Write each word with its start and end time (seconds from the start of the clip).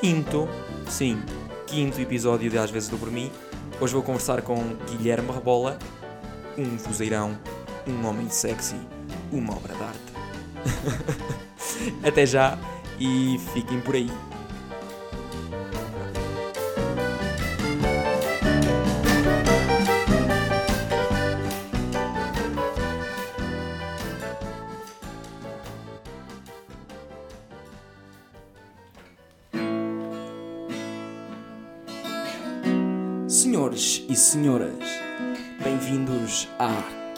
Quinto, 0.00 0.48
sim, 0.88 1.20
quinto 1.66 2.00
episódio 2.00 2.48
de 2.48 2.56
Às 2.58 2.70
vezes 2.70 2.88
Dou 2.88 2.98
por 2.98 3.10
mim. 3.10 3.30
Hoje 3.80 3.92
vou 3.94 4.02
conversar 4.02 4.42
com 4.42 4.76
Guilherme 4.90 5.30
Rebola, 5.30 5.78
um 6.56 6.76
vozeirão, 6.76 7.38
um 7.86 8.06
homem 8.06 8.28
sexy, 8.28 8.76
uma 9.30 9.54
obra 9.56 9.74
de 9.74 9.82
arte. 9.82 10.08
Até 12.02 12.26
já 12.26 12.58
e 12.98 13.38
fiquem 13.52 13.80
por 13.80 13.94
aí. 13.94 14.10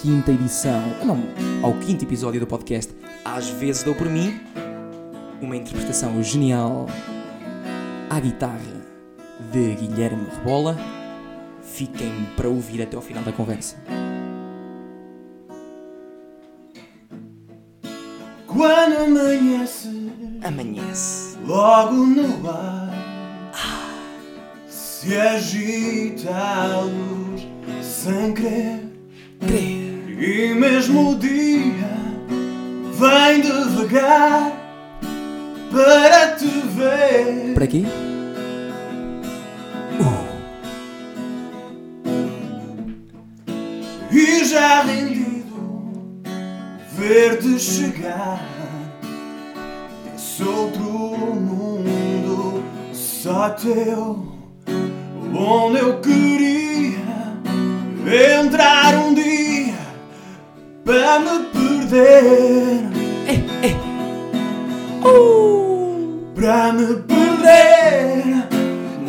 Quinta 0.02 0.32
edição, 0.32 0.82
não, 1.04 1.22
ao 1.62 1.74
quinto 1.74 2.04
episódio 2.04 2.40
do 2.40 2.46
podcast 2.46 2.92
Às 3.24 3.48
vezes 3.50 3.82
dou 3.82 3.94
por 3.94 4.08
mim, 4.08 4.40
uma 5.40 5.56
interpretação 5.56 6.22
genial 6.22 6.86
à 8.08 8.18
guitarra 8.18 8.58
de 9.52 9.74
Guilherme 9.74 10.26
Rebola. 10.36 10.76
Fiquem 11.62 12.26
para 12.36 12.48
ouvir 12.48 12.82
até 12.82 12.96
ao 12.96 13.02
final 13.02 13.22
da 13.22 13.32
conversa. 13.32 13.76
Quando 18.46 18.96
amanhece, 18.96 20.10
Amanhece. 20.42 21.38
logo 21.46 21.94
no 21.94 22.50
ar, 22.50 22.90
se 24.66 25.16
agita 25.16 26.30
a 26.34 26.80
luz 26.80 27.46
sem 27.82 28.34
querer, 28.34 28.90
Crer. 29.40 29.79
E 30.20 30.54
mesmo 30.54 31.12
o 31.12 31.16
dia 31.16 31.88
vem 32.92 33.40
devagar 33.40 34.52
para 35.72 36.36
te 36.36 36.46
ver. 36.46 37.54
Para 37.54 37.66
quê? 37.66 37.84
E 44.12 44.44
já 44.44 44.82
rendido 44.82 46.20
ver-te 46.92 47.58
chegar 47.58 48.44
desse 50.04 50.42
outro 50.42 50.82
mundo 50.82 52.62
só 52.92 53.50
teu, 53.50 54.26
onde 55.32 55.78
eu 55.78 56.00
queria 56.00 56.98
entrar 58.44 58.96
um 58.96 59.14
dia 59.14 59.49
para 60.90 61.20
me 61.20 61.44
perder. 61.52 62.90
Para 66.34 66.72
me 66.72 66.96
perder 67.02 68.48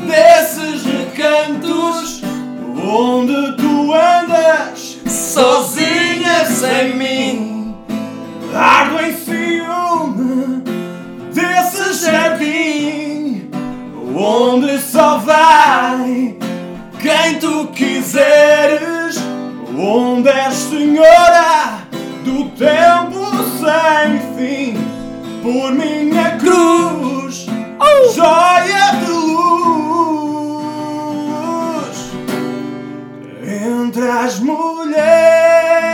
desses 0.07 0.83
recantos 0.83 2.21
onde 2.77 3.57
tu 3.57 3.93
andas 3.93 4.99
sozinha 5.07 6.45
sem 6.45 6.95
mim. 6.95 7.75
Ardo 8.53 8.99
em 8.99 9.15
ciúme 9.15 10.61
desse 11.33 12.05
jardim 12.05 13.49
onde 14.15 14.77
só 14.77 15.17
vai 15.17 16.37
quem 17.01 17.39
tu 17.39 17.67
quiseres. 17.69 18.90
Onde 19.77 20.29
és 20.29 20.53
senhora 20.53 21.79
do 22.23 22.49
tempo 22.51 23.25
sem 23.59 24.19
fim 24.35 24.77
por 25.41 25.71
minha 25.73 26.37
cruz, 26.37 27.47
joia 28.13 28.91
de 28.99 29.11
luz 29.11 29.51
entre 33.47 34.07
as 34.09 34.39
mulheres. 34.39 35.90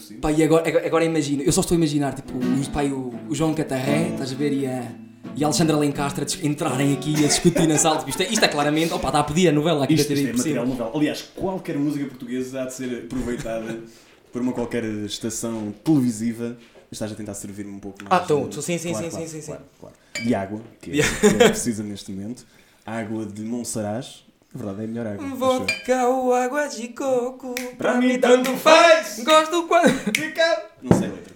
Cima? 0.00 0.20
Pá, 0.20 0.32
e 0.32 0.42
agora, 0.42 0.86
agora, 0.86 1.04
imagino, 1.04 1.42
eu 1.42 1.52
só 1.52 1.60
estou 1.60 1.74
a 1.74 1.78
imaginar, 1.78 2.14
tipo, 2.14 2.32
o, 2.36 2.70
pá, 2.70 2.82
o, 2.84 3.14
o 3.28 3.34
João 3.34 3.54
Catarré, 3.54 4.08
estás 4.12 4.32
a 4.32 4.34
ver, 4.34 4.52
e 4.52 4.66
a, 4.66 4.92
e 5.34 5.42
a 5.44 5.46
Alexandra 5.46 5.76
Lencastre 5.76 6.46
entrarem 6.46 6.92
aqui 6.94 7.14
a 7.24 7.28
discutir 7.28 7.66
na 7.66 7.76
sala. 7.78 7.98
Tipo, 7.98 8.10
isto, 8.10 8.22
é, 8.22 8.26
isto 8.28 8.44
é 8.44 8.48
claramente, 8.48 8.92
opá, 8.92 9.08
está 9.08 9.20
a 9.20 9.24
pedir 9.24 9.48
a 9.48 9.52
novela 9.52 9.84
aqui 9.84 9.94
Isto, 9.94 10.08
da 10.08 10.14
isto 10.14 10.22
TV 10.24 10.30
é 10.30 10.32
por 10.32 10.42
cima. 10.42 10.54
material 10.60 10.66
novel. 10.66 10.98
Aliás, 11.00 11.22
qualquer 11.34 11.76
música 11.78 12.06
portuguesa 12.06 12.62
há 12.62 12.66
de 12.66 12.74
ser 12.74 13.04
aproveitada 13.04 13.78
por 14.32 14.40
uma 14.42 14.52
qualquer 14.52 14.84
estação 14.84 15.72
televisiva. 15.84 16.56
Estás 16.90 17.10
a 17.10 17.14
tentar 17.16 17.34
servir-me 17.34 17.72
um 17.72 17.80
pouco 17.80 17.98
mais. 18.04 18.12
Ah, 18.12 18.22
estou, 18.22 18.48
de- 18.48 18.62
sim, 18.62 18.78
sim, 18.78 18.90
claro, 18.90 19.04
sim, 19.04 19.10
claro, 19.10 19.28
sim, 19.28 19.40
sim, 19.40 19.46
claro, 19.46 19.62
claro. 19.80 19.94
De 20.22 20.34
água, 20.34 20.60
que 20.80 20.90
é, 21.00 21.02
que 21.20 21.26
é 21.26 21.48
precisa 21.48 21.82
neste 21.82 22.12
momento. 22.12 22.46
Água 22.86 23.26
de 23.26 23.42
Monsaraz. 23.42 24.24
Na 24.56 24.64
verdade, 24.64 24.80
é 24.80 24.84
a 24.84 24.88
melhor 24.88 25.06
água. 25.06 25.26
Vodka 25.36 26.08
ou 26.08 26.32
água 26.32 26.66
de 26.68 26.88
coco, 26.88 27.54
Para 27.76 27.96
mim, 27.96 28.18
tanto 28.18 28.56
faz. 28.56 29.22
Gosto 29.22 29.64
quando. 29.64 29.90
Fica. 30.16 30.62
Não 30.82 30.96
sei 30.96 31.08
a 31.08 31.12
letra. 31.12 31.34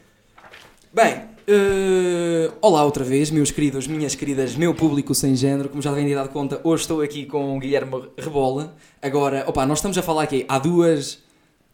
Bem, 0.90 1.22
eh, 1.46 2.50
olá 2.62 2.82
outra 2.82 3.04
vez, 3.04 3.30
meus 3.30 3.50
queridos, 3.50 3.86
minhas 3.86 4.14
queridas, 4.14 4.56
meu 4.56 4.74
público 4.74 5.14
sem 5.14 5.36
género. 5.36 5.68
Como 5.68 5.82
já 5.82 5.90
devem 5.90 6.06
ter 6.08 6.14
dado 6.14 6.30
conta, 6.30 6.62
hoje 6.64 6.84
estou 6.84 7.02
aqui 7.02 7.26
com 7.26 7.58
o 7.58 7.60
Guilherme 7.60 8.08
Rebola. 8.16 8.74
Agora, 9.02 9.44
opa, 9.46 9.66
nós 9.66 9.78
estamos 9.78 9.98
a 9.98 10.02
falar 10.02 10.22
aqui 10.22 10.46
há 10.48 10.58
duas. 10.58 11.18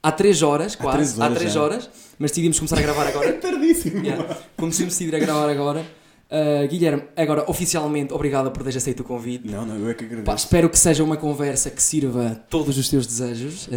Há 0.02 0.10
três 0.10 0.42
horas, 0.42 0.74
quase. 0.74 0.96
três 0.96 1.20
há 1.20 1.24
horas 1.24 1.38
três 1.38 1.52
já. 1.52 1.62
horas, 1.62 1.90
mas 2.18 2.32
decidimos 2.32 2.58
começar 2.58 2.78
a 2.78 2.82
gravar 2.82 3.06
agora. 3.06 3.32
Tardíssimo. 3.38 4.04
Yeah. 4.04 4.36
Começamos 4.56 4.92
a 4.92 4.96
decidir 4.96 5.14
a 5.14 5.18
gravar 5.20 5.48
agora. 5.48 5.84
Uh, 6.28 6.66
Guilherme, 6.68 7.04
agora 7.16 7.44
oficialmente 7.48 8.12
obrigado 8.12 8.50
por 8.50 8.58
teres 8.64 8.76
aceito 8.76 9.00
o 9.00 9.04
convite. 9.04 9.46
Não, 9.48 9.64
não, 9.64 9.76
eu 9.76 9.88
é 9.90 9.94
que 9.94 10.04
agradeço. 10.04 10.24
Pá, 10.26 10.34
espero 10.34 10.68
que 10.68 10.76
seja 10.78 11.04
uma 11.04 11.16
conversa 11.16 11.70
que 11.70 11.80
sirva 11.80 12.26
a 12.28 12.34
todos 12.34 12.76
os 12.76 12.88
teus 12.88 13.06
desejos, 13.06 13.68
uh, 13.68 13.70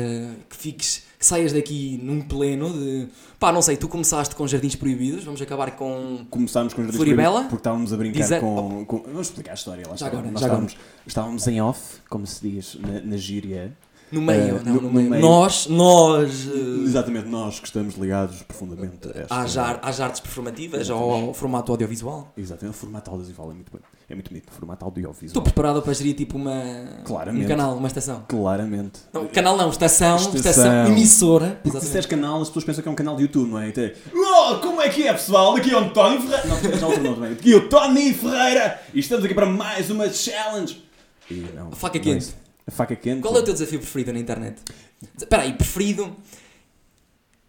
que 0.50 0.56
fiques, 0.56 1.04
que 1.20 1.24
saias 1.26 1.54
daqui 1.54 2.00
num 2.02 2.22
pleno 2.22 2.74
de. 2.74 3.08
Pá, 3.40 3.52
não 3.52 3.62
sei, 3.62 3.78
tu 3.78 3.88
começaste 3.88 4.34
com 4.36 4.48
Jardins 4.48 4.76
Proibidos, 4.76 5.24
vamos 5.24 5.40
acabar 5.42 5.70
com. 5.76 6.26
Começámos 6.32 6.74
com 6.74 6.82
os 6.82 6.96
Floribela? 6.96 7.32
Proibidos 7.32 7.50
porque 7.50 7.60
estávamos 7.60 7.94
a 7.94 7.98
brincar 7.98 8.20
Dizer- 8.20 8.40
com, 8.42 8.84
com- 8.86 9.04
Vamos 9.04 9.28
explicar 9.28 9.52
a 9.52 9.54
história. 9.54 9.88
Lá 9.88 9.96
Já 9.96 10.08
agora, 10.08 10.32
Nós 10.32 10.42
já 10.42 10.48
agora. 10.48 10.66
estávamos, 10.66 10.78
estávamos 11.06 11.48
em 11.48 11.62
off, 11.62 11.98
como 12.10 12.26
se 12.26 12.50
diz 12.50 12.78
na, 12.82 13.00
na 13.02 13.18
gíria. 13.18 13.72
No 14.12 14.22
meio, 14.22 14.56
Uh, 14.56 14.62
não, 14.66 14.74
no- 14.76 14.82
no, 14.82 14.90
no 14.92 15.02
meio. 15.10 15.22
Nós, 15.22 15.68
nós. 15.68 16.46
uh, 16.48 16.84
Exatamente, 16.84 17.28
nós 17.28 17.60
que 17.60 17.68
estamos 17.68 17.96
ligados 17.96 18.42
profundamente 18.44 19.08
a 19.08 19.20
esta... 19.22 19.36
às, 19.36 19.58
ar- 19.58 19.80
às 19.84 20.00
artes 20.00 20.20
performativas 20.20 20.90
ou 20.90 21.12
ao 21.28 21.34
formato 21.34 21.72
audiovisual. 21.72 22.32
Exatamente, 22.36 22.76
o 22.76 22.80
formato 22.80 23.12
audiovisual 23.12 23.52
é 23.52 23.54
muito 23.54 23.72
bem. 23.72 23.82
É 24.10 24.16
muito 24.16 24.30
bonito, 24.30 24.50
o 24.50 24.52
formato 24.52 24.84
audiovisual. 24.86 25.28
Estou 25.28 25.44
preparado 25.44 25.82
para 25.84 25.94
gerir 25.94 26.16
tipo 26.16 26.36
uma. 26.38 26.52
Claramente. 27.06 27.46
Um 27.46 27.48
canal, 27.48 27.76
uma 27.78 27.88
estação. 27.88 28.24
Claramente. 28.28 29.00
Não, 29.14 29.28
canal 29.28 29.56
não, 29.56 29.70
estação, 29.70 30.16
estação, 30.18 30.40
Estação. 30.40 30.88
emissora. 30.88 31.60
Porque 31.62 31.80
se 31.80 31.86
disseres 31.86 32.08
canal, 32.08 32.42
as 32.42 32.48
pessoas 32.48 32.66
pensam 32.66 32.82
que 32.82 32.90
é 32.90 32.92
um 32.92 32.96
canal 32.96 33.16
de 33.16 33.22
YouTube, 33.24 33.52
não 33.52 33.60
é? 33.60 33.68
Então, 33.70 33.84
é, 33.84 33.94
oh, 34.16 34.56
como 34.60 34.82
é 34.82 34.90
que 34.90 35.08
é, 35.08 35.14
pessoal? 35.14 35.54
Daqui 35.54 35.70
é 35.72 35.76
o 35.76 35.80
António 35.82 36.22
Ferreira. 36.22 36.48
Não, 36.48 36.80
já 36.80 36.88
outro 36.88 37.04
nome 37.04 37.16
também. 37.18 37.32
Aqui 37.34 37.54
é 37.54 37.56
o 37.58 37.70
Tony 37.70 38.12
Ferreira. 38.14 38.82
E 38.96 39.00
estamos 39.00 39.24
aqui 39.24 39.36
para 39.36 39.46
mais 39.46 39.92
uma 39.92 40.10
challenge. 40.10 40.84
E 41.30 41.46
não, 41.56 41.72
Faca 41.74 42.00
quente. 42.00 42.34
A 42.70 42.72
faca 42.72 42.96
quente. 42.96 43.22
Qual 43.22 43.36
é 43.36 43.40
o 43.40 43.44
teu 43.44 43.54
desafio 43.54 43.80
preferido 43.80 44.14
na 44.14 44.20
internet? 44.20 44.62
Espera 45.18 45.42
aí, 45.42 45.54
preferido. 45.54 46.16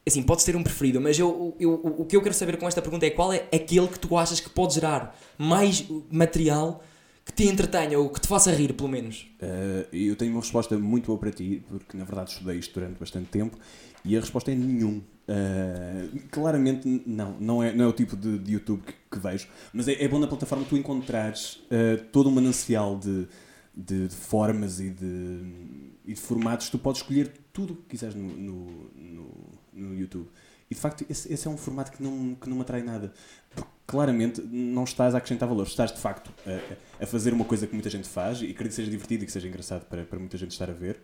Assim, 0.06 0.22
podes 0.22 0.46
ter 0.46 0.56
um 0.56 0.62
preferido, 0.62 0.98
mas 0.98 1.18
eu, 1.18 1.54
eu, 1.60 1.74
o 1.74 2.06
que 2.06 2.16
eu 2.16 2.22
quero 2.22 2.34
saber 2.34 2.56
com 2.56 2.66
esta 2.66 2.80
pergunta 2.80 3.04
é 3.04 3.10
qual 3.10 3.30
é 3.30 3.46
aquele 3.54 3.86
que 3.86 3.98
tu 3.98 4.16
achas 4.16 4.40
que 4.40 4.48
pode 4.48 4.74
gerar 4.74 5.14
mais 5.36 5.84
material 6.10 6.82
que 7.22 7.34
te 7.34 7.44
entretenha 7.44 7.98
ou 7.98 8.08
que 8.08 8.18
te 8.18 8.26
faça 8.26 8.50
rir, 8.50 8.72
pelo 8.72 8.88
menos. 8.88 9.30
Uh, 9.42 9.94
eu 9.94 10.16
tenho 10.16 10.32
uma 10.32 10.40
resposta 10.40 10.78
muito 10.78 11.08
boa 11.08 11.18
para 11.18 11.30
ti, 11.30 11.62
porque 11.68 11.98
na 11.98 12.04
verdade 12.04 12.30
estudei 12.30 12.56
isto 12.56 12.72
durante 12.72 12.98
bastante 12.98 13.26
tempo 13.26 13.58
e 14.02 14.16
a 14.16 14.20
resposta 14.20 14.50
é 14.50 14.54
nenhum. 14.54 15.02
Uh, 15.28 16.18
claramente 16.30 17.02
não, 17.06 17.36
não 17.38 17.62
é, 17.62 17.74
não 17.74 17.84
é 17.84 17.88
o 17.88 17.92
tipo 17.92 18.16
de, 18.16 18.38
de 18.38 18.54
YouTube 18.54 18.82
que, 18.86 18.94
que 19.12 19.18
vejo, 19.18 19.48
mas 19.70 19.86
é, 19.86 20.02
é 20.02 20.08
bom 20.08 20.18
na 20.18 20.26
plataforma 20.26 20.64
tu 20.66 20.78
encontrares 20.78 21.56
uh, 21.66 22.02
todo 22.10 22.30
um 22.30 22.32
manancial 22.32 22.98
de, 22.98 23.28
de, 23.74 24.08
de 24.08 24.14
formas 24.14 24.80
e 24.80 24.90
de, 24.90 25.94
e 26.04 26.14
de 26.14 26.20
formatos. 26.20 26.68
Tu 26.70 26.78
podes 26.78 27.00
escolher 27.00 27.32
tudo 27.52 27.74
o 27.74 27.76
que 27.76 27.90
quiseres 27.90 28.14
no, 28.14 28.28
no, 28.28 28.90
no, 28.94 29.58
no 29.72 29.94
YouTube. 29.94 30.28
E 30.70 30.74
de 30.74 30.80
facto, 30.80 31.04
esse, 31.08 31.32
esse 31.32 31.46
é 31.48 31.50
um 31.50 31.56
formato 31.56 31.92
que 31.92 32.02
não, 32.02 32.34
que 32.34 32.48
não 32.48 32.56
me 32.56 32.62
atrai 32.62 32.82
nada. 32.82 33.12
Porque 33.54 33.70
claramente 33.86 34.40
não 34.42 34.84
estás 34.84 35.14
a 35.14 35.18
acrescentar 35.18 35.48
valor. 35.48 35.66
Estás 35.66 35.92
de 35.92 35.98
facto 35.98 36.32
a, 36.46 37.04
a 37.04 37.06
fazer 37.06 37.32
uma 37.32 37.44
coisa 37.44 37.66
que 37.66 37.72
muita 37.72 37.90
gente 37.90 38.08
faz 38.08 38.40
e 38.40 38.44
acredito 38.44 38.68
que 38.68 38.74
seja 38.74 38.90
divertido 38.90 39.24
e 39.24 39.26
que 39.26 39.32
seja 39.32 39.48
engraçado 39.48 39.84
para, 39.86 40.04
para 40.04 40.18
muita 40.18 40.36
gente 40.36 40.52
estar 40.52 40.70
a 40.70 40.74
ver 40.74 41.00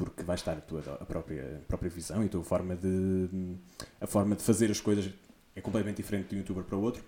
porque 0.00 0.22
vai 0.22 0.34
estar 0.34 0.52
a 0.52 0.60
tua 0.62 0.80
a 0.98 1.04
própria, 1.04 1.60
a 1.62 1.66
própria 1.66 1.90
visão 1.90 2.22
e 2.22 2.26
a 2.26 2.28
tua 2.28 2.42
forma 2.42 2.74
de 2.74 3.28
a 4.00 4.06
forma 4.06 4.34
de 4.34 4.42
fazer 4.42 4.70
as 4.70 4.80
coisas 4.80 5.12
é 5.54 5.60
completamente 5.60 5.98
diferente 5.98 6.28
de 6.28 6.36
um 6.36 6.38
youtuber 6.38 6.64
para 6.64 6.76
o 6.76 6.80
outro 6.80 7.04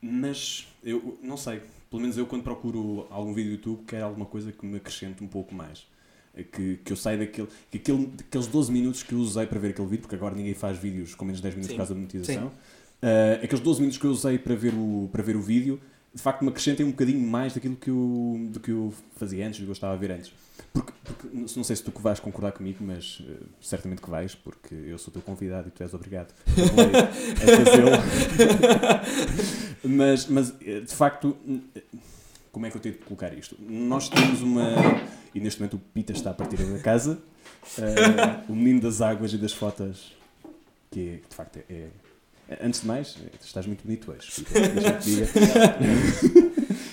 mas 0.00 0.68
eu 0.84 1.18
não 1.20 1.36
sei 1.36 1.62
pelo 1.92 2.00
menos 2.00 2.16
eu 2.16 2.26
quando 2.26 2.42
procuro 2.42 3.06
algum 3.10 3.34
vídeo 3.34 3.50
do 3.50 3.56
YouTube 3.56 3.84
quero 3.86 4.06
alguma 4.06 4.24
coisa 4.24 4.50
que 4.50 4.64
me 4.64 4.78
acrescente 4.78 5.22
um 5.22 5.28
pouco 5.28 5.54
mais 5.54 5.86
que, 6.50 6.80
que 6.82 6.90
eu 6.90 6.96
saia 6.96 7.18
daquele 7.18 7.46
que 7.70 7.76
aquele, 7.76 8.06
daqueles 8.06 8.46
12 8.46 8.72
minutos 8.72 9.02
que 9.02 9.12
eu 9.12 9.18
usei 9.18 9.46
para 9.46 9.58
ver 9.58 9.68
aquele 9.68 9.86
vídeo 9.86 10.00
porque 10.00 10.16
agora 10.16 10.34
ninguém 10.34 10.54
faz 10.54 10.78
vídeos 10.78 11.14
com 11.14 11.26
menos 11.26 11.40
de 11.40 11.42
10 11.42 11.54
minutos 11.56 11.68
Sim. 11.68 11.74
por 11.74 11.78
causa 11.78 11.94
da 11.94 12.00
monetização. 12.00 12.46
Uh, 12.46 13.44
aqueles 13.44 13.60
12 13.60 13.80
minutos 13.80 13.98
que 13.98 14.06
eu 14.06 14.10
usei 14.10 14.38
para 14.38 14.54
ver 14.54 14.72
o, 14.72 15.10
para 15.12 15.22
ver 15.22 15.36
o 15.36 15.42
vídeo 15.42 15.78
de 16.14 16.20
facto 16.20 16.42
me 16.42 16.48
acrescentem 16.48 16.84
um 16.84 16.90
bocadinho 16.90 17.20
mais 17.20 17.54
daquilo 17.54 17.76
que 17.76 17.90
eu, 17.90 18.48
do 18.50 18.60
que 18.60 18.70
eu 18.70 18.92
fazia 19.16 19.46
antes, 19.46 19.60
do 19.60 19.64
que 19.64 19.70
eu 19.70 19.74
estava 19.74 19.94
a 19.94 19.96
ver 19.96 20.10
antes. 20.12 20.32
Porque, 20.72 20.92
porque 21.04 21.28
não 21.32 21.64
sei 21.64 21.76
se 21.76 21.82
tu 21.82 21.92
que 21.92 22.00
vais 22.00 22.20
concordar 22.20 22.52
comigo, 22.52 22.84
mas 22.84 23.20
uh, 23.20 23.46
certamente 23.60 24.00
que 24.02 24.10
vais, 24.10 24.34
porque 24.34 24.74
eu 24.74 24.98
sou 24.98 25.12
teu 25.12 25.22
convidado 25.22 25.68
e 25.68 25.70
tu 25.70 25.82
és 25.82 25.92
obrigado 25.94 26.32
a 26.48 27.56
fazê-lo. 27.64 27.90
mas, 29.84 30.26
mas, 30.26 30.50
uh, 30.50 30.80
de 30.84 30.94
facto, 30.94 31.36
uh, 31.46 31.62
como 32.52 32.66
é 32.66 32.70
que 32.70 32.76
eu 32.76 32.80
tenho 32.80 32.94
de 32.94 33.00
colocar 33.02 33.32
isto? 33.32 33.56
Nós 33.60 34.08
temos 34.08 34.42
uma. 34.42 34.62
E 35.34 35.40
neste 35.40 35.60
momento 35.60 35.74
o 35.74 35.78
Pita 35.78 36.12
está 36.12 36.30
a 36.30 36.34
partir 36.34 36.56
da 36.56 36.78
casa, 36.78 37.18
uh, 37.78 38.52
o 38.52 38.54
menino 38.54 38.80
das 38.80 39.00
águas 39.00 39.32
e 39.32 39.38
das 39.38 39.52
fotos, 39.52 40.12
que 40.90 41.00
é, 41.00 41.28
de 41.28 41.34
facto 41.34 41.58
é. 41.58 41.72
é- 41.72 41.88
Antes 42.60 42.82
de 42.82 42.86
mais, 42.86 43.16
estás 43.42 43.66
muito 43.66 43.82
bonito 43.82 44.10
hoje. 44.12 44.44
Pita. 44.44 44.52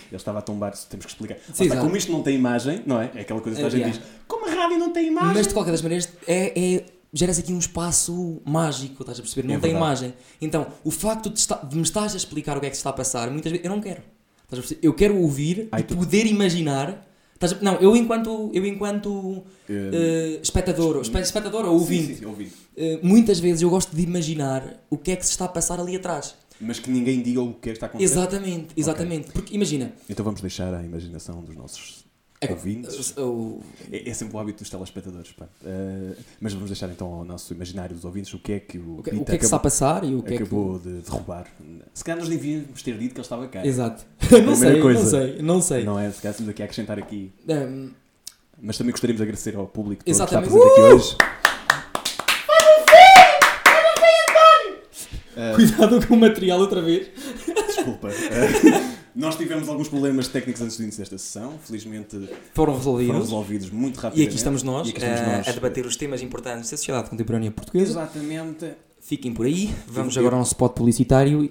Ele 0.10 0.16
estava 0.18 0.40
a 0.40 0.42
tombar, 0.42 0.74
temos 0.90 1.06
que 1.06 1.12
explicar. 1.12 1.38
Sim, 1.54 1.64
está, 1.66 1.78
como 1.80 1.96
isto 1.96 2.12
não 2.12 2.22
tem 2.24 2.36
imagem, 2.36 2.82
não 2.86 3.02
é? 3.02 3.12
É 3.16 3.22
aquela 3.22 3.40
coisa 3.42 3.60
que 3.60 3.66
a 3.66 3.70
gente 3.70 3.82
yeah. 3.82 3.98
diz: 4.00 4.10
como 4.28 4.48
a 4.48 4.52
rádio 4.52 4.78
não 4.78 4.92
tem 4.92 5.08
imagem? 5.08 5.34
Mas 5.36 5.48
de 5.48 5.54
qualquer 5.54 5.72
das 5.72 5.82
maneiras, 5.82 6.10
é, 6.28 6.76
é, 6.76 6.86
geras 7.14 7.38
aqui 7.40 7.54
um 7.54 7.60
espaço 7.60 8.42
mágico, 8.46 9.04
estás 9.04 9.20
a 9.20 9.22
perceber? 9.22 9.48
Não 9.48 9.56
É 9.56 9.60
tem 9.60 9.72
imagem. 9.72 10.14
Então, 10.42 10.68
o 10.84 10.92
facto 10.92 11.30
de, 11.30 11.46
de 11.70 11.76
me 11.76 11.82
estás 11.84 12.14
a 12.14 12.18
explicar 12.18 12.58
o 12.58 12.60
que 12.60 12.66
é 12.68 12.70
que 12.70 12.76
se 12.76 12.80
está 12.80 12.90
a 12.90 12.94
passar, 12.94 13.30
muitas 13.30 13.52
vezes 13.52 13.66
eu 13.66 13.72
não 13.72 13.80
quero. 13.82 14.02
Estás 14.44 14.60
a 14.60 14.62
perceber? 14.62 14.80
Eu 14.88 14.94
quero 14.94 15.16
ouvir 15.18 15.68
Ai, 15.72 15.82
e 15.82 15.84
tu- 15.84 15.96
poder 15.96 16.26
imaginar. 16.26 17.06
Estás 17.36 17.54
a- 17.54 17.58
Não, 17.62 17.76
eu 17.76 17.96
enquanto, 17.96 18.50
eu 18.54 18.66
enquanto 18.66 19.44
Eh, 19.70 19.74
eh, 19.94 20.40
espectador, 20.42 20.96
ou 20.98 21.02
espe- 21.04 21.20
espectador 21.22 21.66
ou 21.66 21.74
ouvinte, 21.74 22.08
Sim, 22.08 22.16
sim, 22.16 22.26
ouvindo. 22.26 22.52
eh, 22.76 23.00
muitas 23.04 23.40
vezes 23.40 23.62
eu 23.62 23.70
gosto 23.70 23.96
de 23.96 24.02
imaginar 24.02 24.84
o 24.90 24.98
que 24.98 25.12
é 25.12 25.16
que 25.16 25.26
se 25.26 25.32
está 25.32 25.46
a 25.46 25.48
passar 25.48 25.80
ali 25.80 25.96
atrás. 25.96 26.36
Mas 26.62 26.80
que 26.80 26.90
ninguém 26.92 27.22
diga 27.22 27.42
o 27.42 27.54
que 27.54 27.70
é 27.70 27.72
que 27.72 27.78
está 27.78 27.86
a 27.86 27.90
acontecer. 27.90 28.12
Exatamente, 28.14 28.68
exatamente. 28.76 29.32
Porque 29.32 29.56
imagina, 29.56 29.94
Então 30.10 30.24
vamos 30.26 30.42
deixar 30.42 30.74
a 30.74 30.84
imaginação 30.84 31.42
dos 31.42 31.56
nossos 31.56 32.04
É- 32.42 32.52
ouvintes. 32.52 33.14
o- 33.18 33.60
É, 33.92 34.10
é 34.10 34.14
sempre 34.14 34.36
o 34.36 34.40
hábito 34.40 34.60
dos 34.64 34.70
telespectadores. 34.70 35.32
Pá. 35.32 35.48
Eh, 35.66 36.16
mas 36.42 36.54
vamos 36.54 36.70
deixar 36.70 36.90
então 36.90 37.14
ao 37.14 37.24
nosso 37.26 37.54
imaginário 37.54 37.96
dos 37.96 38.04
ouvintes 38.06 38.34
o 38.34 38.40
que 38.40 38.54
é 38.54 38.60
que 38.60 38.78
o, 38.78 39.00
o 39.00 39.04
que, 39.04 39.10
o 39.10 39.14
Pita 39.14 39.26
que 39.26 39.32
é 39.32 39.38
que 39.38 39.40
se 39.40 39.46
está 39.46 39.56
a 39.56 39.60
acabou, 39.60 39.62
passar 39.62 40.04
e 40.04 40.16
o 40.16 40.22
que 40.22 40.34
é 40.34 40.38
que. 40.38 40.44
acabou 40.44 40.80
de, 40.80 41.02
de 41.02 41.10
roubar. 41.10 41.48
Se 41.94 42.04
calhar 42.04 42.20
nós 42.20 42.28
devíamos 42.30 42.82
ter 42.82 42.98
dito 42.98 43.14
que 43.14 43.20
ele 43.20 43.26
estava 43.26 43.48
cá. 43.48 43.66
Exato. 43.66 44.06
Não 44.46 44.56
sei, 44.56 44.82
coisa. 44.82 45.00
não 45.02 45.10
sei, 45.10 45.42
não 45.42 45.62
sei. 45.62 45.84
Não 45.86 46.00
é? 46.00 46.12
Se 46.12 46.22
calhar 46.22 46.32
estamos 46.32 46.50
aqui 46.50 46.62
a 46.62 46.66
acrescentar 46.66 47.00
aqui. 47.00 47.32
Ahm, 47.50 47.92
Mas 48.62 48.78
também 48.78 48.92
gostaríamos 48.92 49.20
de 49.20 49.24
agradecer 49.24 49.56
ao 49.56 49.66
público 49.68 50.04
todo 50.04 50.14
que 50.14 50.22
está 50.24 50.42
presente 50.42 50.62
aqui 50.62 50.82
hoje. 50.82 51.16
Cuidado 55.56 56.06
com 56.08 56.14
o 56.16 56.18
material 56.20 56.60
outra 56.60 56.82
vez. 56.82 57.08
Desculpa. 57.68 58.10
Eh, 58.20 59.00
nós 59.16 59.36
tivemos 59.36 59.68
alguns 59.68 59.90
problemas 59.90 60.28
técnicos 60.28 60.62
antes 60.62 60.78
do 60.78 60.84
início 60.84 61.00
desta 61.00 61.18
sessão. 61.18 61.58
Felizmente 61.66 62.16
Foram 62.16 62.28
foram 62.54 62.76
resolvidos. 62.76 63.16
resolvidos 63.18 63.70
muito 63.70 63.96
E 64.00 64.02
rapidamente. 64.04 64.28
aqui 64.30 64.38
estamos 64.38 64.64
nós, 64.64 64.88
E 64.88 64.92
aqui 64.92 65.00
estamos 65.00 65.22
nós. 65.22 65.48
a 65.48 65.52
debater 65.52 65.86
os 65.86 65.96
temas 65.98 66.22
importantes 66.22 66.70
da 66.70 66.78
sociedade 66.78 67.10
contemporânea 67.10 67.52
portuguesa. 67.52 67.92
Exatamente. 67.92 68.72
Fiquem 69.02 69.34
por 69.34 69.46
aí. 69.46 69.74
Vamos 69.88 70.16
Eu- 70.16 70.22
agora 70.22 70.36
ao 70.36 70.40
nosso 70.40 70.52
spot 70.54 70.74
publicitário. 70.74 71.50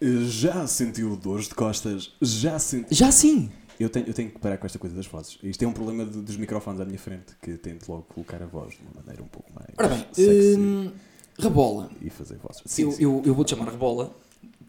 E 0.00 0.26
já 0.28 0.66
sentiu 0.66 1.16
dores 1.16 1.48
de 1.48 1.54
costas? 1.54 2.12
Já 2.20 2.58
sentiu. 2.58 2.88
Já 2.90 3.10
sim! 3.12 3.48
Eu 3.78 3.88
tenho, 3.88 4.06
eu 4.06 4.12
tenho 4.14 4.30
que 4.30 4.38
parar 4.38 4.56
com 4.58 4.66
esta 4.66 4.78
coisa 4.78 4.94
das 4.94 5.06
vozes. 5.06 5.38
Isto 5.42 5.64
é 5.64 5.68
um 5.68 5.72
problema 5.72 6.04
de- 6.04 6.20
dos 6.20 6.36
microfones 6.36 6.80
à 6.80 6.84
minha 6.84 6.98
frente, 6.98 7.32
que 7.42 7.52
tento 7.56 7.88
logo 7.88 8.02
colocar 8.02 8.42
a 8.42 8.46
voz 8.46 8.74
de 8.74 8.80
uma 8.82 9.00
maneira 9.02 9.22
um 9.22 9.26
pouco 9.28 9.50
mais 9.54 9.68
Ora 9.78 9.88
bem, 9.88 10.04
sexy 10.12 10.56
hum, 10.58 10.90
Rebola. 11.38 11.88
e 12.00 12.10
fazer 12.10 12.38
vozes. 12.42 12.62
Sim, 12.66 12.82
Eu, 12.84 12.90
sim. 12.92 13.02
eu, 13.04 13.22
eu 13.26 13.34
vou-te 13.34 13.50
chamar 13.50 13.70
Rebola. 13.70 14.10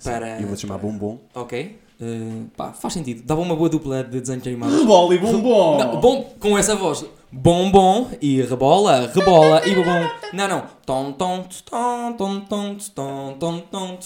Para, 0.03 0.41
Eu 0.41 0.47
vou-te 0.47 0.61
chamar 0.61 0.77
para- 0.79 0.87
Bombom. 0.89 1.19
Ok. 1.33 1.79
Eh, 2.01 2.43
pá, 2.57 2.73
faz 2.73 2.93
sentido. 2.93 3.23
Dava 3.23 3.39
uma 3.41 3.55
boa 3.55 3.69
dupla 3.69 4.03
de 4.03 4.19
desenhos 4.19 4.45
animados. 4.45 4.79
Rebola 4.79 5.15
e 5.15 5.17
Bombom! 5.19 5.77
Não, 5.79 5.99
bom, 6.01 6.23
com 6.39 6.57
essa 6.57 6.75
voz. 6.75 7.05
Bombom 7.31 8.09
e 8.21 8.41
rebola, 8.41 9.11
rebola 9.13 9.65
e 9.67 9.75
bobom. 9.75 10.09
Não, 10.33 10.47
não. 10.47 10.63
Tom, 10.85 11.11
tom, 11.13 11.43
tom, 11.69 12.13
tom, 12.13 12.39
tom, 12.41 12.77
tom, 12.79 13.33
tom, 13.37 13.97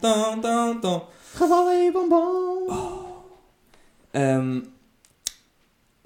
tom, 0.00 0.40
tom, 0.40 0.80
tom. 0.80 1.06
Rebola 1.38 1.74
e 1.74 1.90
Bombom! 1.90 2.66
Ahm, 4.14 4.62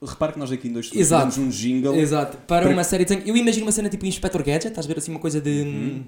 Repara 0.04 0.32
que 0.32 0.38
nós 0.38 0.50
aqui 0.50 0.68
em 0.68 0.72
dois 0.72 0.90
Exato. 0.92 1.40
um 1.40 1.48
jingle 1.48 1.94
exato. 1.94 2.36
Para 2.46 2.62
Para- 2.66 2.72
uma 2.74 2.84
série 2.84 3.04
de 3.04 3.08
desenhos. 3.10 3.28
Eu 3.28 3.36
imagino 3.36 3.64
uma 3.66 3.72
cena 3.72 3.88
tipo 3.88 4.04
Inspector 4.04 4.42
Gadget, 4.42 4.68
estás 4.68 4.84
a 4.84 4.88
ver 4.88 4.98
assim 4.98 5.10
uma 5.12 5.20
coisa 5.20 5.40
de. 5.40 5.50
Uhum. 5.62 6.04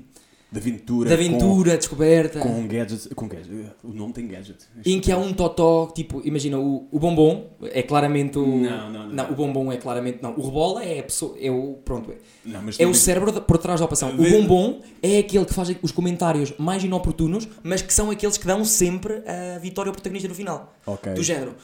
de 0.50 0.58
aventura. 0.61 1.08
de 1.08 1.14
aventura, 1.14 1.76
descoberta. 1.76 2.38
Com, 2.38 2.49
com 2.55 2.67
gadgets. 2.69 3.08
Com 3.14 3.26
gadget. 3.29 3.73
O 3.82 3.93
nome 3.93 4.12
tem 4.12 4.26
gadget. 4.29 4.58
Em 4.87 5.00
que 5.00 5.11
há 5.11 5.19
um 5.19 5.32
totó, 5.32 5.87
tipo, 5.94 6.23
imagina, 6.25 6.58
o, 6.58 6.87
o 6.93 6.99
bombom 6.99 7.50
é 7.73 7.82
claramente 7.82 8.38
o. 8.38 8.46
Não, 8.46 8.91
não, 8.91 9.08
não. 9.08 9.31
o 9.31 9.35
bombom 9.35 9.73
é 9.73 9.76
claramente. 9.76 10.19
Não, 10.23 10.35
o 10.37 10.44
rebola 10.44 10.85
é 10.85 11.00
a 11.00 11.02
pessoa. 11.02 11.37
É 11.40 11.50
o. 11.50 11.79
Pronto, 11.85 12.11
é. 12.12 12.17
Não, 12.44 12.62
mas 12.62 12.79
É 12.79 12.87
o 12.87 12.94
cérebro 12.94 13.32
por 13.43 13.58
trás 13.58 13.81
da 13.81 13.87
operação. 13.87 14.11
O 14.11 14.31
bombom 14.31 14.81
é 15.02 15.19
aquele 15.19 15.44
que 15.44 15.55
faz 15.55 15.75
os 15.82 15.90
comentários 15.93 16.52
mais 16.58 16.85
inoportunos, 16.85 17.49
mas 17.62 17.81
que 17.82 17.93
são 17.93 18.11
aqueles 18.11 18.37
que 18.37 18.47
dão 18.47 18.64
sempre 18.64 19.23
a 19.26 19.58
vitória 19.58 19.88
ao 19.88 19.94
protagonista 19.94 20.29
no 20.29 20.35
final. 20.35 20.73
Ok. 20.87 21.14
Do 21.14 21.23
género. 21.23 21.55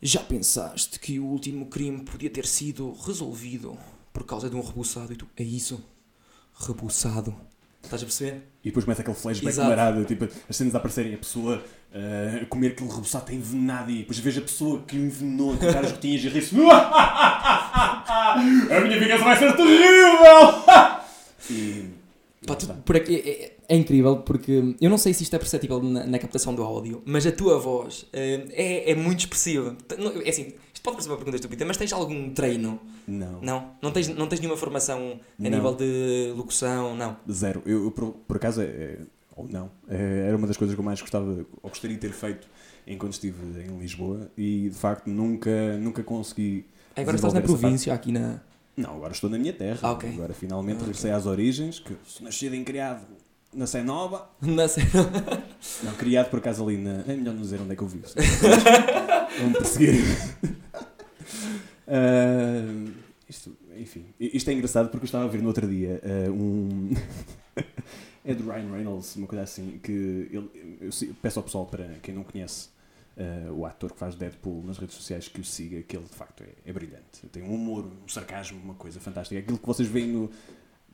Já 0.00 0.20
pensaste 0.20 0.98
que 1.00 1.18
o 1.18 1.24
último 1.24 1.66
crime 1.66 2.04
podia 2.04 2.30
ter 2.30 2.46
sido 2.46 2.92
resolvido 3.04 3.76
por 4.12 4.24
causa 4.24 4.48
de 4.48 4.54
um 4.54 4.60
rebuçado? 4.60 5.12
E 5.12 5.16
tu, 5.16 5.26
é 5.36 5.42
isso? 5.42 5.82
Rebuçado. 6.54 7.34
Estás 7.82 8.02
a 8.02 8.06
perceber? 8.06 8.42
E 8.62 8.68
depois 8.68 8.84
começa 8.84 9.02
aquele 9.02 9.16
flashback 9.16 9.48
Exato. 9.54 9.68
marado, 9.68 10.04
tipo, 10.04 10.28
as 10.48 10.56
cenas 10.56 10.74
a 10.74 10.78
aparecerem, 10.78 11.14
a 11.14 11.18
pessoa 11.18 11.64
eh, 11.92 12.40
a 12.42 12.46
comer 12.46 12.68
aquele 12.72 12.90
reboçado 12.90 13.32
envenenado 13.32 13.90
e 13.90 13.98
depois 13.98 14.18
vejo 14.18 14.40
a 14.40 14.42
pessoa 14.42 14.82
que 14.82 14.96
envenenou 14.96 15.54
a 15.54 15.56
colocar 15.56 15.84
as 15.84 15.92
gotinhas 15.92 16.22
e 16.24 16.28
rir-se. 16.28 16.54
a 16.60 18.36
minha 18.82 19.00
vingança 19.00 19.24
vai 19.24 19.36
ser 19.38 19.56
terrível! 19.56 20.64
e. 21.50 21.90
Pá, 22.46 22.54
tu- 22.56 22.66
por 22.84 22.96
aqui, 22.96 23.16
é, 23.16 23.30
é- 23.44 23.56
é 23.68 23.76
incrível 23.76 24.16
porque 24.18 24.74
eu 24.80 24.88
não 24.88 24.96
sei 24.96 25.12
se 25.12 25.22
isto 25.22 25.36
é 25.36 25.38
perceptível 25.38 25.82
na, 25.82 26.06
na 26.06 26.18
captação 26.18 26.54
do 26.54 26.62
áudio, 26.62 27.02
mas 27.04 27.26
a 27.26 27.32
tua 27.32 27.58
voz 27.58 28.06
eh, 28.14 28.46
é, 28.50 28.90
é 28.92 28.94
muito 28.94 29.20
expressiva. 29.20 29.76
É 30.24 30.30
assim, 30.30 30.54
isto 30.72 30.82
pode 30.82 30.96
parecer 30.96 31.10
uma 31.10 31.16
pergunta 31.16 31.36
estúpida, 31.36 31.64
mas 31.66 31.76
tens 31.76 31.92
algum 31.92 32.30
treino? 32.30 32.80
Não. 33.06 33.40
Não? 33.42 33.70
Não 33.82 33.90
tens, 33.90 34.08
não 34.08 34.26
tens 34.26 34.40
nenhuma 34.40 34.56
formação 34.56 35.20
a 35.38 35.42
Não. 35.42 35.50
nível 35.50 35.74
de 35.74 36.32
locução? 36.34 36.94
Não. 36.96 37.16
Zero. 37.30 37.62
Eu, 37.66 37.84
eu, 37.84 37.90
por, 37.90 38.12
por 38.12 38.36
acaso, 38.36 38.62
é, 38.62 38.98
ou 39.36 39.46
não, 39.46 39.70
é, 39.86 40.24
era 40.28 40.36
uma 40.36 40.46
das 40.46 40.56
coisas 40.56 40.74
que 40.74 40.80
eu 40.80 40.84
mais 40.84 41.00
gostava, 41.00 41.44
ou 41.62 41.68
gostaria 41.68 41.94
de 41.96 42.00
ter 42.00 42.12
feito 42.12 42.48
enquanto 42.86 43.12
estive 43.12 43.36
em 43.62 43.78
Lisboa 43.78 44.30
e 44.36 44.70
de 44.70 44.76
facto 44.76 45.08
nunca, 45.08 45.76
nunca 45.76 46.02
consegui. 46.02 46.64
Agora 46.96 47.16
estás 47.16 47.34
na 47.34 47.42
província, 47.42 47.92
aqui 47.92 48.12
na. 48.12 48.40
Não, 48.76 48.94
agora 48.96 49.12
estou 49.12 49.28
na 49.28 49.38
minha 49.38 49.52
terra. 49.52 49.78
Ah, 49.82 49.92
ok. 49.92 50.08
Agora 50.10 50.32
finalmente 50.32 50.76
Ah, 50.78 50.80
regressei 50.86 51.10
às 51.10 51.26
origens, 51.26 51.80
que 51.80 51.94
nascido 52.22 52.54
e 52.54 52.64
criado 52.64 53.04
na 53.52 53.66
Sé 53.66 53.82
Nova. 53.82 54.30
na 54.40 54.68
cena. 54.68 54.88
Não, 55.82 55.94
criado 55.94 56.30
por 56.30 56.38
acaso 56.38 56.62
ali 56.64 56.76
na. 56.76 57.02
É 57.06 57.16
melhor 57.16 57.34
não 57.34 57.42
dizer 57.42 57.60
onde 57.60 57.72
é 57.72 57.76
que 57.76 57.82
eu 57.82 57.88
senão 57.88 58.02
Vão 59.38 59.48
me 59.48 59.54
perseguir. 59.54 59.94
Ah, 61.86 62.92
isto, 63.28 63.56
enfim, 63.76 64.04
isto 64.20 64.50
é 64.50 64.52
engraçado 64.52 64.90
porque 64.90 65.04
eu 65.04 65.06
estava 65.06 65.24
a 65.24 65.28
ver 65.28 65.40
no 65.40 65.48
outro 65.48 65.66
dia 65.66 66.00
ah, 66.04 66.30
um. 66.30 66.90
é 68.24 68.34
do 68.34 68.44
Ryan 68.44 68.70
Reynolds, 68.70 69.16
uma 69.16 69.26
coisa 69.26 69.44
assim, 69.44 69.78
que 69.82 70.28
ele, 70.30 70.50
eu 70.80 71.14
peço 71.22 71.38
ao 71.38 71.42
pessoal, 71.42 71.66
para 71.66 71.86
quem 72.02 72.14
não 72.14 72.24
conhece 72.24 72.68
ah, 73.16 73.52
o 73.52 73.64
ator 73.64 73.92
que 73.92 73.98
faz 73.98 74.14
Deadpool 74.14 74.62
nas 74.64 74.78
redes 74.78 74.94
sociais, 74.94 75.28
que 75.28 75.40
o 75.40 75.44
siga, 75.44 75.82
que 75.82 75.96
ele 75.96 76.04
de 76.04 76.14
facto 76.14 76.42
é, 76.42 76.70
é 76.70 76.72
brilhante. 76.72 77.26
Tem 77.32 77.42
um 77.42 77.54
humor, 77.54 77.90
um 78.04 78.08
sarcasmo, 78.08 78.60
uma 78.62 78.74
coisa 78.74 79.00
fantástica. 79.00 79.40
Aquilo 79.40 79.58
que 79.58 79.66
vocês 79.66 79.88
veem 79.88 80.08
no, 80.08 80.30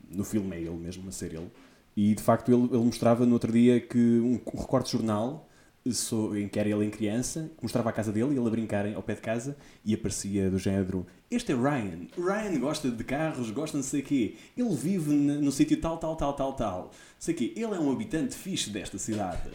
no 0.09 0.23
filme 0.23 0.55
é 0.55 0.61
ele 0.61 0.77
mesmo, 0.77 1.07
a 1.09 1.11
ser 1.11 1.33
ele. 1.33 1.51
E 1.95 2.13
de 2.13 2.21
facto 2.21 2.51
ele, 2.51 2.63
ele 2.63 2.83
mostrava 2.83 3.25
no 3.25 3.33
outro 3.33 3.51
dia 3.51 3.79
que 3.79 3.97
um, 3.97 4.39
recorte 4.57 4.87
de 4.87 4.91
jornal 4.93 5.47
sou, 5.93 6.35
em 6.35 6.47
que 6.47 6.59
era 6.59 6.67
ele 6.67 6.85
em 6.85 6.89
criança, 6.89 7.51
mostrava 7.61 7.89
a 7.89 7.93
casa 7.93 8.11
dele 8.11 8.33
e 8.33 8.37
ele 8.37 8.47
a 8.47 8.49
brincarem 8.49 8.95
ao 8.95 9.03
pé 9.03 9.13
de 9.13 9.21
casa 9.21 9.55
e 9.83 9.93
aparecia 9.93 10.49
do 10.49 10.57
género: 10.57 11.05
Este 11.29 11.51
é 11.51 11.55
Ryan. 11.55 12.07
Ryan 12.17 12.59
gosta 12.59 12.89
de 12.89 13.03
carros, 13.03 13.51
gosta 13.51 13.77
de 13.77 13.83
não 13.83 13.89
sei 13.89 14.01
quê. 14.01 14.35
Ele 14.57 14.75
vive 14.75 15.11
no, 15.13 15.51
sítio 15.51 15.79
tal, 15.79 15.97
tal, 15.97 16.15
tal, 16.15 16.33
tal, 16.33 16.53
tal. 16.53 16.81
Não 16.85 16.91
sei 17.19 17.33
quê. 17.33 17.53
Ele 17.55 17.75
é 17.75 17.79
um 17.79 17.91
habitante 17.91 18.35
fixe 18.35 18.69
desta 18.69 18.97
cidade. 18.97 19.49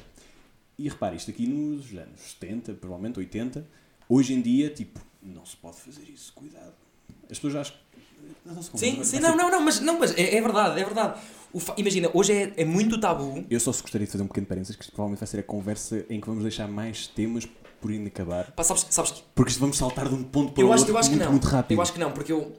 E 0.78 0.88
repare, 0.88 1.16
isto 1.16 1.30
aqui 1.30 1.47
nos 1.47 1.92
anos 1.92 2.20
70, 2.20 2.75
provavelmente 2.75 3.18
80. 3.18 3.66
Hoje 4.09 4.32
em 4.35 4.40
dia, 4.40 4.70
tipo, 4.70 5.00
não 5.23 5.44
se 5.44 5.56
pode 5.56 5.76
fazer 5.76 6.09
isso. 6.09 6.32
Cuidado. 6.32 6.89
As 7.30 7.38
pessoas 7.38 7.52
já 7.52 7.60
acham 7.60 7.75
que. 7.75 8.00
Não 8.44 8.62
se 8.62 8.70
Sim, 8.75 9.04
sim, 9.04 9.20
não, 9.20 9.37
não, 9.37 9.50
não, 9.50 9.60
mas, 9.62 9.80
não, 9.80 9.99
mas 9.99 10.16
é, 10.16 10.37
é 10.37 10.40
verdade, 10.40 10.80
é 10.80 10.84
verdade. 10.84 11.20
Fa- 11.58 11.75
Imagina, 11.76 12.10
hoje 12.14 12.32
é, 12.32 12.52
é 12.56 12.64
muito 12.64 12.99
tabu. 13.00 13.44
Eu 13.50 13.60
só 13.60 13.72
se 13.72 13.82
gostaria 13.82 14.06
de 14.06 14.12
fazer 14.12 14.25
um 14.25 14.28
pequeno 14.28 14.46
parênteses, 14.46 14.76
que 14.76 14.87
provavelmente 14.87 15.20
vai 15.20 15.26
ser 15.26 15.38
a 15.40 15.42
conversa 15.42 16.04
em 16.08 16.20
que 16.20 16.26
vamos 16.26 16.42
deixar 16.42 16.68
mais 16.68 17.06
temas 17.08 17.46
por 17.80 17.90
inacabar. 17.90 18.52
Pá, 18.52 18.62
sabes, 18.62 18.87
sabes 18.90 19.10
que 19.12 19.22
Porque 19.34 19.50
isto 19.50 19.60
vamos 19.60 19.76
saltar 19.76 20.08
de 20.08 20.14
um 20.14 20.22
ponto 20.22 20.52
para 20.52 20.64
o 20.64 20.68
outro 20.68 20.88
eu 20.90 20.99
acho 20.99 21.08
que 21.10 21.16
muito, 21.16 21.25
não. 21.25 21.32
muito 21.32 21.46
rápido. 21.49 21.76
Eu 21.78 21.82
acho 21.82 21.92
que 21.92 21.99
não, 21.99 22.12
porque 22.12 22.32
eu, 22.32 22.52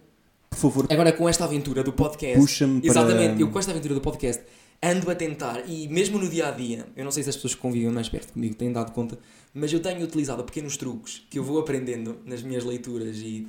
Por 0.50 0.58
favor, 0.58 0.88
agora 0.90 1.12
com 1.14 1.28
esta 1.30 1.46
aventura 1.46 1.84
do 1.84 1.94
podcast. 1.94 2.40
puxa-me 2.40 2.82
para... 2.82 2.90
Exatamente, 2.90 3.42
eu 3.42 3.50
com 3.50 3.60
esta 3.60 3.72
aventura 3.72 3.94
do 3.96 4.02
podcast 4.02 4.44
ando 4.84 5.12
a 5.12 5.16
tentar, 5.16 5.64
e 5.68 5.88
mesmo 5.88 6.18
no 6.18 6.28
dia 6.28 6.48
a 6.48 6.52
dia, 6.52 6.88
eu 6.96 7.04
não 7.04 7.12
sei 7.12 7.22
se 7.22 7.30
as 7.30 7.36
pessoas 7.36 7.54
que 7.54 7.62
convivem 7.62 7.92
mais 7.92 8.10
perto 8.10 8.34
comigo 8.34 8.56
têm 8.56 8.72
dado 8.72 8.92
conta, 8.92 9.18
mas 9.54 9.72
eu 9.72 9.80
tenho 9.80 10.02
utilizado 10.02 10.44
pequenos 10.44 10.76
truques 10.76 11.24
que 11.30 11.38
eu 11.38 11.44
vou 11.44 11.60
aprendendo 11.60 12.18
nas 12.26 12.42
minhas 12.42 12.64
leituras 12.64 13.18
e 13.18 13.46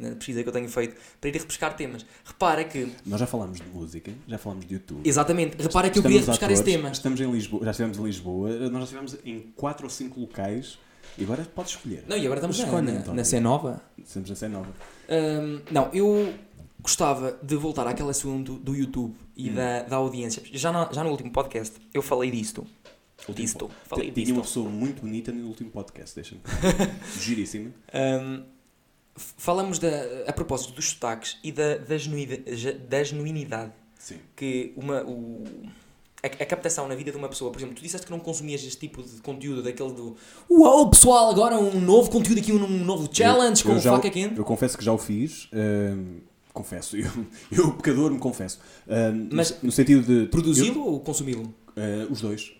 na 0.00 0.16
pesquisa 0.16 0.42
que 0.42 0.48
eu 0.48 0.52
tenho 0.52 0.68
feito 0.68 0.96
para 1.20 1.30
ir 1.30 1.34
repescar 1.34 1.76
temas. 1.76 2.04
Repara 2.24 2.64
que, 2.64 2.88
Nós 3.04 3.20
já 3.20 3.26
falámos 3.26 3.58
de 3.60 3.68
música, 3.68 4.12
já 4.26 4.38
falámos 4.38 4.66
de 4.66 4.74
YouTube. 4.74 5.08
exatamente, 5.08 5.56
repara 5.62 5.88
que 5.88 5.98
eu 5.98 6.02
queria 6.02 6.20
repescar 6.20 6.50
esse 6.50 6.64
tema. 6.64 6.90
Estamos 6.90 7.20
em 7.20 7.30
Lisboa, 7.30 7.64
já 7.64 7.70
estivemos 7.70 7.98
em 7.98 8.02
Lisboa, 8.02 8.50
nós 8.70 8.90
já 8.90 8.98
estivemos 9.00 9.16
em 9.24 9.52
4 9.54 9.84
ou 9.84 9.90
5 9.90 10.20
locais 10.20 10.78
e 11.18 11.22
agora 11.24 11.46
podes 11.54 11.72
escolher. 11.72 12.04
Não, 12.08 12.16
e 12.16 12.26
agora 12.26 12.40
estamos 12.40 12.58
na, 12.58 12.64
Escolhe, 12.64 13.14
na, 13.14 13.24
C 13.24 13.40
nova. 13.40 13.82
Estamos 13.98 14.28
na 14.28 14.36
cena 14.36 14.58
nova. 14.58 14.72
Hum, 15.08 15.60
não, 15.70 15.90
eu 15.92 16.34
gostava 16.86 17.36
de 17.42 17.56
voltar 17.56 17.84
àquele 17.88 18.10
assunto 18.10 18.54
do 18.54 18.72
YouTube 18.74 19.14
e 19.36 19.50
Hum. 19.50 19.54
da, 19.54 19.82
da 19.82 19.96
audiência. 19.96 20.40
Já, 20.52 20.70
na- 20.70 20.88
já 20.92 21.02
no 21.02 21.10
último 21.10 21.32
podcast 21.32 21.74
eu 21.92 22.00
falei 22.00 22.30
disto. 22.30 22.64
Último 23.28 23.34
Disto. 23.34 23.70
Falei 23.86 24.12
Tinha 24.12 24.32
uma 24.34 24.42
pessoa 24.42 24.68
muito 24.68 25.00
bonita 25.00 25.32
no 25.32 25.48
último 25.48 25.70
podcast, 25.70 26.14
deixa-me. 26.14 26.40
Giríssima. 27.18 27.72
F- 29.16 29.34
falamos 29.38 29.78
da, 29.78 29.88
a 30.28 30.32
propósito 30.32 30.74
dos 30.74 30.90
sotaques 30.90 31.38
e 31.42 31.50
da, 31.50 31.78
da, 31.78 31.96
genuida- 31.96 32.54
ge- 32.54 32.74
da 32.74 33.02
genuinidade 33.02 33.72
Sim. 33.98 34.18
que 34.36 34.72
uma, 34.76 35.02
o, 35.02 35.42
a, 36.22 36.26
a 36.26 36.46
captação 36.46 36.86
na 36.86 36.94
vida 36.94 37.10
de 37.10 37.16
uma 37.16 37.28
pessoa. 37.28 37.50
Por 37.50 37.58
exemplo, 37.58 37.74
tu 37.74 37.82
disseste 37.82 38.06
que 38.06 38.12
não 38.12 38.20
consumias 38.20 38.62
este 38.62 38.78
tipo 38.78 39.02
de 39.02 39.20
conteúdo, 39.22 39.62
daquele 39.62 39.92
do 39.92 40.14
Uau, 40.50 40.90
pessoal, 40.90 41.30
agora 41.30 41.58
um 41.58 41.80
novo 41.80 42.10
conteúdo 42.10 42.38
aqui, 42.38 42.52
um 42.52 42.84
novo 42.84 43.08
challenge 43.10 43.64
Eu- 43.64 43.70
eu 43.74 43.80
com 43.82 43.88
o- 43.88 43.92
faca 43.92 44.10
quente. 44.10 44.36
Eu 44.38 44.44
confesso 44.44 44.76
que 44.78 44.84
já 44.84 44.92
o 44.92 44.98
fiz. 44.98 45.48
hum, 45.52 46.18
confesso, 46.56 46.96
eu, 46.96 47.10
eu, 47.52 47.72
pecador, 47.74 48.10
me 48.10 48.18
confesso. 48.18 48.58
Mas 49.30 49.62
no, 49.62 49.70
sentido 49.70 50.02
de. 50.02 50.28
Produzi-lo 50.28 50.84
ou 50.84 51.00
consumi-lo? 51.00 51.54
uh, 51.76 52.12
os 52.12 52.20
dois. 52.20 52.52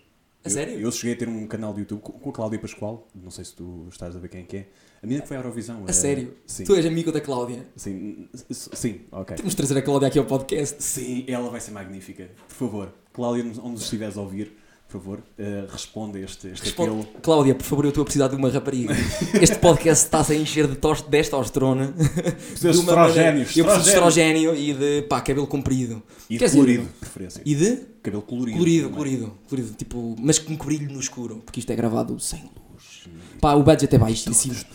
A 0.43 0.47
Eu- 0.47 0.51
sério? 0.51 0.79
Eu, 0.79 0.91
cheguei 0.91 1.15
a 1.15 1.17
ter 1.17 1.27
um 1.27 1.45
canal 1.47 1.73
de 1.73 1.81
YouTube 1.81 1.99
com, 1.99 2.29
a 2.29 2.33
Cláudia 2.33 2.59
Pascoal. 2.59 3.07
Não 3.13 3.31
sei 3.31 3.43
se 3.43 3.55
tu 3.55 3.87
estás 3.91 4.15
a 4.15 4.19
ver 4.19 4.29
quem 4.29 4.41
é 4.41 4.43
que 4.43 4.57
é. 4.57 4.67
A 5.01 5.05
menina 5.05 5.21
que 5.21 5.27
foi 5.27 5.37
à 5.37 5.39
Eurovisão. 5.39 5.83
A 5.85 5.89
eh, 5.89 5.93
sério? 5.93 6.33
Sim. 6.45 6.63
Tu 6.63 6.75
és 6.75 6.85
amigo 6.85 7.11
da 7.11 7.19
Cláudia. 7.19 7.67
Sim, 7.75 8.27
sim, 8.49 9.01
ok. 9.11 9.35
Temos 9.35 9.53
de 9.53 9.57
trazer 9.57 9.77
a 9.77 9.81
Cláudia 9.81 10.07
aqui 10.07 10.19
ao 10.19 10.25
podcast. 10.25 10.81
Sim, 10.81 11.25
ela 11.27 11.49
vai 11.49 11.59
ser 11.59 11.71
magnífica. 11.71 12.29
Por 12.47 12.55
favor, 12.55 12.93
Cláudia, 13.11 13.43
onde 13.61 13.81
estiveres 13.81 14.17
a 14.17 14.21
ouvir, 14.21 14.56
por 14.87 15.01
favor, 15.01 15.19
eh, 15.37 15.65
responda 15.69 16.17
este, 16.19 16.47
este 16.47 16.63
Responde. 16.65 16.89
apelo. 17.01 17.07
Cláudia, 17.21 17.53
por 17.55 17.63
favor, 17.65 17.83
eu 17.85 17.89
estou 17.89 18.01
a 18.03 18.05
precisar 18.05 18.29
de 18.29 18.35
uma 18.37 18.49
rapariga. 18.49 18.93
Este 19.41 19.57
podcast 19.59 20.05
está-se 20.05 20.31
a 20.31 20.35
encher 20.35 20.65
de 20.67 20.75
tos- 20.77 21.01
testosterona. 21.01 21.87
De 21.93 22.67
uma 22.69 22.95
maneira- 22.95 23.07
estrogénios. 23.07 23.57
Eu 23.57 23.65
preciso 23.65 23.83
de 23.83 23.89
estrogénio 23.89 24.55
e 24.55 24.73
de 24.73 25.01
pá, 25.03 25.19
cabelo 25.19 25.45
comprido. 25.45 26.01
E 26.29 26.37
Quer 26.37 26.45
de 26.45 26.51
dizer, 26.51 26.57
colorido, 26.57 26.83
de 26.83 26.89
preferência. 26.99 27.41
E 27.45 27.55
de 27.55 27.75
Cabelo 28.01 28.21
colorido. 28.23 28.57
colorido, 28.57 28.89
colorido, 28.89 29.33
colorido. 29.49 29.73
Tipo, 29.75 30.15
mas 30.19 30.39
com 30.39 30.55
brilho 30.55 30.89
no 30.93 30.99
escuro. 31.01 31.41
Porque 31.45 31.59
isto 31.59 31.69
é 31.71 31.75
gravado 31.75 32.17
sem 32.19 32.41
luz. 32.43 33.07
Pá, 33.41 33.53
o 33.55 33.63
budget 33.63 33.93
é 33.93 33.97
baixíssimo. 33.99 34.55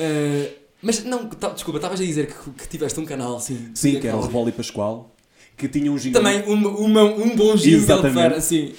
Eh, 0.00 0.52
mas 0.80 1.02
não, 1.04 1.26
tá- 1.28 1.48
desculpa, 1.50 1.78
estavas 1.78 2.00
a 2.00 2.04
dizer 2.04 2.26
que, 2.28 2.50
que 2.52 2.68
tiveste 2.68 3.00
um 3.00 3.04
canal, 3.04 3.40
sim. 3.40 3.70
Sim, 3.74 3.98
que 4.00 4.06
era 4.06 4.16
o. 4.16 4.20
Rebolo 4.20 4.48
e 4.48 4.52
Pascoal, 4.52 5.12
que 5.58 5.68
tinha 5.68 5.90
um 5.92 5.96
jingle 5.96 6.22
Também 6.22 6.42
uma, 6.46 6.68
uma- 6.70 7.02
um 7.04 7.34
bom 7.36 7.54
jingle 7.56 7.80
Exatamente. 7.82 8.14
para, 8.14 8.36
assim. 8.36 8.72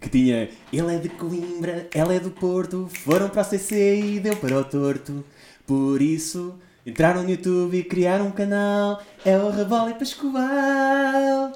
que 0.00 0.08
tinha 0.10 0.48
Ele 0.72 0.94
é 0.94 0.98
de 0.98 1.08
Coimbra, 1.08 1.88
ela 1.94 2.14
é 2.14 2.20
do 2.20 2.30
Porto, 2.30 2.88
foram 3.02 3.28
para 3.28 3.40
a 3.40 3.44
CC 3.44 4.00
e 4.00 4.20
deu 4.20 4.36
para 4.36 4.58
o 4.58 4.64
torto. 4.64 5.24
Por 5.66 6.00
isso, 6.00 6.54
entraram 6.86 7.22
no 7.24 7.30
YouTube 7.30 7.76
e 7.78 7.82
criaram 7.82 8.26
um 8.28 8.30
canal, 8.30 9.02
é 9.24 9.36
o 9.36 9.50
Rebolo 9.50 9.90
e 9.90 9.94
Pascoal. 9.94 11.52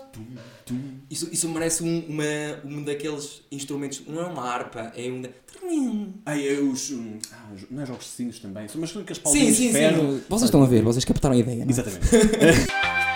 Isso, 1.10 1.28
isso 1.32 1.48
merece 1.48 1.82
um, 1.82 2.04
uma, 2.08 2.24
um 2.64 2.82
daqueles 2.84 3.42
instrumentos, 3.50 4.02
não 4.06 4.20
é 4.22 4.26
uma 4.26 4.42
harpa, 4.48 4.92
é 4.96 5.10
um... 5.10 5.20
da- 5.22 5.28
Ai, 6.26 6.48
é 6.48 6.52
os. 6.60 6.90
hum, 6.90 7.18
ah, 7.32 7.48
os- 7.54 7.62
não 7.70 7.82
é 7.82 7.86
jogos 7.86 8.04
de 8.04 8.10
sinos 8.12 8.38
também, 8.38 8.66
são 8.68 8.80
umas 8.80 8.90
que 8.92 8.98
as 9.12 9.18
Sim, 9.18 9.22
palminhas 9.24 9.56
sim, 9.56 9.72
ferro. 9.72 10.12
sim. 10.14 10.22
Vocês 10.28 10.44
estão 10.48 10.62
a 10.62 10.66
ver, 10.66 10.82
vocês 10.82 11.04
captaram 11.04 11.34
a 11.34 11.38
ideia, 11.38 11.58
não 11.58 11.66
é? 11.66 11.70
Exatamente. 11.70 12.06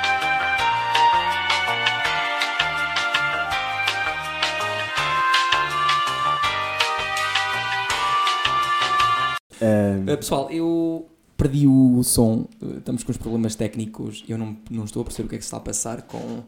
Uh, 9.64 10.16
pessoal, 10.16 10.50
eu 10.50 11.08
perdi 11.36 11.66
o 11.66 12.02
som, 12.02 12.46
uh, 12.60 12.78
estamos 12.78 13.02
com 13.02 13.10
os 13.10 13.16
problemas 13.16 13.54
técnicos, 13.54 14.24
eu 14.28 14.36
não, 14.36 14.56
não 14.70 14.84
estou 14.84 15.02
a 15.02 15.04
perceber 15.04 15.26
o 15.26 15.28
que 15.30 15.34
é 15.36 15.38
que 15.38 15.44
se 15.44 15.48
está 15.48 15.56
a 15.56 15.60
passar 15.60 16.02
com, 16.02 16.42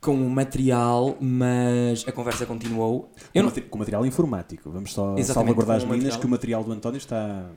com 0.00 0.14
o 0.14 0.30
material, 0.30 1.16
mas 1.20 2.06
a 2.06 2.12
conversa 2.12 2.44
continuou. 2.46 3.10
Eu 3.34 3.44
com, 3.44 3.60
não, 3.60 3.68
com 3.68 3.78
material 3.78 4.06
informático. 4.06 4.70
Vamos 4.70 4.92
só 4.92 5.16
salvaguardar 5.22 5.76
as 5.76 5.82
o 5.82 5.86
meninas 5.86 6.14
material. 6.14 6.20
que 6.20 6.26
o 6.26 6.30
material 6.30 6.64
do 6.64 6.72
António 6.72 6.98
está. 6.98 7.50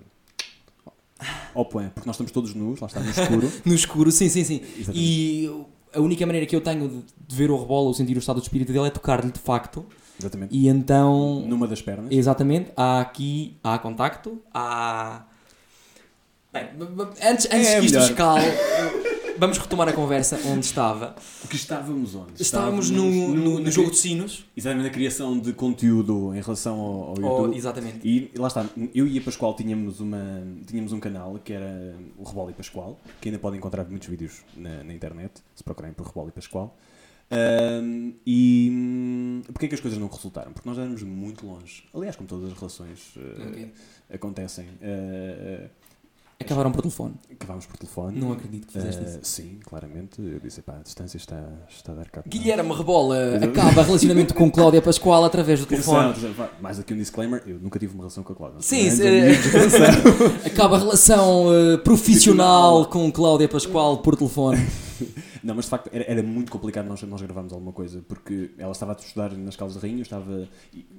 Ao 1.55 1.65
point, 1.65 1.91
porque 1.95 2.05
nós 2.05 2.15
estamos 2.15 2.31
todos 2.31 2.53
nus, 2.53 2.79
lá 2.79 2.85
está 2.85 2.99
no 2.99 3.09
escuro. 3.09 3.51
no 3.65 3.73
escuro, 3.73 4.11
sim, 4.11 4.29
sim, 4.29 4.43
sim. 4.43 4.61
Exatamente. 4.77 4.93
E 4.93 5.65
a 5.91 5.99
única 5.99 6.23
maneira 6.27 6.45
que 6.45 6.55
eu 6.55 6.61
tenho 6.61 6.87
de, 6.87 7.03
de 7.27 7.35
ver 7.35 7.49
o 7.49 7.57
rebolo 7.57 7.87
ou 7.87 7.93
sentir 7.93 8.15
o 8.15 8.19
estado 8.19 8.37
de 8.37 8.43
espírito 8.43 8.71
dele 8.71 8.85
é 8.85 8.91
tocar-lhe 8.91 9.31
de 9.31 9.39
facto. 9.39 9.83
Exatamente. 10.19 10.55
E 10.55 10.67
então, 10.67 11.41
Numa 11.47 11.67
das 11.67 11.81
pernas. 11.81 12.11
exatamente, 12.11 12.71
há 12.75 12.99
aqui, 13.01 13.57
há 13.63 13.77
contacto, 13.77 14.41
há... 14.53 15.23
Bem, 16.51 16.63
antes, 17.23 17.45
antes 17.51 17.67
É 17.67 17.79
que 17.79 17.85
isto 17.85 17.95
melhor. 17.95 18.09
escale, 18.09 18.45
vamos 19.37 19.57
retomar 19.59 19.87
a 19.89 19.93
conversa 19.93 20.39
onde 20.47 20.65
estava. 20.65 21.15
Que 21.49 21.55
estávamos 21.55 22.15
onde? 22.15 22.41
Estávamos 22.41 22.89
no, 22.89 23.03
no, 23.35 23.59
no 23.59 23.71
jogo 23.71 23.91
de 23.91 23.97
sinos. 23.97 24.45
Exatamente 24.55 24.85
na 24.87 24.89
criação 24.93 25.37
de 25.37 25.53
conteúdo 25.53 26.33
em 26.33 26.41
relação 26.41 26.79
ao, 26.79 26.89
ao 27.09 27.15
Oh, 27.17 27.21
YouTube. 27.43 27.57
exatamente. 27.57 27.99
E 28.07 28.31
lá 28.39 28.47
está, 28.47 28.65
eu 28.95 29.05
e 29.05 29.19
a 29.19 29.21
Pascoal 29.21 29.53
tínhamos, 29.55 29.99
uma, 29.99 30.41
tínhamos 30.65 30.91
um 30.93 30.99
canal 30.99 31.37
que 31.43 31.53
era 31.53 31.95
o 32.17 32.23
Rebolo 32.23 32.49
e 32.49 32.53
Pascoal, 32.53 32.97
que 33.21 33.27
ainda 33.29 33.37
podem 33.39 33.57
encontrar 33.59 33.83
muitos 33.85 34.07
vídeos 34.07 34.41
na, 34.55 34.83
na 34.83 34.93
internet, 34.93 35.33
se 35.53 35.63
procurarem 35.63 35.93
por 35.93 36.07
Rebolo 36.07 36.29
e 36.29 36.31
Pascoal. 36.31 36.75
Ahm, 37.29 38.13
e 38.25 38.69
hum, 38.71 39.41
porquê 39.47 39.65
é 39.65 39.69
que 39.69 39.75
as 39.75 39.81
coisas 39.81 39.99
não 39.99 40.07
resultaram? 40.07 40.51
Porque 40.53 40.67
nós 40.67 40.77
éramos 40.77 41.03
muito 41.03 41.45
longe. 41.45 41.83
Aliás, 41.93 42.15
como 42.15 42.27
todas 42.27 42.51
as 42.51 42.57
relações 42.57 43.13
Ok. 43.49 43.73
acontecem, 44.13 44.67
eh, 44.81 45.67
Acabaram 46.39 46.71
por 46.71 46.81
telefone. 46.83 47.15
acabámos 47.31 47.65
por 47.65 47.75
telefone. 47.77 48.19
Não 48.19 48.31
acredito 48.31 48.67
que 48.67 48.73
fizeste 48.73 49.03
Eh, 49.03 49.07
isso. 49.09 49.19
Sim, 49.23 49.57
claramente. 49.65 50.21
Eu 50.21 50.39
disse, 50.39 50.61
pá, 50.61 50.77
a 50.79 50.83
distância 50.83 51.17
está, 51.17 51.43
está 51.67 51.91
a 51.93 51.95
dar 51.95 52.09
cabo. 52.11 52.29
Guilherme 52.29 52.71
Rebola 52.73 53.17
acaba 53.43 53.81
relacionamento 53.81 54.33
com 54.35 54.49
Cláudia 54.51 54.81
Pascoal 54.81 55.25
através 55.25 55.59
do 55.59 55.65
telefone. 55.65 56.13
mais 56.61 56.79
aqui 56.79 56.93
um 56.93 56.97
disclaimer, 56.97 57.41
eu 57.47 57.57
nunca 57.59 57.79
tive 57.79 57.93
uma 57.95 58.03
relação 58.03 58.23
com 58.23 58.33
a 58.33 58.35
Cláudia. 58.35 58.61
Sim, 58.61 58.89
se-. 58.91 59.03
Acaba 60.45 60.75
a 60.77 60.79
relação 60.79 61.47
eh, 61.53 61.77
profissional 61.77 62.85
com 62.85 63.11
Cláudia 63.11 63.49
Pascoal 63.49 63.97
por 63.97 64.15
telefone. 64.15 64.59
Não, 65.47 65.55
mas 65.55 65.63
de 65.63 65.71
facto 65.71 65.89
era, 65.93 66.03
era 66.11 66.21
muito 66.21 66.51
complicado 66.51 66.87
nós, 66.87 67.01
nós 67.03 67.21
gravarmos 67.21 67.53
alguma 67.53 67.71
coisa, 67.71 68.03
porque 68.05 68.51
ela 68.57 68.73
estava 68.73 68.91
a 68.91 68.95
estudar 68.97 69.31
nas 69.31 69.55
Caldas 69.55 69.75
da 69.77 69.81
Rainha, 69.81 70.01
estava, 70.01 70.45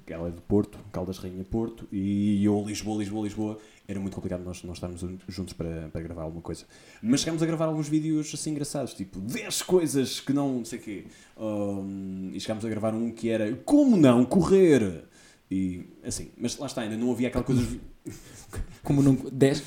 ela 0.06 0.28
é 0.28 0.30
de 0.30 0.40
Porto, 0.40 0.78
Caldas 0.90 1.18
Rainha 1.18 1.44
Porto, 1.44 1.86
e 1.92 2.42
eu 2.42 2.64
Lisboa, 2.66 2.98
Lisboa, 2.98 3.24
Lisboa, 3.24 3.58
era 3.86 4.00
muito 4.00 4.14
complicado 4.14 4.42
nós, 4.42 4.62
nós 4.62 4.78
estarmos 4.78 5.02
un- 5.02 5.18
juntos 5.28 5.52
para, 5.52 5.90
para 5.92 6.00
gravar 6.00 6.22
alguma 6.22 6.40
coisa. 6.40 6.64
Mas 7.02 7.20
chegámos 7.20 7.42
a 7.42 7.46
gravar 7.46 7.66
alguns 7.66 7.90
vídeos 7.90 8.32
assim 8.32 8.52
engraçados, 8.52 8.94
tipo 8.94 9.20
10 9.20 9.60
coisas 9.62 10.18
que 10.18 10.32
não 10.32 10.64
sei 10.64 10.78
o 10.78 10.82
quê, 10.82 11.04
Um, 11.36 12.30
e 12.32 12.40
chegámos 12.40 12.64
a 12.64 12.68
gravar 12.70 12.94
um 12.94 13.10
que 13.12 13.28
era 13.28 13.54
Como 13.66 13.96
não 13.98 14.24
correr? 14.24 15.04
E 15.50 15.84
assim, 16.02 16.30
mas 16.38 16.56
lá 16.56 16.66
está, 16.66 16.80
ainda 16.82 16.96
não 16.96 17.12
havia 17.12 17.28
aquela 17.28 17.44
coisa... 17.44 17.62
Como 18.82 19.02
não. 19.02 19.14
10. 19.30 19.62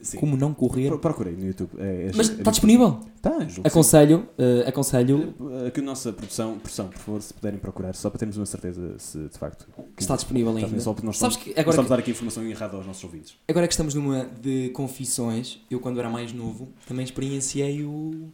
Sim. 0.00 0.16
Como 0.18 0.36
não 0.36 0.54
correr. 0.54 0.86
Pro- 0.88 0.98
Procurei 1.00 1.34
no 1.34 1.44
YouTube. 1.44 1.70
É, 1.76 2.06
é- 2.06 2.10
Mas 2.14 2.30
é- 2.30 2.34
está 2.34 2.50
disponível? 2.52 3.00
Tá, 3.20 3.44
que 3.44 3.52
sim. 3.54 3.60
Aconselho, 3.64 4.28
eh, 4.38 4.64
aconselho 4.68 5.34
Uh, 5.40 5.70
Que 5.72 5.80
a 5.80 5.82
nossa 5.82 6.12
produção, 6.12 6.56
produção, 6.58 6.86
por 6.88 6.98
favor, 6.98 7.20
se 7.22 7.34
puderem 7.34 7.58
procurar, 7.58 7.94
só 7.96 8.08
para 8.08 8.20
termos 8.20 8.36
uma 8.36 8.46
certeza 8.46 8.94
se 8.98 9.18
de 9.18 9.36
facto. 9.36 9.66
que 9.96 10.00
está 10.02 10.14
disponível 10.14 10.54
Está 10.56 10.66
ainda. 10.68 10.80
só 10.80 10.94
nós 11.02 11.16
Sabes 11.18 11.36
estamos, 11.36 11.36
que 11.38 11.50
agora, 11.50 11.70
estamos 11.70 11.90
a 11.90 11.94
dar 11.96 12.00
aqui 12.00 12.12
informação 12.12 12.44
errada 12.44 12.76
aos 12.76 12.86
nossos 12.86 13.02
ouvintes. 13.02 13.34
agora 13.48 13.66
que 13.66 13.72
estamos 13.74 13.92
numa 13.94 14.24
de 14.40 14.68
confissões, 14.70 15.58
eu 15.68 15.80
quando 15.80 15.98
era 15.98 16.08
mais 16.08 16.32
novo 16.32 16.68
também 16.86 17.02
experienciei 17.04 17.82
o, 17.84 18.28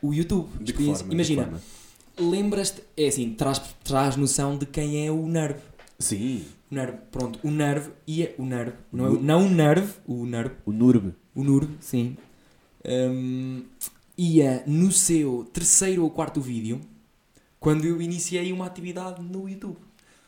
o 0.00 0.14
YouTube. 0.14 0.48
De 0.60 0.72
que 0.72 0.84
forma? 0.94 1.12
Imagina, 1.12 1.60
que 2.16 2.22
lembras-te, 2.22 2.82
é 2.96 3.08
assim, 3.08 3.30
traz, 3.34 3.60
traz 3.82 4.14
noção 4.16 4.56
de 4.56 4.64
quem 4.64 5.04
é 5.06 5.10
o 5.10 5.26
Nerve. 5.26 5.58
Sim, 5.98 6.44
Nerve, 6.70 6.98
pronto, 7.10 7.38
o 7.42 7.50
Nerve 7.50 7.90
ia, 8.06 8.34
o 8.38 8.44
Nerve, 8.44 8.74
não, 8.92 9.06
é, 9.06 9.08
o- 9.10 9.22
não 9.22 9.46
o 9.46 9.50
Nerve, 9.50 9.92
o 10.06 10.26
Nerve, 10.26 10.54
o 10.66 10.72
NURB. 10.72 11.14
o 11.34 11.42
Nerve, 11.44 11.74
sim, 11.80 12.16
hum, 12.84 13.62
ia 14.16 14.62
no 14.66 14.90
seu 14.92 15.48
terceiro 15.52 16.02
ou 16.04 16.10
quarto 16.10 16.40
vídeo 16.40 16.80
quando 17.60 17.84
eu 17.84 18.00
iniciei 18.02 18.52
uma 18.52 18.66
atividade 18.66 19.22
no 19.22 19.48
YouTube. 19.48 19.76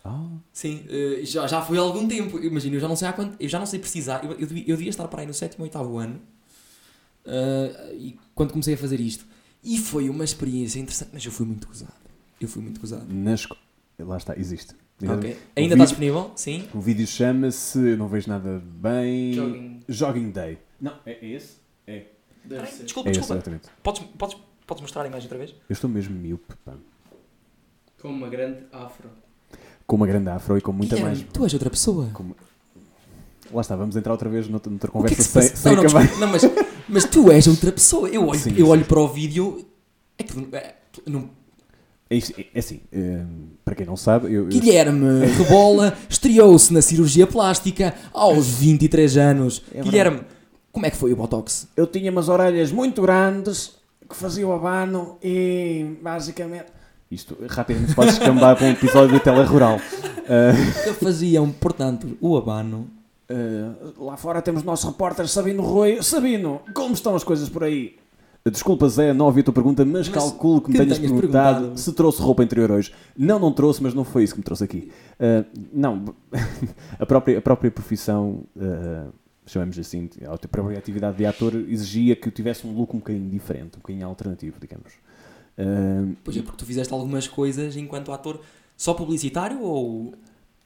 Ah, 0.04 0.28
Sim, 0.52 0.82
eh, 0.88 1.20
já, 1.24 1.46
já 1.46 1.60
foi 1.60 1.76
há 1.76 1.80
algum 1.82 2.08
tempo. 2.08 2.38
Imagina, 2.42 2.76
eu 2.76 2.80
já 2.80 2.88
não 2.88 2.96
sei 2.96 3.06
há 3.08 3.12
quanto, 3.12 3.36
eu 3.38 3.48
já 3.48 3.58
não 3.58 3.66
sei 3.66 3.78
precisar. 3.78 4.24
Eu, 4.24 4.30
eu, 4.32 4.46
devia, 4.46 4.62
eu 4.66 4.76
devia 4.76 4.88
estar 4.88 5.06
para 5.08 5.20
aí 5.20 5.26
no 5.26 5.34
sétimo 5.34 5.62
ou 5.62 5.66
oitavo 5.66 5.98
ano 5.98 6.18
eh, 7.26 7.94
e 7.98 8.18
quando 8.34 8.50
comecei 8.52 8.74
a 8.74 8.78
fazer 8.78 8.98
isto. 9.00 9.26
E 9.62 9.76
foi 9.78 10.08
uma 10.08 10.24
experiência 10.24 10.80
interessante, 10.80 11.10
mas 11.12 11.24
eu 11.24 11.30
fui 11.30 11.44
muito 11.44 11.66
gozado. 11.68 11.92
Eu 12.40 12.48
fui 12.48 12.62
muito 12.62 12.80
gozado. 12.80 13.04
na 13.12 13.34
escola. 13.34 13.60
Lá 13.98 14.16
está, 14.16 14.34
existe. 14.38 14.74
Ok. 15.02 15.36
Ainda 15.56 15.74
está 15.74 15.84
disponível? 15.84 16.30
Sim. 16.36 16.68
O 16.74 16.80
vídeo 16.80 17.06
chama-se, 17.06 17.78
eu 17.78 17.96
não 17.96 18.06
vejo 18.08 18.28
nada 18.28 18.62
bem. 18.64 19.32
Jogging. 19.32 19.80
Jogging 19.88 20.30
Day. 20.30 20.58
Não, 20.80 20.92
é 21.06 21.12
é 21.12 21.26
esse? 21.26 21.56
É. 21.86 21.94
É 21.96 22.04
Desculpa, 22.84 23.10
esse, 23.10 23.20
desculpa. 23.20 23.34
exatamente. 23.34 23.68
Podes, 23.82 24.02
podes, 24.18 24.36
podes 24.66 24.82
mostrar 24.82 25.02
a 25.02 25.06
imagem 25.06 25.24
outra 25.24 25.38
vez? 25.38 25.50
Eu 25.50 25.72
estou 25.72 25.88
mesmo 25.88 26.14
miúpe, 26.14 26.54
pá. 26.64 26.72
Com 28.00 28.08
uma 28.08 28.28
grande 28.28 28.64
afro. 28.72 29.08
Com 29.86 29.96
uma 29.96 30.06
grande 30.06 30.28
afro 30.30 30.56
e 30.56 30.60
com 30.60 30.72
muita 30.72 30.96
Guilherme, 30.96 31.18
mais. 31.20 31.32
Tu 31.32 31.44
és 31.44 31.52
outra 31.54 31.70
pessoa. 31.70 32.08
com- 32.12 32.30
Lá 33.52 33.60
está, 33.62 33.74
vamos 33.74 33.96
entrar 33.96 34.12
outra 34.12 34.28
vez 34.28 34.48
noutra, 34.48 34.70
noutra 34.70 34.90
O 34.90 34.92
que 34.92 34.98
é 34.98 35.16
conversa 35.16 35.40
que 35.40 35.46
se 35.46 35.48
sem, 35.48 35.56
sem 35.56 35.72
não, 35.74 35.82
não, 35.82 35.88
acabar. 35.88 36.02
desculpa, 36.06 36.26
não, 36.26 36.32
mas, 36.32 36.42
mas 36.88 37.04
tu 37.06 37.30
és 37.32 37.46
outra 37.48 37.72
pessoa. 37.72 38.08
Eu 38.08 38.26
olho, 38.28 38.38
Sim, 38.38 38.50
eu 38.50 38.56
sim. 38.56 38.62
olho 38.72 38.84
para 38.84 39.00
o 39.00 39.08
vídeo. 39.08 39.66
É 40.16 40.22
que 40.22 40.56
é, 40.56 40.76
não, 41.06 41.28
É, 42.10 42.16
isto- 42.16 42.34
é 42.52 42.58
assim, 42.58 42.80
hum, 42.92 43.24
para 43.64 43.74
quem 43.76 43.86
não 43.86 43.96
sabe, 43.96 44.32
eu, 44.32 44.46
Guilherme 44.46 45.24
Rebola 45.26 45.96
estreou-se 46.08 46.72
na 46.72 46.82
cirurgia 46.82 47.24
plástica 47.26 47.94
aos 48.12 48.46
23 48.48 49.16
anos. 49.16 49.62
É 49.72 49.80
Guilherme, 49.80 50.22
como 50.72 50.86
é 50.86 50.90
que 50.90 50.96
foi 50.96 51.12
o 51.12 51.16
Botox? 51.16 51.68
Eu 51.76 51.86
tinha 51.86 52.10
umas 52.10 52.28
orelhas 52.28 52.72
muito 52.72 53.00
grandes 53.02 53.76
que 54.08 54.16
faziam 54.16 54.52
abano 54.52 55.18
e 55.22 55.96
basicamente. 56.02 56.66
Isto 57.10 57.36
rapidamente 57.48 57.94
pode 57.94 58.10
escambar 58.10 58.56
para 58.56 58.66
um 58.66 58.70
episódio 58.70 59.12
do 59.16 59.20
Tele 59.20 59.42
Rural. 59.44 59.78
Que 60.84 60.92
faziam, 60.92 61.50
portanto, 61.50 62.16
o 62.20 62.36
abano. 62.36 62.88
ah, 63.28 63.74
lá 63.98 64.16
fora 64.16 64.40
temos 64.40 64.62
o 64.62 64.66
nosso 64.66 64.86
repórter 64.86 65.26
Sabino 65.26 65.60
Rui. 65.62 66.00
Sabino, 66.04 66.60
como 66.72 66.94
estão 66.94 67.16
as 67.16 67.24
coisas 67.24 67.48
por 67.48 67.64
aí? 67.64 67.96
Desculpa, 68.44 68.88
Zé, 68.88 69.12
não 69.12 69.26
ouvi 69.26 69.40
a 69.40 69.44
tua 69.44 69.52
pergunta, 69.52 69.84
mas, 69.84 70.08
Mas 70.08 70.08
calculo 70.08 70.62
que 70.62 70.70
me 70.70 70.78
tenhas 70.78 70.96
tenhas 70.96 71.12
perguntado, 71.12 71.54
perguntado. 71.56 71.80
se 71.80 71.92
trouxe 71.92 72.22
roupa 72.22 72.42
interior 72.42 72.70
hoje. 72.70 72.92
Não, 73.16 73.38
não 73.38 73.52
trouxe, 73.52 73.82
mas 73.82 73.92
não 73.92 74.02
foi 74.02 74.24
isso 74.24 74.32
que 74.34 74.40
me 74.40 74.44
trouxe 74.44 74.64
aqui. 74.64 74.90
Ah, 75.18 75.44
não, 75.72 76.14
a 76.98 77.04
própria, 77.04 77.38
a 77.38 77.42
própria 77.42 77.70
profissão, 77.70 78.42
ah, 78.58 79.08
chamamos 79.44 79.78
assim, 79.78 80.08
a 80.26 80.48
própria 80.48 80.78
atividade 80.78 81.18
de 81.18 81.26
ator 81.26 81.54
exigia 81.54 82.16
que 82.16 82.28
eu 82.28 82.32
tivesse 82.32 82.66
um 82.66 82.72
look 82.74 82.94
um 82.94 82.98
bocadinho 83.00 83.28
diferente, 83.28 83.76
um 83.76 83.80
bocadinho 83.80 84.06
alternativo, 84.06 84.56
digamos. 84.58 84.92
Ah, 85.58 86.06
Pois 86.24 86.34
é, 86.36 86.40
porque 86.42 86.56
tu 86.56 86.64
fizeste 86.64 86.92
algumas 86.94 87.28
coisas 87.28 87.76
enquanto 87.76 88.10
ator 88.10 88.40
só 88.74 88.94
publicitário 88.94 89.60
ou. 89.62 90.14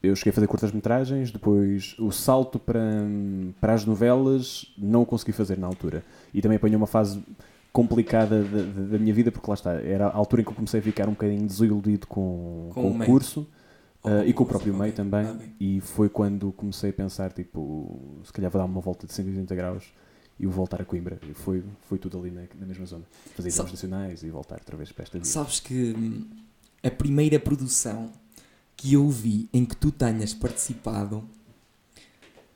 Eu 0.00 0.14
cheguei 0.14 0.30
a 0.30 0.34
fazer 0.34 0.46
curtas-metragens, 0.46 1.32
depois 1.32 1.96
o 1.98 2.12
salto 2.12 2.58
para, 2.58 2.80
para 3.60 3.72
as 3.72 3.84
novelas 3.86 4.66
não 4.78 5.00
o 5.02 5.06
consegui 5.06 5.32
fazer 5.32 5.58
na 5.58 5.66
altura. 5.66 6.04
E 6.32 6.42
também 6.42 6.56
apanhei 6.56 6.76
uma 6.76 6.86
fase 6.86 7.20
complicada 7.74 8.44
da, 8.44 8.98
minha 9.00 9.12
vida, 9.12 9.32
porque 9.32 9.50
lá 9.50 9.54
está, 9.54 9.72
era 9.72 10.06
a 10.06 10.14
altura 10.14 10.42
em 10.42 10.44
que 10.44 10.50
eu 10.52 10.54
comecei 10.54 10.78
a 10.78 10.82
ficar 10.82 11.08
um 11.08 11.10
bocadinho 11.10 11.44
desiludido 11.44 12.06
com, 12.06 12.70
Com 12.72 12.82
com 12.92 13.02
o 13.02 13.04
curso 13.04 13.48
ou 14.00 14.12
ah, 14.12 14.24
e 14.24 14.32
com 14.32 14.44
o 14.44 14.46
próprio 14.46 14.72
meio 14.72 14.92
também. 14.92 15.28
ok. 15.28 15.52
E 15.58 15.80
foi 15.80 16.08
quando 16.08 16.52
comecei 16.52 16.90
a 16.90 16.92
pensar, 16.92 17.32
tipo, 17.32 18.20
se 18.22 18.32
calhar 18.32 18.48
vou 18.48 18.60
dar 18.60 18.66
uma 18.66 18.80
volta 18.80 19.08
de 19.08 19.12
180 19.12 19.52
graus 19.56 19.92
e 20.38 20.46
vou 20.46 20.54
voltar 20.54 20.80
a 20.80 20.84
Coimbra. 20.84 21.18
E 21.28 21.34
foi, 21.34 21.64
foi 21.88 21.98
tudo 21.98 22.16
ali 22.16 22.30
na, 22.30 22.42
na 22.60 22.64
mesma 22.64 22.86
zona. 22.86 23.04
Fazer 23.34 23.48
exames 23.48 23.72
nacionais 23.72 24.22
e 24.22 24.30
voltar 24.30 24.60
outra 24.60 24.76
vez 24.76 24.92
para 24.92 25.02
esta 25.02 25.18
vida. 25.18 25.26
Sabes 25.28 25.58
que 25.58 25.96
hum, 25.98 26.28
a 26.80 26.90
primeira 26.92 27.40
produção 27.40 28.12
que 28.76 28.92
eu 28.92 29.08
vi 29.08 29.48
em 29.52 29.64
que 29.64 29.76
tu 29.76 29.90
tenhas 29.90 30.32
participado 30.32 31.24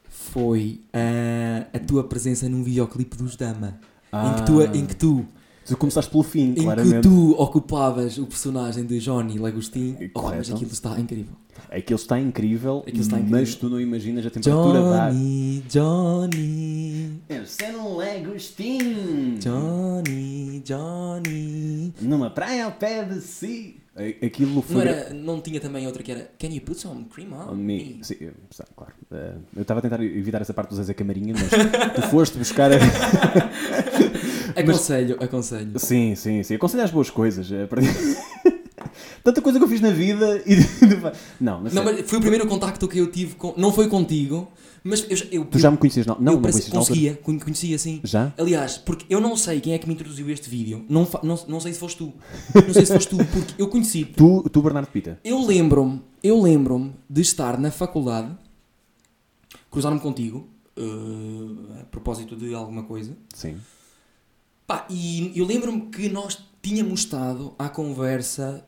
foi 0.08 0.80
ah, 0.92 1.66
a 1.72 1.78
tua 1.80 2.04
presença 2.04 2.48
num 2.48 2.62
videoclipe 2.62 3.16
dos 3.16 3.34
Dama. 3.34 3.80
Em 4.12 4.34
que 4.34 4.46
tu, 4.46 4.62
em 4.62 4.86
que 4.86 4.94
tu 4.96 5.26
Tu 5.68 5.76
começaste 5.76 6.10
pelo 6.10 6.22
fim, 6.22 6.50
em 6.50 6.54
que 6.54 6.62
claramente. 6.62 7.02
tu 7.02 7.32
ocupavas 7.38 8.16
o 8.18 8.26
personagem 8.26 8.84
de 8.86 8.98
Johnny 8.98 9.38
Lagostin. 9.38 9.96
Oh, 9.98 10.02
mas 10.02 10.12
Correto. 10.12 10.54
aquilo 10.54 10.72
está 10.72 10.98
incrível. 10.98 11.34
Aquilo 11.70 11.96
está 11.98 12.18
incrível, 12.18 12.78
Aquilo 12.86 13.00
está 13.02 13.16
mas 13.16 13.24
incrível. 13.50 13.56
tu 13.60 13.68
não 13.68 13.80
imaginas 13.80 14.24
a 14.24 14.30
temperatura 14.30 14.80
da 14.80 15.10
Johnny, 15.10 15.64
Johnny, 15.68 17.20
Eu 17.28 17.44
ser 17.44 17.74
um 17.76 17.96
Lagostim 17.96 19.38
Johnny, 19.40 20.62
Johnny. 20.64 21.92
numa 22.00 22.30
praia 22.30 22.64
ao 22.64 22.72
pé 22.72 23.04
de 23.04 23.20
si. 23.20 23.76
Aquilo 24.24 24.54
Não, 24.54 24.62
foi. 24.62 24.86
era, 24.86 25.12
não 25.12 25.40
tinha 25.40 25.58
também 25.60 25.84
outra 25.84 26.04
que 26.04 26.12
era 26.12 26.30
Can 26.38 26.46
you 26.50 26.60
put 26.60 26.78
some 26.78 27.04
cream 27.06 27.32
on 27.32 27.50
On 27.52 27.54
me. 27.56 27.96
me? 27.96 27.98
Sim, 28.04 28.14
eu- 28.20 28.32
sim, 28.48 28.62
claro. 28.76 28.92
Eh, 29.10 29.34
eu 29.56 29.62
estava 29.62 29.80
a 29.80 29.82
tentar 29.82 30.00
evitar 30.04 30.40
essa 30.40 30.54
parte 30.54 30.70
do 30.70 30.76
Zezé 30.76 30.94
Camarinha, 30.94 31.34
mas 31.36 31.50
tu 31.96 32.02
foste 32.08 32.38
buscar. 32.38 32.70
A... 32.72 32.76
Aconselho, 34.62 35.16
aconselho. 35.20 35.78
Sim, 35.78 36.14
sim, 36.14 36.42
sim. 36.42 36.54
Aconselho 36.54 36.82
as 36.84 36.90
boas 36.90 37.10
coisas. 37.10 37.48
para- 37.68 37.82
Tanta 39.22 39.42
coisa 39.42 39.58
que 39.58 39.64
eu 39.64 39.68
fiz 39.68 39.80
na 39.80 39.90
vida 39.90 40.42
e. 40.46 40.56
não, 41.40 41.60
mas, 41.62 41.72
Não, 41.74 41.84
mas 41.84 42.00
foi 42.08 42.18
o 42.18 42.20
primeiro 42.20 42.46
contacto 42.46 42.88
que 42.88 42.98
eu 42.98 43.10
tive 43.10 43.34
com. 43.34 43.52
Não 43.56 43.72
foi 43.72 43.88
contigo, 43.88 44.48
mas 44.82 45.04
eu, 45.10 45.18
eu, 45.30 45.44
Tu 45.44 45.58
já 45.58 45.70
me 45.70 45.76
conhecias? 45.76 46.06
Não, 46.06 46.14
não, 46.18 46.32
eu 46.32 46.36
não 46.36 46.42
conhecias 46.42 46.66
altura. 46.66 46.78
conseguia, 46.86 47.14
con- 47.16 47.38
conhecia 47.38 47.76
assim. 47.76 48.00
Já? 48.04 48.32
Aliás, 48.38 48.78
porque 48.78 49.04
eu 49.10 49.20
não 49.20 49.36
sei 49.36 49.60
quem 49.60 49.74
é 49.74 49.78
que 49.78 49.86
me 49.86 49.94
introduziu 49.94 50.30
este 50.30 50.48
vídeo. 50.48 50.84
Não, 50.88 51.04
fa- 51.04 51.20
não, 51.22 51.38
não 51.46 51.60
sei 51.60 51.72
se 51.74 51.78
foste 51.78 51.98
tu. 51.98 52.12
Não 52.54 52.72
sei 52.72 52.86
se 52.86 52.92
foste 52.92 53.10
tu, 53.10 53.16
porque 53.26 53.60
eu 53.60 53.68
conheci. 53.68 54.04
Tu, 54.06 54.48
tu 54.50 54.62
Bernardo 54.62 54.88
Pita. 54.88 55.18
Eu 55.22 55.44
lembro-me, 55.44 56.00
eu 56.22 56.40
lembro-me 56.40 56.94
de 57.10 57.20
estar 57.20 57.58
na 57.58 57.70
faculdade, 57.70 58.30
cruzar-me 59.70 60.00
contigo, 60.00 60.48
eh, 60.76 61.80
a 61.82 61.84
propósito 61.84 62.34
de 62.36 62.54
alguma 62.54 62.84
coisa. 62.84 63.16
Sim. 63.34 63.56
Pá, 64.68 64.86
e 64.90 65.32
eu 65.34 65.46
lembro-me 65.46 65.88
que 65.88 66.10
nós 66.10 66.38
tínhamos 66.60 67.00
estado 67.00 67.54
à 67.58 67.70
conversa 67.70 68.67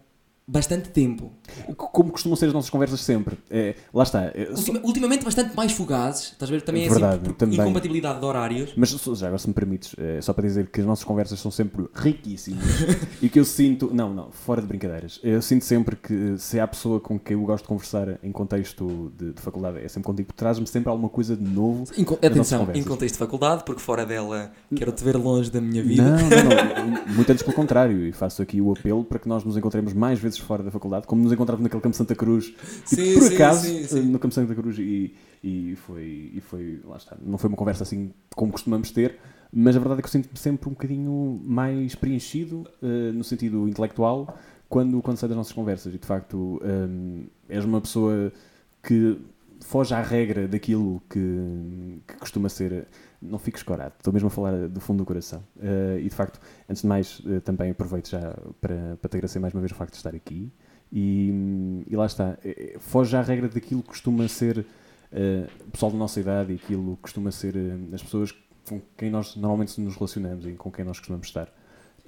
bastante 0.50 0.88
tempo. 0.90 1.32
Como 1.76 2.10
costumam 2.10 2.34
ser 2.36 2.46
as 2.46 2.52
nossas 2.52 2.70
conversas 2.70 3.00
sempre. 3.00 3.38
É, 3.48 3.74
lá 3.94 4.02
está. 4.02 4.24
é, 4.34 4.48
Ultima- 4.50 4.80
ultimamente 4.82 5.24
bastante 5.24 5.54
mais 5.56 5.72
fugazes, 5.72 6.32
estás 6.32 6.50
a 6.50 6.54
ver? 6.54 6.62
Também 6.62 6.84
é 6.84 6.88
Verdade, 6.88 7.14
assim, 7.16 7.24
por 7.24 7.34
também. 7.34 7.60
incompatibilidade 7.60 8.18
de 8.18 8.24
horários. 8.24 8.72
Mas 8.76 8.90
já 8.90 9.26
agora 9.26 9.38
se 9.38 9.46
me 9.48 9.54
permites, 9.54 9.94
é, 9.98 10.20
só 10.20 10.32
para 10.32 10.46
dizer 10.46 10.68
que 10.68 10.80
as 10.80 10.86
nossas 10.86 11.04
conversas 11.04 11.38
são 11.38 11.50
sempre 11.50 11.86
riquíssimas 11.94 12.64
e 13.22 13.28
que 13.28 13.38
eu 13.38 13.44
sinto, 13.44 13.90
não, 13.94 14.12
não, 14.12 14.30
fora 14.32 14.60
de 14.60 14.66
brincadeiras, 14.66 15.20
eu 15.22 15.40
sinto 15.40 15.64
sempre 15.64 15.94
que 15.96 16.36
se 16.38 16.58
há 16.58 16.66
pessoa 16.66 16.98
com 17.00 17.18
quem 17.18 17.36
eu 17.36 17.42
gosto 17.44 17.64
de 17.64 17.68
conversar 17.68 18.18
em 18.22 18.32
contexto 18.32 19.12
de, 19.16 19.32
de 19.32 19.40
faculdade, 19.40 19.78
é 19.78 19.88
sempre 19.88 20.06
contigo, 20.06 20.32
traz-me 20.34 20.66
sempre 20.66 20.90
alguma 20.90 21.08
coisa 21.08 21.36
de 21.36 21.48
novo. 21.48 21.84
Nossas 21.96 22.18
atenção, 22.24 22.68
em 22.74 22.82
contexto 22.82 23.14
de 23.14 23.18
faculdade, 23.18 23.62
porque 23.64 23.80
fora 23.80 24.04
dela 24.04 24.50
quero-te 24.74 25.04
ver 25.04 25.16
longe 25.16 25.50
da 25.50 25.60
minha 25.60 25.82
vida. 25.82 26.02
Não, 26.02 26.16
não, 26.18 26.90
não, 27.06 27.06
muito 27.14 27.30
antes 27.30 27.42
pelo 27.42 27.54
contrário, 27.54 28.04
e 28.06 28.12
faço 28.12 28.42
aqui 28.42 28.60
o 28.60 28.72
apelo 28.72 29.04
para 29.04 29.18
que 29.18 29.28
nós 29.28 29.44
nos 29.44 29.56
encontremos 29.56 29.92
mais 29.92 30.18
vezes 30.18 30.39
fora 30.40 30.62
da 30.62 30.70
faculdade, 30.70 31.06
como 31.06 31.22
nos 31.22 31.32
encontrávamos 31.32 31.64
naquele 31.64 31.82
campo 31.82 31.96
Santa 31.96 32.14
Cruz, 32.14 32.54
e 32.84 32.86
Sim, 32.86 33.14
por 33.14 33.22
sim, 33.22 33.34
acaso, 33.34 33.66
sim, 33.88 34.00
no 34.02 34.18
campo 34.18 34.34
Santa 34.34 34.54
Cruz, 34.54 34.78
e, 34.78 35.14
e, 35.42 35.76
foi, 35.76 36.30
e 36.34 36.40
foi, 36.40 36.80
lá 36.84 36.96
está, 36.96 37.16
não 37.24 37.38
foi 37.38 37.48
uma 37.48 37.56
conversa 37.56 37.82
assim 37.82 38.12
como 38.34 38.52
costumamos 38.52 38.90
ter, 38.90 39.18
mas 39.52 39.76
a 39.76 39.78
verdade 39.78 40.00
é 40.00 40.02
que 40.02 40.08
eu 40.08 40.12
sinto-me 40.12 40.38
sempre 40.38 40.68
um 40.68 40.72
bocadinho 40.72 41.40
mais 41.44 41.94
preenchido, 41.94 42.68
eh, 42.82 43.12
no 43.12 43.24
sentido 43.24 43.68
intelectual, 43.68 44.38
quando, 44.68 45.02
quando 45.02 45.16
saio 45.16 45.28
das 45.28 45.36
nossas 45.36 45.52
conversas, 45.52 45.92
e 45.92 45.98
de 45.98 46.06
facto 46.06 46.62
hum, 46.64 47.26
és 47.48 47.64
uma 47.64 47.80
pessoa 47.80 48.32
que 48.82 49.18
foge 49.60 49.92
à 49.94 50.00
regra 50.00 50.48
daquilo 50.48 51.02
que, 51.10 52.00
que 52.06 52.16
costuma 52.18 52.48
ser. 52.48 52.86
Não 53.22 53.38
fico 53.38 53.58
escorado, 53.58 53.92
estou 53.98 54.12
mesmo 54.12 54.28
a 54.28 54.30
falar 54.30 54.68
do 54.68 54.80
fundo 54.80 54.98
do 54.98 55.04
coração. 55.04 55.42
Eh, 55.60 55.98
e 56.00 56.08
de 56.08 56.14
facto, 56.14 56.40
antes 56.68 56.82
de 56.82 56.88
mais, 56.88 57.20
eh, 57.26 57.40
também 57.40 57.70
aproveito 57.70 58.08
já 58.08 58.34
para, 58.60 58.96
para 59.00 59.08
te 59.10 59.16
agradecer 59.16 59.38
mais 59.38 59.52
uma 59.52 59.60
vez 59.60 59.72
o 59.72 59.74
facto 59.74 59.92
de 59.92 59.98
estar 59.98 60.14
aqui. 60.14 60.50
E, 60.90 61.84
e 61.86 61.96
lá 61.96 62.06
está, 62.06 62.38
eh, 62.44 62.76
foge 62.78 63.14
à 63.16 63.22
regra 63.22 63.48
daquilo 63.48 63.82
que 63.82 63.88
costuma 63.88 64.26
ser 64.28 64.64
o 65.66 65.70
pessoal 65.72 65.90
da 65.90 65.98
nossa 65.98 66.20
idade 66.20 66.52
e 66.52 66.54
aquilo 66.54 66.94
que 66.96 67.02
costuma 67.02 67.32
ser 67.32 67.54
as 67.92 68.00
pessoas 68.00 68.32
com 68.68 68.80
quem 68.96 69.10
nós 69.10 69.34
normalmente 69.34 69.80
nos 69.80 69.96
relacionamos 69.96 70.46
e 70.46 70.52
com 70.52 70.70
quem 70.70 70.84
nós 70.84 70.98
costumamos 70.98 71.26
estar. 71.26 71.52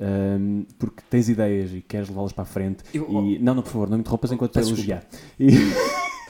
Um, 0.01 0.65
porque 0.79 1.03
tens 1.11 1.29
ideias 1.29 1.73
e 1.73 1.81
queres 1.81 2.09
levá-las 2.09 2.33
para 2.33 2.43
a 2.43 2.47
frente. 2.47 2.83
Eu- 2.95 3.09
e, 3.25 3.39
não, 3.41 3.55
não, 3.55 3.63
por 3.63 3.71
favor, 3.73 3.89
não 3.91 3.97
me 3.99 4.03
interrompas 4.03 4.31
enquanto 4.33 4.57
estou 4.59 4.73
a 4.73 4.77
elogiar. 4.77 5.05
E, 5.39 5.49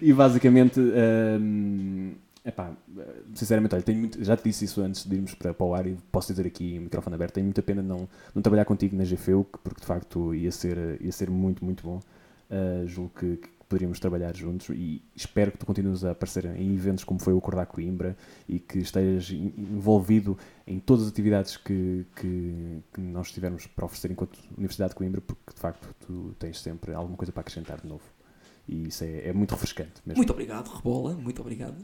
e 0.00 0.12
basicamente, 0.12 0.80
um, 0.80 2.12
epá, 2.44 2.76
sinceramente, 3.34 3.74
olha, 3.74 3.82
tenho 3.84 3.98
muito- 3.98 4.22
já 4.22 4.36
te 4.36 4.44
disse 4.44 4.64
isso 4.64 4.80
antes 4.80 5.04
de 5.06 5.14
irmos 5.14 5.34
para, 5.34 5.54
para 5.54 5.66
o 5.66 5.74
ar 5.74 5.86
e 5.86 5.96
posso 6.10 6.32
dizer 6.32 6.46
aqui, 6.46 6.78
microfone 6.78 7.14
aberto, 7.14 7.34
tenho 7.34 7.46
muita 7.46 7.62
pena 7.62 7.82
não, 7.82 8.08
não 8.34 8.42
trabalhar 8.42 8.64
contigo 8.64 8.96
na 8.96 9.04
GFEU, 9.04 9.44
porque 9.44 9.80
de 9.80 9.86
facto 9.86 10.34
ia 10.34 10.50
ser, 10.50 11.00
ia 11.00 11.12
ser 11.12 11.30
muito, 11.30 11.64
muito 11.64 11.82
bom. 11.84 12.00
Uh, 12.50 12.86
julgo 12.86 13.10
que, 13.18 13.36
que 13.38 13.48
poderíamos 13.66 13.98
trabalhar 13.98 14.36
juntos 14.36 14.68
e 14.68 15.00
espero 15.16 15.50
que 15.50 15.56
tu 15.56 15.64
continues 15.64 16.04
a 16.04 16.10
aparecer 16.10 16.44
em 16.44 16.74
eventos 16.74 17.04
como 17.04 17.18
foi 17.18 17.32
o 17.32 17.38
Acordar 17.38 17.64
Coimbra 17.64 18.14
e 18.46 18.58
que 18.58 18.80
estejas 18.80 19.30
envolvido 19.30 20.36
em 20.66 20.78
todas 20.78 21.04
as 21.06 21.10
atividades 21.10 21.56
que, 21.56 22.04
que, 22.14 22.82
que 22.92 23.00
nós 23.00 23.32
tivermos 23.32 23.66
para 23.66 23.86
oferecer 23.86 24.10
enquanto 24.10 24.38
Universidade 24.58 24.90
de 24.90 24.96
Coimbra, 24.96 25.22
porque 25.22 25.54
de 25.54 25.58
facto 25.58 25.88
tu 26.06 26.34
tens 26.38 26.60
sempre 26.60 26.92
alguma 26.92 27.16
coisa 27.16 27.32
para 27.32 27.40
acrescentar 27.40 27.80
de 27.80 27.88
novo. 27.88 28.04
E 28.68 28.88
isso 28.88 29.04
é, 29.04 29.28
é 29.28 29.32
muito 29.32 29.52
refrescante 29.52 30.02
mesmo. 30.04 30.18
Muito 30.18 30.30
obrigado, 30.30 30.68
Rebola, 30.68 31.14
muito 31.14 31.40
obrigado. 31.40 31.82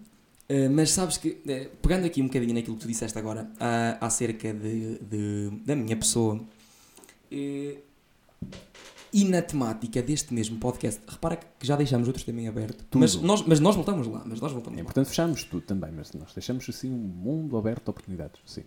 Uh, 0.50 0.70
mas 0.70 0.90
sabes 0.92 1.18
que, 1.18 1.42
eh, 1.46 1.68
pegando 1.82 2.06
aqui 2.06 2.22
um 2.22 2.26
bocadinho 2.26 2.54
naquilo 2.54 2.74
que 2.76 2.82
tu 2.82 2.88
disseste 2.88 3.18
agora, 3.18 3.50
ah, 3.60 3.98
acerca 4.00 4.50
de, 4.54 4.98
de- 4.98 5.50
da 5.66 5.76
minha 5.76 5.94
pessoa, 5.94 6.40
eh, 7.30 7.76
e 9.12 9.24
na 9.26 9.42
temática 9.42 10.00
deste 10.00 10.32
mesmo 10.32 10.58
podcast, 10.58 11.00
repara 11.06 11.36
que 11.36 11.66
já 11.66 11.76
deixamos 11.76 12.06
outros 12.08 12.24
também 12.24 12.48
aberto, 12.48 12.82
Tudo. 12.90 13.00
mas 13.00 13.14
nós, 13.16 13.42
mas 13.46 13.60
nós 13.60 13.74
voltamos 13.74 14.06
lá, 14.06 14.22
mas 14.24 14.40
nós 14.40 14.50
voltamos 14.52 14.78
É 14.78 14.80
lá. 14.80 14.84
importante 14.84 15.08
fecharmos 15.08 15.44
tudo 15.44 15.62
também, 15.66 15.90
mas 15.92 16.12
nós 16.14 16.32
deixamos 16.32 16.66
assim 16.68 16.90
um 16.90 16.96
mundo 16.96 17.56
aberto 17.58 17.84
de 17.84 17.90
oportunidades. 17.90 18.40
Sim. 18.46 18.64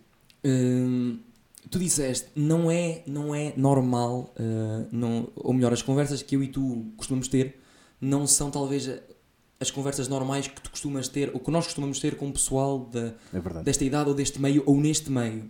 Tu 1.70 1.78
disseste, 1.78 2.28
não 2.34 2.70
é, 2.70 3.02
não 3.06 3.32
é 3.34 3.54
normal, 3.56 4.34
uh, 4.36 4.86
não, 4.90 5.28
ou 5.36 5.52
melhor, 5.52 5.72
as 5.72 5.80
conversas 5.80 6.20
que 6.22 6.34
eu 6.36 6.42
e 6.42 6.48
tu 6.48 6.86
costumamos 6.96 7.28
ter 7.28 7.60
não 8.00 8.26
são 8.26 8.50
talvez 8.50 8.88
as 9.62 9.70
conversas 9.70 10.08
normais 10.08 10.48
que 10.48 10.60
tu 10.60 10.70
costumas 10.70 11.08
ter, 11.08 11.30
ou 11.32 11.40
que 11.40 11.50
nós 11.50 11.64
costumamos 11.64 11.98
ter 11.98 12.16
com 12.16 12.28
o 12.28 12.32
pessoal 12.32 12.80
da, 12.80 13.14
É 13.32 13.62
desta 13.62 13.84
idade 13.84 14.08
ou 14.08 14.14
deste 14.14 14.40
meio 14.40 14.62
ou 14.66 14.76
neste 14.76 15.10
meio. 15.10 15.48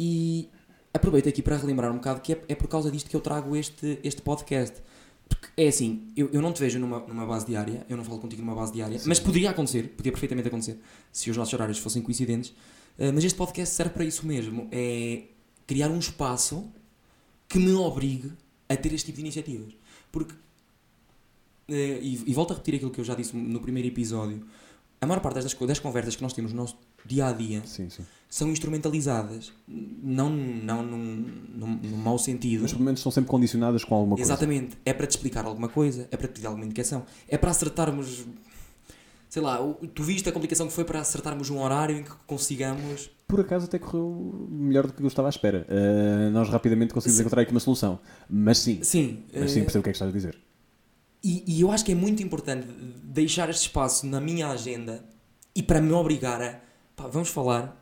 E 0.00 0.48
aproveito 0.92 1.28
aqui 1.28 1.42
para 1.42 1.56
relembrar 1.56 1.92
um 1.92 1.96
bocado 1.96 2.20
que 2.20 2.32
é, 2.32 2.40
é 2.48 2.54
por 2.54 2.68
causa 2.68 2.90
disto 2.90 3.08
que 3.08 3.14
eu 3.14 3.20
trago 3.20 3.54
este, 3.54 3.98
este 4.02 4.22
podcast. 4.22 4.82
Porque 5.28 5.48
é 5.56 5.68
assim, 5.68 6.08
eu, 6.16 6.28
eu 6.32 6.42
não 6.42 6.52
te 6.52 6.60
vejo 6.60 6.78
numa, 6.78 7.00
numa 7.00 7.26
base 7.26 7.46
diária, 7.46 7.86
eu 7.88 7.96
não 7.96 8.04
falo 8.04 8.18
contigo 8.18 8.42
numa 8.42 8.54
base 8.54 8.72
diária, 8.72 8.98
Sim. 8.98 9.08
mas 9.08 9.20
poderia 9.20 9.50
acontecer, 9.50 9.88
podia 9.96 10.12
perfeitamente 10.12 10.48
acontecer, 10.48 10.78
se 11.10 11.30
os 11.30 11.36
nossos 11.36 11.54
horários 11.54 11.78
fossem 11.78 12.02
coincidentes. 12.02 12.50
Uh, 12.98 13.12
mas 13.14 13.24
este 13.24 13.36
podcast 13.36 13.74
serve 13.74 13.94
para 13.94 14.04
isso 14.04 14.26
mesmo, 14.26 14.68
é 14.70 15.24
criar 15.66 15.88
um 15.88 15.98
espaço 15.98 16.70
que 17.48 17.58
me 17.58 17.72
obrigue 17.72 18.32
a 18.68 18.76
ter 18.76 18.92
este 18.92 19.06
tipo 19.06 19.16
de 19.16 19.22
iniciativas. 19.22 19.74
Porque, 20.10 20.34
eh, 20.34 20.36
e, 21.68 22.22
e 22.26 22.34
volto 22.34 22.52
a 22.52 22.54
repetir 22.54 22.76
aquilo 22.76 22.90
que 22.90 23.00
eu 23.00 23.04
já 23.04 23.14
disse 23.14 23.36
no 23.36 23.60
primeiro 23.60 23.88
episódio, 23.88 24.44
a 25.02 25.06
maior 25.06 25.20
parte 25.20 25.34
das, 25.34 25.52
das 25.52 25.78
conversas 25.80 26.14
que 26.14 26.22
nós 26.22 26.32
temos 26.32 26.52
no 26.52 26.58
nosso 26.58 26.76
dia 27.04 27.26
a 27.26 27.32
dia 27.32 27.60
Sim, 27.66 27.90
sim. 27.90 28.04
são 28.30 28.48
instrumentalizadas, 28.48 29.52
não, 29.66 30.30
não 30.30 30.82
num, 30.84 31.26
num, 31.54 31.80
num 31.82 31.96
mau 31.96 32.16
sentido. 32.16 32.62
Mas 32.62 32.72
pelo 32.72 32.84
menos 32.84 33.00
são 33.00 33.10
sempre 33.10 33.28
condicionadas 33.28 33.82
com 33.82 33.96
alguma 33.96 34.14
coisa. 34.14 34.30
Exatamente, 34.30 34.78
é 34.84 34.92
para 34.92 35.06
te 35.08 35.10
explicar 35.10 35.44
alguma 35.44 35.68
coisa, 35.68 36.06
é 36.12 36.16
para 36.16 36.28
te 36.28 36.34
pedir 36.34 36.46
alguma 36.46 36.64
indicação, 36.64 37.04
é 37.26 37.36
para 37.36 37.50
acertarmos, 37.50 38.24
sei 39.28 39.42
lá, 39.42 39.58
tu 39.92 40.04
viste 40.04 40.28
a 40.28 40.32
complicação 40.32 40.68
que 40.68 40.72
foi 40.72 40.84
para 40.84 41.00
acertarmos 41.00 41.50
um 41.50 41.60
horário 41.60 41.96
em 41.96 42.04
que 42.04 42.12
consigamos. 42.24 43.10
Por 43.26 43.40
acaso 43.40 43.64
até 43.64 43.80
correu 43.80 44.46
melhor 44.48 44.86
do 44.86 44.92
que 44.92 45.02
eu 45.02 45.06
estava 45.08 45.26
à 45.26 45.30
espera. 45.30 45.66
Uh, 45.68 46.30
nós 46.30 46.48
rapidamente 46.48 46.94
conseguimos 46.94 47.16
Sim. 47.16 47.22
encontrar 47.22 47.42
aqui 47.42 47.50
uma 47.50 47.60
solução. 47.60 47.98
Mas 48.30 48.58
sim, 48.58 48.78
Sim, 48.84 49.24
mas 49.34 49.50
sim 49.50 49.60
eh, 49.60 49.62
percebo 49.64 49.80
o 49.80 49.82
que 49.82 49.88
é 49.88 49.92
que 49.92 49.96
estás 49.96 50.10
a 50.10 50.14
dizer. 50.14 50.38
E, 51.22 51.44
e 51.46 51.60
eu 51.60 51.70
acho 51.70 51.84
que 51.84 51.92
é 51.92 51.94
muito 51.94 52.22
importante 52.22 52.66
deixar 53.04 53.48
este 53.48 53.62
espaço 53.62 54.06
na 54.06 54.20
minha 54.20 54.48
agenda 54.48 55.04
e 55.54 55.62
para 55.62 55.80
me 55.80 55.92
obrigar 55.92 56.42
a 56.42 56.60
pá, 56.96 57.06
vamos 57.06 57.28
falar 57.28 57.78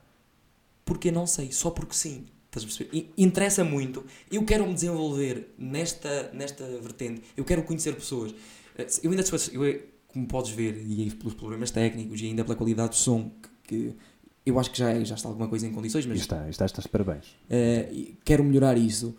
porque 0.84 1.10
não 1.10 1.26
sei, 1.26 1.52
só 1.52 1.70
porque 1.70 1.94
sim. 1.94 2.26
Estás 2.46 2.64
a 2.64 2.66
perceber? 2.66 3.12
Interessa 3.16 3.62
muito. 3.62 4.04
Eu 4.30 4.44
quero 4.44 4.66
me 4.66 4.74
desenvolver 4.74 5.54
nesta, 5.56 6.32
nesta 6.32 6.64
vertente. 6.64 7.22
Eu 7.36 7.44
quero 7.44 7.62
conhecer 7.62 7.94
pessoas. 7.94 8.34
Eh, 8.76 8.86
Eu 9.04 9.12
ainda, 9.12 9.22
eu, 9.52 9.82
como 10.08 10.26
podes 10.26 10.50
ver, 10.50 10.76
e 10.84 11.10
pelos 11.12 11.34
problemas 11.34 11.70
técnicos 11.70 12.20
e 12.20 12.26
ainda 12.26 12.42
pela 12.42 12.56
qualidade 12.56 12.90
do 12.90 12.96
som, 12.96 13.30
que, 13.40 13.48
que 13.68 13.96
eu 14.44 14.58
acho 14.58 14.72
que 14.72 14.78
já, 14.78 15.02
já 15.04 15.14
está 15.14 15.28
alguma 15.28 15.46
coisa 15.46 15.64
em 15.64 15.72
condições, 15.72 16.06
mas 16.06 16.18
está, 16.18 16.48
está, 16.50 16.66
estás 16.66 16.88
parabéns. 16.88 17.26
Uh, 17.44 18.16
quero 18.24 18.42
melhorar 18.42 18.76
isso. 18.76 19.16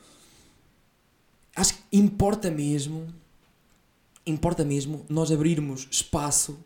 Acho 1.56 1.76
que 1.76 1.82
importa 1.94 2.52
mesmo, 2.52 3.08
importa 4.26 4.64
mesmo 4.64 5.06
nós 5.10 5.32
abrirmos 5.32 5.88
espaço 5.90 6.60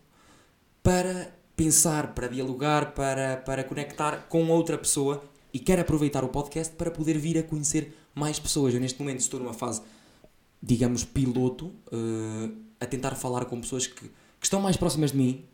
para 0.82 1.34
pensar, 1.56 2.14
para 2.14 2.28
dialogar, 2.28 2.92
para, 2.92 3.38
para 3.38 3.64
conectar 3.64 4.28
com 4.28 4.48
outra 4.48 4.76
pessoa 4.76 5.24
e 5.52 5.58
quero 5.58 5.80
aproveitar 5.80 6.22
o 6.22 6.28
podcast 6.28 6.74
para 6.74 6.90
poder 6.90 7.18
vir 7.18 7.38
a 7.38 7.42
conhecer 7.42 7.96
mais 8.14 8.38
pessoas. 8.38 8.74
Eu 8.74 8.80
neste 8.80 9.00
momento 9.00 9.20
estou 9.20 9.40
numa 9.40 9.54
fase, 9.54 9.80
digamos, 10.62 11.02
piloto, 11.02 11.66
uh, 11.66 12.54
a 12.78 12.84
tentar 12.84 13.14
falar 13.14 13.46
com 13.46 13.60
pessoas 13.60 13.86
que, 13.86 14.02
que 14.02 14.10
estão 14.42 14.60
mais 14.60 14.76
próximas 14.76 15.12
de 15.12 15.16
mim. 15.16 15.44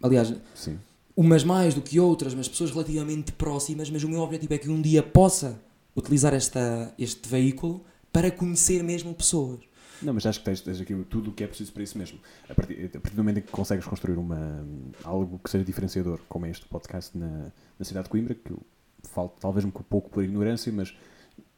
Aliás, 0.00 0.32
Sim. 0.54 0.78
umas 1.16 1.42
mais 1.42 1.74
do 1.74 1.82
que 1.82 1.98
outras, 1.98 2.32
mas 2.32 2.48
pessoas 2.48 2.70
relativamente 2.70 3.32
próximas, 3.32 3.90
mas 3.90 4.04
o 4.04 4.08
meu 4.08 4.20
objetivo 4.20 4.54
é 4.54 4.58
que 4.58 4.70
um 4.70 4.80
dia 4.80 5.02
possa 5.02 5.60
utilizar 5.96 6.32
esta, 6.32 6.94
este 6.96 7.28
veículo 7.28 7.84
para 8.12 8.30
conhecer 8.30 8.84
mesmo 8.84 9.12
pessoas. 9.14 9.60
Não, 10.04 10.12
mas 10.12 10.26
acho 10.26 10.40
que 10.40 10.44
tens, 10.44 10.60
tens 10.60 10.80
aqui 10.80 10.94
tudo 11.08 11.30
o 11.30 11.32
que 11.32 11.42
é 11.42 11.46
preciso 11.46 11.72
para 11.72 11.82
isso 11.82 11.96
mesmo. 11.96 12.18
A 12.48 12.54
partir, 12.54 12.84
a 12.84 13.00
partir 13.00 13.16
do 13.16 13.24
momento 13.24 13.38
em 13.38 13.42
que 13.42 13.50
consegues 13.50 13.86
construir 13.86 14.18
uma, 14.18 14.64
algo 15.02 15.38
que 15.38 15.48
seja 15.48 15.64
diferenciador, 15.64 16.20
como 16.28 16.44
é 16.44 16.50
este 16.50 16.66
podcast 16.66 17.16
na, 17.16 17.50
na 17.78 17.84
cidade 17.84 18.04
de 18.04 18.10
Coimbra, 18.10 18.34
que 18.34 18.50
eu 18.50 18.60
falo 19.04 19.32
talvez 19.40 19.64
um 19.64 19.70
pouco 19.70 20.10
por 20.10 20.22
ignorância, 20.22 20.70
mas 20.70 20.94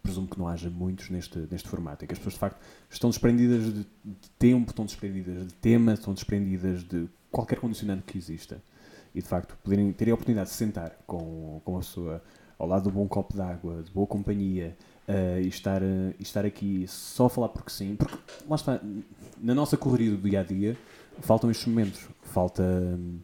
presumo 0.01 0.29
que 0.29 0.39
não 0.39 0.47
haja 0.47 0.71
muitos 0.71 1.11
neste, 1.11 1.39
neste 1.51 1.69
formato, 1.69 2.05
em 2.05 2.07
que 2.07 2.13
as 2.15 2.19
pessoas 2.19 2.35
de 2.35 2.41
facto 2.41 2.61
estão 2.89 3.11
desprendidas 3.11 3.65
de, 3.65 3.81
de 4.05 4.31
tempo, 4.39 4.71
estão 4.71 4.85
desprendidas 4.85 5.47
de 5.47 5.55
tema, 5.55 5.95
estão 5.95 6.15
desprendidas 6.15 6.85
de 6.85 7.09
qualquer 7.31 7.59
condicionante 7.59 8.05
que 8.05 8.17
exista. 8.17 8.63
E 9.13 9.21
de 9.21 9.27
facto 9.27 9.57
poderem 9.65 9.93
ter 9.93 10.11
a 10.11 10.15
oportunidade 10.15 10.49
de 10.49 10.53
se 10.53 10.59
sentar 10.59 10.97
com, 11.07 11.61
com 11.65 11.77
a 11.77 11.81
pessoa 11.81 12.23
ao 12.59 12.69
lado 12.69 12.85
de 12.85 12.89
um 12.91 12.93
bom 12.93 13.09
copo 13.09 13.35
de 13.35 13.41
água, 13.41 13.83
de 13.83 13.91
boa 13.91 14.07
companhia, 14.07 14.77
Uh, 15.09 15.41
e, 15.41 15.47
estar, 15.49 15.81
uh, 15.83 16.15
e 16.19 16.23
estar 16.23 16.45
aqui 16.45 16.85
só 16.89 17.27
a 17.27 17.31
falar 17.31 17.49
porque 17.51 17.71
sim, 17.71 17.95
porque 17.95 18.17
lá 18.49 18.57
está, 18.57 18.81
na 19.41 19.55
nossa 19.55 19.77
correria 19.77 20.11
do 20.11 20.17
dia 20.17 20.41
a 20.41 20.43
dia, 20.43 20.77
faltam 21.21 21.49
estes 21.49 21.67
momentos. 21.69 22.01
Falta, 22.23 22.63
hum, 22.65 23.19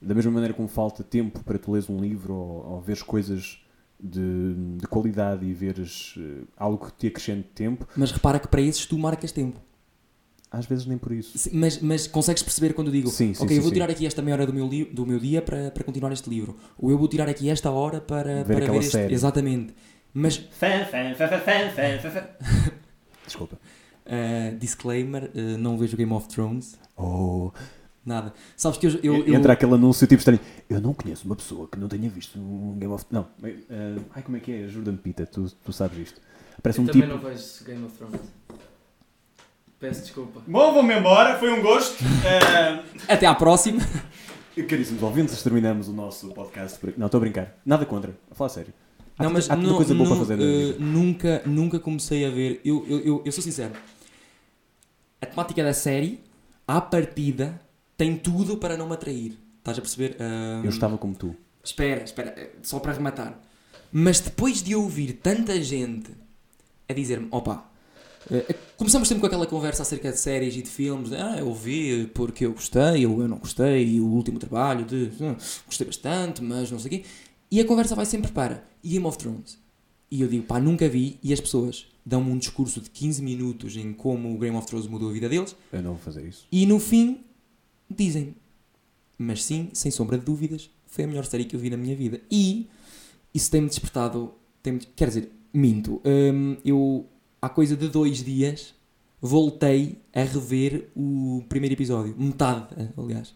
da 0.00 0.14
mesma 0.14 0.30
maneira 0.32 0.54
como 0.54 0.68
falta 0.68 1.04
tempo 1.04 1.40
para 1.44 1.58
tu 1.58 1.72
leres 1.72 1.90
um 1.90 1.98
livro 2.00 2.32
ou, 2.34 2.66
ou 2.72 2.80
veres 2.80 3.02
coisas 3.02 3.60
de, 4.00 4.54
de 4.78 4.86
qualidade 4.86 5.44
e 5.44 5.52
veres 5.52 6.14
uh, 6.16 6.46
algo 6.56 6.86
que 6.86 6.92
te 6.92 7.06
acrescente 7.08 7.48
tempo, 7.54 7.86
Mas 7.94 8.10
repara 8.10 8.38
que 8.38 8.48
para 8.48 8.62
esses 8.62 8.86
tu 8.86 8.96
marcas 8.96 9.30
tempo. 9.30 9.60
às 10.50 10.64
vezes 10.64 10.86
nem 10.86 10.96
por 10.96 11.12
isso. 11.12 11.36
Sim, 11.36 11.50
Mas, 11.52 11.78
mas 11.82 12.06
consegues 12.06 12.42
perceber 12.42 12.72
quando 12.72 12.88
eu 12.88 12.92
digo, 12.92 13.10
Sim, 13.10 13.34
sim, 13.34 13.44
ok, 13.44 13.58
eu 13.58 13.62
vou 13.62 13.70
tirar 13.70 13.90
aqui 13.90 14.06
esta 14.06 14.22
meia 14.22 14.34
hora 14.34 14.46
do 14.46 14.54
meu, 14.54 14.66
do 14.66 15.04
meu 15.04 15.18
dia 15.18 15.42
para, 15.42 15.70
para 15.72 15.84
continuar 15.84 16.10
este 16.12 16.30
livro. 16.30 16.56
Ou 16.78 16.90
eu 16.90 16.96
vou 16.96 17.06
tirar 17.06 17.28
aqui 17.28 17.50
esta 17.50 17.70
hora 17.70 18.00
para, 18.00 18.36
Ver 18.36 18.44
para 18.44 18.56
aquela 18.58 18.72
ver 18.72 18.78
este. 18.78 18.92
série. 18.92 19.12
Exatamente. 19.12 19.74
Mas, 20.14 20.36
Fan, 20.36 20.84
fan, 20.86 21.14
fan, 21.14 21.28
fan, 21.28 21.40
fan, 21.40 21.70
fan, 22.00 22.10
fan. 22.10 22.24
Desculpa. 23.26 23.56
uh, 24.06 24.56
disclaimer, 24.58 25.30
uh, 25.34 25.58
não 25.58 25.76
vejo 25.76 25.96
Game 25.96 26.12
of 26.12 26.28
Thrones. 26.28 26.78
Oh, 26.96 27.50
Nada. 28.04 28.32
Sabes 28.56 28.78
que 28.78 28.86
eu. 28.86 28.92
eu, 29.02 29.26
eu 29.26 29.34
entra 29.34 29.52
aquele 29.52 29.74
anúncio 29.74 30.06
tipo 30.06 30.18
estranho. 30.18 30.40
Eu 30.68 30.80
não 30.80 30.94
conheço 30.94 31.26
uma 31.26 31.36
pessoa 31.36 31.68
que 31.68 31.78
não 31.78 31.88
tenha 31.88 32.08
visto 32.08 32.38
um 32.38 32.74
Game 32.78 32.92
of 32.92 33.04
Não, 33.10 33.22
uh, 33.22 34.04
ai 34.14 34.22
como 34.22 34.38
é 34.38 34.40
que 34.40 34.50
é? 34.50 34.66
Jordan 34.68 34.96
Pita, 34.96 35.26
tu, 35.26 35.44
tu 35.62 35.72
sabes 35.74 35.98
isto. 35.98 36.20
Parece 36.62 36.78
Eu 36.80 36.84
um 36.84 36.86
também 36.86 37.02
tipo. 37.02 37.14
não 37.14 37.22
vejo 37.22 37.64
Game 37.66 37.84
of 37.84 37.94
Thrones. 37.98 38.20
Peço 39.78 40.00
desculpa. 40.02 40.40
Bom, 40.46 40.72
vou-me 40.72 40.94
embora, 40.98 41.38
foi 41.38 41.52
um 41.52 41.60
gosto. 41.62 42.02
Até 43.06 43.26
à 43.26 43.34
próxima. 43.34 43.80
Caríssimos 44.68 45.02
ouvintes, 45.02 45.40
terminamos 45.42 45.86
o 45.86 45.92
nosso 45.92 46.30
podcast 46.30 46.78
por 46.80 46.88
aqui. 46.88 46.98
Não, 46.98 47.06
estou 47.06 47.18
a 47.18 47.20
brincar. 47.20 47.56
Nada 47.64 47.84
contra. 47.86 48.12
A 48.30 48.34
falar 48.34 48.48
sério. 48.48 48.72
Há 49.18 49.24
Não, 49.24 49.30
mas 49.30 49.50
há 49.50 49.56
coisa 49.56 49.94
boa 49.94 50.08
nu- 50.08 50.16
para 50.16 50.24
fazer 50.24 50.36
vida. 50.36 50.78
nunca, 50.84 51.42
nunca 51.44 51.78
comecei 51.80 52.24
a 52.24 52.30
ver. 52.30 52.60
Eu, 52.64 52.86
eu, 52.88 52.98
eu, 53.00 53.22
eu 53.24 53.32
sou 53.32 53.42
sincero. 53.42 53.72
A 55.20 55.26
temática 55.26 55.62
da 55.64 55.72
série, 55.74 56.20
à 56.66 56.80
partida, 56.80 57.60
tem 57.96 58.16
tudo 58.16 58.56
para 58.58 58.76
não 58.76 58.86
me 58.86 58.94
atrair. 58.94 59.36
Estás 59.58 59.76
a 59.78 59.80
perceber? 59.80 60.16
Ah, 60.20 60.60
Eu 60.62 60.70
estava 60.70 60.96
como 60.96 61.14
tu. 61.14 61.34
Espera, 61.64 62.02
espera, 62.04 62.32
eh, 62.36 62.50
só 62.62 62.78
para 62.78 62.92
rematar. 62.92 63.38
Mas 63.92 64.20
depois 64.20 64.62
de 64.62 64.74
ouvir 64.74 65.14
tanta 65.14 65.60
gente 65.62 66.10
a 66.88 66.92
dizer-me: 66.92 67.26
opa, 67.30 67.64
Eh, 68.30 68.54
começamos 68.76 69.08
sempre 69.08 69.20
com 69.22 69.26
aquela 69.26 69.46
conversa 69.46 69.82
acerca 69.82 70.12
de 70.12 70.18
séries 70.18 70.54
e 70.54 70.60
de 70.62 70.68
filmes. 70.68 71.12
Ah, 71.12 71.36
eu 71.38 71.52
vi 71.54 72.06
porque 72.14 72.44
eu 72.44 72.52
gostei, 72.52 73.06
ou 73.06 73.22
eu 73.22 73.28
não 73.28 73.38
gostei, 73.38 73.94
e 73.94 74.00
o 74.00 74.06
último 74.06 74.38
trabalho 74.38 74.84
de 74.84 75.10
"Hum, 75.18 75.34
gostei 75.66 75.86
bastante, 75.86 76.42
mas 76.42 76.70
não 76.70 76.78
sei 76.78 76.86
o 76.88 76.90
quê. 76.90 77.04
E 77.50 77.60
a 77.60 77.64
conversa 77.64 77.94
vai 77.94 78.06
sempre 78.06 78.30
para 78.32 78.64
Game 78.84 79.04
of 79.06 79.16
Thrones. 79.18 79.58
E 80.10 80.20
eu 80.22 80.28
digo, 80.28 80.44
pá, 80.44 80.58
nunca 80.60 80.88
vi, 80.88 81.18
e 81.22 81.32
as 81.32 81.40
pessoas 81.40 81.86
dão-me 82.04 82.30
um 82.30 82.38
discurso 82.38 82.80
de 82.80 82.88
15 82.90 83.22
minutos 83.22 83.76
em 83.76 83.92
como 83.92 84.34
o 84.34 84.38
Game 84.38 84.56
of 84.56 84.66
Thrones 84.66 84.86
mudou 84.86 85.10
a 85.10 85.12
vida 85.12 85.28
deles, 85.28 85.54
Eu 85.72 85.82
não 85.82 85.90
vou 85.92 86.00
fazer 86.00 86.26
isso. 86.26 86.46
e 86.50 86.64
no 86.64 86.78
fim 86.78 87.20
dizem 87.90 88.34
mas 89.18 89.42
sim, 89.42 89.68
sem 89.72 89.90
sombra 89.90 90.16
de 90.16 90.24
dúvidas, 90.24 90.70
foi 90.86 91.02
a 91.04 91.06
melhor 91.08 91.24
série 91.24 91.44
que 91.44 91.56
eu 91.56 91.60
vi 91.60 91.68
na 91.68 91.76
minha 91.76 91.96
vida. 91.96 92.20
E 92.30 92.68
isso 93.34 93.50
tem-me 93.50 93.68
despertado. 93.68 94.32
Tem 94.62 94.78
quer 94.94 95.08
dizer, 95.08 95.32
minto. 95.52 96.00
hum, 96.04 96.56
eu, 96.64 97.04
há 97.42 97.48
coisa 97.48 97.76
de 97.76 97.88
dois 97.88 98.22
dias, 98.22 98.74
voltei 99.20 99.98
a 100.14 100.22
rever 100.22 100.88
o 100.94 101.42
primeiro 101.48 101.74
episódio. 101.74 102.14
Metade, 102.16 102.68
aliás. 102.96 103.34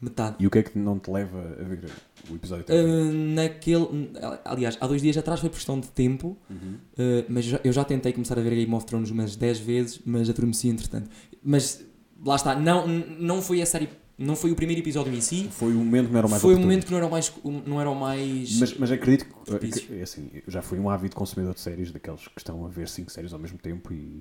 Metade. 0.00 0.36
E 0.38 0.46
o 0.46 0.50
que 0.50 0.58
é 0.58 0.62
que 0.62 0.78
não 0.78 0.96
te 0.98 1.10
leva 1.10 1.38
a 1.60 1.64
ver 1.64 1.90
o 2.30 2.34
episódio 2.36 2.62
até? 2.62 2.74
Uh, 2.80 3.12
naquele. 3.12 4.12
Aliás, 4.44 4.78
há 4.80 4.86
dois 4.86 5.02
dias 5.02 5.16
atrás 5.16 5.40
foi 5.40 5.48
por 5.50 5.56
questão 5.56 5.80
de 5.80 5.88
tempo, 5.88 6.36
Uhum. 6.48 6.74
uh, 6.92 7.24
mas 7.28 7.44
eu 7.46 7.50
já, 7.50 7.60
eu 7.64 7.72
já 7.72 7.84
tentei 7.84 8.12
começar 8.12 8.38
a 8.38 8.42
ver 8.42 8.50
Game 8.54 8.72
of 8.74 8.86
Thrones 8.86 9.10
umas 9.10 9.34
10 9.34 9.58
vezes, 9.58 10.00
mas 10.04 10.30
adormeci 10.30 10.68
entretanto. 10.68 11.10
Mas 11.42 11.84
lá 12.24 12.36
está, 12.36 12.54
não, 12.54 12.86
não 12.86 13.42
foi 13.42 13.60
a 13.60 13.66
série. 13.66 13.88
Não 14.16 14.34
foi 14.34 14.50
o 14.50 14.56
primeiro 14.56 14.82
episódio 14.82 15.14
em 15.14 15.20
si, 15.20 15.48
Foi 15.48 15.72
o 15.72 15.76
momento 15.78 16.06
que 16.06 16.12
não 16.12 16.18
era 16.18 16.26
o 16.26 16.30
mais 16.30 16.42
foi 16.42 16.54
o 16.54 16.58
momento 16.58 16.84
que 16.86 16.90
não 16.90 16.98
era 16.98 17.06
o 17.06 17.10
mais. 17.10 17.32
Não 17.64 17.80
era 17.80 17.94
mais 17.94 18.58
Mas, 18.58 18.74
mas 18.76 18.90
acredito 18.92 19.26
que, 19.26 19.32
Propício. 19.44 19.82
que- 19.86 19.94
é 19.94 20.02
assim, 20.02 20.28
eu 20.34 20.42
já 20.48 20.60
fui 20.60 20.76
um 20.78 20.90
ávido 20.90 21.14
consumidor 21.14 21.54
de 21.54 21.60
séries, 21.60 21.92
daqueles 21.92 22.26
que 22.26 22.32
estão 22.38 22.64
a 22.66 22.68
ver 22.68 22.88
cinco 22.88 23.12
séries 23.12 23.32
ao 23.32 23.38
mesmo 23.38 23.58
tempo 23.58 23.92
e, 23.92 24.20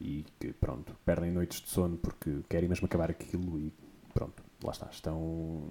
e 0.00 0.24
que, 0.38 0.52
pronto, 0.52 0.94
perdem 1.04 1.32
noites 1.32 1.60
de 1.60 1.68
sono 1.70 1.96
porque 1.96 2.30
querem 2.48 2.68
mesmo 2.68 2.86
acabar 2.86 3.10
aquilo 3.10 3.58
e, 3.58 3.72
pronto, 4.14 4.41
lá 4.66 4.72
está. 4.72 4.88
Estão, 4.90 5.70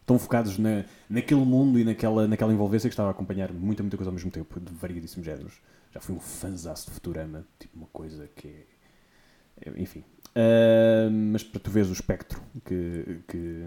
estão 0.00 0.18
focados 0.18 0.58
na, 0.58 0.84
naquele 1.08 1.40
mundo 1.44 1.78
e 1.78 1.84
naquela, 1.84 2.26
naquela 2.28 2.52
envolvência 2.52 2.88
que 2.88 2.92
estava 2.94 3.08
a 3.08 3.12
acompanhar 3.12 3.52
muita, 3.52 3.82
muita 3.82 3.96
coisa 3.96 4.10
ao 4.10 4.14
mesmo 4.14 4.30
tempo, 4.30 4.60
de 4.60 4.72
variedíssimos 4.72 5.24
géneros. 5.24 5.60
Já 5.92 6.00
fui 6.00 6.14
um 6.14 6.20
fanzaço 6.20 6.86
de 6.86 6.92
Futurama, 6.92 7.46
tipo 7.58 7.76
uma 7.76 7.88
coisa 7.88 8.28
que 8.34 8.48
é. 8.48 9.70
é- 9.70 9.80
Enfim. 9.82 10.04
Ah, 10.34 11.08
mas 11.10 11.42
para 11.42 11.60
tu 11.60 11.70
veres 11.70 11.88
o 11.88 11.92
espectro 11.92 12.40
que, 12.64 13.20
que, 13.26 13.64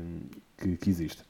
que, 0.57 0.77
que 0.77 0.89
existe. 0.89 1.23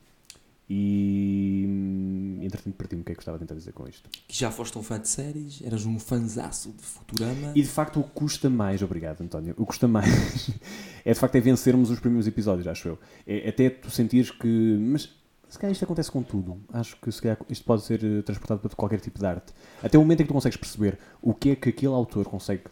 E 0.70 2.40
entretanto 2.44 2.76
perdi-me 2.76 3.02
o 3.02 3.06
que 3.06 3.12
é 3.12 3.16
que 3.16 3.20
eu 3.20 3.22
estava 3.22 3.38
a 3.38 3.40
tentar 3.40 3.56
dizer 3.56 3.74
com 3.74 3.88
isto. 3.88 4.08
que 4.28 4.38
já 4.38 4.52
foste 4.52 4.78
um 4.78 4.84
fã 4.84 5.00
de 5.00 5.08
séries, 5.08 5.62
eras 5.64 5.86
um 5.86 5.98
fanzaço 5.98 6.72
de 6.72 6.84
Futurama. 6.84 7.54
E 7.56 7.62
de 7.62 7.68
facto 7.68 8.00
o 8.00 8.04
que 8.04 8.12
custa 8.12 8.50
mais, 8.50 8.84
obrigado 8.84 9.22
António, 9.22 9.54
o 9.58 9.62
que 9.62 9.66
custa 9.66 9.88
mais 9.88 10.52
é 11.04 11.14
de 11.14 11.20
facto 11.20 11.36
é 11.36 11.40
vencermos 11.40 11.90
os 11.90 12.00
primeiros 12.00 12.28
episódios, 12.28 12.68
acho 12.68 12.90
eu. 12.90 13.00
É 13.26 13.50
até 13.50 13.70
tu 13.70 13.90
sentires 13.90 14.30
que. 14.30 14.78
Mas 14.80 15.10
se 15.50 15.58
calhar 15.58 15.72
isto 15.72 15.84
acontece 15.84 16.12
com 16.12 16.22
tudo. 16.22 16.62
Acho 16.72 16.96
que 16.98 17.12
se 17.12 17.22
calhar 17.22 17.38
isto 17.50 17.66
pode 17.66 17.84
ser 17.84 18.04
eh, 18.04 18.22
transportado 18.22 18.62
para 18.62 18.70
qualquer 18.76 19.02
tipo 19.02 19.18
de 19.18 19.26
arte. 19.26 19.52
Até 19.82 19.98
o 19.98 20.02
momento 20.02 20.22
em 20.22 20.24
que 20.24 20.28
tu 20.28 20.34
consegues 20.34 20.58
perceber 20.58 21.00
o 21.22 21.34
que 21.34 21.52
é 21.52 21.56
que 21.56 21.70
aquele 21.70 21.94
autor 21.94 22.26
consegue, 22.26 22.64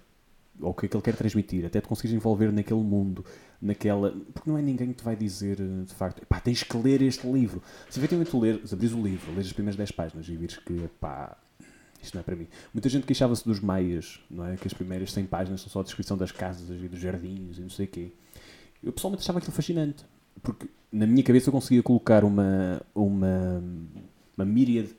ou 0.62 0.72
o 0.72 0.74
que 0.74 0.86
é 0.86 0.89
que 0.89 0.96
ele 0.96 1.04
quer 1.04 1.15
transmitir, 1.15 1.65
até 1.65 1.80
te 1.80 1.88
conseguires 1.88 2.15
envolver 2.15 2.52
naquele 2.52 2.82
mundo, 2.82 3.24
naquela. 3.62 4.12
Porque 4.34 4.50
não 4.50 4.58
é 4.58 4.62
ninguém 4.62 4.89
que 4.89 4.96
te 4.96 5.04
vai 5.04 5.15
dizer 5.15 5.60
eh, 5.60 5.84
de 5.86 5.93
facto, 5.93 6.26
pá, 6.26 6.39
tens 6.39 6.63
que 6.63 6.78
ler 6.78 7.02
este 7.02 7.28
livro. 7.28 7.62
Se 7.89 8.00
efetivamente 8.00 8.32
tu 8.32 8.39
ler, 8.39 8.62
abris 8.72 8.93
o 8.93 9.02
livro, 9.02 9.34
lês 9.34 9.48
as 9.48 9.54
primeiras 9.54 9.76
10 9.76 9.91
páginas 9.91 10.28
e 10.28 10.36
vires 10.36 10.58
que, 10.58 10.89
pá, 11.00 11.38
isto 12.02 12.15
não 12.15 12.22
é 12.22 12.24
para 12.24 12.36
mim. 12.36 12.48
Muita 12.74 12.89
gente 12.89 13.06
queixava-se 13.06 13.43
dos 13.46 13.60
maias, 13.60 14.20
não 14.30 14.46
é? 14.46 14.56
Que 14.56 14.67
as 14.67 14.74
primeiras 14.74 15.12
100 15.12 15.26
páginas 15.26 15.62
são 15.62 15.70
só 15.70 15.80
a 15.82 15.84
descrição 15.84 16.17
das 16.17 16.32
casas 16.32 16.70
e 16.70 16.88
dos 16.88 17.00
jardins 17.00 17.58
e 17.58 17.62
não 17.62 17.70
sei 17.70 17.86
o 17.86 17.89
quê. 17.89 18.12
Eu 18.84 18.93
pessoalmente 18.93 19.24
achava 19.24 19.39
aquilo 19.39 19.54
fascinante. 19.54 20.06
Porque 20.41 20.67
na 20.91 21.08
minha 21.08 21.24
cabeça 21.24 21.50
eu 21.50 21.52
conseguia 21.52 21.82
colocar 21.82 22.24
uma, 22.24 22.82
uma, 22.93 23.63
uma 24.36 24.46
míriade 24.46 24.96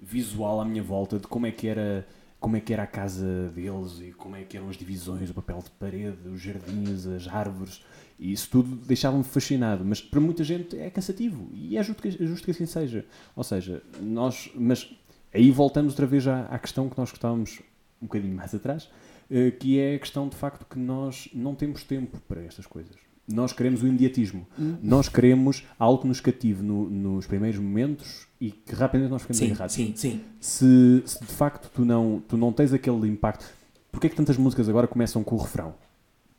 visual 0.00 0.60
à 0.60 0.64
minha 0.64 0.82
volta 0.82 1.18
de 1.18 1.26
como 1.26 1.46
é 1.46 1.50
que 1.50 1.66
era 1.66 2.06
como 2.44 2.58
é 2.58 2.60
que 2.60 2.74
era 2.74 2.82
a 2.82 2.86
casa 2.86 3.48
deles 3.54 4.00
e 4.02 4.12
como 4.12 4.36
é 4.36 4.42
que 4.44 4.54
eram 4.54 4.68
as 4.68 4.76
divisões, 4.76 5.30
o 5.30 5.34
papel 5.34 5.60
de 5.64 5.70
parede, 5.70 6.28
os 6.28 6.42
jardins, 6.42 7.06
as 7.06 7.26
árvores 7.26 7.82
e 8.18 8.34
isso 8.34 8.50
tudo 8.50 8.76
deixava-me 8.84 9.24
fascinado, 9.24 9.82
mas 9.82 10.02
para 10.02 10.20
muita 10.20 10.44
gente 10.44 10.78
é 10.78 10.90
cansativo 10.90 11.48
e 11.54 11.78
é 11.78 11.82
justo 11.82 12.02
que, 12.02 12.08
é 12.08 12.26
justo 12.26 12.44
que 12.44 12.50
assim 12.50 12.66
seja. 12.66 13.06
Ou 13.34 13.42
seja, 13.42 13.82
nós, 13.98 14.50
mas 14.54 14.94
aí 15.32 15.50
voltamos 15.50 15.94
outra 15.94 16.04
vez 16.04 16.28
à, 16.28 16.42
à 16.42 16.58
questão 16.58 16.86
que 16.86 16.98
nós 16.98 17.10
estávamos 17.10 17.62
um 18.02 18.04
bocadinho 18.04 18.36
mais 18.36 18.54
atrás, 18.54 18.90
eh, 19.30 19.50
que 19.50 19.80
é 19.80 19.94
a 19.94 19.98
questão 19.98 20.28
de 20.28 20.36
facto 20.36 20.66
que 20.66 20.78
nós 20.78 21.30
não 21.32 21.54
temos 21.54 21.82
tempo 21.82 22.20
para 22.28 22.42
estas 22.42 22.66
coisas. 22.66 22.96
Nós 23.26 23.52
queremos 23.52 23.82
o 23.82 23.86
imediatismo. 23.86 24.46
Nós 24.82 25.08
queremos 25.08 25.64
algo 25.78 26.02
que 26.02 26.08
nos 26.08 26.20
cative 26.20 26.62
no- 26.62 26.88
nos 26.90 27.26
primeiros 27.26 27.58
momentos 27.58 28.26
e 28.40 28.50
que 28.50 28.74
rapidamente 28.74 29.12
nós 29.12 29.22
ficamos 29.22 29.38
Sim, 29.38 29.46
agarrados. 29.46 29.74
sim, 29.74 29.92
sim. 29.96 30.20
Se, 30.40 31.02
se 31.06 31.20
de 31.20 31.32
facto 31.32 31.70
tu 31.74 31.84
não, 31.84 32.22
tu 32.28 32.36
não 32.36 32.52
tens 32.52 32.72
aquele 32.74 33.08
impacto. 33.08 33.46
Porquê 33.90 34.08
é 34.08 34.10
que 34.10 34.16
tantas 34.16 34.36
músicas 34.36 34.68
agora 34.68 34.86
começam 34.86 35.24
com 35.24 35.36
o 35.36 35.38
refrão? 35.38 35.74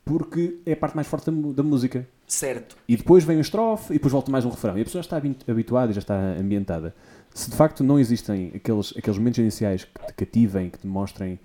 Porque 0.04 0.58
é 0.64 0.74
a 0.74 0.76
parte 0.76 0.94
mais 0.94 1.08
forte 1.08 1.28
da, 1.30 1.52
da 1.54 1.62
música. 1.64 2.06
Certo. 2.28 2.76
E 2.86 2.96
depois 2.96 3.24
vem 3.24 3.38
o 3.38 3.40
estrofe 3.40 3.92
e 3.92 3.94
depois 3.94 4.12
volta 4.12 4.30
mais 4.30 4.44
um 4.44 4.50
refrão. 4.50 4.78
E 4.78 4.82
a 4.82 4.84
pessoa 4.84 5.02
já 5.02 5.06
está 5.06 5.16
habi- 5.16 5.36
habituada 5.48 5.90
e 5.90 5.94
já 5.94 5.98
está 6.00 6.14
ambientada. 6.38 6.94
Se 7.34 7.50
de 7.50 7.56
facto 7.56 7.82
não 7.82 7.98
existem 7.98 8.52
aqueles, 8.54 8.94
aqueles 8.96 9.18
momentos 9.18 9.38
iniciais 9.38 9.84
que 9.84 10.06
te 10.06 10.14
cativem, 10.14 10.70
que 10.70 10.78
te 10.78 10.86
mostrem 10.86 11.40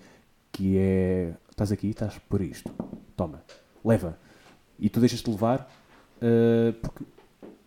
que 0.51 0.77
é. 0.77 1.34
Estás 1.49 1.71
aqui, 1.71 1.88
estás 1.89 2.17
por 2.30 2.41
isto. 2.41 2.71
Toma, 3.17 3.41
leva. 3.84 4.17
E 4.81 4.89
tu 4.89 4.99
deixas-te 4.99 5.29
levar 5.29 5.71
uh, 6.17 6.73
porque 6.81 7.05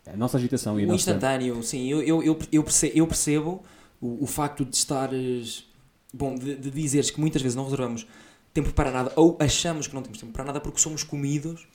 a 0.07 0.16
nossa 0.16 0.37
agitação 0.37 0.79
e 0.79 0.85
O 0.85 0.88
nossa. 0.88 0.96
instantâneo, 0.96 1.62
sim, 1.62 1.88
eu, 1.88 2.03
eu, 2.03 2.22
eu, 2.22 2.38
eu 2.53 2.62
perce- 2.64 2.92
eu 2.94 3.07
percebo, 3.07 3.62
o, 4.00 4.24
o 4.24 4.27
facto 4.27 4.64
de 4.64 4.77
estares. 4.77 5.64
Bom, 6.12 6.35
de, 6.35 6.57
de 6.57 6.70
dizeres 6.70 7.11
que 7.11 7.18
muitas 7.20 7.40
vezes 7.40 7.57
não 7.57 7.64
reservamos 7.64 8.07
tempo 8.53 8.72
para 8.72 8.90
nada, 8.90 9.12
ou 9.16 9.37
achamos 9.40 9.87
que 9.88 9.94
não 9.94 10.03
temos 10.03 10.18
tempo 10.18 10.33
para 10.33 10.44
nada 10.44 10.61
porque 10.61 10.79
somos 10.79 11.03
comidos 11.03 11.66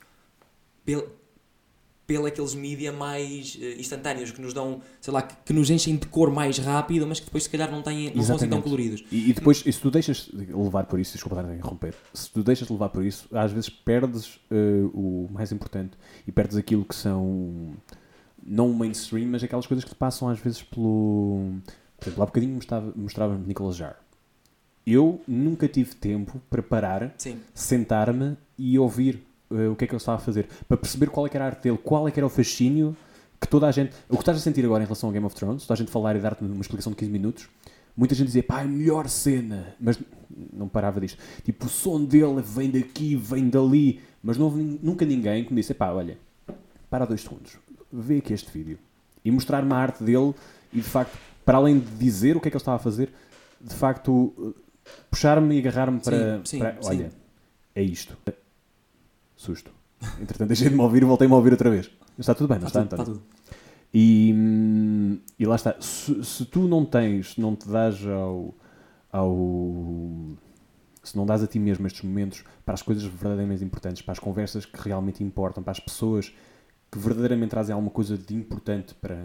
pela 2.10 2.26
aqueles 2.26 2.56
mídia 2.56 2.92
mais 2.92 3.56
eh, 3.62 3.76
instantâneos 3.78 4.32
que 4.32 4.40
nos 4.42 4.52
dão, 4.52 4.80
sei 5.00 5.14
lá, 5.14 5.22
que, 5.22 5.32
que 5.44 5.52
nos 5.52 5.70
enchem 5.70 5.94
de 5.96 6.08
cor 6.08 6.28
mais 6.28 6.58
rápido, 6.58 7.06
mas 7.06 7.20
que 7.20 7.26
depois 7.26 7.44
se 7.44 7.48
calhar 7.50 7.70
não, 7.70 7.82
têm, 7.82 8.12
não 8.12 8.24
são 8.24 8.34
assim 8.34 8.48
tão 8.48 8.60
coloridos. 8.60 9.04
E, 9.12 9.30
e 9.30 9.32
depois, 9.32 9.62
e 9.64 9.72
se 9.72 9.80
tu 9.80 9.92
deixas 9.92 10.28
de 10.32 10.52
levar 10.52 10.86
por 10.86 10.98
isso, 10.98 11.12
desculpa 11.12 11.36
estar 11.40 11.48
a 11.52 11.54
interromper, 11.54 11.94
se 12.12 12.28
tu 12.32 12.42
deixas 12.42 12.66
de 12.66 12.72
levar 12.72 12.88
por 12.88 13.04
isso, 13.04 13.28
às 13.32 13.52
vezes 13.52 13.70
perdes 13.70 14.40
eh, 14.50 14.82
o 14.92 15.28
mais 15.30 15.52
importante 15.52 15.92
e 16.26 16.32
perdes 16.32 16.56
aquilo 16.56 16.84
que 16.84 16.96
são 16.96 17.74
não 18.44 18.70
o 18.70 18.74
mainstream, 18.74 19.28
mas 19.28 19.44
aquelas 19.44 19.68
coisas 19.68 19.84
que 19.84 19.90
te 19.90 19.96
passam 19.96 20.28
às 20.28 20.40
vezes 20.40 20.62
pelo. 20.64 21.52
Por 21.96 22.06
exemplo, 22.08 22.22
há 22.24 22.26
bocadinho 22.26 22.54
mostrava- 22.56 22.92
mostrava-me 22.96 23.46
Nicolas 23.46 23.76
Jar. 23.76 23.96
Eu 24.84 25.20
nunca 25.28 25.68
tive 25.68 25.94
tempo 25.94 26.40
para 26.50 26.60
parar, 26.62 27.14
sentar-me 27.54 28.36
e 28.58 28.76
ouvir 28.78 29.22
eh, 29.50 29.68
o 29.68 29.76
que 29.76 29.84
é 29.84 29.86
que 29.86 29.92
ele 29.92 29.98
estava 30.00 30.18
a 30.18 30.20
fazer, 30.20 30.48
para 30.68 30.76
perceber 30.76 31.06
qual 31.08 31.26
é 31.26 31.30
era 31.32 31.44
a 31.44 31.46
arte 31.48 31.62
dele, 31.62 31.78
qual 31.78 32.06
é 32.08 32.10
que 32.10 32.18
era 32.18 32.26
o 32.26 32.30
fascínio 32.30 32.96
que 33.40 33.48
toda 33.48 33.66
a 33.66 33.70
gente. 33.72 33.92
O 34.08 34.14
que 34.16 34.22
estás 34.22 34.36
a 34.36 34.40
sentir 34.40 34.64
agora 34.64 34.82
em 34.82 34.86
relação 34.86 35.08
ao 35.08 35.12
Game 35.12 35.24
of 35.24 35.34
Thrones, 35.34 35.62
toda 35.62 35.74
a 35.74 35.76
gente 35.76 35.90
falar 35.90 36.14
e 36.16 36.20
dar-te 36.20 36.44
uma 36.44 36.60
explicação 36.60 36.92
de 36.92 36.96
15 36.98 37.10
minutos, 37.10 37.48
muita 37.96 38.14
gente 38.14 38.26
dizia, 38.26 38.42
pá, 38.42 38.60
é 38.60 38.64
a 38.64 38.68
melhor 38.68 39.08
cena, 39.08 39.74
mas 39.80 39.98
não 40.52 40.68
parava 40.68 41.00
disto. 41.00 41.18
Tipo, 41.42 41.66
o 41.66 41.68
som 41.68 42.04
dele 42.04 42.42
vem 42.42 42.70
daqui, 42.70 43.16
vem 43.16 43.48
dali, 43.48 44.00
mas 44.22 44.36
não 44.36 44.46
houve 44.46 44.78
nunca 44.82 45.04
ninguém 45.06 45.44
que 45.44 45.52
me 45.54 45.60
disse, 45.60 45.72
pá, 45.74 45.90
olha, 45.90 46.18
para 46.90 47.06
dois 47.06 47.22
segundos, 47.22 47.56
vê 47.92 48.18
aqui 48.18 48.32
este 48.32 48.50
vídeo 48.50 48.78
e 49.24 49.30
mostrar-me 49.30 49.72
a 49.72 49.76
arte 49.76 50.02
dele 50.04 50.34
e 50.72 50.76
de 50.78 50.88
facto, 50.88 51.16
para 51.44 51.58
além 51.58 51.78
de 51.78 51.90
dizer 51.96 52.36
o 52.36 52.40
que 52.40 52.48
é 52.48 52.50
que 52.50 52.56
ele 52.56 52.60
estava 52.60 52.76
a 52.76 52.80
fazer, 52.80 53.12
de 53.60 53.74
facto, 53.74 54.54
eh, 54.86 54.90
puxar-me 55.10 55.56
e 55.56 55.58
agarrar-me 55.58 56.00
para, 56.00 56.40
sim, 56.44 56.58
para- 56.58 56.80
sim. 56.80 56.88
olha, 56.88 57.10
é 57.74 57.82
isto. 57.82 58.16
Susto. 59.40 59.72
Entretanto, 60.20 60.48
deixei 60.48 60.68
de 60.68 60.74
me 60.74 60.82
ouvir 60.82 61.00
e 61.00 61.06
voltei-me 61.06 61.32
a 61.32 61.36
ouvir 61.38 61.52
outra 61.52 61.70
vez. 61.70 61.90
Está 62.18 62.34
tudo 62.34 62.48
bem, 62.48 62.58
não 62.58 62.66
está, 62.66 62.82
está 62.82 62.94
tudo, 62.98 63.12
está 63.12 63.20
tudo. 63.20 63.40
E, 63.92 64.34
hum, 64.36 65.18
e 65.38 65.46
lá 65.46 65.56
está. 65.56 65.80
Se, 65.80 66.22
se 66.22 66.44
tu 66.44 66.68
não 66.68 66.84
tens, 66.84 67.38
não 67.38 67.56
te 67.56 67.66
dás 67.66 68.06
ao, 68.06 68.54
ao. 69.10 70.36
Se 71.02 71.16
não 71.16 71.24
dás 71.24 71.42
a 71.42 71.46
ti 71.46 71.58
mesmo 71.58 71.86
estes 71.86 72.02
momentos 72.02 72.44
para 72.66 72.74
as 72.74 72.82
coisas 72.82 73.02
verdadeiramente 73.02 73.64
importantes, 73.64 74.02
para 74.02 74.12
as 74.12 74.18
conversas 74.18 74.66
que 74.66 74.78
realmente 74.78 75.24
importam, 75.24 75.62
para 75.62 75.72
as 75.72 75.80
pessoas 75.80 76.34
que 76.92 76.98
verdadeiramente 76.98 77.48
trazem 77.48 77.72
alguma 77.72 77.90
coisa 77.90 78.18
de 78.18 78.34
importante 78.34 78.94
para, 78.94 79.24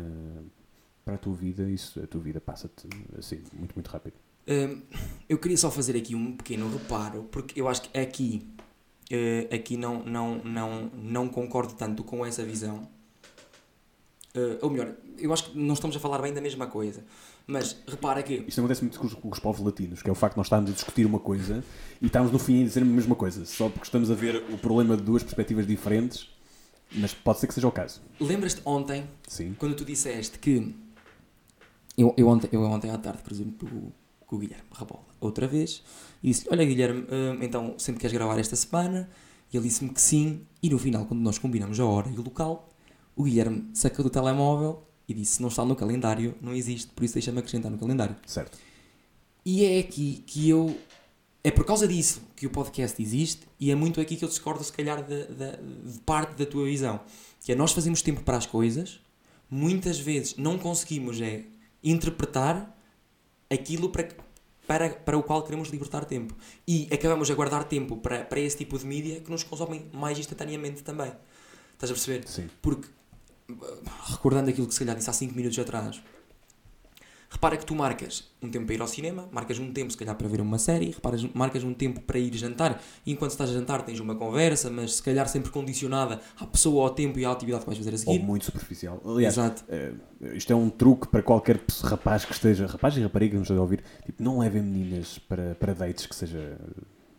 para 1.03 1.15
a 1.15 1.17
tua 1.17 1.33
vida, 1.33 1.69
isso, 1.69 2.01
a 2.01 2.07
tua 2.07 2.21
vida 2.21 2.39
passa-te 2.39 2.87
assim, 3.19 3.41
muito, 3.53 3.75
muito 3.75 3.89
rápido. 3.89 4.13
Hum, 4.47 4.81
eu 5.27 5.37
queria 5.39 5.57
só 5.57 5.71
fazer 5.71 5.97
aqui 5.97 6.15
um 6.15 6.37
pequeno 6.37 6.71
reparo, 6.71 7.23
porque 7.31 7.59
eu 7.59 7.67
acho 7.67 7.81
que 7.81 7.97
aqui, 7.97 8.47
eh, 9.09 9.47
aqui 9.53 9.77
não, 9.77 10.03
não, 10.03 10.35
não, 10.43 10.91
não 10.93 11.29
concordo 11.29 11.73
tanto 11.73 12.03
com 12.03 12.25
essa 12.25 12.43
visão. 12.43 12.87
Eh, 14.33 14.57
ou 14.61 14.69
melhor, 14.69 14.93
eu 15.17 15.31
acho 15.31 15.51
que 15.51 15.57
não 15.57 15.73
estamos 15.73 15.95
a 15.95 15.99
falar 15.99 16.21
bem 16.21 16.33
da 16.33 16.41
mesma 16.41 16.67
coisa. 16.67 17.03
Mas 17.47 17.77
repara 17.87 18.23
que 18.23 18.43
Isto 18.47 18.59
acontece 18.59 18.81
muito 18.81 18.99
com 18.99 19.05
os, 19.05 19.13
com 19.13 19.29
os 19.29 19.39
povos 19.39 19.63
latinos, 19.63 20.01
que 20.01 20.09
é 20.09 20.11
o 20.11 20.15
facto 20.15 20.33
de 20.33 20.37
nós 20.39 20.47
estarmos 20.47 20.71
a 20.71 20.73
discutir 20.73 21.05
uma 21.05 21.19
coisa 21.19 21.63
e 22.01 22.07
estamos 22.07 22.31
no 22.31 22.39
fim 22.39 22.61
a 22.61 22.65
dizer 22.65 22.81
a 22.81 22.85
mesma 22.85 23.15
coisa, 23.15 23.45
só 23.45 23.69
porque 23.69 23.85
estamos 23.85 24.09
a 24.09 24.15
ver 24.15 24.43
o 24.51 24.57
problema 24.57 24.97
de 24.97 25.03
duas 25.03 25.21
perspectivas 25.21 25.67
diferentes, 25.67 26.27
mas 26.91 27.13
pode 27.13 27.39
ser 27.39 27.47
que 27.47 27.53
seja 27.53 27.67
o 27.67 27.71
caso. 27.71 28.01
lembras-te 28.19 28.61
ontem 28.65 29.07
Sim. 29.27 29.55
quando 29.59 29.75
tu 29.75 29.85
disseste 29.85 30.39
que 30.39 30.75
eu, 31.95 32.13
eu, 32.17 32.27
ontem, 32.27 32.49
eu 32.51 32.61
ontem 32.63 32.89
à 32.89 32.97
tarde, 32.97 33.21
por 33.21 33.31
exemplo, 33.31 33.93
com, 34.25 34.35
o 34.35 34.39
Guilherme 34.39 34.65
Rabola, 34.71 35.05
outra 35.19 35.47
vez, 35.47 35.83
e 36.23 36.27
disse 36.27 36.45
olha 36.49 36.65
Guilherme, 36.65 37.01
hum, 37.01 37.37
então 37.41 37.75
sempre 37.77 38.01
queres 38.01 38.13
gravar 38.13 38.37
esta 38.39 38.55
semana? 38.55 39.09
E 39.53 39.57
ele 39.57 39.67
disse-me 39.67 39.91
que 39.91 40.01
sim, 40.01 40.41
e 40.61 40.69
no 40.69 40.77
final, 40.79 41.05
quando 41.05 41.21
nós 41.21 41.37
combinamos 41.37 41.79
a 41.79 41.85
hora 41.85 42.09
e 42.09 42.17
o 42.17 42.21
local, 42.21 42.69
o 43.15 43.23
Guilherme 43.23 43.69
sacou 43.73 44.03
do 44.03 44.09
telemóvel 44.09 44.83
e 45.07 45.13
disse 45.13 45.41
não 45.41 45.49
está 45.49 45.63
no 45.63 45.75
calendário, 45.75 46.35
não 46.41 46.53
existe, 46.53 46.91
por 46.91 47.03
isso 47.03 47.13
deixa-me 47.13 47.39
acrescentar 47.39 47.71
no 47.71 47.77
calendário. 47.77 48.15
Certo. 48.25 48.57
E 49.45 49.63
é 49.63 49.79
aqui 49.79 50.23
que 50.25 50.49
eu. 50.49 50.75
É 51.43 51.51
por 51.51 51.63
causa 51.63 51.87
disso 51.87 52.23
que 52.35 52.47
o 52.47 52.49
podcast 52.49 52.99
existe 52.99 53.43
e 53.59 53.69
é 53.69 53.75
muito 53.75 54.01
aqui 54.01 54.15
que 54.15 54.25
eu 54.25 54.29
discordo, 54.29 54.63
se 54.63 54.73
calhar, 54.73 55.03
de, 55.03 55.25
de- 55.27 55.91
de 55.93 55.99
parte 55.99 56.35
da 56.35 56.43
tua 56.45 56.65
visão. 56.65 56.99
Que 57.43 57.51
é 57.51 57.55
nós 57.55 57.71
fazemos 57.71 58.01
tempo 58.01 58.23
para 58.23 58.35
as 58.37 58.47
coisas, 58.47 58.99
muitas 59.47 59.99
vezes 59.99 60.35
não 60.37 60.57
conseguimos 60.57 61.21
é 61.21 61.43
interpretar 61.83 62.74
aquilo 63.49 63.89
para, 63.89 64.07
para, 64.67 64.89
para 64.89 65.17
o 65.17 65.23
qual 65.23 65.43
queremos 65.43 65.69
libertar 65.69 66.05
tempo. 66.05 66.35
E 66.67 66.87
acabamos 66.91 67.29
a 67.29 67.33
guardar 67.35 67.63
tempo 67.65 67.97
para, 67.97 68.23
para 68.23 68.39
esse 68.39 68.57
tipo 68.57 68.77
de 68.77 68.85
mídia 68.85 69.21
que 69.21 69.29
nos 69.29 69.43
consomem 69.43 69.89
mais 69.93 70.17
instantaneamente 70.17 70.83
também. 70.83 71.11
Estás 71.73 71.91
a 71.91 71.93
perceber? 71.93 72.27
Sim. 72.27 72.49
Porque, 72.61 72.87
recordando 74.09 74.49
aquilo 74.49 74.67
que 74.67 74.73
se 74.73 74.79
calhar 74.79 74.95
disse 74.95 75.09
há 75.09 75.13
5 75.13 75.35
minutos 75.35 75.57
atrás, 75.59 76.01
repara 77.35 77.57
que 77.57 77.65
tu 77.65 77.75
marcas 77.75 78.23
um 78.41 78.49
tempo 78.49 78.65
para 78.65 78.75
ir 78.75 78.81
ao 78.81 78.87
cinema, 78.87 79.27
marcas 79.31 79.59
um 79.59 79.71
tempo 79.73 79.91
se 79.91 79.97
calhar 79.97 80.15
para 80.15 80.27
ver 80.27 80.39
uma 80.39 80.57
série, 80.57 80.91
reparas, 80.91 81.21
marcas 81.33 81.63
um 81.63 81.73
tempo 81.73 81.99
para 82.01 82.17
ir 82.17 82.33
jantar, 82.33 82.81
e 83.05 83.11
enquanto 83.11 83.31
estás 83.31 83.49
a 83.49 83.53
jantar 83.53 83.81
tens 83.83 83.99
uma 83.99 84.15
conversa, 84.15 84.69
mas 84.69 84.95
se 84.95 85.03
calhar 85.03 85.27
sempre 85.27 85.51
condicionada 85.51 86.21
à 86.39 86.47
pessoa, 86.47 86.83
ao 86.83 86.89
tempo 86.91 87.19
e 87.19 87.25
à 87.25 87.31
atividade 87.31 87.63
que 87.63 87.67
vais 87.69 87.77
fazer 87.77 87.89
a 87.91 87.93
Ou 87.93 87.97
seguir. 87.99 88.19
muito 88.19 88.45
superficial. 88.45 89.01
Aliás, 89.05 89.33
Exato. 89.33 89.63
eh, 89.67 89.93
isto 90.33 90.51
é 90.53 90.55
um 90.55 90.69
truque 90.69 91.07
para 91.09 91.21
qualquer 91.21 91.59
rapaz 91.83 92.23
que 92.23 92.31
esteja, 92.33 92.67
rapaz 92.67 92.95
e 92.95 93.01
rapariga 93.01 93.31
que 93.31 93.37
nos 93.37 93.45
esteja 93.45 93.59
a 93.59 93.63
ouvir, 93.63 93.83
tipo, 94.05 94.23
não 94.23 94.39
levem 94.39 94.61
meninas 94.61 95.19
para, 95.19 95.55
para 95.55 95.73
dates 95.73 96.05
que 96.05 96.15
seja, 96.15 96.57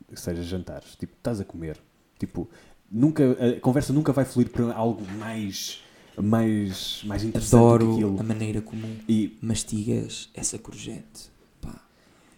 que 0.08 0.18
seja 0.18 0.42
jantares. 0.42 0.96
Tipo, 0.96 1.12
estás 1.14 1.40
a 1.40 1.44
comer. 1.44 1.78
Tipo, 2.18 2.48
nunca, 2.90 3.22
a 3.32 3.60
conversa 3.60 3.92
nunca 3.92 4.12
vai 4.12 4.24
fluir 4.24 4.48
para 4.50 4.72
algo 4.72 5.04
mais, 5.18 5.82
mais, 6.22 7.02
mais 7.04 7.22
interessante 7.24 7.54
Adoro 7.60 7.92
aquilo. 7.92 8.20
a 8.20 8.22
maneira 8.22 8.60
como 8.60 8.86
E, 9.08 9.36
mastigas 9.40 10.28
essa 10.34 10.58
courgette. 10.58 11.30
Pá. 11.60 11.74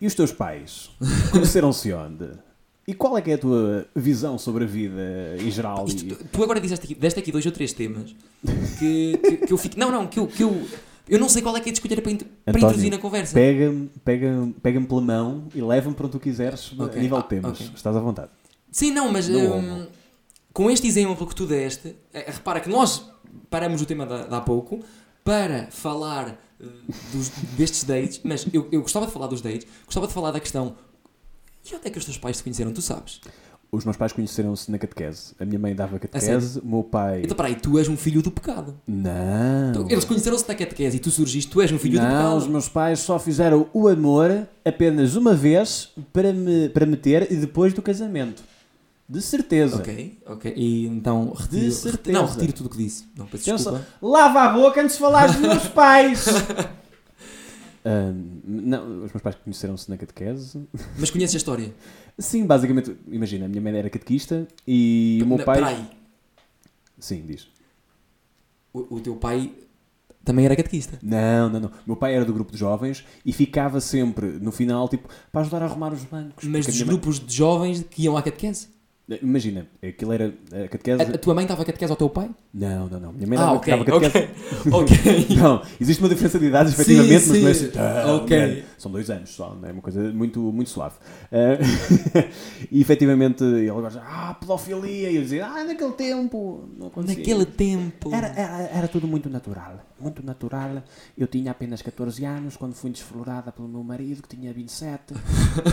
e 0.01 0.07
os 0.07 0.15
teus 0.15 0.33
pais? 0.33 0.91
Conheceram-se 1.33 1.93
onde? 1.93 2.29
E 2.87 2.95
qual 2.95 3.19
é 3.19 3.21
que 3.23 3.31
é 3.31 3.35
a 3.35 3.39
tua 3.39 3.87
visão 3.95 4.39
sobre 4.39 4.65
a 4.65 4.67
vida 4.67 5.37
em 5.41 5.51
geral? 5.51 5.85
Isto- 5.87 6.07
tu, 6.07 6.25
tu 6.33 6.43
agora 6.43 6.59
disseste 6.61 6.85
aqui, 6.87 6.95
deste 6.95 7.21
aqui 7.21 7.31
dois 7.31 7.45
ou 7.45 7.53
três 7.53 7.73
temas 7.75 8.15
que, 8.79 9.19
que, 9.19 9.37
que 9.47 9.53
eu 9.53 9.59
fico. 9.59 9.79
Não, 9.79 9.91
não, 9.91 10.07
que 10.07 10.19
eu, 10.19 10.27
que 10.27 10.43
eu. 10.43 10.67
Eu 11.07 11.19
não 11.19 11.29
sei 11.29 11.41
qual 11.43 11.57
é 11.57 11.61
que 11.61 11.69
é 11.69 11.73
de 11.73 11.79
escolher 11.79 12.01
para, 12.03 12.13
int- 12.13 12.23
para 12.23 12.51
António, 12.53 12.67
introduzir 12.67 12.91
na 12.91 12.99
conversa. 12.99 13.33
Pega-me 13.35 13.91
pega 14.05 14.49
pega 14.63 14.81
pela 14.81 15.01
mão 15.01 15.49
e 15.55 15.61
leva-me 15.63 15.95
para 15.95 16.05
onde 16.07 16.13
tu 16.13 16.21
quiseres 16.21 16.73
Ok. 16.79 16.99
a 16.99 17.03
nível 17.03 17.17
Ah, 17.19 17.23
de 17.23 17.29
temas. 17.29 17.61
ok. 17.61 17.71
Estás 17.75 17.95
à 17.97 18.01
vontade. 18.01 18.31
Sim, 18.71 18.91
não, 18.91 19.11
mas 19.13 19.29
não. 19.29 19.87
com 20.53 20.71
este 20.71 20.87
exemplo 20.87 21.27
que 21.27 21.35
tu 21.35 21.47
deste, 21.47 21.95
eh, 22.13 22.25
repara 22.31 22.61
que 22.61 22.69
nós 22.69 23.05
paramos 23.51 23.81
o 23.83 23.87
tema 23.87 24.07
de, 24.07 24.29
de 24.29 24.35
há 24.35 24.41
pouco 24.41 24.81
para 25.25 25.69
falar 25.71 26.39
eh, 26.61 26.67
dos- 27.13 27.29
destes 27.57 27.85
dates, 27.85 28.21
mas 28.25 28.47
eu, 28.53 28.69
eu 28.73 28.83
gostava 28.83 29.07
de 29.07 29.13
falar 29.13 29.27
dos 29.27 29.41
dates, 29.41 29.67
gostava 29.85 30.07
de 30.07 30.13
falar 30.13 30.31
da 30.31 30.41
questão. 30.41 30.75
E 31.71 31.75
onde 31.75 31.87
é 31.87 31.91
que 31.91 31.99
os 31.99 32.05
teus 32.05 32.17
pais 32.17 32.39
se 32.39 32.43
conheceram? 32.43 32.73
Tu 32.73 32.81
sabes? 32.81 33.21
Os 33.71 33.85
meus 33.85 33.99
pais 33.99 34.15
conheceram-se 34.15 34.71
na 34.71 34.79
catequese. 34.79 35.35
A 35.39 35.45
minha 35.45 35.59
mãe 35.59 35.75
dava 35.75 35.99
catequese, 35.99 36.59
o 36.61 36.67
meu 36.67 36.83
pai. 36.83 37.21
Então, 37.25 37.37
peraí, 37.37 37.55
tu 37.55 37.79
és 37.79 37.87
um 37.87 37.99
filho 37.99 38.23
do 38.23 38.31
pecado. 38.31 38.75
Não. 38.87 39.73
Tu- 39.75 39.93
Eles 39.93 40.07
conheceram-se 40.07 40.49
na 40.49 40.55
catequese 40.55 40.97
e 40.97 41.01
tu 41.01 41.11
surgiste, 41.11 41.51
tu 41.51 41.61
és 41.61 41.71
um 41.71 41.79
filho 41.79 41.99
do 41.99 42.03
Não, 42.03 42.11
pecado. 42.11 42.37
os 42.39 42.47
meus 42.47 42.67
pais 42.67 43.01
só 43.01 43.19
fizeram 43.19 43.69
o 43.75 43.87
amor 43.87 44.49
apenas 44.65 45.17
uma 45.17 45.35
vez 45.35 45.91
para 46.15 46.33
me, 46.33 46.71
para 46.71 46.87
me 46.87 46.97
ter 46.97 47.31
e 47.31 47.37
depois 47.37 47.75
do 47.75 47.83
casamento. 47.83 48.43
De 49.09 49.23
certeza. 49.23 49.77
Ok, 49.77 50.19
ok. 50.27 50.53
E 50.55 50.87
então 50.87 51.33
retiro, 51.33 51.63
De 51.65 51.73
certeza. 51.73 52.19
não, 52.19 52.27
retiro 52.27 52.53
tudo 52.53 52.67
o 52.67 52.69
que 52.71 52.77
disse. 52.77 53.07
Não, 53.17 53.27
peço 53.27 53.45
desculpa. 53.55 53.87
Lava 54.03 54.43
a 54.43 54.49
boca 54.51 54.83
antes 54.83 54.97
de 54.97 55.01
falares 55.01 55.35
dos 55.37 55.41
meus 55.49 55.67
pais. 55.69 56.27
Não, 58.45 59.05
os 59.05 59.13
meus 59.13 59.23
pais 59.23 59.37
conheceram-se 59.37 59.89
na 59.89 59.97
catequese. 59.97 60.63
Mas 60.99 61.11
conheces 61.11 61.35
a 61.37 61.39
história? 61.39 61.75
Sim, 62.19 62.45
basicamente, 62.45 62.95
imagina, 63.07 63.47
a 63.47 63.49
minha 63.49 63.63
mãe 63.63 63.75
era 63.77 63.89
catequista 63.89 64.47
e 64.67 65.21
o 65.23 65.27
meu 65.27 65.39
pai. 65.39 65.57
Peraí, 65.59 65.87
Sim, 66.99 67.25
diz. 67.27 67.49
o, 68.75 68.97
o 68.97 69.01
teu 69.01 69.17
pai 69.17 69.53
também 70.25 70.45
era 70.45 70.55
catequista. 70.57 70.99
Não, 71.03 71.49
não, 71.49 71.61
não. 71.61 71.71
Meu 71.87 71.97
pai 71.97 72.15
era 72.15 72.25
do 72.27 72.35
grupo 72.35 72.53
de 72.53 72.59
jovens 72.59 73.07
e 73.25 73.33
ficava 73.33 73.81
sempre 73.81 74.27
no 74.33 74.53
final, 74.53 74.87
tipo, 74.89 75.09
para 75.33 75.41
ajudar 75.43 75.63
a 75.63 75.67
arrumar 75.67 75.93
os 75.95 76.05
bancos. 76.05 76.45
Mas 76.47 76.67
dos 76.67 76.75
minha 76.75 76.87
mãe- 76.87 76.95
grupos 76.95 77.19
de 77.21 77.35
jovens 77.35 77.83
que 77.89 78.03
iam 78.03 78.17
à 78.19 78.23
catequese? 78.23 78.69
Imagina, 79.23 79.67
aquilo 79.83 80.13
era 80.13 80.35
a 80.53 80.69
catequese. 80.69 81.03
A, 81.03 81.15
a 81.15 81.19
tua 81.19 81.35
mãe 81.35 81.45
estava 81.45 81.65
catequese 81.65 81.91
ao 81.91 81.97
teu 81.97 82.11
pai? 82.11 82.29
Não, 82.53 82.89
não, 82.89 83.01
não. 83.01 83.13
Minha 83.13 83.27
mãe 83.27 83.39
Ah, 83.39 83.41
dava, 83.47 83.57
ok, 83.57 83.73
dava 83.73 83.85
catequese. 83.85 84.29
ok. 84.71 84.97
ok. 85.25 85.37
Não, 85.37 85.63
existe 85.81 86.03
uma 86.03 86.11
diferença 86.11 86.39
de 86.39 86.45
idades, 86.45 86.75
Sim, 86.75 86.83
efetivamente, 86.83 87.29
mas 87.29 87.41
não 87.41 87.49
é 87.49 87.55
sim. 87.55 87.67
assim. 87.69 88.27
grande. 88.27 88.65
São 88.77 88.93
dois 88.93 89.09
anos 89.09 89.31
só, 89.31 89.55
não 89.55 89.67
é 89.67 89.73
uma 89.73 89.81
coisa 89.81 90.13
muito, 90.13 90.41
muito 90.53 90.69
suave. 90.69 90.97
Ah, 91.33 91.59
e 92.71 92.81
efetivamente 92.83 93.43
ele 93.45 93.71
agora 93.71 93.91
já, 93.91 94.03
ah, 94.03 94.35
pedofilia. 94.35 95.11
E 95.11 95.17
eu 95.17 95.23
dizia, 95.23 95.47
ah, 95.47 95.65
naquele 95.65 95.93
tempo. 95.93 96.69
Naquele 96.79 97.47
tempo. 97.47 98.15
Era, 98.15 98.27
era, 98.29 98.63
era 98.75 98.89
tudo 98.89 99.07
muito 99.07 99.31
natural. 99.31 99.81
Muito 99.99 100.25
natural. 100.25 100.83
Eu 101.17 101.27
tinha 101.27 101.51
apenas 101.51 101.81
14 101.81 102.25
anos 102.27 102.57
quando 102.57 102.75
fui 102.75 102.91
desflorada 102.91 103.51
pelo 103.51 103.69
meu 103.69 103.83
marido, 103.83 104.23
que 104.23 104.37
tinha 104.37 104.53
27. 104.53 105.15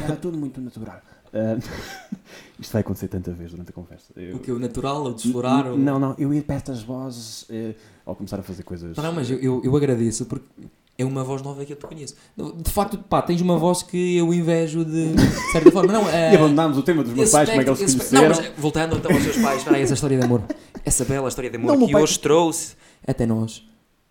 Era 0.04 0.16
tudo 0.16 0.38
muito 0.38 0.62
natural. 0.62 1.02
Ah, 1.36 1.58
isto 2.60 2.72
vai 2.72 2.82
acontecer 2.82 3.08
tanta 3.10 3.32
vez 3.32 3.52
durante 3.52 3.70
a 3.70 3.74
conversa. 3.74 4.14
Eu- 4.16 4.38
O 4.38 4.40
que? 4.40 4.52
O 4.52 4.58
natural? 4.60 5.04
O 5.06 5.14
desflorar? 5.14 5.68
ou- 5.68 5.78
Não, 5.78 6.00
não. 6.00 6.16
Eu 6.18 6.34
ia 6.34 6.42
perto 6.42 6.72
das 6.72 6.82
vozes 6.82 7.46
eh, 7.50 7.76
ao 8.06 8.16
começar 8.16 8.40
a 8.40 8.44
fazer 8.44 8.64
coisas. 8.64 8.96
Não, 8.98 9.12
mas 9.14 9.30
eu, 9.30 9.38
eu, 9.40 9.62
eu 9.64 9.76
agradeço 9.76 10.26
porque 10.26 10.46
é 10.98 11.04
uma 11.04 11.24
voz 11.26 11.42
nova 11.42 11.66
que 11.66 11.74
eu 11.74 11.78
te 11.78 11.86
conheço. 11.86 12.16
De 12.64 12.72
facto, 12.72 12.98
pá, 12.98 13.22
tens 13.22 13.42
uma 13.42 13.58
voz 13.58 13.84
que 13.84 14.16
eu 14.16 14.34
invejo 14.34 14.86
de, 14.86 15.14
de 15.14 15.52
certa 15.52 15.70
forma. 15.72 15.92
Não, 15.92 16.08
é, 16.10 16.32
E 16.34 16.36
abandonámos 16.38 16.78
o 16.78 16.84
tema 16.84 17.04
dos 17.04 17.14
meus 17.14 17.30
pais, 17.32 17.50
como 17.50 17.62
é 17.62 17.64
que 17.66 17.70
eles 17.70 17.80
se 17.92 17.98
conheceram. 17.98 18.30
Não, 18.30 18.36
mas 18.38 18.52
voltando 18.58 18.96
então 18.96 19.12
aos 19.12 19.24
seus 19.24 19.38
pais, 19.38 19.68
aí, 19.68 19.82
essa 19.82 19.94
história 19.94 20.18
de 20.18 20.24
amor. 20.24 20.42
Essa 20.86 21.04
bela 21.04 21.28
história 21.28 21.50
de 21.50 21.58
amor 21.58 21.78
Não, 21.78 21.86
que 21.86 21.96
hoje 21.96 22.18
trouxe 22.20 22.76
até 23.06 23.26
nós, 23.26 23.68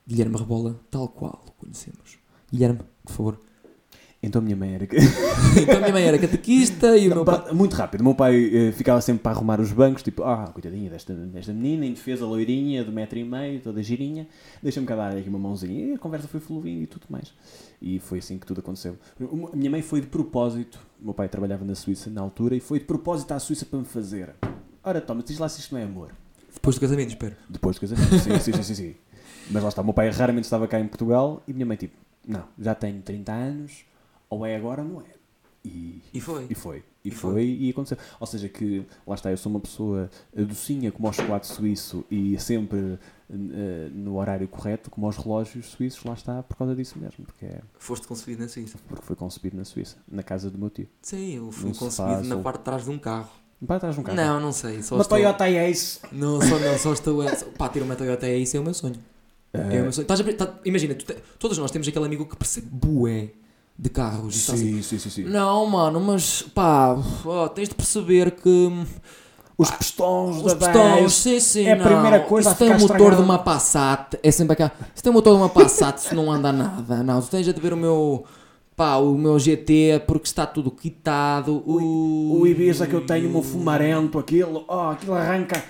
Guilherme 0.06 0.36
Rebola, 0.36 0.78
tal 0.90 1.08
qual 1.08 1.42
o 1.48 1.52
conhecemos. 1.52 2.18
Guilherme, 2.52 2.80
por 3.04 3.12
favor. 3.12 3.38
Então 4.24 4.40
a 4.40 4.44
minha 4.44 4.56
mãe 4.56 4.74
era. 4.74 4.88
Então 5.56 5.76
a 5.76 5.80
minha 5.80 5.92
mãe 5.92 6.04
era 6.04 6.18
catequista 6.18 6.96
e 6.96 7.06
o 7.06 7.14
meu 7.14 7.24
pai. 7.24 7.52
Muito 7.52 7.76
rápido. 7.76 8.00
O 8.00 8.04
meu 8.04 8.14
pai 8.14 8.50
eh, 8.52 8.72
ficava 8.72 9.00
sempre 9.00 9.22
para 9.22 9.32
arrumar 9.32 9.60
os 9.60 9.70
bancos, 9.70 10.02
tipo, 10.02 10.24
ah, 10.24 10.50
coitadinha 10.52 10.90
desta, 10.90 11.14
desta 11.14 11.52
menina, 11.52 11.86
indefesa, 11.86 12.26
loirinha, 12.26 12.82
de 12.82 12.90
metro 12.90 13.18
e 13.18 13.24
meio, 13.24 13.60
toda 13.60 13.82
girinha, 13.82 14.26
deixa-me 14.62 14.86
cá 14.86 14.96
dar 14.96 15.16
aqui 15.16 15.28
uma 15.28 15.38
mãozinha. 15.38 15.90
E 15.90 15.94
a 15.94 15.98
conversa 15.98 16.26
foi 16.26 16.40
fluindo 16.40 16.82
e 16.82 16.86
tudo 16.86 17.06
mais. 17.08 17.32
E 17.80 18.00
foi 18.00 18.18
assim 18.18 18.38
que 18.38 18.46
tudo 18.46 18.60
aconteceu. 18.60 18.96
A 19.52 19.56
minha 19.56 19.70
mãe 19.70 19.82
foi 19.82 20.00
de 20.00 20.06
propósito, 20.06 20.80
o 21.00 21.04
meu 21.04 21.14
pai 21.14 21.28
trabalhava 21.28 21.64
na 21.64 21.74
Suíça 21.74 22.10
na 22.10 22.22
altura, 22.22 22.56
e 22.56 22.60
foi 22.60 22.78
de 22.78 22.86
propósito 22.86 23.32
à 23.32 23.38
Suíça 23.38 23.66
para 23.66 23.78
me 23.78 23.84
fazer. 23.84 24.34
Ora, 24.82 25.00
toma, 25.00 25.22
diz 25.22 25.38
lá 25.38 25.48
se 25.48 25.60
isto 25.60 25.74
não 25.74 25.80
é 25.80 25.84
amor. 25.84 26.10
Depois 26.52 26.76
do 26.76 26.80
casamento, 26.80 27.10
espero. 27.10 27.36
Depois 27.48 27.76
do 27.76 27.80
casamento, 27.80 28.18
sim, 28.18 28.38
sim, 28.38 28.52
sim, 28.52 28.62
sim, 28.62 28.74
sim. 28.74 28.94
Mas 29.50 29.62
lá 29.62 29.68
está, 29.68 29.82
o 29.82 29.84
meu 29.84 29.94
pai 29.94 30.08
raramente 30.10 30.44
estava 30.44 30.66
cá 30.66 30.80
em 30.80 30.88
Portugal 30.88 31.42
e 31.46 31.52
a 31.52 31.54
minha 31.54 31.66
mãe, 31.66 31.76
tipo, 31.76 31.94
não, 32.26 32.44
já 32.58 32.74
tenho 32.74 33.02
30 33.02 33.32
anos, 33.32 33.84
ou 34.38 34.46
é 34.46 34.56
agora 34.56 34.82
ou 34.82 34.88
não 34.88 35.00
é. 35.00 35.04
E, 35.64 36.02
E 36.12 36.20
foi. 36.20 36.46
E 36.50 36.54
foi. 36.54 36.76
E, 37.04 37.08
E 37.08 37.10
foi, 37.10 37.32
foi. 37.32 37.44
e 37.44 37.70
aconteceu. 37.70 37.96
Ou 38.20 38.26
seja, 38.26 38.48
que 38.50 38.84
lá 39.06 39.14
está, 39.14 39.30
eu 39.30 39.36
sou 39.36 39.50
uma 39.50 39.60
pessoa 39.60 40.10
eh, 40.36 40.42
docinha 40.42 40.92
como 40.92 41.06
ao 41.06 41.12
chocolate 41.14 41.46
suíço 41.46 42.04
e 42.10 42.38
sempre 42.38 42.98
eh, 43.30 43.88
no 43.94 44.18
horário 44.18 44.46
correto, 44.46 44.90
como 44.90 45.06
aos 45.06 45.16
relógios 45.16 45.66
suíços, 45.66 46.04
lá 46.04 46.12
está, 46.12 46.42
por 46.42 46.56
causa 46.56 46.74
disso 46.76 46.98
mesmo, 46.98 47.24
porque, 47.24 47.46
é, 47.46 47.60
Foste 47.78 48.06
concebido 48.06 48.42
na 48.42 48.48
Suíça. 48.48 48.78
porque 48.86 49.04
foi 49.06 49.16
concebido 49.16 49.56
na 49.56 49.64
Suíça, 49.64 49.96
na 50.06 50.22
casa 50.22 50.50
do 50.50 50.58
meu 50.58 50.68
tio. 50.68 50.86
Sim, 51.00 51.36
eu 51.36 51.50
fui 51.50 51.72
concebido 51.74 52.24
na 52.24 52.36
parte 52.38 52.58
de 52.58 52.64
trás 52.64 52.84
de 52.84 52.90
um 52.90 52.98
carro. 52.98 53.30
Para 53.66 53.80
trás 53.80 53.94
de 53.94 54.00
um 54.02 54.04
carro. 54.04 54.16
Não, 54.18 54.40
não 54.40 54.52
sei. 54.52 54.82
Só 54.82 54.96
Uma 54.96 55.02
estou... 55.02 55.16
Toyota 55.16 55.48
Ace. 55.48 56.00
Não, 56.12 56.40
só, 56.42 56.58
não, 56.58 56.78
só 56.78 56.92
estou 56.92 57.22
a... 57.22 57.30
Pá, 57.56 57.70
ter 57.70 57.82
uma 57.82 57.96
Toyota 57.96 58.26
é 58.26 58.36
isso, 58.36 58.54
é 58.56 58.60
o 58.60 58.64
meu 58.64 58.74
sonho. 58.74 58.96
É 59.54 59.58
o 59.80 59.82
meu 59.84 59.92
sonho. 59.92 60.02
Estás 60.04 60.20
a... 60.20 60.32
tá- 60.34 60.58
Imagina, 60.66 60.94
te- 60.94 61.16
todos 61.38 61.56
nós 61.56 61.70
temos 61.70 61.88
aquele 61.88 62.04
amigo 62.04 62.26
que 62.26 62.36
percebe 62.36 62.66
bué 62.70 63.30
de 63.78 63.90
carros. 63.90 64.36
está 64.36 64.52
assim, 64.54 64.76
Sim, 64.76 64.82
sim, 64.82 64.98
sim, 64.98 65.10
sim. 65.10 65.24
Não, 65.24 65.66
mano, 65.66 66.00
mas 66.00 66.42
pá, 66.42 66.96
ó, 67.24 67.48
tens 67.48 67.68
de 67.68 67.74
perceber 67.74 68.30
que. 68.32 68.70
Os 69.56 69.70
pistões 69.70 70.36
Os 70.38 70.52
da 70.54 70.56
pistões, 70.56 71.00
10. 71.00 71.12
sim, 71.12 71.38
sim, 71.40 71.64
é 71.66 71.72
a 71.72 71.76
não. 71.76 71.84
primeira 71.84 72.20
coisa 72.20 72.50
a 72.50 72.54
tem 72.54 72.70
o 72.70 72.72
motor 72.72 72.88
de 72.88 72.92
estragado. 72.94 73.22
uma 73.22 73.38
Passat, 73.38 74.18
é 74.20 74.30
sempre 74.32 74.54
aquela. 74.54 74.72
Se 74.94 75.00
tem 75.02 75.10
o 75.10 75.12
motor 75.14 75.34
de 75.34 75.40
uma 75.42 75.48
Passat, 75.48 75.96
isso 75.98 76.14
não 76.14 76.30
anda 76.32 76.52
nada. 76.52 77.04
Não, 77.04 77.20
tu 77.22 77.28
tens 77.28 77.46
a 77.48 77.52
de 77.52 77.60
ver 77.60 77.72
o 77.72 77.76
meu. 77.76 78.24
Pá, 78.74 78.96
o 78.96 79.16
meu 79.16 79.38
GT 79.38 80.02
porque 80.08 80.26
está 80.26 80.44
tudo 80.44 80.72
quitado. 80.72 81.62
O, 81.64 82.40
o 82.40 82.46
Ibiza 82.48 82.88
que 82.88 82.94
eu 82.94 83.06
tenho, 83.06 83.28
o 83.28 83.30
meu 83.32 83.42
fumarento, 83.42 84.18
aquilo, 84.18 84.64
oh, 84.66 84.88
aquilo 84.90 85.14
arranca. 85.14 85.62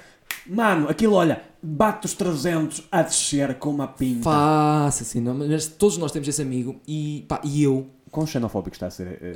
Mano, 0.46 0.88
aquilo, 0.88 1.12
olha, 1.14 1.42
bate 1.62 2.06
os 2.06 2.14
300 2.14 2.84
a 2.90 3.02
descer 3.02 3.54
com 3.58 3.68
uma 3.68 3.86
pinta. 3.86 4.24
Faça 4.24 5.02
assim, 5.02 5.20
não, 5.20 5.34
mas 5.34 5.66
todos 5.66 5.98
nós 5.98 6.10
temos 6.12 6.26
esse 6.26 6.40
amigo 6.40 6.76
e, 6.88 7.26
pá, 7.28 7.40
e 7.44 7.62
eu. 7.62 7.86
Quão 8.14 8.26
xenofóbico 8.28 8.76
está 8.76 8.86
a 8.86 8.90
ser. 8.90 9.18
eh, 9.20 9.34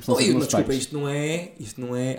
estão 0.00 0.14
a 0.14 0.18
ser 0.18 0.24
eu 0.24 0.28
meus 0.30 0.34
mas 0.34 0.44
desculpa, 0.46 0.66
pais. 0.68 0.78
isto 0.78 0.98
não 0.98 1.06
é. 1.08 1.50
Isto 1.60 1.80
não 1.80 1.94
é. 1.94 2.18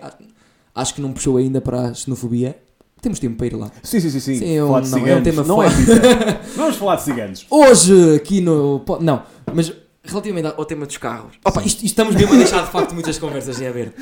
Acho 0.75 0.93
que 0.93 1.01
não 1.01 1.11
puxou 1.11 1.37
ainda 1.37 1.59
para 1.59 1.81
a 1.89 1.93
xenofobia. 1.95 2.55
Temos 3.01 3.17
tempo 3.19 3.35
para 3.37 3.47
ir 3.47 3.55
lá. 3.55 3.71
Sim, 3.81 3.99
sim, 3.99 4.09
sim, 4.11 4.19
sim. 4.19 4.35
Sim, 4.37 4.45
eu- 4.49 4.67
falar 4.67 4.81
de 4.81 4.89
não, 4.91 5.07
é 5.07 5.15
um 5.15 5.23
tema 5.23 5.43
não 5.43 5.63
é. 5.63 5.67
Vamos 6.55 6.75
falar 6.75 6.95
de 6.97 7.03
ciganos. 7.03 7.47
Hoje, 7.49 8.15
aqui 8.15 8.39
no. 8.39 8.83
Não, 9.01 9.23
mas 9.51 9.73
relativamente 10.03 10.53
ao 10.55 10.63
tema 10.65 10.85
dos 10.85 10.97
carros. 10.97 11.37
Opa, 11.43 11.61
isto, 11.63 11.77
isto 11.77 11.85
estamos 11.85 12.13
mesmo 12.15 12.33
a 12.33 12.37
deixar 12.37 12.63
de 12.63 12.71
facto 12.71 12.93
muitas 12.93 13.17
conversas 13.17 13.59
em 13.59 13.67
aberto. 13.67 13.99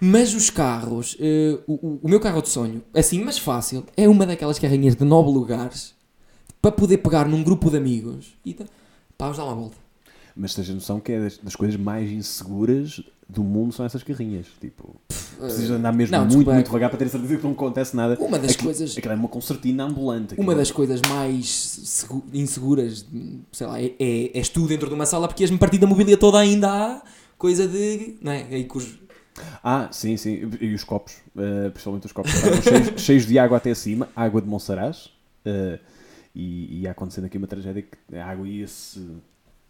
Mas 0.00 0.34
os 0.34 0.50
carros, 0.50 1.16
eh, 1.20 1.56
o, 1.68 1.74
o- 1.74 2.00
o 2.02 2.08
meu 2.08 2.18
carro 2.18 2.42
de 2.42 2.48
sonho, 2.48 2.82
assim, 2.94 3.22
mas 3.22 3.38
fácil, 3.38 3.84
é 3.96 4.08
uma 4.08 4.26
daquelas 4.26 4.58
carrinhas 4.58 4.96
de 4.96 5.04
nove 5.04 5.30
lugares 5.30 5.94
para 6.60 6.72
poder 6.72 6.98
pegar 6.98 7.28
num 7.28 7.42
grupo 7.44 7.70
de 7.70 7.76
amigos 7.76 8.32
e 8.44 8.54
tá- 8.54 8.64
pá, 9.16 9.26
vamos 9.26 9.38
dar 9.38 9.44
uma 9.44 9.54
volta. 9.54 9.76
Mas 10.36 10.54
tens 10.54 10.70
a 10.70 10.74
noção 10.74 11.00
que 11.00 11.12
é 11.12 11.20
das, 11.20 11.38
das 11.38 11.56
coisas 11.56 11.76
mais 11.78 12.10
inseguras 12.10 13.02
do 13.28 13.42
mundo 13.44 13.72
são 13.72 13.84
essas 13.86 14.02
carrinhas. 14.02 14.46
Tipo, 14.60 14.96
precisas 15.38 15.70
andar 15.70 15.92
mesmo 15.92 16.12
não, 16.12 16.20
muito, 16.20 16.30
desculpa, 16.30 16.54
muito 16.54 16.66
devagar 16.66 16.90
para 16.90 16.98
ter 16.98 17.08
certeza 17.08 17.36
que 17.36 17.42
não 17.44 17.52
acontece 17.52 17.94
nada. 17.96 18.16
Uma 18.20 18.38
das 18.38 18.52
Aquilo- 18.52 18.64
coisas. 18.66 18.96
Aquilo 18.98 19.12
é 19.12 19.16
uma 19.16 19.28
concertina 19.28 19.84
ambulante. 19.84 20.34
Uma 20.34 20.42
aquilo. 20.44 20.56
das 20.56 20.70
coisas 20.70 21.00
mais 21.08 21.48
segu- 21.48 22.24
inseguras, 22.32 23.06
sei 23.52 23.66
lá, 23.66 23.80
é, 23.80 23.94
é, 23.98 24.30
és 24.38 24.48
tu 24.48 24.66
dentro 24.66 24.88
de 24.88 24.94
uma 24.94 25.06
sala 25.06 25.28
porque 25.28 25.42
ias-me 25.42 25.58
partir 25.58 25.78
da 25.78 25.86
mobília 25.86 26.16
toda 26.16 26.38
ainda 26.38 26.68
há 26.70 27.02
coisa 27.38 27.66
de. 27.68 28.16
Não 28.20 28.32
é? 28.32 28.46
Aí 28.50 28.64
cujo- 28.64 28.98
Ah, 29.62 29.88
sim, 29.92 30.16
sim. 30.16 30.50
E 30.60 30.74
os 30.74 30.84
copos, 30.84 31.14
eh, 31.38 31.70
principalmente 31.70 32.06
os 32.06 32.12
copos, 32.12 32.32
cheios, 32.32 32.92
cheios 33.00 33.26
de 33.26 33.38
água 33.38 33.56
até 33.58 33.70
acima, 33.70 34.08
água 34.14 34.40
de 34.42 34.48
Monsaraz. 34.48 35.10
eh, 35.44 35.78
e 36.34 36.82
ia 36.82 36.90
acontecendo 36.92 37.24
aqui 37.24 37.36
uma 37.38 37.46
tragédia 37.48 37.82
que 37.82 38.16
a 38.16 38.24
água 38.26 38.46
ia-se. 38.46 39.00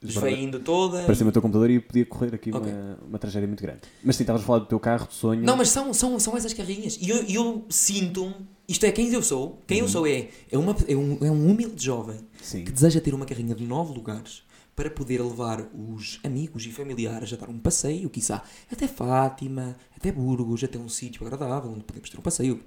Esvaindo 0.03 0.61
toda. 0.61 1.03
Parecia 1.03 1.26
o 1.26 1.32
teu 1.32 1.42
computador 1.42 1.70
e 1.70 1.78
podia 1.80 2.07
correr 2.07 2.34
aqui 2.34 2.51
Ok. 2.53 2.70
uma, 2.72 2.98
uma 3.09 3.18
tragédia 3.18 3.46
muito 3.46 3.62
grande. 3.62 3.80
Mas 4.03 4.16
sim, 4.16 4.22
estavas 4.22 4.42
a 4.42 4.44
falar 4.44 4.59
do 4.61 4.66
teu 4.66 4.80
carro 4.80 5.07
de 5.09 5.14
sonho. 5.14 5.42
Não, 5.42 5.57
mas 5.57 5.68
são, 5.68 5.92
são, 5.92 6.18
são 6.18 6.36
essas 6.36 6.53
carrinhas. 6.53 6.98
E 7.01 7.09
eu, 7.11 7.22
eu 7.24 7.64
sinto-me. 7.68 8.34
Isto 8.68 8.86
é 8.86 8.92
quem 8.92 9.12
eu 9.12 9.22
sou. 9.22 9.61
Quem 9.66 9.78
eu 9.78 9.84
Uhum. 9.84 9.90
sou 9.90 10.07
é, 10.07 10.28
é, 10.51 10.57
uma, 10.59 10.76
é, 10.88 10.96
um, 10.96 11.18
é 11.22 11.30
um 11.30 11.51
humilde 11.51 11.84
jovem 11.84 12.18
Sim. 12.40 12.64
que 12.64 12.70
deseja 12.72 13.01
ter 13.01 13.12
uma 13.14 13.26
carrinha 13.26 13.55
de 13.55 13.64
nove 13.64 13.92
lugares 13.92 14.42
para 14.76 14.88
poder 14.88 15.20
levar 15.20 15.66
os 15.74 16.20
amigos 16.24 16.64
e 16.64 16.70
familiares 16.70 17.32
a 17.32 17.36
dar 17.36 17.51
um 17.51 17.59
passeio, 17.59 18.09
quiçá, 18.09 18.42
até 18.72 18.86
Fátima, 18.88 19.76
até 19.94 20.11
Burgos, 20.11 20.64
até 20.64 20.78
um 20.78 20.88
sítio 20.88 21.26
agradável 21.26 21.70
onde 21.70 21.84
podemos 21.84 22.09
ter 22.09 22.16
um 22.16 22.22
passeio. 22.22 22.61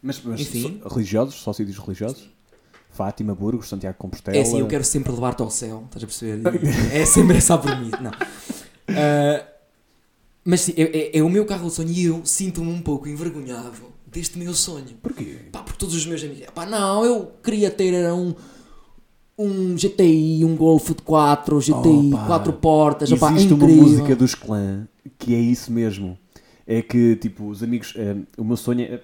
Mas, 0.00 0.20
mas 0.22 0.40
Enfim. 0.40 0.80
religiosos, 0.88 1.34
só 1.36 1.52
sítios 1.52 1.78
religiosos? 1.78 2.28
Fátima, 2.92 3.34
Burgos, 3.34 3.68
Santiago 3.68 3.96
Compostela. 3.98 4.36
É 4.36 4.40
assim, 4.42 4.60
eu 4.60 4.66
quero 4.66 4.84
sempre 4.84 5.10
levar-te 5.12 5.42
ao 5.42 5.50
céu, 5.50 5.84
estás 5.86 6.02
a 6.04 6.06
perceber? 6.06 6.42
é 6.92 7.04
sempre 7.06 7.38
essa 7.38 7.54
a 7.54 7.58
premissa. 7.58 7.98
Não. 8.00 8.10
Ah, 8.88 9.46
mas 10.44 10.60
sim, 10.62 10.74
é, 10.76 10.82
é- 10.82 11.18
é 11.18 11.22
o 11.22 11.28
meu 11.30 11.44
carro 11.44 11.68
de 11.68 11.74
sonho 11.74 11.88
e 11.90 12.04
eu 12.04 12.20
sinto-me 12.24 12.70
um 12.70 12.80
pouco 12.82 13.08
envergonhado 13.08 13.72
deste 14.06 14.38
meu 14.38 14.52
sonho. 14.54 14.86
Porquê? 15.02 15.38
Pá, 15.50 15.60
porque 15.62 15.78
todos 15.78 15.94
os 15.94 16.04
meus 16.06 16.22
amigos. 16.22 16.44
Pá, 16.54 16.66
não, 16.66 17.04
eu 17.04 17.32
queria 17.42 17.70
ter 17.70 17.94
era 17.94 18.14
um. 18.14 18.34
Um 19.38 19.74
GTI, 19.76 20.44
um 20.44 20.54
Golf 20.54 20.88
de 20.90 21.02
4, 21.02 21.58
GTI, 21.60 22.12
Opa, 22.12 22.26
4 22.26 22.52
portas, 22.52 23.10
opá, 23.10 23.32
Existe 23.32 23.54
uma 23.54 23.64
incrível. 23.64 23.82
música 23.88 24.14
dos 24.14 24.34
clã 24.34 24.86
que 25.18 25.34
é 25.34 25.38
isso 25.38 25.72
mesmo. 25.72 26.18
É 26.66 26.82
que, 26.82 27.16
tipo, 27.16 27.48
os 27.48 27.62
amigos. 27.62 27.94
eh, 27.96 28.14
o 28.36 28.44
meu 28.44 28.56
sonho 28.56 28.82
é. 28.82 29.00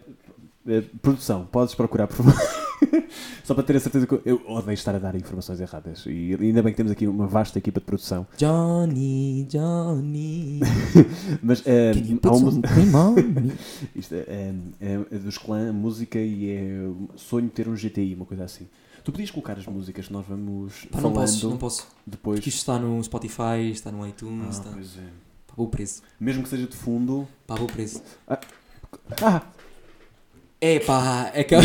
eh, 0.68 0.82
produção, 1.00 1.46
podes 1.50 1.74
procurar, 1.74 2.06
por 2.06 2.16
favor. 2.16 2.34
Só 3.44 3.54
para 3.54 3.62
ter 3.64 3.76
a 3.76 3.80
certeza 3.80 4.06
que 4.06 4.20
eu- 4.24 4.42
odeio 4.46 4.74
estar 4.74 4.94
a 4.94 4.98
dar 4.98 5.14
informações 5.14 5.60
erradas. 5.60 6.04
E 6.06 6.36
ainda 6.40 6.62
bem 6.62 6.72
que 6.72 6.76
temos 6.76 6.92
aqui 6.92 7.06
uma 7.06 7.26
vasta 7.26 7.58
equipa 7.58 7.80
de 7.80 7.86
produção. 7.86 8.26
Johnny, 8.36 9.44
Johnny. 9.48 10.60
Mas 11.42 11.62
eh, 11.66 11.92
you 11.94 12.18
há 12.24 12.30
uma, 12.30 12.50
isto 13.96 14.14
é, 14.14 14.52
é- 14.80 15.00
é 15.10 15.18
dos 15.18 15.38
clã, 15.38 15.72
música 15.72 16.18
e 16.18 16.50
é 16.50 16.90
sonho 17.16 17.46
de 17.46 17.52
ter 17.52 17.68
um 17.68 17.74
GTI, 17.76 18.14
uma 18.14 18.24
coisa 18.24 18.44
assim. 18.44 18.66
Tu 19.04 19.12
podias 19.12 19.30
colocar 19.30 19.54
as 19.58 19.66
músicas 19.66 20.06
que 20.08 20.12
nós 20.12 20.26
vamos 20.26 20.84
Pá, 20.90 21.00
não 21.00 21.00
falando 21.10 21.14
posso, 21.14 21.48
não 21.50 21.56
posso. 21.56 21.88
depois. 22.06 22.38
Porque 22.38 22.50
isto 22.50 22.58
está 22.58 22.78
no 22.78 23.02
Spotify, 23.02 23.70
está 23.72 23.90
no 23.90 24.06
iTunes, 24.06 24.46
Ah, 24.46 24.50
está. 24.60 24.70
pois 24.70 24.96
é. 24.98 25.02
Pá, 25.46 25.54
vou 25.56 25.68
preso. 25.68 26.02
Mesmo 26.20 26.42
que 26.42 26.48
seja 26.48 26.66
de 26.66 26.76
fundo. 26.76 27.26
Pá, 27.46 27.54
vou 27.54 27.66
preso. 27.66 28.02
Ah! 29.22 29.42
É 30.60 30.80
pá, 30.80 31.30
é 31.34 31.44
que. 31.44 31.54
Não, 31.54 31.62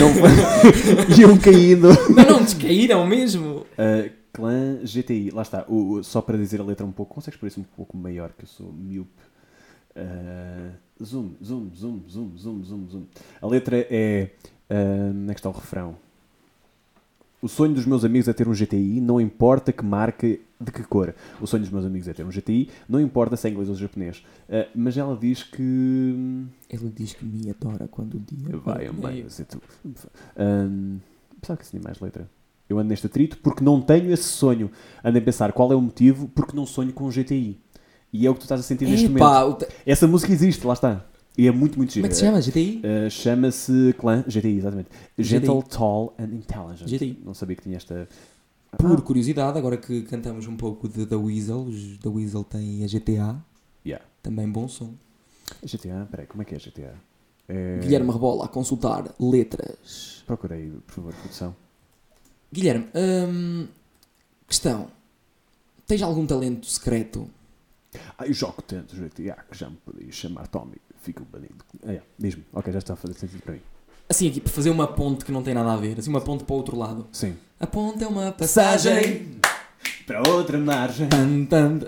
iam 1.17 1.37
caindo. 1.37 1.87
não, 2.15 2.25
não, 2.37 2.43
descaíram 2.43 3.05
mesmo. 3.07 3.65
Uh, 3.77 4.11
clã 4.31 4.77
GTI, 4.83 5.31
lá 5.31 5.41
está. 5.41 5.65
O, 5.67 5.93
o- 5.93 6.03
só 6.03 6.21
para 6.21 6.37
dizer 6.37 6.61
a 6.61 6.63
letra 6.63 6.85
um 6.85 6.91
pouco, 6.91 7.15
consegues 7.15 7.39
pôr 7.39 7.47
isso 7.47 7.59
um 7.59 7.65
pouco 7.75 7.97
maior, 7.97 8.31
que 8.37 8.43
eu 8.43 8.47
sou 8.47 8.71
míope. 8.71 9.09
Uh, 9.95 10.71
zoom, 11.03 11.31
zoom, 11.43 11.69
zoom, 11.75 11.99
zoom, 12.09 12.31
zoom, 12.37 12.63
zoom, 12.63 12.87
zoom. 12.89 13.03
A 13.41 13.47
letra 13.47 13.77
é. 13.89 14.29
Uh, 14.69 15.11
onde 15.11 15.31
é 15.31 15.33
que 15.33 15.39
está 15.39 15.49
o 15.49 15.53
refrão? 15.53 15.95
O 17.41 17.47
sonho 17.47 17.73
dos 17.73 17.85
meus 17.85 18.05
amigos 18.05 18.27
é 18.27 18.33
ter 18.33 18.47
um 18.47 18.53
GTI, 18.53 19.01
não 19.01 19.19
importa 19.19 19.73
que 19.73 19.83
marca 19.83 20.37
de 20.63 20.71
que 20.71 20.83
cor. 20.83 21.13
O 21.41 21.45
sonho 21.47 21.61
dos 21.63 21.71
meus 21.71 21.85
amigos 21.85 22.07
é 22.07 22.13
ter 22.13 22.23
um 22.25 22.29
GTI, 22.29 22.69
não 22.87 22.99
importa 23.01 23.35
se 23.35 23.47
é 23.47 23.51
inglês 23.51 23.69
ou 23.69 23.75
japonês. 23.75 24.23
Uh, 24.49 24.67
mas 24.75 24.97
ela 24.97 25.15
diz 25.17 25.43
que. 25.43 25.61
Ele 26.69 26.91
diz 26.95 27.13
que 27.13 27.25
me 27.25 27.49
adora 27.49 27.87
quando 27.87 28.15
o 28.15 28.19
dia. 28.19 28.57
Vai, 28.57 28.87
vai 28.89 29.25
ser 29.29 29.45
tu. 29.45 29.61
Um, 30.37 30.97
pensava 31.39 31.57
que 31.57 31.63
isso 31.63 31.71
tinha 31.71 31.81
mais 31.83 31.99
letra. 31.99 32.29
Eu 32.69 32.79
ando 32.79 32.89
neste 32.89 33.05
atrito 33.07 33.37
porque 33.39 33.63
não 33.63 33.81
tenho 33.81 34.11
esse 34.11 34.23
sonho. 34.23 34.71
Ando 35.03 35.17
a 35.17 35.21
pensar 35.21 35.51
qual 35.51 35.71
é 35.71 35.75
o 35.75 35.81
motivo 35.81 36.27
porque 36.29 36.55
não 36.55 36.65
sonho 36.65 36.93
com 36.93 37.05
um 37.05 37.11
GTI. 37.11 37.59
E 38.11 38.25
é 38.25 38.29
o 38.29 38.33
que 38.33 38.39
tu 38.41 38.43
estás 38.43 38.61
a 38.61 38.63
sentir 38.63 38.87
neste 38.87 39.09
momento. 39.09 39.57
Te- 39.59 39.67
Essa 39.85 40.07
música 40.07 40.31
existe, 40.31 40.65
lá 40.65 40.73
está. 40.73 41.05
E 41.35 41.47
é 41.47 41.51
muito, 41.51 41.77
muito 41.79 41.89
como 41.89 41.93
gira. 41.95 42.05
é 42.05 42.09
que 42.09 42.15
se 42.15 42.21
chama? 42.21 42.39
GTI? 42.39 42.81
Uh, 42.85 43.09
Chama-se 43.09 43.95
Clã 43.97 44.23
GTI, 44.27 44.57
exatamente. 44.57 44.89
Gentle, 45.17 45.61
GTI. 45.61 45.69
Tall 45.77 46.15
and 46.19 46.25
Intelligent. 46.35 46.87
GTI. 46.87 47.19
Não 47.25 47.33
sabia 47.33 47.55
que 47.55 47.63
tinha 47.63 47.75
esta. 47.75 48.07
Por 48.77 48.91
Ah, 48.91 49.01
curiosidade, 49.01 49.57
agora 49.57 49.77
que 49.77 50.03
cantamos 50.03 50.47
um 50.47 50.57
pouco 50.57 50.87
de 50.87 51.05
The 51.05 51.15
Weasel, 51.15 51.61
os 51.63 51.97
da 51.97 52.09
Weasel 52.09 52.43
tem 52.43 52.83
a 52.83 52.87
GTA, 52.87 53.43
yeah. 53.85 54.05
também 54.21 54.49
bom 54.49 54.67
som. 54.67 54.93
GTA, 55.63 56.07
peraí, 56.09 56.27
como 56.27 56.41
é 56.41 56.45
que 56.45 56.55
é 56.55 56.57
GTA? 56.57 56.95
É... 57.47 57.79
Guilherme 57.79 58.11
Rebola 58.11 58.45
a 58.45 58.47
consultar 58.47 59.13
letras. 59.19 60.23
Procura 60.25 60.55
aí, 60.55 60.69
por 60.87 60.93
favor, 60.93 61.13
produção. 61.13 61.55
Guilherme, 62.51 62.87
hum, 62.95 63.67
questão: 64.47 64.87
tens 65.85 66.01
algum 66.01 66.25
talento 66.25 66.65
secreto? 66.65 67.29
Ah, 68.17 68.25
eu 68.25 68.33
jogo 68.33 68.61
tanto 68.61 68.95
GTA 68.95 69.43
que 69.49 69.57
já 69.57 69.69
me 69.69 69.77
podia 69.77 70.11
chamar 70.11 70.47
Tommy. 70.47 70.77
Fica 71.01 71.23
banido. 71.29 71.63
Ah, 71.83 71.91
yeah. 71.91 72.05
Diz-me. 72.17 72.45
Ok, 72.53 72.71
já 72.71 72.79
está 72.79 72.93
a 72.93 72.95
fazer 72.95 73.13
sentido 73.15 73.41
para 73.41 73.53
mim. 73.53 73.61
Assim, 74.13 74.27
aqui, 74.27 74.39
para 74.39 74.53
fazer 74.53 74.69
uma 74.69 74.85
ponte 74.85 75.25
que 75.25 75.31
não 75.31 75.41
tem 75.41 75.55
nada 75.55 75.73
a 75.73 75.75
ver, 75.75 75.97
assim, 75.97 76.11
uma 76.11 76.21
ponte 76.21 76.43
para 76.43 76.53
o 76.53 76.57
outro 76.57 76.77
lado. 76.77 77.07
Sim. 77.11 77.33
A 77.59 77.65
ponte 77.65 78.03
é 78.03 78.07
uma 78.07 78.31
passagem. 78.31 79.39
Para 80.05 80.21
outra 80.29 80.55
margem. 80.55 81.09
Tan, 81.09 81.45
tan. 81.45 81.79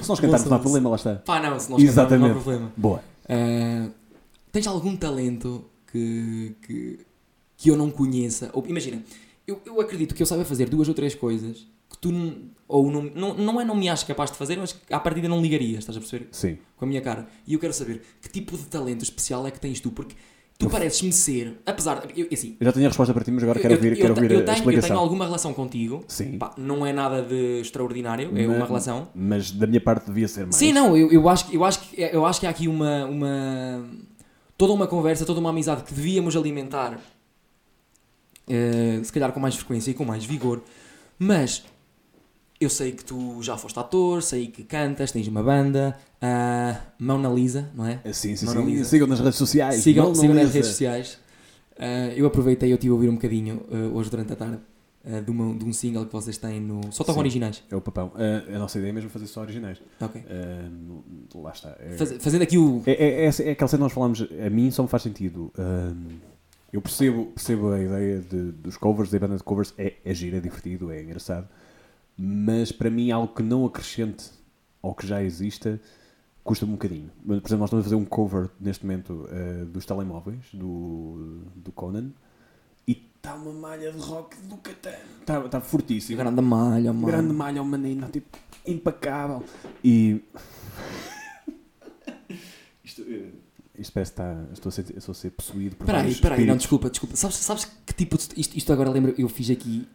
Se 0.00 0.08
nós 0.08 0.20
cantarmos 0.20 0.48
não 0.48 0.56
há 0.56 0.60
problema, 0.60 0.90
lá 0.90 0.94
está. 0.94 1.16
Pá, 1.16 1.40
não, 1.40 1.58
se 1.58 1.68
nós 1.68 1.82
cantarmos 1.82 1.82
não 1.82 1.86
há 1.88 1.90
Exatamente. 1.90 2.32
problema. 2.34 2.72
Boa. 2.76 3.02
Ah, 3.28 3.88
tens 4.52 4.68
algum 4.68 4.94
talento 4.94 5.64
que, 5.90 6.54
que, 6.62 7.00
que 7.56 7.68
eu 7.68 7.76
não 7.76 7.90
conheça? 7.90 8.48
Ou, 8.52 8.64
imagina, 8.68 9.02
eu, 9.44 9.60
eu 9.66 9.80
acredito 9.80 10.14
que 10.14 10.22
eu 10.22 10.26
saiba 10.26 10.44
fazer 10.44 10.68
duas 10.68 10.86
ou 10.86 10.94
três 10.94 11.16
coisas 11.16 11.66
que 11.90 11.98
tu 11.98 12.12
não, 12.12 12.34
ou 12.66 12.90
não, 12.90 13.02
não, 13.14 13.34
não 13.34 13.60
é 13.60 13.64
não 13.64 13.74
me 13.74 13.88
achas 13.88 14.06
capaz 14.06 14.30
de 14.30 14.36
fazer, 14.36 14.56
mas 14.58 14.76
à 14.90 15.00
partida 15.00 15.28
não 15.28 15.40
ligarias, 15.40 15.78
estás 15.80 15.96
a 15.96 16.00
perceber? 16.00 16.28
Sim. 16.32 16.58
Com 16.76 16.84
a 16.84 16.88
minha 16.88 17.00
cara. 17.00 17.26
E 17.46 17.54
eu 17.54 17.58
quero 17.58 17.72
saber 17.72 18.02
que 18.20 18.28
tipo 18.28 18.56
de 18.56 18.64
talento 18.64 19.02
especial 19.02 19.46
é 19.46 19.50
que 19.50 19.58
tens 19.58 19.80
tu, 19.80 19.90
porque 19.90 20.14
tu 20.58 20.66
Eu- 20.66 20.70
pareces-me 20.70 21.12
ser, 21.12 21.58
apesar 21.64 22.04
de. 22.06 22.20
Eu, 22.20 22.28
assim, 22.32 22.56
Eu 22.60 22.66
já 22.66 22.72
tenho 22.72 22.86
a 22.86 22.88
resposta 22.88 23.14
para 23.14 23.24
ti, 23.24 23.30
mas 23.30 23.42
agora 23.42 23.58
quero 23.60 23.72
eu, 23.74 23.78
ouvir, 23.78 23.92
eu, 23.92 23.96
quero 23.96 24.14
ouvir 24.14 24.30
eu 24.32 24.38
a 24.40 24.42
tenho, 24.42 24.54
eu 24.54 24.58
explicação. 24.58 24.88
tenho 24.88 25.00
alguma 25.00 25.24
relação 25.24 25.54
contigo. 25.54 26.04
Sim. 26.08 26.36
Pá, 26.36 26.52
não 26.58 26.84
é 26.84 26.92
nada 26.92 27.22
de 27.22 27.60
extraordinário, 27.60 28.36
é 28.36 28.46
Ma- 28.46 28.56
uma 28.56 28.66
relação. 28.66 29.08
Mas 29.14 29.50
da 29.50 29.66
minha 29.66 29.80
parte 29.80 30.06
devia 30.06 30.28
ser 30.28 30.42
mais. 30.42 30.56
Sim, 30.56 30.72
não, 30.72 30.96
eu, 30.96 31.10
eu, 31.10 31.28
acho, 31.28 31.46
que- 31.48 31.56
eu, 31.56 31.64
acho 31.64 31.80
que, 31.80 32.00
eu 32.02 32.26
acho 32.26 32.40
que 32.40 32.46
há 32.46 32.50
aqui 32.50 32.68
uma, 32.68 33.06
uma. 33.06 33.88
toda 34.58 34.72
uma 34.74 34.86
conversa, 34.86 35.24
toda 35.24 35.40
uma 35.40 35.50
amizade 35.50 35.84
que 35.84 35.94
devíamos 35.94 36.36
alimentar, 36.36 36.98
eh, 38.46 39.00
se 39.02 39.12
calhar 39.12 39.32
com 39.32 39.40
mais 39.40 39.54
frequência 39.56 39.90
e 39.90 39.94
com 39.94 40.04
mais 40.04 40.24
vigor, 40.24 40.62
mas 41.18 41.64
eu 42.60 42.68
sei 42.70 42.92
que 42.92 43.04
tu 43.04 43.42
já 43.42 43.56
foste 43.56 43.78
ator, 43.78 44.22
sei 44.22 44.48
que 44.48 44.64
cantas, 44.64 45.12
tens 45.12 45.28
uma 45.28 45.42
banda, 45.42 45.96
a 46.20 46.76
Mona 46.98 47.28
Lisa, 47.28 47.70
não 47.74 47.86
é? 47.86 48.00
Sim, 48.12 48.34
sim, 48.36 48.46
Mona 48.46 48.60
sim. 48.60 48.66
Lisa. 48.66 48.84
Sigam 48.84 49.06
nas 49.06 49.20
redes 49.20 49.36
sociais. 49.36 49.76
Sigam, 49.82 50.14
sigam 50.14 50.34
nas 50.34 50.50
é 50.50 50.52
redes 50.52 50.68
sociais. 50.70 51.18
Ah, 51.78 52.08
eu 52.16 52.26
aproveitei, 52.26 52.70
eu 52.72 52.74
estive 52.74 52.90
a 52.90 52.94
ouvir 52.94 53.08
um 53.08 53.14
bocadinho 53.14 53.62
ah, 53.70 53.96
hoje 53.96 54.10
durante 54.10 54.32
a 54.32 54.36
tarde 54.36 54.58
ah, 55.06 55.20
de, 55.20 55.30
uma- 55.30 55.54
de 55.56 55.64
um 55.64 55.72
single 55.72 56.04
que 56.06 56.12
vocês 56.12 56.36
têm 56.36 56.60
no. 56.60 56.80
Só 56.90 57.04
tocam 57.04 57.20
originais. 57.20 57.62
É 57.70 57.76
o 57.76 57.80
papão. 57.80 58.12
A 58.52 58.58
nossa 58.58 58.78
ideia 58.78 58.90
é 58.90 58.92
mesmo 58.92 59.08
fazer 59.10 59.28
só 59.28 59.40
originais. 59.42 59.80
Ok. 60.00 60.20
Lá 61.36 61.52
está. 61.52 61.76
É, 61.78 61.96
Faz- 61.96 62.16
fazendo 62.20 62.42
aqui 62.42 62.58
o. 62.58 62.82
é, 62.86 62.92
é, 62.92 63.24
é, 63.26 63.26
é 63.26 63.50
aquela 63.52 63.68
cena 63.68 63.78
que 63.78 63.84
nós 63.84 63.92
falamos, 63.92 64.26
a 64.44 64.50
mim 64.50 64.70
só 64.72 64.82
me 64.82 64.88
faz 64.88 65.04
sentido. 65.04 65.52
Eu 66.72 66.82
percebo, 66.82 67.26
percebo 67.26 67.70
a 67.70 67.80
ideia 67.80 68.18
de- 68.20 68.52
dos 68.52 68.76
covers, 68.76 69.10
da 69.10 69.18
banda 69.18 69.36
de 69.36 69.42
covers, 69.42 69.72
é, 69.78 69.94
é 70.04 70.12
giro, 70.12 70.36
é 70.36 70.40
divertido, 70.40 70.90
é 70.90 71.00
engraçado, 71.02 71.48
mas 72.18 72.72
para 72.72 72.90
mim 72.90 73.10
algo 73.10 73.32
que 73.32 73.42
não 73.42 73.64
acrescente 73.64 74.30
ao 74.82 74.94
que 74.94 75.06
já 75.06 75.22
exista 75.22 75.80
custa-me 76.42 76.72
um 76.72 76.76
bocadinho. 76.76 77.10
Por 77.26 77.34
exemplo, 77.34 77.58
nós 77.58 77.68
estamos 77.68 77.80
a 77.80 77.82
fazer 77.84 77.94
um 77.94 78.04
cover 78.06 78.48
neste 78.58 78.84
momento 78.86 79.28
ah, 79.30 79.64
dos 79.66 79.84
telemóveis, 79.84 80.40
do, 80.52 81.42
do 81.54 81.70
Conan, 81.72 82.10
e 82.86 83.06
está 83.16 83.34
uma 83.34 83.52
malha 83.52 83.92
de 83.92 83.98
rock 83.98 84.34
do 84.48 84.56
Catan. 84.56 84.90
Está 85.20 85.44
está 85.44 85.60
fortíssimo. 85.60 86.16
Grande 86.16 86.40
malha, 86.40 86.90
mano. 86.92 87.06
grande 87.06 87.34
malha 87.34 87.62
menino, 87.62 88.08
tipo, 88.08 88.38
impecável. 88.66 89.44
E. 89.84 90.22
isto, 92.82 93.02
eh, 93.02 93.30
isto 93.78 93.92
parece 93.92 94.12
que 94.12 94.20
está. 94.20 94.44
Estou 94.52 94.70
a 94.70 94.72
ser, 94.72 94.96
estou 94.96 95.12
a 95.12 95.14
ser 95.14 95.30
possuído 95.30 95.76
por 95.76 95.84
Peraí, 95.86 96.00
vários 96.02 96.20
peraí, 96.20 96.30
não, 96.46 96.56
espíritos. 96.56 96.62
desculpa, 96.62 96.90
desculpa. 96.90 97.16
Sabes, 97.16 97.36
sabes 97.36 97.64
que 97.86 97.92
tipo. 97.94 98.16
de- 98.16 98.40
Isto, 98.40 98.56
isto 98.56 98.72
agora 98.72 98.90
lembro, 98.90 99.14
eu 99.18 99.28
fiz 99.28 99.50
aqui. 99.50 99.86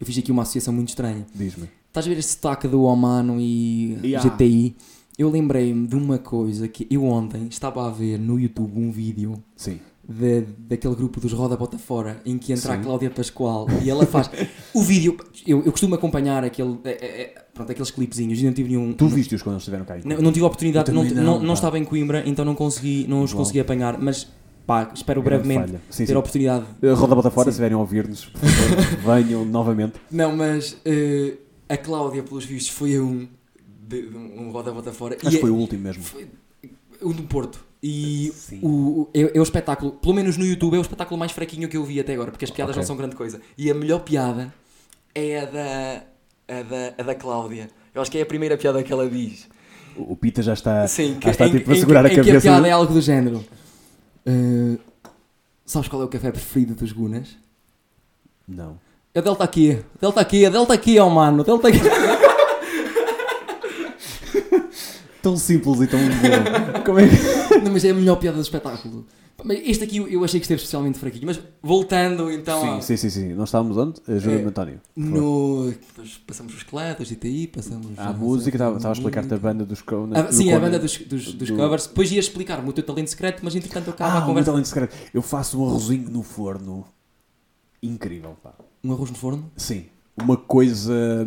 Eu 0.00 0.06
fiz 0.06 0.16
aqui 0.18 0.32
uma 0.32 0.42
associação 0.42 0.72
muito 0.72 0.88
estranha. 0.88 1.26
Diz-me. 1.34 1.68
Estás 1.88 2.06
a 2.06 2.08
ver 2.08 2.18
esse 2.18 2.30
sotaque 2.30 2.66
do 2.66 2.82
Omano 2.84 3.36
e 3.38 3.98
Yeah. 4.02 4.28
GTI? 4.30 4.74
Eu 5.18 5.28
lembrei-me 5.28 5.86
de 5.86 5.94
uma 5.96 6.16
coisa 6.18 6.66
que 6.66 6.86
eu 6.90 7.04
ontem 7.04 7.46
estava 7.50 7.86
a 7.86 7.90
ver 7.90 8.18
no 8.18 8.40
YouTube 8.40 8.72
um 8.78 8.90
vídeo 8.90 9.34
Sim. 9.54 9.78
de- 10.08 10.46
daquele 10.56 10.94
grupo 10.94 11.20
dos 11.20 11.32
Roda 11.34 11.54
Bota 11.56 11.76
Fora 11.76 12.22
em 12.24 12.38
que 12.38 12.52
entra 12.54 12.72
a 12.72 12.76
Sim. 12.78 12.82
Cláudia 12.84 13.10
Pascoal 13.10 13.66
e 13.84 13.90
ela 13.90 14.06
faz 14.06 14.30
o 14.72 14.82
vídeo. 14.82 15.18
Eu, 15.46 15.58
eu 15.62 15.70
costumo 15.70 15.94
acompanhar 15.94 16.42
aquele, 16.44 16.78
é, 16.84 16.90
é, 16.90 17.20
é, 17.22 17.44
pronto, 17.52 17.70
aqueles 17.70 17.90
clipezinhos 17.90 18.40
e 18.40 18.44
não 18.46 18.52
tive 18.54 18.70
nenhum. 18.70 18.94
Tu 18.94 19.06
viste-os 19.08 19.42
quando 19.42 19.54
eles 19.56 19.62
estiveram 19.62 19.84
cá? 19.84 19.98
Não, 20.02 20.16
não 20.22 20.32
tive 20.32 20.44
a 20.44 20.46
oportunidade, 20.46 20.90
não, 20.90 21.04
não, 21.04 21.22
não, 21.22 21.40
não, 21.42 21.54
estava 21.54 21.78
em 21.78 21.84
Coimbra, 21.84 22.22
então 22.26 22.42
não 22.42 22.54
consegui, 22.54 23.04
não 23.06 23.22
os 23.22 23.34
consegui 23.34 23.60
apanhar, 23.60 23.98
mas 24.00 24.26
pá, 24.70 24.90
espero 24.94 25.20
Grande 25.22 25.42
brevemente 25.42 25.66
falha. 25.72 25.80
Sim, 25.90 26.04
ter 26.04 26.06
sim. 26.12 26.14
a 26.14 26.18
oportunidade. 26.20 26.64
Roda 26.94 27.14
bota 27.16 27.30
fora, 27.30 27.44
Sim. 27.46 27.50
se 27.50 27.54
estiverem 27.54 27.76
a 27.76 27.80
ouvir-nos, 27.80 28.30
venham 29.04 29.44
novamente. 29.44 29.94
Não, 30.10 30.36
mas 30.36 30.76
eh, 30.84 31.34
a 31.68 31.76
Cláudia, 31.76 32.22
pelos 32.22 32.44
vistos, 32.44 32.72
foi 32.72 32.96
a 32.96 33.00
um, 33.02 33.26
de, 33.88 34.06
um 34.16 34.50
Roda 34.50 34.70
Bota 34.72 34.92
Fora 34.92 35.16
Acho 35.20 35.28
que 35.30 35.36
é- 35.36 35.40
foi 35.40 35.50
o 35.50 35.54
último 35.56 35.82
mesmo. 35.82 36.02
foi 36.02 36.28
o 37.02 37.12
do 37.12 37.22
Porto. 37.24 37.64
E 37.82 38.30
Sim. 38.34 38.60
o, 38.62 39.08
é, 39.14 39.36
é 39.36 39.40
o 39.40 39.42
espetáculo, 39.42 39.92
pelo 39.92 40.12
menos 40.14 40.36
no 40.36 40.44
YouTube, 40.44 40.74
é 40.74 40.78
o 40.78 40.82
espetáculo 40.82 41.18
mais 41.18 41.32
fraquinho 41.32 41.66
que 41.68 41.76
eu 41.76 41.82
vi 41.82 41.98
até 41.98 42.12
agora, 42.12 42.30
porque 42.30 42.44
as 42.44 42.50
piadas 42.50 42.72
Ok. 42.76 42.82
não 42.82 42.86
são 42.86 42.96
grande 42.96 43.16
coisa. 43.16 43.40
E 43.56 43.70
a 43.70 43.74
melhor 43.74 44.00
piada 44.00 44.52
é 45.14 45.40
a 45.40 45.44
da, 45.46 46.02
a 46.58 46.62
da, 46.62 46.94
a 46.98 47.02
da 47.02 47.14
Cláudia. 47.14 47.70
Eu 47.94 48.02
acho 48.02 48.10
que 48.10 48.18
é 48.18 48.22
a 48.22 48.26
primeira 48.26 48.56
piada 48.58 48.82
que 48.82 48.92
ela 48.92 49.08
diz. 49.08 49.48
O 49.96 50.12
o 50.12 50.16
Pita 50.16 50.42
já 50.42 50.52
está, 50.52 50.86
Sim, 50.86 51.16
já 51.22 51.30
está 51.30 51.46
em, 51.48 51.52
tipo 51.52 51.70
a 51.70 51.74
em- 51.74 51.80
segurar 51.80 52.04
a 52.04 52.08
em 52.08 52.14
que 52.14 52.20
a 52.20 52.24
cabeça. 52.24 52.42
piada 52.42 52.68
é 52.68 52.70
algo 52.70 52.92
do 52.92 53.00
género. 53.00 53.44
Eh, 54.30 54.78
sabes 55.66 55.88
qual 55.88 56.02
é 56.02 56.04
o 56.04 56.08
café 56.08 56.30
preferido 56.30 56.74
dos 56.74 56.92
Gunas? 56.92 57.36
Não. 58.46 58.78
É 59.12 59.20
Delta 59.20 59.42
aqui, 59.42 59.82
Delta 60.00 60.20
aqui, 60.20 60.48
Delta 60.48 60.72
aqui, 60.72 60.98
ó 61.00 61.08
mano, 61.08 61.42
Delta 61.42 61.66
aqui. 61.68 61.80
Tão 65.20 65.36
simples 65.36 65.82
e 65.82 65.86
tão 65.86 66.00
bom. 66.00 66.82
Como 66.82 66.98
é 66.98 67.06
que... 67.06 67.58
Não, 67.58 67.70
mas 67.70 67.84
é 67.84 67.90
a 67.90 67.94
melhor 67.94 68.16
piada 68.16 68.38
do 68.38 68.42
espetáculo. 68.42 69.04
Mas 69.44 69.58
este 69.64 69.84
aqui 69.84 69.96
eu- 69.98 70.24
achei 70.24 70.38
que 70.40 70.44
esteve 70.44 70.58
especialmente 70.60 70.98
fraquinho. 70.98 71.26
Mas 71.26 71.40
voltando 71.62 72.30
então 72.30 72.60
Sim, 72.60 72.68
ao- 72.68 72.82
sim, 72.82 72.96
sim, 72.96 73.10
sim. 73.10 73.28
Nós 73.34 73.48
estávamos 73.48 73.76
onde? 73.76 74.00
Ajuda-me, 74.06 74.42
É, 74.42 74.46
António. 74.46 74.80
por 74.94 75.02
favor. 75.04 75.20
no. 75.20 75.74
Passamos 76.26 76.52
os 76.54 76.58
esqueletos, 76.60 77.10
ITI, 77.10 77.46
passamos. 77.46 77.98
A 77.98 78.08
a 78.08 78.12
música, 78.12 78.56
estava 78.56 78.76
estava 78.76 78.92
a 78.94 78.96
explicar-te 78.96 79.34
a 79.34 79.38
banda 79.38 79.64
dos 79.64 79.82
Conan. 79.82 80.16
Ah, 80.18 80.32
sim, 80.32 80.52
a 80.52 80.58
banda 80.60 80.78
dos, 80.78 80.96
dos, 80.98 81.32
dos 81.34 81.48
do- 81.50 81.56
covers. 81.56 81.86
Depois 81.86 82.10
ia 82.12 82.20
explicar-me 82.20 82.68
o 82.68 82.72
teu 82.72 82.84
talento 82.84 83.08
secreto, 83.08 83.40
mas 83.42 83.54
entretanto 83.54 83.86
eu 83.88 83.92
acabo 83.92 84.10
Ah, 84.10 84.14
a 84.14 84.18
o 84.18 84.26
conversa. 84.26 84.34
meu 84.34 84.44
talento 84.54 84.66
secreto. 84.66 84.96
Eu 85.14 85.22
faço 85.22 85.60
um 85.60 85.66
arrozinho 85.68 86.08
no 86.10 86.22
forno. 86.22 86.84
Incrível, 87.82 88.36
pá. 88.42 88.54
Um 88.84 88.92
arroz 88.92 89.10
no 89.10 89.16
forno? 89.16 89.50
Sim. 89.56 89.86
Uma 90.20 90.36
coisa 90.36 91.26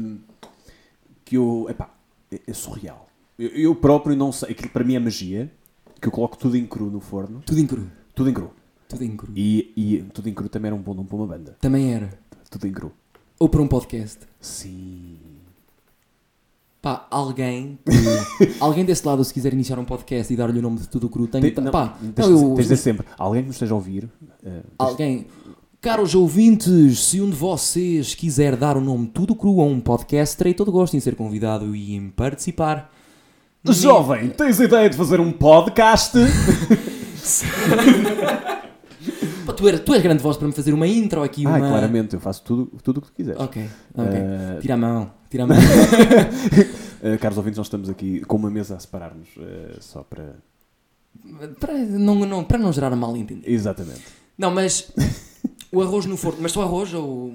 que 1.26 1.38
eu... 1.38 1.66
Epá, 1.70 1.89
é, 2.32 2.39
é 2.47 2.53
surreal. 2.53 3.07
Eu, 3.39 3.49
eu 3.49 3.76
próprio 3.76 4.16
não 4.16 4.32
sei. 4.32 4.51
Aquilo 4.51 4.70
para 4.70 4.84
mim 4.84 4.95
é 4.95 4.99
magia. 4.99 5.51
Que 5.99 6.07
eu 6.07 6.11
coloco 6.11 6.38
tudo 6.38 6.57
em 6.57 6.66
cru 6.66 6.91
no 6.91 6.99
forno. 6.99 7.41
Tudo 7.45 7.59
em 7.59 7.66
cru. 7.66 7.88
Tudo 8.16 8.30
em 8.30 8.34
cru. 8.34 8.51
Tudo 8.88 9.03
em 9.03 9.16
cru. 9.16 9.32
E, 9.36 9.72
e 9.76 9.97
tudo 10.14 10.30
em 10.30 10.34
cru 10.34 10.47
também 10.49 10.68
era 10.70 10.76
um 10.76 10.82
bom 10.82 10.93
nome 10.93 11.07
para 11.07 11.16
uma 11.18 11.28
banda. 11.28 11.57
Também 11.59 11.93
era. 11.93 12.09
Tudo 12.49 12.68
em 12.68 12.72
cru. 12.72 12.91
Ou 13.39 13.49
para 13.49 13.61
um 13.61 13.68
podcast. 13.68 14.20
Sim. 14.39 15.18
Pá, 16.82 17.07
alguém. 17.09 17.80
alguém 18.59 18.84
desse 18.86 19.07
lado, 19.07 19.24
se 19.24 19.34
quiser 19.34 19.53
iniciar 19.53 19.80
um 19.80 19.86
podcast 19.86 20.32
e 20.32 20.36
dar-lhe 20.36 20.59
o 20.59 20.61
nome 20.61 20.80
de 20.80 20.89
tudo 20.89 21.09
cru, 21.09 21.28
tem. 21.28 21.41
Tem- 21.41 21.64
não, 21.64 21.72
pá, 21.72 21.97
tens, 22.14 22.28
não, 22.28 22.49
eu- 22.49 22.55
tens 22.55 22.68
de 22.68 22.78
sempre. 22.78 23.07
Alguém 23.18 23.41
que 23.41 23.47
nos 23.47 23.55
esteja 23.55 23.74
a 23.74 23.76
ouvir. 23.76 24.09
eh, 24.45 24.61
Alguém. 24.78 25.26
Caros 25.82 26.16
ouvintes, 26.16 26.99
se 26.99 27.20
um 27.20 27.30
de 27.30 27.36
vocês 27.36 28.16
quiser 28.16 28.55
dar 28.55 28.78
o 28.78 28.82
nome 28.82 29.07
Tudo 29.07 29.36
Cru 29.36 29.59
a 29.59 29.66
um 29.66 29.82
podcast, 29.82 30.38
terei 30.38 30.53
todo 30.53 30.72
gosto 30.72 30.95
em 30.95 30.99
ser 31.01 31.14
convidado 31.16 31.76
e 31.76 31.93
em 31.95 32.09
participar. 32.09 32.89
Jovem, 33.66 34.30
tens 34.30 34.59
ideia 34.61 34.89
de 34.89 34.95
fazer 34.95 35.20
um 35.20 35.32
podcast? 35.32 36.18
Pá, 39.45 39.53
tu, 39.53 39.67
eras, 39.67 39.82
tu 39.82 39.93
és 39.93 40.01
grande 40.01 40.24
voz 40.24 40.38
para 40.38 40.47
me 40.47 40.53
fazer 40.53 40.74
uma 40.74 40.88
intro 40.88 41.21
aqui. 41.24 41.45
Uma... 41.45 41.57
Ah, 41.57 41.59
claramente, 41.59 42.13
eu 42.13 42.19
faço 42.19 42.43
tudo 42.43 42.65
tudo 42.82 42.97
o 42.99 43.01
que 43.01 43.07
tu 43.07 43.13
quiseres. 43.13 43.39
Ok, 43.41 43.69
ok. 43.95 44.13
Eh, 44.15 44.59
Tira 44.61 44.74
a 44.76 44.78
mão, 44.78 45.11
tira 45.30 45.43
a 45.43 45.47
mão. 45.47 45.57
eh, 47.03 47.17
caros 47.17 47.38
ouvintes, 47.38 47.57
nós 47.57 47.67
estamos 47.67 47.89
aqui 47.89 48.21
com 48.21 48.38
uma 48.38 48.49
mesa 48.49 48.76
a 48.76 48.80
separar-nos, 48.80 49.28
eh, 49.38 49.78
só 49.82 50.03
para... 50.03 50.36
para, 51.59 51.74
não, 51.74 52.15
não, 52.15 52.43
para 52.43 52.57
não 52.57 52.71
gerar 52.71 52.95
mal 52.95 53.15
entendido. 53.17 53.49
Exatamente. 53.49 54.03
Não, 54.38 54.51
mas 54.51 54.91
o 55.71 55.82
arroz 55.82 56.05
no 56.05 56.15
forno. 56.15 56.39
Mas 56.41 56.53
só 56.53 56.61
arroz 56.61 56.93
ou. 56.93 57.34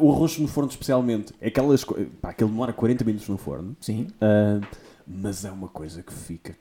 O 0.00 0.12
arroz 0.12 0.38
no 0.38 0.48
forno 0.48 0.70
especialmente, 0.70 1.32
é 1.40 1.48
aquelas... 1.48 1.84
Pá, 2.20 2.30
aquele 2.30 2.50
demora 2.50 2.72
40 2.72 3.04
minutos 3.04 3.28
no 3.28 3.36
forno, 3.36 3.76
Sim. 3.80 4.06
mas 5.06 5.44
é 5.44 5.50
uma 5.50 5.68
coisa 5.68 6.02
que 6.02 6.12
fica 6.12 6.56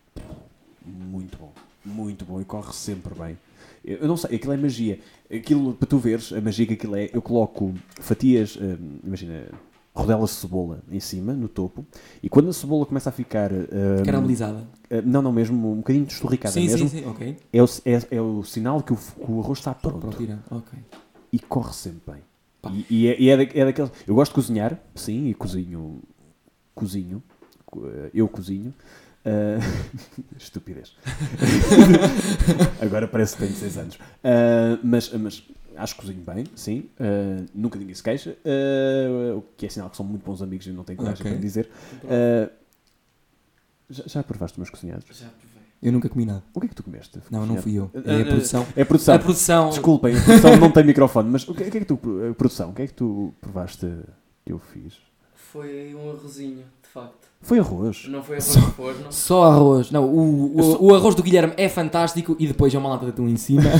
muito 0.86 1.38
bom. 1.38 1.54
Muito 1.86 2.26
bom 2.26 2.42
e 2.42 2.46
corre 2.46 2.74
sempre 2.74 3.14
bem. 3.14 3.38
Eu 3.84 4.08
não 4.08 4.18
sei, 4.18 4.36
aquilo 4.36 4.54
é 4.54 4.58
magia. 4.58 5.00
Aquilo, 5.32 5.74
para 5.76 5.88
tu 5.88 5.98
veres, 6.00 6.34
a 6.34 6.42
magia 6.42 6.66
que 6.66 6.74
aquilo 6.74 6.96
é, 6.96 7.10
eu 7.14 7.22
coloco 7.22 7.74
fatias, 8.00 8.58
ah, 8.60 8.78
imagina, 9.04 9.46
rodelas 9.94 10.32
de 10.32 10.36
cebola 10.38 10.82
em 10.92 11.00
cima, 11.00 11.34
no 11.34 11.48
topo, 11.48 11.86
e 12.22 12.28
quando 12.28 12.50
a 12.50 12.54
cebola 12.54 12.86
começa 12.86 13.10
a 13.10 13.12
ficar... 13.14 13.52
ah, 13.54 14.04
Caramelizada. 14.04 14.68
ah, 14.90 15.02
não, 15.06 15.22
não, 15.22 15.32
mesmo 15.32 15.72
um 15.72 15.78
bocadinho 15.78 16.06
destorricada 16.06 16.54
Sim, 16.54 16.66
mesmo, 16.66 16.90
sim, 16.90 17.00
sim. 17.04 17.06
Ok. 17.08 17.38
É, 17.54 17.62
o, 17.62 17.66
é, 17.86 18.16
é 18.18 18.22
o 18.22 18.44
sinal 18.44 18.82
que 18.82 18.94
o, 18.94 18.98
que 18.98 19.32
o 19.32 19.40
arroz 19.40 19.60
está 19.60 19.74
pronto. 19.76 20.00
Pronto. 20.00 20.40
Ok. 20.52 20.80
E 21.32 21.38
corre 21.40 21.74
sempre 21.74 22.14
bem. 22.14 22.22
Pá. 22.62 22.72
E, 22.72 22.86
e 22.90 23.08
é, 23.08 23.22
e 23.22 23.30
é, 23.30 23.38
da- 23.38 23.44
é 23.60 23.66
daqueles. 23.66 23.92
Eu 24.08 24.16
gosto 24.16 24.32
de 24.32 24.36
cozinhar, 24.36 24.80
sim, 24.96 25.28
e 25.28 25.34
cozinho. 25.36 26.02
Cozinho. 26.74 27.22
Co- 27.66 27.84
Eu 28.14 28.28
cozinho. 28.28 28.74
Ah, 29.26 29.60
estupidez. 30.38 30.96
Agora 32.82 33.08
parece 33.08 33.36
que 33.36 33.44
tenho 33.44 33.56
6 33.56 33.78
anos. 33.78 34.00
Ah, 34.24 34.78
mas, 34.84 35.12
mas 35.14 35.44
acho 35.76 35.96
que 35.96 36.02
cozinho 36.02 36.22
bem, 36.22 36.46
sim. 36.56 36.90
Ah, 37.00 37.44
nunca 37.54 37.78
ninguém 37.80 37.96
se 37.96 38.04
queixa. 38.04 38.38
O 39.36 39.42
que 39.58 39.66
é 39.66 39.70
sinal 39.70 39.90
que 39.90 39.98
são 39.98 40.06
muito 40.06 40.24
bons 40.24 40.42
amigos 40.42 40.68
e 40.68 40.72
não 40.72 40.84
tenho 40.84 40.98
coragem 40.98 41.22
Ok. 41.22 41.32
para 41.32 41.42
dizer. 41.42 41.70
Já, 43.90 44.04
já 44.08 44.24
provaste 44.24 44.56
os 44.56 44.58
meus 44.58 44.70
cozinhados? 44.70 45.06
Já 45.12 45.28
provei. 45.28 45.56
Eu 45.82 45.92
nunca 45.92 46.10
comi 46.10 46.26
nada. 46.26 46.44
O 46.54 46.60
que 46.60 46.66
é 46.66 46.70
que 46.70 46.76
tu 46.76 46.82
comeste? 46.84 47.20
Não, 47.30 47.46
não 47.46 47.58
fui 47.58 47.76
eu. 47.76 47.92
É 47.94 48.22
a 48.22 48.26
produção. 48.26 48.66
É 48.76 48.82
a 48.82 48.86
produção. 48.86 49.16
A 49.16 49.20
produção. 49.20 49.70
Desculpem, 49.70 50.18
a 50.18 50.22
produção 50.24 50.56
não 50.58 50.72
tem 50.72 50.84
microfone, 50.84 51.30
mas 51.30 51.48
o 51.48 51.54
que, 51.54 51.64
o 51.64 51.72
que 51.72 51.78
é 51.78 51.82
que 51.82 51.86
tu, 51.86 52.00
a 52.32 52.34
produção, 52.34 52.70
o 52.72 52.74
que 52.74 52.82
é 52.82 52.88
que 52.88 52.94
tu 52.94 53.34
provaste 53.40 53.86
que 54.44 54.52
eu 54.52 54.58
fiz? 54.58 54.96
Foi 55.36 55.94
um 55.94 56.10
arrozinho, 56.10 56.64
de 56.82 56.90
facto. 56.90 57.28
Foi 57.46 57.60
arroz. 57.60 58.08
Não 58.08 58.24
foi 58.24 58.38
arroz 58.38 58.44
Só- 58.52 58.60
no 58.60 58.72
forno. 58.72 59.12
Só 59.12 59.44
arroz. 59.44 59.92
Não, 59.92 60.04
o, 60.04 60.58
o, 60.60 60.64
só- 60.64 60.78
o 60.82 60.96
arroz 60.96 61.14
do 61.16 61.22
Guilherme 61.22 61.54
é 61.58 61.70
fantástico 61.70 62.36
e 62.40 62.48
depois 62.48 62.74
é 62.74 62.78
uma 62.78 62.90
lata 62.90 63.06
de 63.06 63.12
atum 63.12 63.28
em 63.30 63.38
cima. 63.38 63.62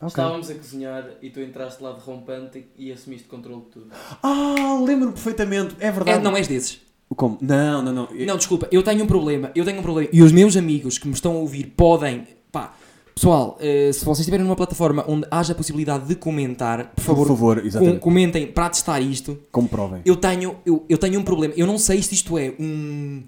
Ok. 0.00 0.06
Estávamos 0.06 0.48
a 0.50 0.54
cozinhar 0.54 1.04
e 1.20 1.28
tu 1.28 1.40
entraste 1.40 1.82
lá 1.82 1.92
derrompante 1.92 2.66
e 2.78 2.90
assumiste 2.90 3.28
controle 3.28 3.60
de 3.62 3.66
tudo. 3.68 3.86
Ah, 4.22 4.80
lembro-me 4.82 5.12
perfeitamente, 5.12 5.76
é 5.80 5.88
É, 5.88 5.90
verdade. 5.92 6.22
não 6.24 6.34
és 6.36 6.48
desses. 6.48 6.80
Como? 7.14 7.36
Não, 7.42 7.82
não, 7.82 7.92
não. 7.92 8.08
Eu- 8.12 8.26
Não, 8.26 8.36
desculpa, 8.38 8.66
eu 8.72 8.82
tenho 8.82 9.04
um 9.04 9.06
problema. 9.06 9.50
Eu 9.54 9.64
tenho 9.64 9.78
um 9.80 9.82
problema. 9.82 10.08
E 10.12 10.22
os 10.22 10.32
meus 10.32 10.56
amigos 10.56 10.96
que 10.98 11.06
me 11.06 11.12
estão 11.14 11.32
a 11.32 11.36
ouvir 11.36 11.74
podem. 11.76 12.26
Pá, 12.50 12.72
Pessoal, 13.14 13.56
eh, 13.60 13.92
se 13.92 14.04
vocês 14.04 14.20
estiverem 14.20 14.44
numa 14.44 14.56
plataforma 14.56 15.04
onde 15.06 15.26
haja 15.30 15.52
a 15.52 15.56
possibilidade 15.56 16.06
de 16.06 16.16
comentar, 16.16 16.90
por 16.94 17.00
favor, 17.02 17.26
Por 17.28 17.36
favor, 17.36 17.62
com- 17.72 17.98
comentem 18.00 18.46
para 18.50 18.68
testar 18.70 19.00
isto. 19.00 19.38
Comprovem. 19.52 20.02
Eu 20.04 20.16
tenho, 20.16 20.56
eu, 20.66 20.84
eu 20.88 20.98
tenho 20.98 21.20
um 21.20 21.22
problema. 21.22 21.54
Eu 21.56 21.66
não 21.66 21.78
sei 21.78 22.02
se 22.02 22.14
isto 22.14 22.36
é 22.36 22.54
um. 22.58 23.22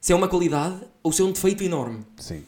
se 0.00 0.12
é 0.12 0.16
uma 0.16 0.28
qualidade 0.28 0.76
ou 1.02 1.10
se 1.10 1.22
é 1.22 1.24
um 1.24 1.32
defeito 1.32 1.64
enorme. 1.64 2.00
Sim. 2.18 2.42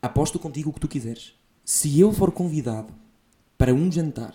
Aposto 0.00 0.38
contigo 0.38 0.70
o 0.70 0.72
que 0.72 0.80
tu 0.80 0.88
quiseres. 0.88 1.32
Se 1.64 1.98
eu 1.98 2.12
for 2.12 2.30
convidado 2.30 2.92
para 3.58 3.74
um 3.74 3.90
jantar 3.90 4.34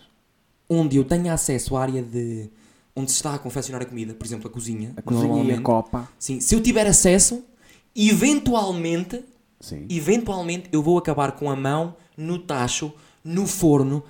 onde 0.70 0.98
eu 0.98 1.06
tenha 1.06 1.34
acesso 1.34 1.76
à 1.78 1.82
área 1.84 2.04
de. 2.04 2.50
onde 2.94 3.12
se 3.12 3.16
está 3.18 3.34
a 3.34 3.40
confeccionar 3.40 3.82
a 3.82 3.86
comida, 3.86 4.14
por 4.14 4.26
exemplo, 4.26 4.50
a 4.50 4.52
cozinha, 4.52 4.94
A 4.98 5.02
cozinha 5.02 5.42
e 5.44 5.52
a 5.54 5.62
copa. 5.62 6.10
sim, 6.20 6.40
se 6.42 6.54
eu 6.54 6.62
tiver 6.62 6.86
acesso, 6.86 7.44
eventualmente, 7.96 9.24
Sim. 9.66 9.86
eventualmente 9.90 10.70
eu 10.72 10.82
vou 10.84 10.98
acabar 10.98 11.32
com 11.34 11.50
a 11.50 11.56
mão 11.56 11.96
no 12.18 12.38
tacho, 12.40 12.92
no 13.24 13.46
forno. 13.48 14.04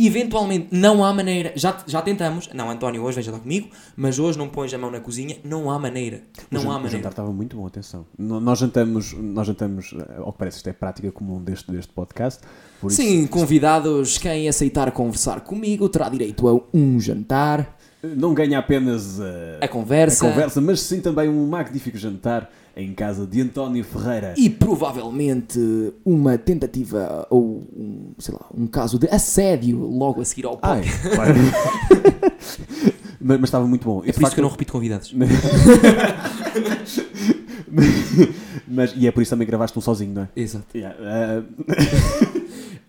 Eventualmente, 0.00 0.68
não 0.70 1.04
há 1.04 1.12
maneira. 1.12 1.52
Já, 1.56 1.76
já 1.84 2.00
tentamos. 2.00 2.48
Não, 2.54 2.70
António, 2.70 3.02
hoje 3.02 3.16
veja 3.16 3.32
lá 3.32 3.38
comigo. 3.40 3.68
Mas 3.96 4.16
hoje 4.20 4.38
não 4.38 4.48
pões 4.48 4.72
a 4.72 4.78
mão 4.78 4.92
na 4.92 5.00
cozinha. 5.00 5.38
Não 5.42 5.68
há 5.68 5.76
maneira. 5.76 6.22
O 6.38 6.54
Não 6.54 6.60
jan- 6.60 6.68
há 6.68 6.70
O 6.70 6.74
jantar 6.74 6.82
maneira. 6.84 7.08
estava 7.08 7.32
muito 7.32 7.56
bom, 7.56 7.66
atenção. 7.66 8.06
No- 8.16 8.38
Nós 8.38 8.60
jantamos, 8.60 9.12
nós 9.14 9.44
jantamos, 9.48 9.92
eh, 9.98 10.18
ao 10.18 10.32
que 10.32 10.38
parece, 10.38 10.58
isto 10.58 10.68
é 10.68 10.72
prática 10.72 11.10
comum 11.10 11.42
deste, 11.42 11.72
deste 11.72 11.92
podcast. 11.92 12.40
Por 12.80 12.92
isso, 12.92 13.02
Sim, 13.02 13.26
convidados, 13.26 14.18
quem 14.18 14.48
aceitar 14.48 14.92
conversar 14.92 15.40
comigo 15.40 15.88
terá 15.88 16.08
direito 16.08 16.46
a 16.46 16.60
um 16.72 17.00
jantar, 17.00 17.76
não 18.00 18.32
ganha 18.32 18.60
apenas 18.60 19.18
eh, 19.18 19.58
a 19.62 19.66
conversa, 19.66 20.24
a 20.24 20.30
conversa, 20.30 20.60
mas 20.60 20.80
sim 20.80 21.00
também 21.00 21.28
um 21.28 21.48
magnífico 21.48 21.98
jantar 21.98 22.48
em 22.78 22.94
casa 22.94 23.26
de 23.26 23.40
António 23.42 23.82
Ferreira. 23.84 24.34
e 24.36 24.48
provavelmente 24.48 25.58
uma 26.04 26.38
tentativa 26.38 27.26
ou 27.28 27.64
um, 27.76 28.12
sei 28.18 28.32
lá, 28.34 28.46
um 28.56 28.66
caso 28.68 28.98
de 28.98 29.08
assédio 29.08 29.78
logo 29.80 30.20
a 30.20 30.24
seguir 30.24 30.46
ao 30.46 30.58
Ai, 30.62 30.82
podcast. 30.82 31.08
claro. 31.10 31.34
mas, 33.20 33.40
mas 33.40 33.48
estava 33.48 33.66
muito 33.66 33.84
bom. 33.84 34.02
É 34.06 34.12
por 34.12 34.22
isso 34.22 34.32
que 34.32 34.40
eu 34.40 34.42
não 34.42 34.50
repito 34.50 34.72
convidados. 34.72 35.12
Mas, 38.66 38.92
e 38.96 39.06
é 39.06 39.10
por 39.10 39.22
isso 39.22 39.30
também 39.30 39.46
gravaste 39.46 39.78
um 39.78 39.82
sozinho, 39.82 40.14
não 40.14 40.22
é? 40.22 40.28
Exato. 40.36 40.66
Yeah, 40.76 40.96
eh, 41.00 41.42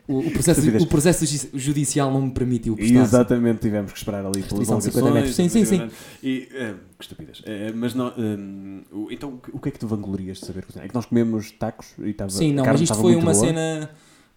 O, 0.10 0.20
o 0.20 0.32
processo, 0.32 0.62
o 0.84 0.88
processo 0.88 1.26
ju- 1.26 1.50
judicial 1.54 2.12
não 2.12 2.24
me 2.24 2.32
permitiu 2.32 2.76
postar. 2.76 2.94
exatamente, 3.04 3.60
tivemos 3.62 3.92
que 3.92 3.98
esperar 4.00 4.26
ali 4.26 4.42
pelas 4.42 4.68
de 4.68 4.84
50 4.84 5.12
metros. 5.12 5.36
Sim, 5.36 5.48
sim, 5.50 5.64
sim. 5.66 5.88
E, 6.24 6.48
eh, 6.52 6.74
que 6.98 7.04
estupidez. 7.04 7.42
Eh, 7.46 7.72
mas 7.76 7.94
não, 7.94 8.08
eh, 8.08 8.84
o- 8.92 9.08
então, 9.12 9.40
o 9.54 9.60
que- 9.60 9.70
é 9.70 9.72
que 9.72 9.78
tu 9.80 9.88
vanglorias 9.88 10.40
de 10.40 10.46
saber 10.48 10.66
cozinhar? 10.66 10.86
É 10.86 10.90
que 10.90 10.96
nós 10.96 11.06
comemos 11.06 11.52
tacos 11.52 11.90
e 12.00 12.10
estava 12.10 12.32
Sim, 12.32 12.54
não, 12.54 12.66
mas 12.66 12.82
isto 12.82 12.96
foi 12.96 13.16
uma 13.16 13.32
boa. 13.34 13.36
cena. 13.36 13.90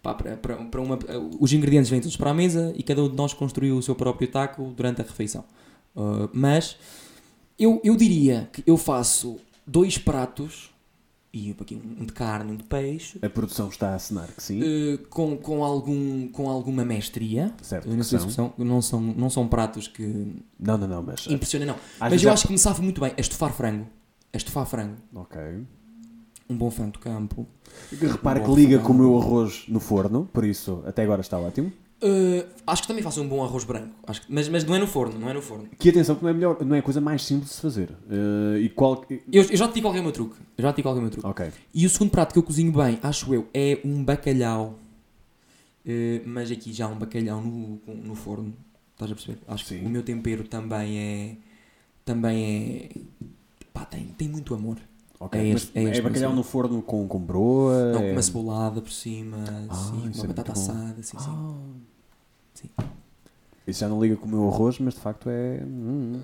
Pá, 0.03 0.13
para, 0.13 0.35
para, 0.35 0.55
para 0.57 0.81
uma, 0.81 0.99
os 1.39 1.53
ingredientes 1.53 1.89
vêm 1.89 2.01
todos 2.01 2.17
para 2.17 2.29
a 2.29 2.33
mesa 2.33 2.73
e 2.75 2.83
cada 2.83 3.01
um 3.01 3.09
de 3.09 3.15
nós 3.15 3.33
construiu 3.33 3.77
o 3.77 3.81
seu 3.81 3.95
próprio 3.95 4.27
taco 4.27 4.73
durante 4.75 5.01
a 5.01 5.03
refeição. 5.05 5.45
Uh, 5.95 6.29
mas 6.33 6.75
eu, 7.57 7.79
eu 7.85 7.95
diria 7.95 8.49
que 8.51 8.61
eu 8.67 8.75
faço 8.75 9.37
dois 9.65 9.97
pratos, 9.97 10.69
e 11.33 11.49
aqui 11.59 11.75
um 11.75 12.05
de 12.05 12.13
carne 12.13 12.51
um 12.51 12.55
de 12.55 12.63
peixe, 12.63 13.17
A 13.23 13.27
produção 13.29 13.67
está 13.67 13.89
a 13.89 13.95
assinar 13.95 14.27
que 14.27 14.43
sim. 14.43 14.61
uh, 14.61 14.97
com, 15.09 15.35
com, 15.35 15.63
algum, 15.63 16.27
com 16.27 16.47
alguma 16.49 16.85
mestria. 16.85 17.51
certo. 17.61 17.89
Não, 17.89 18.03
são. 18.03 18.29
são, 18.29 18.53
não, 18.57 18.81
são, 18.81 19.01
não 19.01 19.29
são 19.31 19.47
pratos 19.47 19.87
que 19.87 20.03
Não, 20.59 20.77
não, 20.77 20.87
não, 20.87 21.01
mas. 21.01 21.25
eh, 21.27 21.33
impressionem, 21.33 21.67
não. 21.67 21.75
Mas 21.99 22.23
eu 22.23 22.29
há- 22.29 22.33
acho 22.33 22.45
que 22.45 22.53
me 22.53 22.59
safo 22.59 22.83
muito 22.83 23.01
bem 23.01 23.13
a 23.17 23.19
estufar 23.21 23.51
frango. 23.51 23.87
A 24.31 24.37
estufar 24.37 24.65
frango. 24.67 24.97
Ok. 25.15 25.41
Um 26.49 26.55
bom 26.57 26.69
frango 26.69 26.91
de 26.93 26.99
campo. 26.99 27.47
Repara 27.99 28.39
Bom 28.41 28.53
que 28.53 28.61
liga 28.61 28.79
fogão. 28.79 28.85
com 28.87 28.93
o 28.93 28.95
meu 29.07 29.19
arroz 29.19 29.63
no 29.67 29.79
forno, 29.79 30.29
por 30.31 30.43
isso 30.45 30.83
até 30.85 31.01
agora 31.03 31.21
está 31.21 31.39
ótimo. 31.39 31.71
Uh, 32.05 32.45
acho 32.67 32.81
que 32.81 32.87
também 32.89 33.01
faço 33.01 33.21
um 33.21 33.27
bom 33.27 33.41
arroz 33.43 33.63
branco. 33.63 33.93
Acho 34.05 34.21
que- 34.21 34.27
mas, 34.33 34.49
mas 34.49 34.65
não 34.65 34.75
é 34.75 34.79
no 34.79 34.87
forno, 34.87 35.17
não 35.17 35.29
é 35.29 35.33
no 35.33 35.41
forno. 35.41 35.69
Que 35.79 35.87
atenção, 35.89 36.15
que 36.15 36.23
não 36.23 36.29
é, 36.29 36.33
melhor, 36.33 36.57
não 36.65 36.75
é 36.75 36.79
a 36.79 36.81
coisa 36.81 36.99
mais 36.99 37.21
simples 37.23 37.49
de 37.49 37.55
se 37.55 37.61
fazer. 37.61 37.89
Eh, 38.09 38.59
e 38.61 38.69
qual. 38.69 39.05
Eu, 39.09 39.43
eu 39.43 39.55
já 39.55 39.67
te 39.69 39.75
digo 39.75 39.87
qual 39.87 39.95
é 39.95 39.99
o 39.99 40.03
meu 40.03 40.11
truque. 40.11 40.35
Eu 40.57 40.61
já 40.63 40.73
te 40.73 40.77
digo 40.77 40.87
qual 40.89 40.95
é 40.95 40.99
o 40.99 41.01
meu 41.01 41.11
truque. 41.11 41.25
Ok. 41.27 41.49
E 41.73 41.85
o 41.85 41.89
segundo 41.89 42.09
prato 42.11 42.33
que 42.33 42.39
eu 42.39 42.43
cozinho 42.43 42.71
bem, 42.73 42.99
acho 43.01 43.33
eu, 43.33 43.47
é 43.53 43.79
um 43.85 44.03
bacalhau. 44.03 44.77
Uh, 45.85 46.21
mas 46.25 46.51
aqui 46.51 46.71
já 46.73 46.87
um 46.87 46.95
bacalhau 46.97 47.41
no, 47.41 47.79
no 47.87 48.15
forno. 48.15 48.53
Estás 48.93 49.11
a 49.11 49.15
perceber? 49.15 49.39
Acho 49.47 49.63
que 49.65 49.79
Sim. 49.79 49.85
o 49.85 49.89
meu 49.89 50.03
tempero 50.03 50.43
também 50.43 50.97
é. 50.99 51.37
Também 52.05 52.89
é. 52.91 53.25
Pá, 53.73 53.85
tem, 53.85 54.07
tem 54.17 54.27
muito 54.27 54.53
amor. 54.53 54.77
ok. 55.19 55.39
É 55.39 55.47
este- 55.49 55.71
é 55.77 55.83
este 55.83 56.01
bacalhau 56.01 56.33
no 56.35 56.43
forno 56.43 56.81
com, 56.81 57.07
com 57.07 57.19
broa. 57.19 57.91
Não, 57.93 57.99
com 57.99 58.05
é... 58.07 58.11
uma 58.11 58.21
cebolada 58.21 58.81
por 58.81 58.91
cima, 58.91 59.37
Ah, 59.47 59.73
assim, 59.73 60.11
uma 60.15 60.23
é 60.25 60.27
batata 60.27 60.51
assada, 60.51 60.95
assim, 60.99 61.17
sim. 61.17 61.25
Ah. 61.29 61.53
Sim. 62.63 62.69
Isso 63.67 63.79
já 63.79 63.87
não 63.87 64.01
liga 64.01 64.15
com 64.15 64.25
o 64.25 64.29
meu 64.29 64.47
arroz, 64.49 64.77
mas 64.79 64.93
de 64.93 64.99
facto 64.99 65.29
é. 65.29 65.61
hum, 65.65 66.19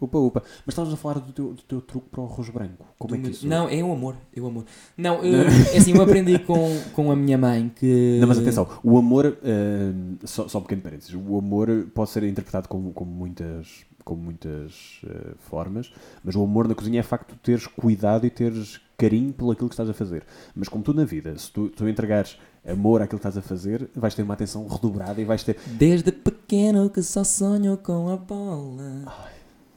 upa, 0.00 0.18
upa. 0.18 0.42
Mas 0.64 0.74
estavas 0.74 0.92
a 0.92 0.96
falar 0.96 1.18
do 1.18 1.32
teu, 1.32 1.52
do 1.52 1.62
teu 1.62 1.80
truque 1.80 2.08
para 2.08 2.20
o 2.20 2.24
arroz 2.24 2.48
branco. 2.50 2.86
Como 2.98 3.14
Do 3.14 3.20
é 3.20 3.22
que 3.22 3.30
isso. 3.30 3.46
Não, 3.46 3.68
é 3.68 3.82
o 3.82 3.92
amor. 3.92 4.16
É 4.34 4.40
o 4.40 4.46
amor. 4.46 4.64
Não, 4.96 5.20
uh, 5.20 5.24
é 5.72 5.78
assim, 5.78 5.92
eu 5.92 6.02
aprendi 6.02 6.38
com, 6.38 6.80
com 6.92 7.10
a 7.10 7.16
minha 7.16 7.36
mãe 7.36 7.70
que. 7.74 8.18
Não, 8.20 8.28
mas 8.28 8.38
atenção, 8.38 8.68
o 8.82 8.96
amor, 8.96 9.36
hum, 9.44 10.16
só, 10.24 10.46
só 10.46 10.58
um 10.58 10.62
pequeno 10.62 10.82
parênteses, 10.82 11.14
o 11.14 11.36
amor 11.36 11.88
pode 11.92 12.10
ser 12.10 12.22
interpretado 12.22 12.68
como, 12.68 12.92
como 12.92 13.10
muitas, 13.10 13.84
como 14.04 14.22
muitas 14.22 15.00
eh, 15.04 15.32
formas, 15.38 15.92
mas 16.22 16.36
o 16.36 16.44
amor 16.44 16.68
na 16.68 16.74
cozinha 16.74 17.00
é 17.00 17.02
facto 17.02 17.32
de 17.32 17.38
teres 17.38 17.66
cuidado 17.66 18.26
e 18.26 18.30
teres 18.30 18.80
carinho 18.96 19.32
pelo 19.32 19.50
aquilo 19.50 19.68
que 19.68 19.74
estás 19.74 19.88
a 19.88 19.94
fazer. 19.94 20.24
Mas 20.54 20.68
como 20.68 20.84
tudo 20.84 21.00
na 21.00 21.04
vida, 21.04 21.36
se 21.38 21.50
tu, 21.50 21.68
tu 21.70 21.88
entregares 21.88 22.38
amor 22.66 23.02
àquilo 23.02 23.20
que 23.20 23.26
estás 23.26 23.36
a 23.36 23.42
fazer, 23.42 23.88
vais 23.94 24.14
ter 24.14 24.22
uma 24.22 24.34
atenção 24.34 24.66
redobrada 24.66 25.20
e 25.20 25.24
vais 25.24 25.42
ter. 25.42 25.58
Desde 25.66 26.10
pequeno 26.12 26.88
que 26.90 27.02
só 27.02 27.24
sonho 27.24 27.76
com 27.76 28.08
a 28.08 28.16
bola. 28.16 29.04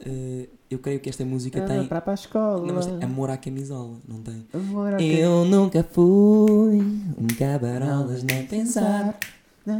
Uh, 0.06 0.48
eu 0.70 0.78
creio 0.78 1.00
que 1.00 1.08
esta 1.08 1.24
música 1.24 1.60
tem. 1.62 1.86
para 1.86 2.02
a 2.06 2.14
escola. 2.14 2.66
Não, 2.66 2.74
mas 2.74 2.86
tem 2.86 3.02
amor 3.02 3.30
à 3.30 3.36
camisola, 3.36 3.96
não 4.06 4.20
tem? 4.20 4.46
Amor 4.52 4.94
à 4.94 5.02
Eu 5.02 5.44
nunca 5.44 5.82
fui 5.82 6.78
um 7.18 7.26
cabarolas 7.38 8.22
nem 8.22 8.46
pensar. 8.46 9.18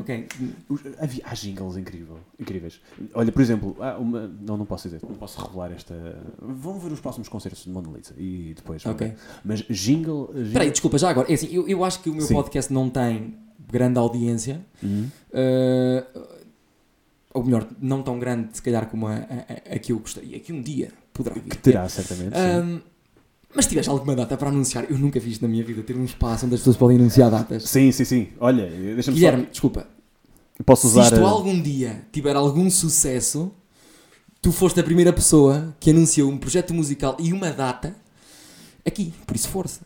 Ok, 0.00 0.26
Os- 0.68 0.80
Havia, 0.98 1.22
há 1.24 1.34
jingles 1.34 1.76
incrível, 1.76 2.18
incríveis. 2.38 2.80
Olha, 3.14 3.30
por 3.32 3.40
exemplo, 3.42 3.76
há 3.80 3.96
uma, 3.98 4.26
não, 4.40 4.56
não 4.56 4.66
posso 4.66 4.88
dizer, 4.88 5.00
não 5.08 5.14
posso 5.16 5.40
revelar 5.40 5.72
esta. 5.72 5.94
Vão 6.40 6.78
ver 6.78 6.92
os 6.92 7.00
próximos 7.00 7.28
concertos 7.28 7.64
de 7.64 7.70
Mona 7.70 7.88
Lisa 7.96 8.14
e 8.18 8.52
depois. 8.56 8.82
vão 8.82 8.92
ok. 8.92 9.08
ver. 9.08 9.16
Mas 9.44 9.60
jingle. 9.60 10.28
jingle... 10.32 10.42
Espera 10.42 10.64
aí, 10.64 10.70
desculpa, 10.70 10.98
já 10.98 11.10
agora. 11.10 11.30
É 11.30 11.34
assim, 11.34 11.48
eu, 11.50 11.66
eu 11.68 11.84
acho 11.84 12.00
que 12.02 12.10
o 12.10 12.14
meu 12.14 12.26
Sim. 12.26 12.34
podcast 12.34 12.72
não 12.72 12.90
tem 12.90 13.36
grande 13.70 13.98
audiência. 13.98 14.60
Uhum. 14.82 15.08
Uh, 15.32 16.38
ou 17.34 17.44
melhor, 17.44 17.66
não 17.80 18.02
tão 18.02 18.18
grande, 18.18 18.48
se 18.56 18.62
calhar, 18.62 18.86
como 18.88 19.06
a, 19.06 19.14
a, 19.14 19.74
a- 19.74 19.78
que 19.78 19.92
eu 19.92 19.98
gostaria. 19.98 20.40
Que 20.40 20.52
um 20.52 20.60
dia 20.62 20.92
poderá 21.12 21.34
vir. 21.34 21.42
Que 21.42 21.56
ter. 21.58 21.72
terá, 21.72 21.88
certamente. 21.88 22.34
sim. 22.36 22.82
Mas 23.58 23.64
se 23.64 23.70
tiveres 23.70 23.88
alguma 23.88 24.14
data 24.14 24.36
para 24.36 24.50
anunciar, 24.50 24.88
eu 24.88 24.96
nunca 24.96 25.20
fiz 25.20 25.40
na 25.40 25.48
minha 25.48 25.64
vida 25.64 25.82
ter 25.82 25.96
um 25.96 26.04
espaço 26.04 26.46
onde 26.46 26.54
as 26.54 26.60
pessoas 26.60 26.76
podem 26.76 26.96
anunciar 26.96 27.28
datas. 27.28 27.64
Sim, 27.68 27.90
sim, 27.90 28.04
sim. 28.04 28.28
Olha, 28.38 28.64
deixa-me 28.70 29.16
Guilherme, 29.16 29.44
só. 29.46 29.50
desculpa. 29.50 29.86
Posso 30.64 30.82
Se 30.82 30.92
usar. 30.92 31.02
isto 31.12 31.20
uh, 31.20 31.26
algum 31.26 31.60
dia 31.60 32.02
tiver 32.12 32.36
algum 32.36 32.70
sucesso, 32.70 33.50
tu 34.40 34.52
foste 34.52 34.78
a 34.78 34.84
primeira 34.84 35.12
pessoa 35.12 35.74
que 35.80 35.90
anunciou 35.90 36.30
um 36.30 36.38
projeto 36.38 36.72
musical 36.72 37.16
e 37.18 37.32
uma 37.32 37.50
data 37.50 37.96
aqui. 38.86 39.12
Por 39.26 39.34
isso, 39.34 39.48
força. 39.48 39.80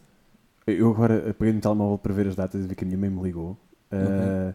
Eu 0.66 0.90
agora 0.90 1.34
peguei 1.38 1.54
no 1.54 1.60
telemóvel 1.60 1.96
para 1.96 2.12
ver 2.12 2.28
as 2.28 2.36
datas 2.36 2.62
e 2.64 2.68
vi 2.68 2.74
que 2.74 2.84
a 2.84 2.86
minha 2.86 2.98
mãe 2.98 3.08
me 3.08 3.22
ligou. 3.22 3.56
uh, 3.90 4.52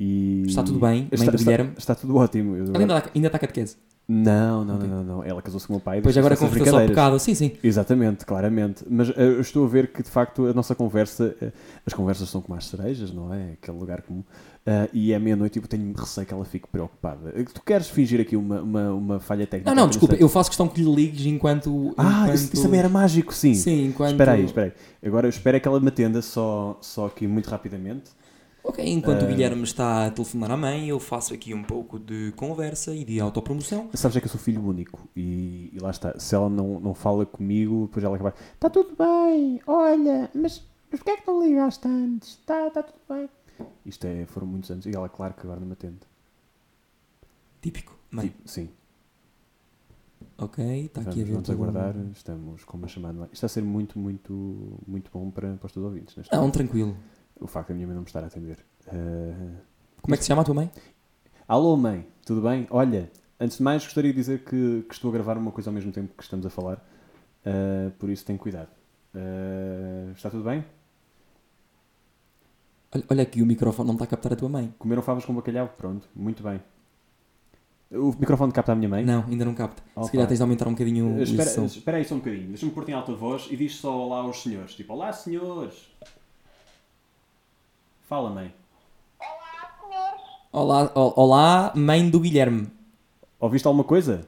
e... 0.00 0.44
Está 0.46 0.62
tudo 0.62 0.78
bem, 0.80 1.02
mãe 1.02 1.08
Está, 1.12 1.24
do 1.30 1.36
está- 1.36 1.50
Guilherme? 1.50 1.72
está 1.78 1.94
tudo 1.94 2.16
ótimo. 2.16 2.56
Eu 2.56 2.64
agora- 2.64 2.80
ainda, 2.80 2.98
está- 2.98 3.10
ainda 3.14 3.26
está 3.28 3.38
catequese. 3.38 3.76
Não, 4.08 4.64
não, 4.64 4.78
não, 4.78 4.86
não, 4.86 5.04
não. 5.04 5.24
Ela 5.24 5.42
casou-se 5.42 5.66
com 5.66 5.72
o 5.72 5.76
meu 5.76 5.80
pai. 5.80 5.96
Depois 5.96 6.14
deixou-se 6.14 6.34
agora 6.34 6.48
ao 6.48 6.54
brincadeiras. 6.54 6.90
pecado. 6.90 7.18
Sim, 7.18 7.34
sim. 7.34 7.52
Exatamente, 7.62 8.24
claramente. 8.24 8.84
Mas 8.88 9.10
eh, 9.10 9.14
eu 9.16 9.40
estou 9.40 9.64
a 9.64 9.68
ver 9.68 9.88
que 9.88 10.02
de 10.02 10.08
facto 10.08 10.46
a 10.46 10.54
nossa 10.54 10.76
conversa, 10.76 11.34
eh, 11.42 11.50
as 11.84 11.92
conversas 11.92 12.28
são 12.28 12.40
como 12.40 12.56
as 12.56 12.66
cerejas, 12.66 13.12
não 13.12 13.34
é? 13.34 13.54
Aquele 13.54 13.78
lugar 13.78 14.02
comum. 14.02 14.22
Ah, 14.64 14.88
e 14.92 15.12
é 15.12 15.18
meia-noite 15.18 15.58
e 15.58 15.62
eu 15.62 15.68
tenho 15.68 15.92
receio 15.92 16.26
que 16.26 16.34
ela 16.34 16.44
fique 16.44 16.66
preocupada. 16.66 17.32
Tu 17.54 17.62
queres 17.62 17.88
fingir 17.88 18.20
aqui 18.20 18.36
uma, 18.36 18.60
uma, 18.60 18.90
uma 18.92 19.20
falha 19.20 19.46
técnica? 19.46 19.72
Não, 19.72 19.82
não, 19.82 19.88
desculpa. 19.88 20.16
Eu 20.16 20.28
faço 20.28 20.50
questão 20.50 20.66
que 20.66 20.82
lhe 20.82 20.92
ligues 20.92 21.24
enquanto. 21.26 21.94
Ah, 21.96 22.22
enquanto... 22.22 22.34
isso, 22.34 22.54
isso 22.54 22.62
também 22.62 22.80
era 22.80 22.88
mágico, 22.88 23.32
sim. 23.32 23.54
Sim, 23.54 23.86
enquanto. 23.86 24.12
Espera 24.12 24.32
aí, 24.32 24.44
espera 24.44 24.66
aí. 24.66 25.08
Agora 25.08 25.26
eu 25.26 25.30
espero 25.30 25.56
é 25.56 25.60
que 25.60 25.68
ela 25.68 25.78
me 25.78 25.88
atenda 25.88 26.20
só, 26.20 26.78
só 26.80 27.06
aqui 27.06 27.28
muito 27.28 27.48
rapidamente. 27.48 28.10
Ok, 28.68 28.84
enquanto 28.84 29.22
Ah. 29.22 29.24
o 29.26 29.28
Guilherme 29.28 29.62
está 29.62 30.06
a 30.06 30.10
telefonar 30.10 30.50
à 30.50 30.56
mãe, 30.56 30.88
eu 30.88 30.98
faço 30.98 31.32
aqui 31.32 31.54
um 31.54 31.62
pouco 31.62 32.00
de 32.00 32.32
conversa 32.36 32.92
e 32.94 33.04
de 33.04 33.20
autopromoção. 33.20 33.88
Sabes 33.94 34.16
é 34.16 34.20
que 34.20 34.26
eu 34.26 34.30
sou 34.30 34.40
filho 34.40 34.60
único 34.66 35.08
e, 35.14 35.70
e 35.72 35.78
lá 35.80 35.90
está. 35.90 36.18
Se 36.18 36.34
ela 36.34 36.50
não, 36.50 36.80
não 36.80 36.92
fala 36.92 37.24
comigo, 37.24 37.86
depois 37.86 38.04
ela 38.04 38.16
acaba. 38.16 38.34
Está 38.54 38.68
tudo 38.68 38.96
bem, 38.96 39.60
olha, 39.68 40.28
mas, 40.34 40.62
mas 40.90 40.98
porquê 41.00 41.10
é 41.12 41.16
que 41.18 41.26
não 41.28 41.42
ligaste 41.46 41.86
antes? 41.86 42.30
Está 42.30 42.68
tá 42.70 42.82
tudo 42.82 42.98
bem. 43.08 43.28
Isto 43.86 44.04
é, 44.06 44.26
foram 44.26 44.46
muitos 44.48 44.68
anos 44.70 44.84
e 44.84 44.90
ela, 44.94 45.08
claro 45.08 45.32
que 45.34 45.42
agora 45.42 45.60
não 45.60 45.66
me 45.68 45.72
atende. 45.74 46.00
Típico. 47.62 47.96
Mãe, 48.10 48.26
Tipo, 48.28 48.48
sim, 48.48 48.68
ok, 50.38 50.86
está 50.86 51.00
aqui 51.02 51.22
a 51.22 51.24
ver. 51.24 51.32
vamos 51.32 51.50
aguardar. 51.50 51.94
Estamos 52.12 52.64
com 52.64 52.76
uma 52.78 52.88
chamada. 52.88 53.22
Isto 53.24 53.34
está 53.34 53.46
a 53.46 53.48
ser 53.48 53.62
muito, 53.62 53.98
muito, 53.98 54.32
muito 54.86 55.10
bom 55.12 55.30
para, 55.30 55.54
para 55.54 55.66
os 55.66 55.72
teus 55.72 55.84
ouvintes. 55.84 56.16
Neste 56.16 56.32
Não, 56.32 56.40
momento. 56.40 56.54
tranquilo. 56.54 56.96
O 57.40 57.46
facto 57.46 57.68
da 57.68 57.74
minha 57.74 57.86
mãe 57.86 57.94
não 57.94 58.02
me 58.02 58.06
estar 58.06 58.22
a 58.22 58.26
atender. 58.26 58.58
Uh, 58.86 59.56
Como 60.02 60.14
é 60.14 60.16
que 60.16 60.24
se 60.24 60.28
chama 60.28 60.42
a 60.42 60.44
tua 60.44 60.54
mãe? 60.54 60.70
Alô, 61.46 61.76
mãe, 61.76 62.06
tudo 62.24 62.40
bem? 62.40 62.66
Olha, 62.70 63.10
antes 63.38 63.58
de 63.58 63.62
mais, 63.62 63.84
gostaria 63.84 64.10
de 64.10 64.16
dizer 64.16 64.44
que, 64.44 64.84
que 64.88 64.94
estou 64.94 65.10
a 65.10 65.12
gravar 65.12 65.36
uma 65.36 65.52
coisa 65.52 65.70
ao 65.70 65.74
mesmo 65.74 65.92
tempo 65.92 66.12
que 66.16 66.22
estamos 66.22 66.44
a 66.44 66.50
falar, 66.50 66.76
uh, 67.44 67.90
por 67.98 68.10
isso 68.10 68.24
tenho 68.24 68.38
cuidado. 68.38 68.68
Uh, 69.14 70.12
está 70.12 70.30
tudo 70.30 70.44
bem? 70.44 70.64
Olha, 72.94 73.04
olha 73.10 73.22
aqui, 73.22 73.42
o 73.42 73.46
microfone 73.46 73.86
não 73.86 73.94
está 73.94 74.04
a 74.04 74.08
captar 74.08 74.32
a 74.32 74.36
tua 74.36 74.48
mãe. 74.48 74.74
Comeram 74.78 75.02
favas 75.02 75.24
com 75.24 75.34
bacalhau? 75.34 75.68
Pronto, 75.76 76.08
muito 76.14 76.42
bem. 76.42 76.60
O 77.90 78.12
microfone 78.18 78.52
capta 78.52 78.72
a 78.72 78.74
minha 78.74 78.88
mãe? 78.88 79.04
Não, 79.04 79.24
ainda 79.24 79.44
não 79.44 79.54
capta. 79.54 79.80
Opa. 79.94 80.06
Se 80.06 80.12
calhar 80.12 80.26
tens 80.26 80.38
de 80.38 80.42
aumentar 80.42 80.66
um 80.66 80.72
bocadinho 80.72 81.18
o 81.18 81.22
espera, 81.22 81.48
som. 81.48 81.66
espera 81.66 81.96
aí 81.98 82.04
só 82.04 82.16
um 82.16 82.18
bocadinho, 82.18 82.48
deixa-me 82.48 82.72
pôr 82.72 82.88
em 82.88 82.92
alta 82.92 83.12
voz 83.12 83.46
e 83.48 83.56
diz 83.56 83.76
só 83.76 83.96
olá 83.96 84.18
aos 84.18 84.42
senhores. 84.42 84.74
Tipo, 84.74 84.94
olá 84.94 85.12
senhores. 85.12 85.88
Fala, 88.08 88.30
mãe. 88.30 88.54
Olá, 90.52 90.90
ol- 90.94 91.12
olá, 91.16 91.72
mãe 91.74 92.08
do 92.08 92.20
Guilherme. 92.20 92.68
Ouviste 93.38 93.66
alguma 93.66 93.84
coisa? 93.84 94.26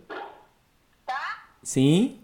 Sim? 1.63 2.19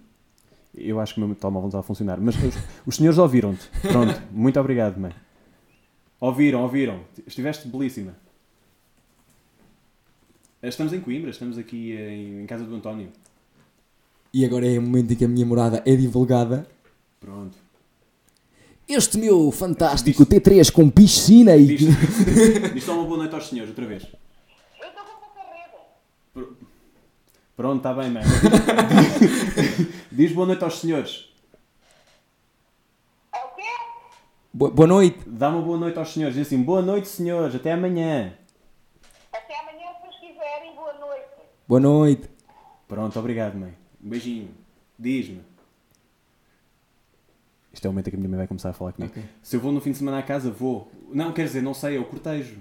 Eu 0.75 1.01
acho 1.01 1.15
que 1.15 1.23
o 1.23 1.27
meu 1.27 1.35
telemóvel 1.37 1.63
não 1.63 1.69
está 1.69 1.79
a 1.79 1.83
funcionar. 1.83 2.21
Mas 2.21 2.35
os, 2.37 2.55
os 2.87 2.97
senhores 2.97 3.19
ouviram-te. 3.19 3.69
Pronto, 3.81 4.21
muito 4.31 4.59
obrigado, 4.59 4.99
mãe. 4.99 5.13
Ouviram, 6.21 6.63
ouviram. 6.63 7.01
Estiveste 7.27 7.69
belíssima. 7.69 8.15
Estamos 10.63 10.93
em 10.93 11.01
Coimbra, 11.01 11.31
estamos 11.31 11.59
aqui 11.59 11.93
em, 11.93 12.43
em 12.43 12.47
casa 12.47 12.65
do 12.65 12.75
António. 12.75 13.11
E 14.33 14.45
agora 14.45 14.67
é 14.67 14.79
o 14.79 14.83
momento 14.83 15.13
em 15.13 15.17
que 15.17 15.25
a 15.25 15.29
minha 15.29 15.45
morada 15.47 15.83
é 15.87 15.95
divulgada. 15.95 16.67
Pronto. 17.21 17.57
Este 18.87 19.17
meu 19.17 19.51
fantástico 19.51 20.27
T3 20.27 20.71
com 20.71 20.91
piscina 20.91 21.57
e. 21.57 21.77
Diz, 21.77 21.89
diz 22.75 22.85
só 22.85 22.93
uma 22.93 23.05
boa 23.05 23.17
noite 23.19 23.35
aos 23.35 23.49
senhores, 23.49 23.71
outra 23.71 23.87
vez. 23.87 24.05
Eu 24.79 24.89
estou 24.89 25.05
com 25.05 26.43
rede. 26.43 26.57
Pronto, 27.57 27.79
está 27.79 27.95
bem, 27.95 28.11
mãe. 28.11 28.23
Diz 30.13 30.33
boa 30.33 30.47
noite 30.47 30.63
aos 30.63 30.79
senhores. 30.81 31.33
É 33.35 33.39
o 33.39 33.49
quê? 33.57 33.63
Boa, 34.53 34.71
boa 34.71 34.87
noite. 34.87 35.19
Dá 35.27 35.49
uma 35.49 35.63
boa 35.63 35.79
noite 35.79 35.99
aos 35.99 36.13
senhores. 36.13 36.37
Diz 36.37 36.47
assim, 36.47 36.63
boa 36.63 36.83
noite, 36.83 37.09
senhores. 37.09 37.55
Até 37.55 37.73
amanhã. 37.73 38.35
Até 39.33 39.61
amanhã, 39.61 39.87
se 39.95 40.07
vocês 40.07 40.33
quiserem. 40.33 40.75
Boa 40.75 40.93
noite. 40.99 41.31
Boa 41.67 41.81
noite. 41.81 42.29
Pronto, 42.87 43.19
obrigado, 43.19 43.55
mãe. 43.57 43.75
Um 44.05 44.11
beijinho. 44.11 44.51
Diz-me. 44.99 45.54
Isto 47.75 47.85
é 47.87 47.89
o 47.89 47.93
momento 47.93 48.07
em 48.07 48.11
que 48.13 48.17
a 48.17 48.19
minha 48.19 48.29
mãe 48.31 48.39
vai 48.39 48.47
começar 48.47 48.71
a 48.71 48.73
falar 48.73 48.93
comigo. 48.93 49.13
Ok. 49.13 49.23
Se 49.43 49.57
eu 49.57 49.61
vou 49.61 49.71
no 49.73 49.81
fim 49.81 49.91
de 49.93 49.99
semana 49.99 50.19
à 50.19 50.23
casa, 50.23 50.51
vou. 50.51 50.91
Não, 51.13 51.33
quer 51.33 51.45
dizer, 51.47 51.61
não 51.63 51.75
sei, 51.75 51.97
é 51.97 52.01
o 52.01 52.05
cortejo. 52.07 52.57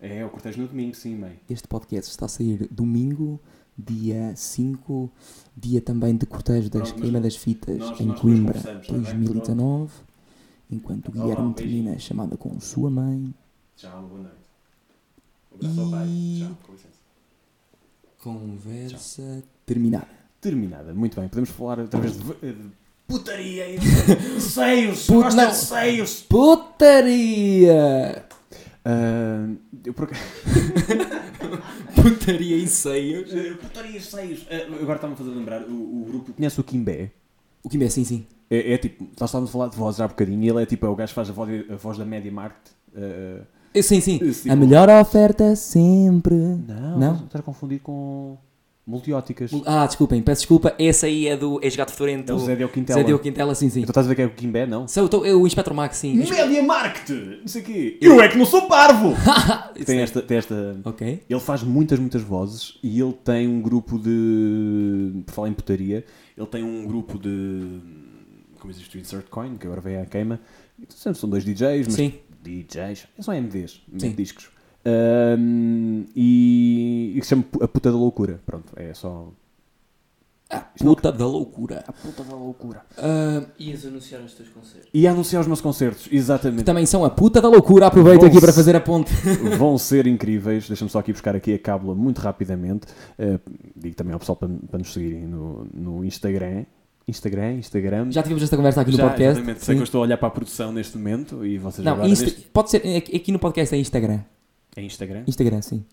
É, 0.00 0.18
é 0.18 0.24
o 0.24 0.30
cortejo 0.30 0.60
no 0.62 0.68
domingo, 0.68 0.94
sim, 0.94 1.16
mãe. 1.16 1.40
Este 1.48 1.66
podcast 1.66 2.10
está 2.10 2.26
a 2.26 2.28
sair 2.28 2.68
domingo, 2.70 3.40
dia 3.76 4.34
5, 4.36 5.10
dia 5.56 5.80
também 5.80 6.16
de 6.16 6.26
cortejo 6.26 6.68
da 6.68 6.80
Pronto, 6.80 6.92
mas 6.92 7.00
queima 7.02 7.20
das 7.20 7.36
fitas 7.36 7.78
nós- 7.78 8.00
em 8.00 8.06
nós 8.06 8.20
Coimbra, 8.20 8.52
conversamos, 8.54 8.86
tá 8.86 8.92
bem? 8.92 9.02
2019. 9.02 9.92
Enquanto 10.70 11.08
o 11.08 11.12
Olá, 11.16 11.22
Guilherme 11.26 11.48
um 11.48 11.52
termina 11.52 11.92
a 11.92 11.98
chamada 11.98 12.36
com 12.36 12.58
sua 12.60 12.90
mãe. 12.90 13.34
Tchau, 13.76 14.02
boa 14.02 14.20
noite. 14.22 14.36
Um 15.52 15.56
abraço 15.56 15.80
ao 15.80 15.90
pai. 15.90 16.08
E- 16.08 16.40
Tchau, 16.44 16.56
com 16.66 16.72
licença. 16.72 16.96
Conversa 18.22 19.42
terminada. 19.64 20.08
Terminada, 20.40 20.92
muito 20.94 21.18
bem. 21.18 21.28
Podemos 21.28 21.50
falar 21.50 21.80
através 21.80 22.12
de. 22.16 22.22
de 22.22 22.56
putaria 23.08 23.64
seios! 24.40 25.06
Put- 25.06 25.22
Gosta 25.24 25.46
de 25.46 25.54
seios! 25.56 26.20
Putaria! 26.28 28.24
Ah, 28.84 29.48
eu 29.84 29.92
por 29.94 30.08
Putaria 31.94 32.56
e 32.56 32.66
seios. 32.66 33.32
Eh, 33.34 33.54
Putaria 33.54 33.96
e 33.96 34.00
seios! 34.00 34.46
Ah, 34.50 34.66
agora 34.80 34.96
está-me 34.96 35.14
a 35.14 35.16
fazer 35.16 35.30
lembrar, 35.30 35.62
o, 35.62 35.72
o 36.02 36.04
grupo. 36.08 36.32
Conhece 36.32 36.60
o 36.60 36.64
Kimbé? 36.64 37.10
O 37.62 37.68
que 37.68 37.82
é 37.82 37.88
sim, 37.88 38.04
sim. 38.04 38.26
É, 38.48 38.74
é 38.74 38.78
tipo, 38.78 39.04
nós 39.18 39.28
estávamos 39.28 39.50
a 39.50 39.52
falar 39.52 39.68
de 39.68 39.76
voz 39.76 39.96
já 39.96 40.04
há 40.04 40.08
bocadinho 40.08 40.42
e 40.44 40.48
ele 40.48 40.62
é 40.62 40.66
tipo, 40.66 40.86
é 40.86 40.88
o 40.88 40.94
gajo 40.94 41.10
que 41.10 41.14
faz 41.16 41.28
a 41.30 41.32
voz, 41.32 41.64
a 41.70 41.74
voz 41.76 41.98
da 41.98 42.04
Media 42.04 42.30
Market. 42.30 42.62
Eu, 43.74 43.82
sim, 43.82 44.00
sim. 44.00 44.18
Esse 44.22 44.48
A 44.48 44.52
tipo- 44.54 44.64
melhor 44.64 44.88
oferta 44.88 45.56
sempre. 45.56 46.34
não, 46.34 46.98
Não? 46.98 47.14
estás 47.24 47.40
a 47.40 47.42
confundir 47.42 47.80
com 47.80 48.38
multióticas. 48.86 49.50
Ah, 49.64 49.84
desculpem, 49.84 50.22
peço 50.22 50.42
desculpa. 50.42 50.74
Esse 50.78 51.06
aí 51.06 51.26
é 51.26 51.36
do 51.36 51.58
ex-gato 51.62 51.92
fedorento. 51.92 52.30
É 52.30 52.34
o 52.34 52.38
Zé 52.38 52.54
Diogo 52.54 52.72
Quintela. 52.72 53.00
Zé 53.00 53.04
Diogo 53.04 53.22
Quintela, 53.22 53.54
sim, 53.54 53.68
sim. 53.68 53.80
Então 53.80 53.90
estás 53.90 54.06
a 54.06 54.08
ver 54.08 54.14
que 54.14 54.22
é 54.22 54.26
o 54.26 54.30
Kimbé, 54.30 54.64
não? 54.66 54.86
Sou, 54.86 55.08
tô- 55.08 55.24
eu, 55.24 55.42
o 55.42 55.46
Inspector 55.46 55.74
Max, 55.74 55.96
sim. 55.96 56.14
Media 56.14 56.62
Market! 56.62 57.10
Não 57.40 57.48
sei 57.48 57.62
o 57.62 57.64
quê. 57.64 57.98
Eu 58.00 58.20
é 58.20 58.28
que 58.28 58.38
não 58.38 58.46
sou 58.46 58.62
parvo! 58.68 59.12
tem, 59.84 59.98
esta, 60.00 60.22
tem 60.22 60.36
esta. 60.38 60.78
Ok. 60.84 61.22
Ele 61.28 61.40
faz 61.40 61.62
muitas, 61.64 61.98
muitas 61.98 62.22
vozes 62.22 62.78
e 62.82 63.00
ele 63.00 63.12
tem 63.12 63.48
um 63.48 63.60
grupo 63.60 63.98
de. 63.98 65.22
Por 65.26 65.32
falar 65.34 65.48
em 65.48 65.54
putaria, 65.54 66.04
ele 66.36 66.46
tem 66.46 66.62
um 66.62 66.86
grupo 66.86 67.18
de. 67.18 67.80
Como 68.60 68.72
existe 68.72 68.96
o 68.96 69.00
Insert 69.00 69.26
Coin, 69.28 69.56
que 69.56 69.66
agora 69.66 69.80
veio 69.80 70.00
à 70.02 70.06
queima. 70.06 70.40
Sempre 70.88 71.18
são 71.18 71.28
dois 71.28 71.44
DJs, 71.44 71.86
mas. 71.86 71.94
Sim. 71.94 72.14
DJs. 72.42 73.08
São 73.18 73.34
MDs, 73.34 73.80
Sim. 73.98 74.12
discos. 74.12 74.48
Ahm, 74.86 76.04
e, 76.14 77.12
e 77.16 77.20
que 77.20 77.24
se 77.26 77.30
chama 77.30 77.44
A 77.60 77.68
Puta 77.68 77.90
da 77.90 77.96
Loucura. 77.98 78.40
Pronto, 78.46 78.72
é 78.76 78.94
só. 78.94 79.28
A 80.48 80.60
puta 80.60 81.10
da 81.10 81.26
loucura. 81.26 81.82
A 81.88 81.92
Puta 81.92 82.22
da 82.22 82.36
Loucura. 82.36 82.82
Ah, 82.96 83.42
Ias 83.58 83.84
anunciar 83.84 84.20
os 84.20 84.32
teus 84.32 84.48
concertos. 84.48 84.88
E 84.94 85.04
a 85.04 85.10
anunciar 85.10 85.40
os 85.42 85.48
meus 85.48 85.60
concertos, 85.60 86.06
que 86.06 86.14
exatamente. 86.16 86.62
também 86.62 86.86
são 86.86 87.04
a 87.04 87.10
puta 87.10 87.40
da 87.42 87.48
loucura. 87.48 87.88
Aproveito 87.88 88.20
Vão-se- 88.20 88.36
aqui 88.36 88.40
para 88.46 88.52
fazer 88.52 88.76
a 88.76 88.80
ponte. 88.80 89.12
vão 89.58 89.76
ser 89.76 90.06
incríveis. 90.06 90.68
Deixa-me 90.68 90.88
só 90.88 91.00
aqui 91.00 91.10
buscar 91.12 91.34
aqui 91.34 91.52
a 91.54 91.58
cábula 91.58 91.96
muito 91.96 92.20
rapidamente. 92.20 92.86
Uh, 93.18 93.40
digo 93.74 93.96
também 93.96 94.12
ao 94.12 94.20
pessoal 94.20 94.36
para, 94.36 94.48
para 94.70 94.78
nos 94.78 94.92
seguirem 94.92 95.26
no, 95.26 95.66
no 95.74 96.04
Instagram. 96.04 96.64
Instagram, 97.08 97.54
Instagram. 97.54 98.12
Já 98.12 98.22
tivemos 98.22 98.42
esta 98.44 98.56
conversa 98.56 98.80
aqui 98.82 98.92
no 98.92 98.98
Já, 98.98 99.08
podcast. 99.08 99.38
exatamente. 99.38 99.64
Sei 99.64 99.74
Sim. 99.74 99.78
que 99.78 99.82
eu 99.82 99.84
estou 99.84 99.98
a 100.00 100.02
olhar 100.02 100.16
para 100.16 100.28
a 100.28 100.30
produção 100.30 100.70
neste 100.72 100.96
momento 100.96 101.44
e 101.44 101.58
vocês 101.58 101.84
Não, 101.84 101.92
agora 101.94 102.08
Insta- 102.08 102.24
neste... 102.24 102.42
pode 102.52 102.70
ser. 102.70 102.86
é 102.86 102.98
Aqui 102.98 103.16
aqui 103.16 103.32
no 103.32 103.38
podcast 103.40 103.74
é 103.74 103.78
Instagram. 103.78 104.20
É 104.76 104.82
Instagram? 104.82 105.24
Instagram, 105.26 105.62
sim. 105.62 105.84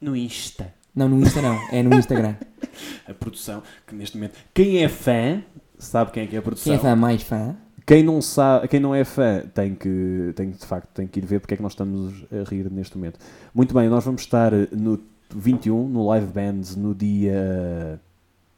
No 0.00 0.16
Insta. 0.16 0.72
Não, 0.94 1.08
no 1.08 1.20
Insta 1.20 1.42
não. 1.42 1.54
É 1.70 1.82
no 1.82 1.94
Instagram. 1.94 2.36
A 3.06 3.12
produção, 3.12 3.62
que 3.86 3.94
neste 3.94 4.16
momento... 4.16 4.38
Quem 4.54 4.82
é 4.82 4.88
fã, 4.88 5.42
sabe 5.78 6.12
quem 6.12 6.22
é 6.24 6.26
que 6.26 6.36
é 6.36 6.38
a 6.38 6.42
produção. 6.42 6.72
Quem 6.72 6.78
é 6.78 6.90
fã 6.90 6.96
mais 6.96 7.22
fã? 7.22 7.56
Quem 7.86 8.02
não, 8.02 8.20
sabe, 8.20 8.68
quem 8.68 8.80
não 8.80 8.94
é 8.94 9.04
fã 9.04 9.42
tem 9.54 9.74
que, 9.74 10.32
tem, 10.36 10.50
de 10.50 10.66
facto 10.66 10.88
tem 10.92 11.06
que 11.06 11.20
ir 11.20 11.24
ver 11.24 11.40
porque 11.40 11.54
é 11.54 11.56
que 11.56 11.62
nós 11.62 11.72
estamos 11.72 12.24
a 12.30 12.48
rir 12.48 12.70
neste 12.70 12.96
momento. 12.96 13.18
Muito 13.54 13.72
bem, 13.74 13.88
nós 13.88 14.04
vamos 14.04 14.22
estar 14.22 14.52
no 14.72 15.02
21, 15.34 15.88
no 15.88 16.06
Live 16.06 16.26
Bands, 16.26 16.76
no 16.76 16.94
dia 16.94 17.98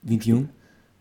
21. 0.02 0.48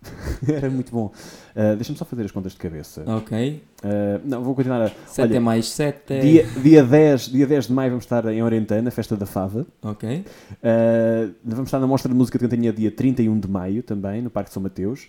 Era 0.48 0.70
muito 0.70 0.92
bom. 0.92 1.12
Uh, 1.56 1.76
Deixa-me 1.76 1.98
só 1.98 2.06
fazer 2.06 2.24
as 2.24 2.32
contas 2.32 2.54
de 2.54 2.58
cabeça. 2.58 3.04
Ok. 3.06 3.64
Uh, 3.84 4.22
não, 4.26 4.44
vou 4.44 4.56
continuar. 4.56 4.82
A... 4.82 4.90
7 5.08 5.22
Olha, 5.22 5.38
é 5.38 5.40
mais 5.40 5.68
7 5.70 6.14
é. 6.14 6.20
Dia, 6.20 6.46
dia, 6.62 6.84
10, 6.84 7.30
dia 7.30 7.48
10 7.48 7.68
de 7.68 7.74
maio 7.74 7.92
vamos 7.92 8.06
estar 8.06 8.26
em 8.26 8.42
Orientana, 8.42 8.90
Festa 8.92 9.16
da 9.16 9.26
Fava. 9.26 9.66
Ok. 9.82 10.10
Uh, 10.18 11.34
vamos 11.44 11.68
estar 11.68 11.80
na 11.80 11.88
Mostra 11.88 12.12
de 12.12 12.18
Música 12.18 12.38
de 12.38 12.46
Cantanha 12.46 12.72
dia 12.72 12.92
31 12.92 13.40
de 13.40 13.48
maio 13.48 13.84
também, 13.84 14.22
no 14.22 14.30
Parque 14.30 14.50
de 14.50 14.54
São 14.54 14.64
Mateus. 14.64 15.08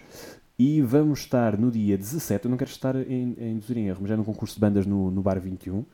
E 0.59 0.83
vamos 0.83 1.21
estar 1.21 1.57
no 1.57 1.71
dia 1.71 1.97
17, 1.97 2.45
eu 2.45 2.51
não 2.51 2.59
quero 2.59 2.71
estar 2.71 2.95
em, 2.95 3.35
em 3.39 3.53
induzir 3.53 3.79
em 3.79 3.89
erro, 3.89 4.01
mas 4.03 4.11
é 4.11 4.17
no 4.17 4.25
concurso 4.25 4.57
de 4.57 4.61
bandas 4.61 4.85
no, 4.85 5.11
no 5.11 5.23
Bar 5.23 5.41
21. 5.41 5.85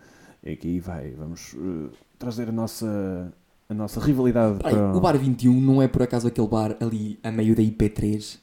E 0.42 0.52
aqui 0.52 0.80
vai, 0.80 1.10
vamos 1.12 1.52
uh, 1.54 1.90
trazer 2.18 2.48
a 2.48 2.52
nossa, 2.52 3.32
a 3.68 3.74
nossa 3.74 4.00
rivalidade 4.00 4.58
Peraí, 4.58 4.74
para... 4.74 4.96
o 4.96 5.00
bar 5.00 5.16
21 5.16 5.60
não 5.60 5.82
é 5.82 5.88
por 5.88 6.02
acaso 6.02 6.26
aquele 6.28 6.48
bar 6.48 6.76
ali 6.80 7.18
a 7.22 7.30
meio 7.30 7.54
da 7.54 7.62
IP3 7.62 8.38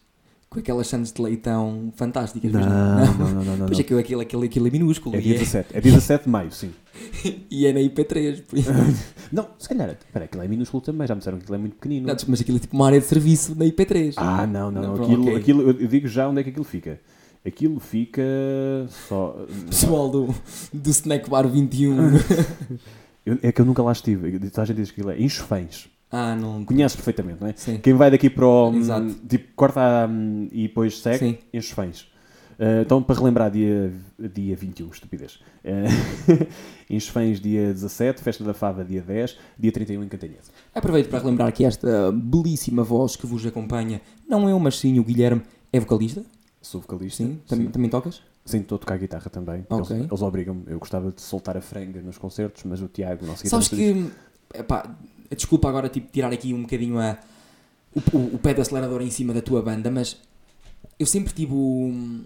com 0.54 0.60
aquelas 0.60 0.88
sandes 0.88 1.12
de 1.12 1.22
leitão 1.22 1.92
fantásticas? 1.96 2.52
Não, 2.52 2.62
mas 2.62 3.18
não, 3.18 3.28
não, 3.30 3.44
não, 3.44 3.58
não. 3.58 3.66
Pois 3.66 3.80
é 3.80 3.84
que 3.84 3.94
aquilo, 3.94 4.22
aquilo, 4.22 4.44
aquilo 4.44 4.68
é 4.68 4.70
minúsculo 4.70 5.16
É 5.16 5.20
e, 5.20 5.22
dia 5.24 5.36
é, 5.36 5.40
17, 5.40 5.70
é 5.78 5.82
dia 5.82 5.92
17 5.92 6.24
de 6.26 6.30
maio, 6.30 6.52
sim. 6.52 6.72
e 7.50 7.66
é 7.66 7.74
na 7.74 7.80
IP3. 7.80 8.44
por 8.44 8.60
isso- 8.60 8.70
Não, 9.34 9.48
se 9.58 9.68
calhar, 9.68 9.90
espera, 9.90 10.26
aquilo 10.26 10.44
é 10.44 10.48
minúsculo 10.48 10.82
também, 10.82 11.08
já 11.08 11.16
me 11.16 11.20
disseram 11.20 11.38
que 11.40 11.44
aquilo 11.44 11.56
é 11.56 11.60
muito 11.60 11.76
pequenino. 11.76 12.08
Não, 12.08 12.16
mas 12.28 12.40
aquilo 12.42 12.58
é 12.58 12.60
tipo 12.60 12.76
uma 12.76 12.86
área 12.86 13.00
de 13.00 13.06
serviço 13.08 13.56
na 13.58 13.66
IP3. 13.66 14.14
Ah, 14.18 14.46
não, 14.46 14.70
não, 14.70 14.82
Não, 14.82 14.96
não. 14.96 15.04
Aquilo, 15.04 15.24
ok. 15.24 15.36
aquilo, 15.38 15.62
eu 15.64 15.88
digo 15.88 16.08
já 16.08 16.30
onde 16.30 16.40
é 16.40 16.44
que 16.44 16.50
aquilo 16.52 16.64
fica. 16.66 17.00
Aquilo 17.46 17.80
fica 17.80 18.22
só. 19.10 19.36
Pessoal 19.70 20.10
do, 20.10 20.36
do 20.72 20.90
Snack 20.92 21.30
Bar 21.30 21.48
21. 21.48 21.98
Eu- 23.26 23.40
é 23.42 23.52
que 23.52 23.60
eu 23.60 23.66
nunca 23.66 23.82
lá 23.82 23.92
estive. 23.92 24.28
A 24.56 24.66
gente 24.66 24.78
diz 24.78 24.92
que 24.92 25.02
aquilo 25.02 25.12
é 25.12 25.20
enxofães. 25.22 25.90
Ah, 26.16 26.36
não. 26.36 26.64
Conheces 26.64 26.96
perfeitamente, 26.96 27.42
não 27.42 27.48
é? 27.48 27.54
Sim. 27.56 27.80
Quem 27.80 27.94
vai 27.96 28.12
daqui 28.12 28.30
para 28.30 28.46
o. 28.46 28.72
Exato. 28.76 29.08
hum, 29.08 29.16
Tipo, 29.28 29.48
corta 29.56 30.08
hum, 30.08 30.48
e 30.52 30.68
depois 30.68 31.00
segue, 31.00 31.18
Sim. 31.18 31.38
enxofães. 31.52 32.02
Uh, 32.60 32.84
então, 32.84 33.02
para 33.02 33.18
relembrar, 33.18 33.50
dia, 33.50 33.92
dia 34.20 34.56
21, 34.56 34.90
estupidez. 34.90 35.40
Uh, 35.64 36.46
enxofães, 36.90 37.40
dia 37.40 37.68
17, 37.68 38.22
Festa 38.22 38.44
da 38.44 38.54
Fava, 38.54 38.84
dia 38.84 39.02
10, 39.02 39.38
dia 39.58 39.72
31 39.72 40.04
em 40.04 40.10
Cantanhede. 40.10 40.42
Aproveito 40.76 41.10
para 41.10 41.20
relembrar 41.20 41.54
que 41.54 41.64
esta 41.64 42.12
belíssima 42.12 42.84
voz 42.84 43.16
que 43.16 43.26
vos 43.26 43.46
acompanha 43.46 44.02
não 44.28 44.50
é 44.50 44.52
eu, 44.52 44.60
mas 44.60 44.78
sim 44.78 45.00
o 45.00 45.06
Guilherme 45.06 45.42
é 45.72 45.80
vocalista. 45.80 46.22
Sou 46.62 46.82
vocalista. 46.82 47.24
Sim. 47.24 47.40
Também, 47.48 47.68
também 47.70 47.90
tocas? 47.90 48.22
Sim, 48.44 48.60
estou 48.60 48.76
a 48.76 48.80
tocar 48.80 48.98
guitarra 48.98 49.30
também. 49.30 49.66
Ok. 49.70 49.96
Eles, 49.96 50.10
eles 50.12 50.22
obrigam-me. 50.22 50.64
Eu 50.68 50.80
gostava 50.80 51.14
de 51.14 51.22
soltar 51.22 51.56
a 51.56 51.62
franga 51.62 52.02
nos 52.02 52.18
concertos, 52.18 52.64
mas 52.66 52.82
o 52.82 52.90
Tiago, 52.90 53.26
nosso 53.26 53.48
Sabes 53.48 53.70
guitarrista, 53.70 54.12
que. 54.52 54.60
Epá, 54.60 54.96
desculpa 55.36 55.68
agora 55.70 55.90
tipo, 55.90 56.12
tirar 56.12 56.32
aqui 56.34 56.54
um 56.54 56.62
bocadinho 56.64 57.00
a, 57.00 57.18
o, 57.96 58.18
o, 58.18 58.36
o 58.36 58.40
pé 58.40 58.54
do 58.54 58.62
acelerador 58.62 59.02
em 59.02 59.10
cima 59.12 59.34
da 59.34 59.42
tua 59.42 59.62
banda, 59.62 59.90
mas 59.92 60.18
eu 61.00 61.06
sempre 61.06 61.34
tive 61.34 61.54
o, 61.54 62.22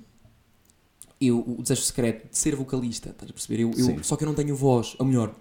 eu, 1.20 1.39
o 1.39 1.62
desejo 1.62 1.82
secreto 1.82 2.30
de 2.30 2.38
ser 2.38 2.55
vocalista, 2.55 3.10
estás 3.10 3.30
a 3.30 3.34
perceber? 3.34 3.62
Eu, 3.64 3.72
eu- 3.78 4.03
só 4.03 4.16
que 4.16 4.24
eu 4.24 4.28
não 4.28 4.36
tenho 4.36 4.55
voz, 4.55 4.95
ou 4.99 5.05
melhor, 5.05 5.34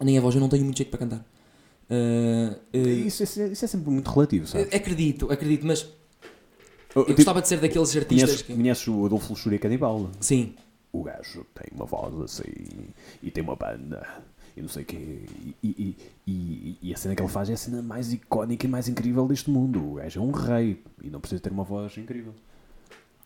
nem 0.00 0.16
a 0.18 0.20
voz, 0.20 0.34
eu 0.34 0.40
não 0.40 0.48
tenho 0.48 0.64
muito 0.64 0.76
jeito 0.78 0.90
para 0.90 0.98
cantar. 1.00 1.24
Ah, 1.90 2.56
ah, 2.72 2.76
Isso, 2.78 3.22
isso 3.22 3.40
é- 3.42 3.48
isso 3.48 3.64
é 3.64 3.68
sempre 3.68 3.90
muito 3.90 4.10
relativo, 4.10 4.46
sabe? 4.46 4.74
acredito, 4.74 5.30
acredito, 5.30 5.66
mas 5.66 5.86
Eu, 6.94 7.06
eu 7.06 7.14
gostava 7.14 7.42
de 7.42 7.48
ser 7.48 7.60
daqueles 7.60 7.94
artistas 7.96 8.22
conheces, 8.22 8.42
que. 8.42 8.54
conheces 8.54 8.88
o 8.88 9.04
Adolfo 9.04 9.30
Luxúria 9.32 9.58
Canibal? 9.58 10.10
Sim, 10.20 10.54
O 10.92 11.02
gajo 11.02 11.44
tem 11.54 11.66
uma 11.74 11.84
voz 11.84 12.14
assim 12.20 12.52
e 13.22 13.30
tem 13.30 13.42
uma 13.42 13.56
banda 13.56 14.06
e 14.56 14.60
não 14.62 14.68
sei 14.68 14.82
o 14.82 14.86
quê. 14.86 15.24
E, 15.62 15.96
e, 16.26 16.78
e, 16.82 16.94
a 16.94 16.96
cena 16.96 17.14
que 17.14 17.22
ele 17.22 17.28
faz 17.28 17.50
é 17.50 17.54
a 17.54 17.56
cena 17.56 17.82
mais 17.82 18.12
icónica 18.12 18.66
e 18.66 18.68
mais 18.70 18.88
incrível 18.88 19.26
deste 19.26 19.50
mundo. 19.50 19.92
O 19.92 19.94
gajo 19.94 20.20
é 20.20 20.22
um 20.22 20.30
rei 20.30 20.82
e 21.02 21.10
não 21.10 21.20
precisa 21.20 21.40
ter 21.40 21.50
uma 21.52 21.64
voz 21.64 21.96
incrível. 21.98 22.34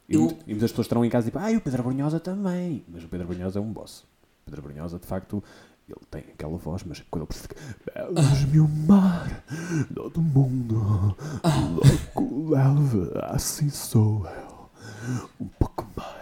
E, 0.09 0.15
Eu- 0.15 0.21
muito- 0.23 0.43
e 0.47 0.51
muitas 0.53 0.71
pessoas 0.71 0.87
estarão 0.87 1.05
em 1.05 1.11
casa 1.11 1.27
e 1.29 1.31
tipo, 1.31 1.39
ah, 1.39 1.53
e 1.53 1.57
o 1.57 1.61
Pedro 1.61 1.83
Brunhosa 1.83 2.19
também. 2.19 2.83
Mas 2.89 3.05
o 3.05 3.09
Pedro 3.09 3.27
Brunhosa 3.29 3.59
é 3.59 3.63
um 3.63 3.73
boss. 3.73 4.01
O 4.01 4.07
Pedro 4.51 4.63
Brunhosa, 4.63 4.99
de 4.99 5.07
facto, 5.07 5.45
ele 5.87 6.01
tem 6.11 6.21
aquela 6.33 6.57
voz, 6.57 6.83
mas 6.85 7.03
quando 7.11 7.23
ele 7.25 7.29
precisa. 7.29 7.49
Belos-me 7.95 8.61
o 8.61 8.69
mar, 8.69 9.45
todo 9.95 10.21
mundo, 10.23 11.15
louco 11.75 12.51
leva, 12.51 13.27
assim 13.31 13.69
sou 13.69 14.27
eu, 14.27 14.71
um 15.41 15.47
pouco 15.59 15.87
mais. 15.97 16.18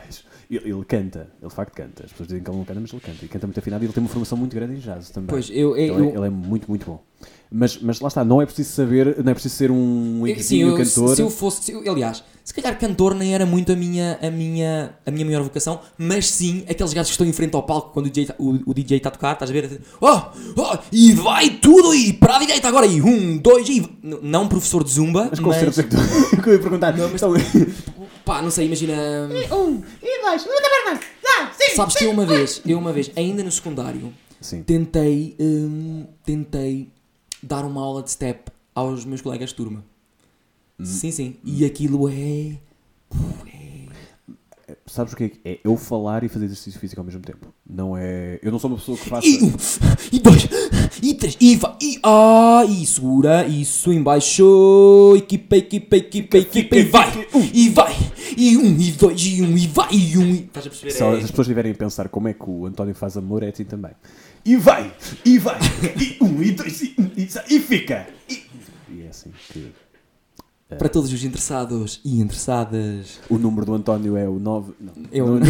Ele, 0.51 0.70
ele 0.70 0.84
canta, 0.84 1.28
ele 1.40 1.49
de 1.49 1.55
facto 1.55 1.74
canta. 1.74 2.05
As 2.05 2.11
pessoas 2.12 2.28
dizem 2.28 2.42
que 2.42 2.49
ele 2.51 2.57
não 2.59 2.64
canta, 2.64 2.80
mas 2.80 2.92
ele 2.92 3.01
canta. 3.03 3.24
E 3.24 3.28
canta 3.28 3.47
muito 3.47 3.59
afinado 3.59 3.82
e 3.82 3.86
ele 3.86 3.92
tem 3.92 4.03
uma 4.03 4.09
formação 4.09 4.38
muito 4.38 4.55
grande 4.55 4.74
em 4.74 4.78
jazz 4.78 5.11
também. 5.11 5.28
pois 5.28 5.51
eu. 5.51 5.76
eu, 5.76 5.99
Ele, 5.99 6.09
é, 6.09 6.14
ele 6.16 6.26
é 6.26 6.30
muito, 6.30 6.68
muito 6.68 6.86
bom. 6.86 7.03
Mas, 7.51 7.78
mas 7.80 8.01
lá 8.01 8.09
está, 8.09 8.24
não 8.24 8.42
é 8.42 8.47
preciso 8.47 8.70
saber, 8.72 9.22
não 9.24 9.30
é 9.30 9.34
preciso 9.34 9.55
ser 9.55 9.70
um 9.70 10.26
exímio 10.26 10.76
eu, 10.76 10.84
se, 10.84 10.94
cantor. 10.97 11.14
se 11.16 11.22
eu 11.22 11.30
fosse. 11.30 11.62
se 11.62 11.72
eu- 11.72 11.90
aliás, 11.90 12.22
se 12.44 12.53
calhar 12.53 12.76
cantor 12.78 13.14
nem 13.14 13.34
era 13.34 13.47
muito 13.47 13.72
a 13.72 13.76
minha, 13.76 14.18
a, 14.20 14.30
minha, 14.30 14.94
a 15.07 15.11
minha 15.12 15.24
maior 15.24 15.42
vocação, 15.42 15.80
mas 15.97 16.28
sim 16.28 16.64
aqueles 16.68 16.92
gajos 16.92 17.09
que 17.09 17.12
estão 17.14 17.26
em 17.26 17.32
frente 17.32 17.55
ao 17.55 17.62
palco 17.62 17.92
quando 17.92 18.07
o 18.07 18.11
DJ, 18.11 18.34
o, 18.38 18.70
o 18.70 18.74
DJ 18.74 18.97
está 18.99 19.09
a 19.09 19.12
tocar, 19.12 19.32
estás 19.34 19.51
a 19.51 19.55
ver? 19.55 19.80
Oh, 20.01 20.20
oh, 20.57 20.78
e 20.92 21.12
vai 21.14 21.51
tudo 21.51 21.94
e 21.94 22.12
para 22.12 22.36
a 22.36 22.38
direita 22.40 22.66
agora 22.68 22.84
e 22.86 23.01
um, 23.01 23.36
dois 23.38 23.68
e. 23.68 23.88
Não 24.22 24.49
professor 24.49 24.82
de 24.84 24.90
zumba, 24.90 25.30
Mas 25.30 25.38
que 25.74 25.82
tu. 25.84 25.97
que 26.42 26.49
eu 26.51 26.53
ia 26.55 26.59
perguntar. 26.59 26.97
Não, 26.97 27.09
mas- 27.09 27.22
Então, 27.22 27.32
Pá, 28.26 28.42
não 28.42 28.50
sei, 28.50 28.66
imagina. 28.66 28.92
Um, 28.92 29.80
e 30.02 30.20
dois, 30.20 30.44
muita 30.44 30.68
perna. 30.68 31.00
Dá, 31.22 31.52
sim. 31.56 31.76
Sabes 31.76 31.94
que 31.94 32.04
eu 32.04 32.10
uma 32.10 32.26
vez, 32.26 32.60
eu 32.66 32.76
uma 32.76 32.92
vez, 32.92 33.08
ainda 33.14 33.44
no 33.44 33.52
secundário, 33.52 34.12
Sim. 34.40 34.64
tentei, 34.64 35.36
hum, 35.38 36.06
tentei 36.24 36.90
dar 37.40 37.64
uma 37.64 37.80
aula 37.80 38.02
de 38.02 38.10
step 38.10 38.50
aos 38.74 39.04
meus 39.04 39.20
colegas 39.20 39.50
de 39.50 39.54
turma. 39.54 39.84
Sim, 40.82 41.12
sim. 41.12 41.36
E 41.44 41.64
aquilo 41.64 42.08
é. 42.08 42.58
Sabes 44.86 45.12
o 45.12 45.16
que 45.16 45.24
é 45.24 45.28
que 45.28 45.40
é? 45.44 45.60
Eu 45.62 45.76
falar 45.76 46.24
e 46.24 46.28
fazer 46.28 46.46
exercício 46.46 46.80
físico 46.80 47.00
ao 47.00 47.04
mesmo 47.04 47.20
tempo. 47.20 47.54
Não 47.64 47.96
é. 47.96 48.40
Eu 48.42 48.50
não 48.50 48.58
sou 48.58 48.68
uma 48.68 48.76
pessoa 48.76 48.98
que 48.98 49.08
faça. 49.08 49.24
E 49.24 49.38
um, 49.44 49.52
e 50.10 50.18
dois, 50.18 50.42
três, 51.16 51.36
e 51.40 51.56
vai, 51.56 51.74
e 51.82 51.98
ah, 52.02 52.64
e 52.68 52.86
segura, 52.86 53.46
isso 53.46 53.92
embaixo, 53.92 55.14
equipa, 55.16 55.56
equipa, 55.56 55.96
equipa, 55.96 56.38
equipa, 56.38 56.76
e 56.76 56.82
vai, 56.84 57.26
e 57.52 57.68
vai, 57.70 57.96
e 58.36 58.56
um, 58.56 58.80
e 58.80 58.90
dois, 58.92 59.20
e 59.22 59.42
um, 59.42 59.56
e 59.56 59.66
vai, 59.66 59.88
e 59.92 60.18
um, 60.18 60.22
e... 60.26 60.40
Estás 60.40 60.66
a 60.66 60.70
perceber? 60.70 60.90
Se 60.92 61.02
as 61.02 61.24
É- 61.24 61.26
pessoas 61.26 61.46
estiverem 61.46 61.72
a 61.72 61.74
pensar 61.74 62.08
como 62.08 62.28
é 62.28 62.32
que 62.32 62.44
o 62.48 62.66
António 62.66 62.94
faz 62.94 63.16
amor, 63.16 63.42
é 63.42 63.48
assim 63.48 63.64
também. 63.64 63.92
E 64.44 64.56
vai, 64.56 64.92
e 65.24 65.38
vai, 65.38 65.58
e 66.00 66.22
um, 66.22 66.42
e 66.42 66.52
dois, 66.52 66.80
e, 66.82 66.94
um, 66.98 67.10
e, 67.16 67.28
sai, 67.28 67.44
e 67.50 67.58
fica. 67.60 68.06
E, 68.30 68.42
e 68.92 69.02
é 69.02 69.08
assim 69.08 69.30
que. 69.52 69.72
Para 70.68 70.88
todos 70.88 71.12
os 71.12 71.22
interessados 71.22 72.00
e 72.04 72.20
interessadas, 72.20 73.20
O 73.30 73.38
número 73.38 73.64
do 73.66 73.74
António 73.74 74.16
é 74.16 74.28
o 74.28 74.40
9. 74.40 74.72
Não. 74.80 74.92
eu... 75.12 75.26
Não- 75.38 75.40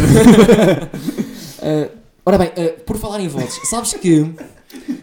Ah, 1.59 1.89
ora 2.25 2.37
bem, 2.37 2.49
ah, 2.55 2.81
por 2.85 2.97
falar 2.97 3.19
em 3.19 3.27
vozes, 3.27 3.59
sabes 3.69 3.93
que... 3.93 4.25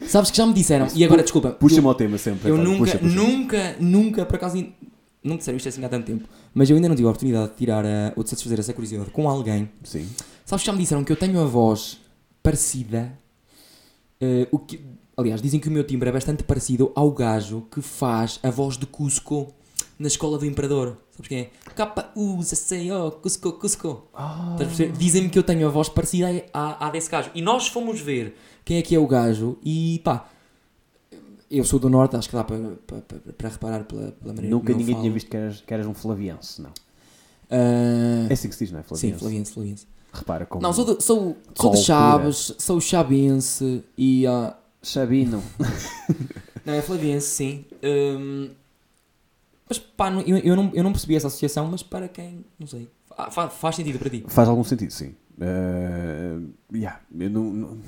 Sabes 0.06 0.30
que 0.30 0.36
já 0.36 0.46
me 0.46 0.52
disseram, 0.52 0.86
e 0.94 1.04
agora 1.04 1.22
desculpa, 1.22 1.50
Puxa-me 1.50 1.86
ao 1.86 1.94
tema 1.94 2.18
sempre. 2.18 2.50
Eu 2.50 2.56
António, 2.56 2.78
nunca, 2.78 2.84
puxa, 2.84 2.98
puxa. 2.98 3.14
nunca, 3.14 3.76
nunca, 3.80 4.26
por 4.26 4.36
acaso, 4.36 4.66
não 5.22 5.36
disseram 5.36 5.56
isto 5.56 5.68
assim 5.68 5.84
há 5.84 5.88
tanto 5.88 6.06
tempo, 6.06 6.28
mas 6.52 6.68
eu 6.70 6.76
ainda 6.76 6.88
não 6.88 6.96
tive 6.96 7.06
a 7.06 7.10
oportunidade 7.10 7.50
de 7.50 7.56
tirar 7.56 7.84
a, 7.84 8.12
ou 8.14 8.22
de 8.22 8.30
satisfazer 8.30 8.60
essa 8.60 8.72
curiosidade 8.72 9.10
com 9.10 9.28
alguém. 9.28 9.68
Sim. 9.82 10.08
Sabes 10.44 10.62
que 10.62 10.66
já 10.66 10.72
me 10.72 10.78
disseram 10.78 11.02
que 11.02 11.10
eu 11.10 11.16
tenho 11.16 11.40
a 11.40 11.44
voz 11.46 11.98
parecida, 12.42 13.18
eh, 14.20 14.46
o 14.50 14.58
que, 14.58 14.80
aliás, 15.16 15.40
dizem 15.40 15.58
que 15.58 15.68
o 15.68 15.72
meu 15.72 15.84
timbre 15.84 16.08
é 16.10 16.12
bastante 16.12 16.42
parecido 16.42 16.92
ao 16.94 17.10
gajo 17.10 17.66
que 17.70 17.80
faz 17.80 18.38
a 18.42 18.50
voz 18.50 18.76
de 18.76 18.84
Cusco 18.86 19.54
na 19.98 20.08
escola 20.08 20.38
do 20.38 20.44
Imperador. 20.44 20.98
Sabes 21.12 21.28
quem 21.28 21.38
é? 21.38 21.50
K-U-Z-C-O, 21.74 23.12
Cusco, 23.12 23.52
Cusco. 23.52 24.08
A 24.12 24.56
perceber? 24.58 24.92
Dizem-me 24.92 25.30
que 25.30 25.38
eu 25.38 25.42
tenho 25.42 25.66
a 25.66 25.70
voz 25.70 25.88
parecida 25.88 26.44
à, 26.52 26.86
à 26.86 26.90
desse 26.90 27.08
gajo. 27.08 27.30
E 27.34 27.40
nós 27.40 27.68
fomos 27.68 28.00
ver 28.00 28.36
quem 28.64 28.78
é 28.78 28.82
que 28.82 28.94
é 28.94 28.98
o 28.98 29.06
gajo 29.06 29.58
e 29.64 30.00
pá, 30.04 30.28
eu 31.50 31.64
sou 31.64 31.78
do 31.78 31.88
Norte, 31.88 32.16
acho 32.16 32.28
que 32.28 32.34
dá 32.34 32.42
para, 32.44 32.58
para, 32.86 33.00
para, 33.02 33.18
para 33.32 33.48
reparar 33.48 33.84
pela, 33.84 34.12
pela 34.12 34.34
maneira 34.34 34.50
Nunca 34.54 34.66
como 34.68 34.78
ninguém 34.78 34.94
falo. 34.94 35.02
tinha 35.02 35.12
visto 35.12 35.30
que 35.30 35.36
eras, 35.36 35.60
que 35.60 35.74
eras 35.74 35.86
um 35.86 35.94
flaviense, 35.94 36.60
não. 36.62 36.70
Ah, 37.50 38.26
É 38.28 38.32
assim 38.32 38.48
que 38.48 38.54
se 38.54 38.64
diz, 38.64 38.72
não 38.72 38.80
é? 38.80 38.82
sim, 38.82 38.88
Flaviense. 38.88 39.18
Flaviense, 39.20 39.52
Flaviense. 39.52 39.86
Repara 40.12 40.46
como. 40.46 40.62
Não, 40.62 40.72
sou 40.72 40.84
de, 40.96 41.02
sou, 41.04 41.36
sou 41.54 41.70
de. 41.72 41.78
Chaves, 41.78 42.54
sou 42.58 42.80
chabense 42.80 43.84
e. 43.98 44.26
ah, 44.26 44.56
Sabino. 44.82 45.42
não, 46.64 46.74
é 46.74 46.82
Flaviense, 46.82 47.26
sim. 47.26 47.64
Hum, 47.82 48.50
mas 49.68 49.78
pá, 49.78 50.10
eu, 50.26 50.36
eu, 50.38 50.56
não, 50.56 50.70
eu 50.74 50.82
não 50.84 50.92
percebi 50.92 51.16
essa 51.16 51.26
associação, 51.26 51.66
mas 51.70 51.82
para 51.82 52.06
quem. 52.08 52.44
Não 52.58 52.66
sei. 52.66 52.88
Fa- 53.08 53.30
fa- 53.30 53.48
faz 53.50 53.76
sentido 53.76 53.98
para 53.98 54.10
ti. 54.10 54.24
Faz 54.28 54.48
algum 54.48 54.62
sentido, 54.64 54.90
sim. 54.92 55.14
Eh, 55.40 56.38
yeah, 56.72 57.00
eu 57.18 57.30
não, 57.30 57.44
não- 57.52 57.78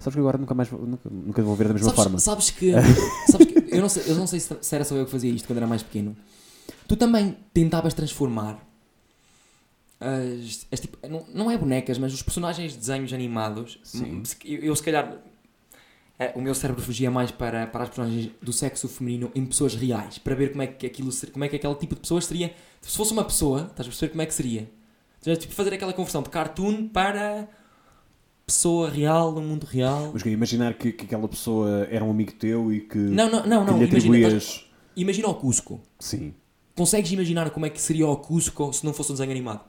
Sabes 0.00 0.14
que 0.14 0.20
agora 0.20 0.38
nunca 0.38 0.54
mais 0.54 0.68
vou, 0.68 0.80
nunca, 0.84 1.08
nunca 1.10 1.42
vou 1.42 1.54
ver 1.54 1.68
da 1.68 1.74
mesma 1.74 1.88
sabes, 1.90 2.02
forma. 2.02 2.18
sabes 2.18 2.50
que. 2.50 2.72
sabes 3.30 3.46
que 3.46 3.74
eu, 3.74 3.80
não 3.80 3.88
sei, 3.88 4.02
eu 4.06 4.14
não 4.16 4.26
sei 4.26 4.40
se, 4.40 4.56
se 4.60 4.74
era 4.74 4.84
só 4.84 4.94
eu 4.96 5.04
que 5.04 5.10
fazia 5.10 5.30
isto 5.32 5.46
quando 5.46 5.58
era 5.58 5.66
mais 5.66 5.82
pequeno. 5.82 6.16
Tu 6.86 6.96
também 6.96 7.36
tentavas 7.54 7.94
transformar. 7.94 8.58
As, 10.00 10.66
as 10.70 10.80
tipo, 10.80 10.96
não, 11.08 11.24
não 11.34 11.50
é 11.50 11.56
bonecas, 11.58 11.98
mas 11.98 12.12
os 12.14 12.22
personagens 12.22 12.72
de 12.72 12.78
desenhos 12.78 13.12
animados. 13.12 13.78
Sim. 13.82 14.22
Eu, 14.44 14.58
eu, 14.60 14.76
se 14.76 14.82
calhar. 14.82 15.18
eh, 16.18 16.32
o 16.36 16.40
meu 16.40 16.54
cérebro 16.54 16.82
fugia 16.82 17.10
mais 17.10 17.30
para, 17.30 17.66
para 17.66 17.84
as 17.84 17.88
personagens 17.88 18.30
do 18.40 18.52
sexo 18.52 18.88
feminino 18.88 19.30
em 19.34 19.44
pessoas 19.44 19.74
reais, 19.74 20.18
para 20.18 20.34
ver 20.34 20.50
como 20.50 20.62
é 20.62 20.66
que 20.68 20.86
aquilo 20.86 21.10
como 21.32 21.44
é 21.44 21.48
que 21.48 21.56
aquele 21.56 21.74
tipo 21.74 21.94
de 21.94 22.00
pessoa 22.00 22.20
seria. 22.20 22.54
Se 22.80 22.96
fosse 22.96 23.12
uma 23.12 23.24
pessoa, 23.24 23.62
estás 23.62 23.80
a 23.80 23.90
perceber 23.90 24.10
como 24.10 24.22
é 24.22 24.26
que 24.26 24.34
seria? 24.34 24.70
Tipo, 25.20 25.52
fazer 25.52 25.74
aquela 25.74 25.92
conversão 25.92 26.22
de 26.22 26.28
cartoon 26.30 26.88
para 26.88 27.48
pessoa 28.48 28.88
real, 28.88 29.30
no 29.30 29.42
mundo 29.42 29.64
real. 29.64 30.10
Mas 30.12 30.22
imaginar 30.24 30.72
que, 30.74 30.90
que 30.90 31.04
aquela 31.04 31.28
pessoa 31.28 31.86
era 31.90 32.02
um 32.02 32.10
amigo 32.10 32.32
teu 32.32 32.72
e 32.72 32.80
que, 32.80 32.96
Não, 32.96 33.30
não, 33.30 33.46
não, 33.46 33.64
não. 33.64 33.82
Imagina, 33.82 34.40
imagina 34.96 35.28
o 35.28 35.34
Cusco. 35.34 35.80
Sim. 36.00 36.32
Consegues 36.74 37.12
imaginar 37.12 37.50
como 37.50 37.66
é 37.66 37.70
que 37.70 37.80
seria 37.80 38.08
o 38.08 38.16
Cusco 38.16 38.72
se 38.72 38.84
não 38.86 38.94
fosse 38.94 39.12
um 39.12 39.14
desenho 39.14 39.30
animado? 39.32 39.60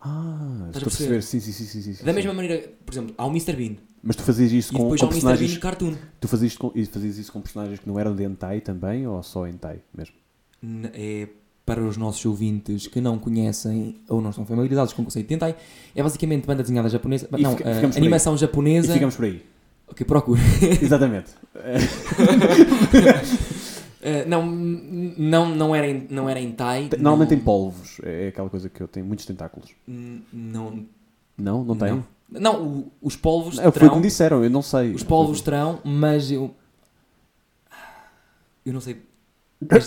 Ah, 0.00 0.66
Estás 0.68 0.76
estou 0.76 0.80
a 0.80 0.82
perceber. 0.84 1.08
perceber? 1.14 1.22
Sim, 1.22 1.40
sim, 1.40 1.52
sim, 1.52 1.82
sim, 1.82 1.92
sim. 1.94 2.04
Da 2.04 2.12
mesma 2.12 2.34
maneira, 2.34 2.68
por 2.84 2.92
exemplo, 2.92 3.14
há 3.16 3.24
o 3.26 3.30
Mr. 3.30 3.52
Bean. 3.54 3.76
Mas 4.02 4.16
tu 4.16 4.22
fazias 4.24 4.52
isso 4.52 4.72
com, 4.72 4.78
com 4.78 4.84
há 4.84 4.86
o 4.88 4.90
Mr. 4.94 5.08
personagens. 5.08 5.50
Bean 5.52 5.60
cartoon. 5.60 5.94
Tu 6.20 6.28
fazias, 6.28 6.52
isso 6.52 6.58
com, 6.60 6.70
fazias 6.92 7.18
isso 7.18 7.32
com 7.32 7.40
personagens 7.40 7.78
que 7.78 7.88
não 7.88 7.98
eram 7.98 8.14
de 8.14 8.24
hentai 8.24 8.60
também 8.60 9.06
ou 9.06 9.22
só 9.22 9.46
hentai 9.46 9.80
mesmo? 9.96 10.14
N- 10.62 10.90
É 10.92 11.28
para 11.66 11.82
os 11.82 11.96
nossos 11.96 12.24
ouvintes 12.24 12.86
que 12.86 13.00
não 13.00 13.18
conhecem 13.18 13.96
ou 14.08 14.20
não 14.22 14.30
estão 14.30 14.46
familiarizados 14.46 14.92
com 14.94 15.02
o 15.02 15.04
conceito 15.04 15.26
de 15.26 15.34
Tentai, 15.34 15.56
é 15.94 16.02
basicamente 16.02 16.46
banda 16.46 16.62
desenhada 16.62 16.88
japonesa, 16.88 17.28
E 17.36 17.42
não, 17.42 17.56
fica- 17.56 17.74
ficamos 17.74 17.96
por 17.96 18.00
aí. 18.00 18.02
animação 18.06 18.34
E 18.34 18.38
japonesa. 18.38 18.92
ficamos 18.92 19.16
por 19.16 19.24
aí. 19.24 19.42
Ok, 19.88 20.06
procura. 20.06 20.40
Exatamente. 20.80 21.30
Eh, 24.02 24.24
não, 24.24 24.46
não, 24.46 25.48
não 25.48 25.74
era, 25.74 25.88
em- 25.88 26.06
não 26.10 26.28
era 26.28 26.38
Normalmente 26.96 27.30
tem 27.30 27.38
polvos. 27.40 27.98
É 28.04 28.28
aquela 28.28 28.48
coisa 28.48 28.68
que 28.68 28.80
eu 28.80 28.86
tenho 28.86 29.04
muitos 29.04 29.26
tentáculos. 29.26 29.70
Não, 30.32 30.86
Não, 31.36 31.64
não 31.64 31.74
tem? 31.76 31.90
não. 31.90 32.04
Não, 32.30 32.62
o- 32.62 32.92
os 33.02 33.16
polvos 33.16 33.58
É, 33.58 33.62
foi 33.62 33.68
o 33.68 33.72
terão. 33.72 33.88
que 33.90 33.96
me 33.96 34.02
disseram, 34.02 34.44
eu 34.44 34.50
não 34.50 34.62
sei. 34.62 34.92
Os 34.92 35.02
polvos 35.02 35.40
terão, 35.40 35.80
mas 35.84 36.30
eu. 36.30 36.54
Eu 38.64 38.72
não 38.72 38.80
sei. 38.80 39.02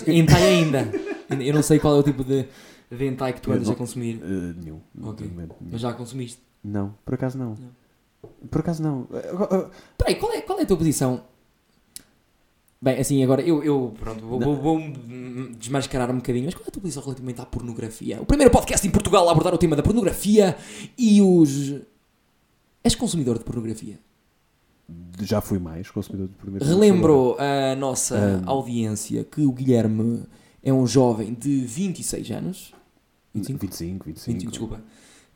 Hentai 0.06 0.42
ainda. 0.42 0.86
Eu 1.40 1.54
não 1.54 1.62
sei 1.62 1.78
qual 1.78 1.96
é 1.96 1.98
o 1.98 2.02
tipo 2.02 2.24
de, 2.24 2.46
de 2.90 3.04
hentai 3.04 3.32
que 3.32 3.40
tu 3.40 3.52
andas 3.52 3.66
não- 3.66 3.74
a 3.74 3.76
consumir. 3.76 4.20
Eh, 4.22 4.54
nenhum. 4.62 4.80
Não, 4.94 5.08
Ok. 5.10 5.26
nenhum. 5.26 5.48
Mas 5.70 5.80
já 5.80 5.92
consumiste. 5.92 6.40
Não, 6.62 6.94
por 7.04 7.14
acaso 7.14 7.38
não. 7.38 7.56
Por 8.50 8.60
acaso 8.60 8.82
não. 8.82 9.06
Eh, 9.12 9.66
Peraí, 9.96 10.14
qual 10.16 10.32
é, 10.32 10.40
qual 10.42 10.58
é 10.58 10.62
a 10.62 10.66
tua 10.66 10.76
posição? 10.76 11.22
Bem, 12.82 12.98
assim, 12.98 13.22
agora 13.22 13.42
eu, 13.42 13.62
eu 13.62 13.92
pronto, 14.00 14.24
vou, 14.26 14.40
vou, 14.40 14.56
vou 14.56 14.80
desmascarar 15.58 16.10
um 16.10 16.16
bocadinho, 16.16 16.46
mas 16.46 16.54
qual 16.54 16.64
é 16.64 16.68
a 16.68 16.70
tua 16.72 16.80
posição 16.80 17.02
relativamente 17.02 17.38
à 17.40 17.44
pornografia? 17.44 18.20
O 18.22 18.24
primeiro 18.24 18.50
podcast 18.50 18.86
em 18.86 18.90
Portugal 18.90 19.28
a 19.28 19.32
abordar 19.32 19.52
o 19.54 19.58
tema 19.58 19.76
da 19.76 19.82
pornografia 19.82 20.56
e 20.96 21.20
os. 21.20 21.74
És 22.82 22.94
consumidor 22.94 23.36
de 23.38 23.44
pornografia? 23.44 23.98
Já 25.20 25.42
fui 25.42 25.58
mais 25.58 25.90
consumidor 25.90 26.28
de 26.28 26.34
primeiro 26.34 26.64
Relembro 26.64 27.36
a 27.38 27.76
nossa 27.76 28.42
Ah. 28.46 28.50
audiência 28.50 29.24
que 29.24 29.42
o 29.42 29.52
Guilherme 29.52 30.22
é 30.62 30.72
um 30.72 30.86
jovem 30.86 31.34
de 31.34 31.60
26 31.60 32.30
anos. 32.30 32.72
25? 33.34 33.60
25, 33.60 34.04
25. 34.06 34.32
25, 34.32 34.50
desculpa. 34.50 34.82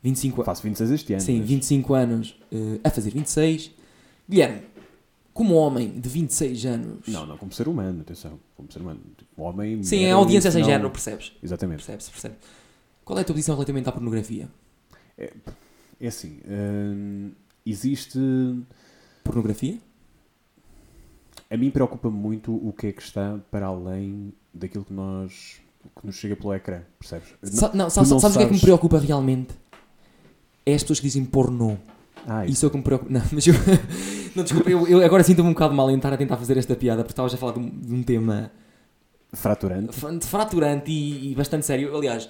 25 0.03 0.35
anos. 0.35 0.45
Faço 0.45 0.63
26 0.63 0.91
este 0.91 1.13
ano. 1.13 1.21
Sim, 1.21 1.39
mas 1.39 1.47
25 1.47 1.93
anos 1.93 2.39
eh, 2.51 2.79
a 2.83 2.89
fazer 2.89 3.09
26. 3.11 3.71
Guilherme, 4.29 4.61
como 5.33 5.55
homem 5.55 5.99
de 5.99 6.07
26 6.09 6.65
anos. 6.65 7.07
Não, 7.07 7.25
não 7.25 7.37
como 7.37 7.51
ser 7.51 7.67
humano, 7.67 8.01
atenção. 8.01 8.39
Como 8.55 8.71
ser 8.71 8.81
humano. 8.81 8.99
Tipo, 9.17 9.41
homem. 9.41 9.81
Sim, 9.83 10.05
a 10.05 10.15
audiência 10.15 10.51
sem 10.51 10.61
não- 10.61 10.69
género, 10.69 10.91
percebes? 10.91 11.31
Exatamente. 11.41 11.77
Percebes, 11.77 12.09
percebes. 12.09 12.37
Qual 13.03 13.17
é 13.17 13.21
a 13.21 13.25
tua 13.25 13.33
posição 13.33 13.55
relativamente 13.55 13.87
à 13.87 13.91
pornografia? 13.91 14.49
É 15.17 16.07
assim, 16.07 16.39
hum, 16.47 17.31
existe. 17.65 18.19
Pornografia? 19.23 19.77
A 21.49 21.55
mim 21.57 21.69
preocupa 21.69 22.09
muito 22.09 22.53
o 22.53 22.73
que 22.73 22.87
é 22.87 22.91
que 22.91 23.01
está 23.01 23.39
para 23.51 23.67
além 23.67 24.33
daquilo 24.55 24.85
que 24.85 24.93
nós. 24.93 25.59
que 25.99 26.05
nos 26.07 26.15
chega 26.15 26.35
pelo 26.35 26.53
ecrã, 26.53 26.81
percebes? 26.97 27.29
Sa- 27.43 27.71
não, 27.73 27.89
sabes, 27.89 28.09
não 28.09 28.19
sabes 28.19 28.35
o 28.35 28.39
que 28.39 28.45
é 28.45 28.47
que 28.47 28.53
me 28.53 28.59
preocupa 28.61 28.97
realmente? 28.99 29.53
É 30.65 30.73
as 30.73 30.81
pessoas 30.81 30.99
que 30.99 31.05
dizem 31.05 31.23
pornô. 31.25 31.77
Ah, 32.27 32.43
Isso 32.45 32.65
é 32.65 32.67
o 32.67 32.71
que 32.71 32.77
me 32.77 32.83
preocupa. 32.83 33.11
Não, 33.11 33.21
mas 33.31 33.45
eu. 33.45 33.53
não, 34.35 34.43
desculpa, 34.43 34.67
eu, 34.69 34.87
eu 34.87 35.05
agora 35.05 35.23
sinto-me 35.23 35.47
um 35.49 35.53
bocado 35.53 35.75
mal 35.75 35.91
em 35.91 35.95
estar 35.95 36.11
a 36.11 36.17
tentar 36.17 36.37
fazer 36.37 36.57
esta 36.57 36.75
piada 36.75 37.03
porque 37.03 37.11
estavas 37.11 37.33
a 37.33 37.37
falar 37.37 37.51
de 37.53 37.59
um, 37.59 37.69
de 37.69 37.93
um 37.93 38.01
tema 38.01 38.51
fraturante. 39.31 39.93
fra- 39.95 40.19
fraturante 40.21 40.89
e, 40.91 41.31
e 41.31 41.35
bastante 41.35 41.65
sério. 41.67 41.95
Aliás, 41.95 42.27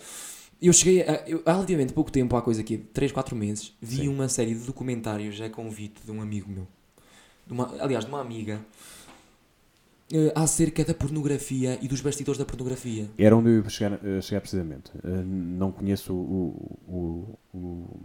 eu 0.61 0.73
cheguei 0.73 1.01
a, 1.03 1.23
eu, 1.27 1.41
há 1.45 1.53
relativamente 1.53 1.93
pouco 1.93 2.11
tempo, 2.11 2.35
há 2.35 2.41
coisa 2.41 2.59
aqui, 2.61 2.77
3, 2.77 3.11
4 3.13 3.35
meses, 3.35 3.73
vi 3.81 3.97
Sim. 3.97 4.07
uma 4.09 4.27
série 4.27 4.53
de 4.53 4.65
documentários 4.65 5.39
a 5.39 5.49
convite 5.49 6.01
de 6.03 6.11
um 6.11 6.21
amigo 6.21 6.49
meu. 6.51 6.67
De 7.47 7.53
uma- 7.53 7.71
aliás, 7.79 8.03
de 8.03 8.11
uma 8.11 8.19
amiga. 8.19 8.59
Eh, 10.11 10.31
acerca 10.35 10.83
da 10.85 10.93
pornografia 10.93 11.77
e 11.81 11.87
dos 11.87 12.01
bastidores 12.01 12.37
da 12.39 12.45
pornografia. 12.45 13.09
Era 13.17 13.35
onde 13.35 13.49
eu 13.49 13.63
ia 13.63 13.69
chegar, 13.69 13.99
eh, 14.03 14.21
chegar 14.21 14.41
precisamente. 14.41 14.91
Eh, 15.03 15.23
não 15.25 15.71
conheço 15.71 16.13
o. 16.13 16.77
o, 16.87 17.57
o, 17.57 17.99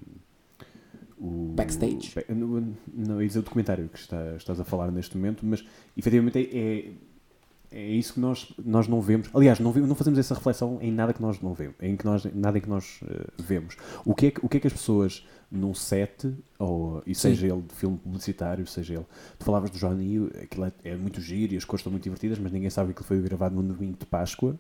o 1.19 1.53
Backstage. 1.55 2.13
Be- 2.15 2.35
Não, 2.35 2.75
não, 2.95 3.23
isso 3.23 3.37
é 3.39 3.41
o 3.41 3.45
documentário 3.45 3.89
que 3.89 3.99
está- 3.99 4.37
estás 4.37 4.59
a 4.59 4.65
falar 4.65 4.91
neste 4.91 5.17
momento, 5.17 5.45
mas 5.45 5.63
efetivamente 5.97 6.39
é, 6.39 6.59
é, 6.59 7.79
é 7.79 7.91
isso 7.91 8.15
que 8.15 8.21
nós, 8.21 8.53
nós 8.65 8.89
não 8.89 9.01
vemos. 9.03 9.29
Aliás, 9.35 9.61
não, 9.61 9.71
vemos, 9.71 9.89
não 9.89 9.95
fazemos 9.97 10.19
essa 10.19 10.35
reflexão 10.35 10.79
em 10.81 10.91
nada 10.91 11.13
que 11.13 11.21
nós 11.21 11.41
não 11.41 11.53
vemos, 11.53 11.77
em 11.81 11.95
que 11.97 12.05
nós, 12.07 12.25
nada 12.35 12.57
em 12.57 12.61
que 12.61 12.69
nós 12.69 13.01
eh, 13.07 13.27
vemos. 13.39 13.77
O 14.05 14.15
que, 14.15 14.27
é 14.27 14.31
que, 14.31 14.41
o 14.45 14.49
que 14.49 14.57
é 14.57 14.61
que 14.61 14.67
as 14.67 14.73
pessoas 14.73 15.27
num 15.51 15.75
set, 15.75 16.33
ou, 16.59 17.03
e 17.07 17.15
seja 17.15 17.47
ele 17.47 17.63
de 17.63 17.75
filme 17.75 17.99
publicitário, 17.99 18.67
seja 18.67 18.95
ele. 18.95 19.07
Tu 19.39 19.45
falavas 19.45 19.71
do 19.71 19.79
Johnny, 19.79 20.31
aquilo 20.43 20.67
é, 20.67 20.73
é 20.85 20.97
muito 20.97 21.21
giro 21.21 21.55
e 21.55 21.57
as 21.57 21.65
cores 21.65 21.81
estão 21.81 21.91
muito 21.91 22.05
divertidas, 22.05 22.39
mas 22.39 22.53
ninguém 22.53 22.71
sabe 22.71 22.89
que 22.89 22.93
aquilo 22.93 23.07
foi 23.07 23.21
gravado 23.21 23.55
num 23.55 23.67
domingo 23.67 23.97
de 23.99 24.07
Páscoa 24.07 24.57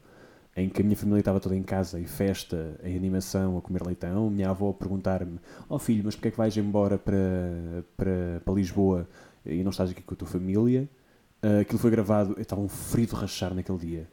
em 0.56 0.68
que 0.68 0.80
a 0.80 0.84
minha 0.84 0.96
família 0.96 1.20
estava 1.20 1.38
toda 1.38 1.56
em 1.56 1.62
casa, 1.62 2.00
em 2.00 2.06
festa, 2.06 2.78
em 2.82 2.96
animação, 2.96 3.56
a 3.56 3.62
comer 3.62 3.82
leitão. 3.86 4.28
Minha 4.30 4.50
avó 4.50 4.70
a 4.70 4.74
perguntar-me: 4.74 5.38
Ó 5.68 5.78
filho, 5.78 6.02
mas 6.04 6.14
porquê 6.14 6.28
é 6.28 6.30
que 6.30 6.36
vais 6.36 6.56
embora 6.56 6.98
para, 6.98 7.84
para, 7.96 8.42
para 8.44 8.54
Lisboa 8.54 9.08
e 9.46 9.62
não 9.62 9.70
estás 9.70 9.90
aqui 9.90 10.02
com 10.02 10.14
a 10.14 10.16
tua 10.16 10.28
família? 10.28 10.88
Ah, 11.42 11.60
aquilo 11.60 11.78
foi 11.78 11.90
gravado, 11.90 12.36
estava 12.38 12.60
um 12.60 12.68
frio 12.68 13.06
de 13.06 13.14
rachar 13.14 13.54
naquele 13.54 13.78
dia. 13.78 14.08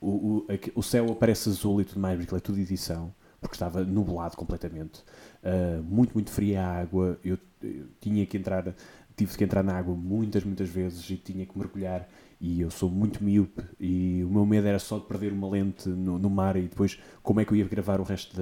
O, 0.00 0.08
o, 0.08 0.46
o 0.74 0.82
céu 0.82 1.10
aparece 1.10 1.48
azul 1.48 1.80
e 1.80 1.84
tudo 1.84 2.00
mais, 2.00 2.16
porque 2.16 2.24
aquilo 2.24 2.38
é 2.38 2.40
tudo 2.40 2.58
edição, 2.58 3.14
porque 3.40 3.54
estava 3.54 3.82
nublado 3.84 4.36
completamente. 4.36 5.04
Ah, 5.48 5.80
muito, 5.82 6.12
muito 6.14 6.30
fria 6.30 6.62
a 6.62 6.80
água. 6.80 7.18
Eu, 7.24 7.38
eu 7.62 7.86
tinha 8.00 8.26
que 8.26 8.36
entrar, 8.36 8.74
tive 9.16 9.36
que 9.36 9.44
entrar 9.44 9.62
na 9.62 9.74
água 9.78 9.94
muitas, 9.94 10.44
muitas 10.44 10.68
vezes 10.68 11.08
e 11.10 11.16
tinha 11.16 11.46
que 11.46 11.56
mergulhar 11.58 12.08
e 12.40 12.60
eu 12.60 12.70
sou 12.70 12.90
muito 12.90 13.22
míope 13.24 13.62
e 13.80 14.22
o 14.24 14.28
meu 14.30 14.44
medo 14.44 14.66
era 14.66 14.78
só 14.78 14.98
de 14.98 15.06
perder 15.06 15.32
uma 15.32 15.48
lente 15.48 15.88
no, 15.88 16.18
no 16.18 16.28
mar 16.28 16.56
e 16.56 16.62
depois 16.62 16.98
como 17.22 17.40
é 17.40 17.44
que 17.44 17.52
eu 17.52 17.56
ia 17.56 17.66
gravar 17.66 18.00
o 18.00 18.04
resto 18.04 18.36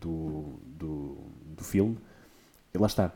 do, 0.00 0.58
do, 0.78 1.16
do 1.56 1.64
filme. 1.64 1.96
Lá 2.74 2.86
está. 2.86 3.12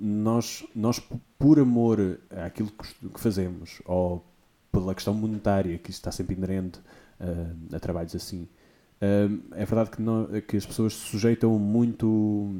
Nós, 0.00 0.64
nós 0.74 1.00
por 1.38 1.58
amor 1.58 2.20
àquilo 2.46 2.70
que, 2.70 2.84
os- 2.84 3.12
que 3.14 3.20
fazemos 3.20 3.82
ou 3.84 4.24
pela 4.72 4.94
questão 4.94 5.14
monetária 5.14 5.78
que 5.78 5.90
está 5.90 6.12
sempre 6.12 6.36
inerente 6.36 6.80
ah, 7.20 7.76
a 7.76 7.80
trabalhos 7.80 8.14
assim, 8.14 8.48
ah, 9.00 9.28
é 9.56 9.64
verdade 9.64 9.90
que, 9.90 10.02
nó- 10.02 10.26
que 10.46 10.56
as 10.56 10.66
pessoas 10.66 10.94
se 10.94 11.06
sujeitam 11.10 11.58
muito. 11.58 12.50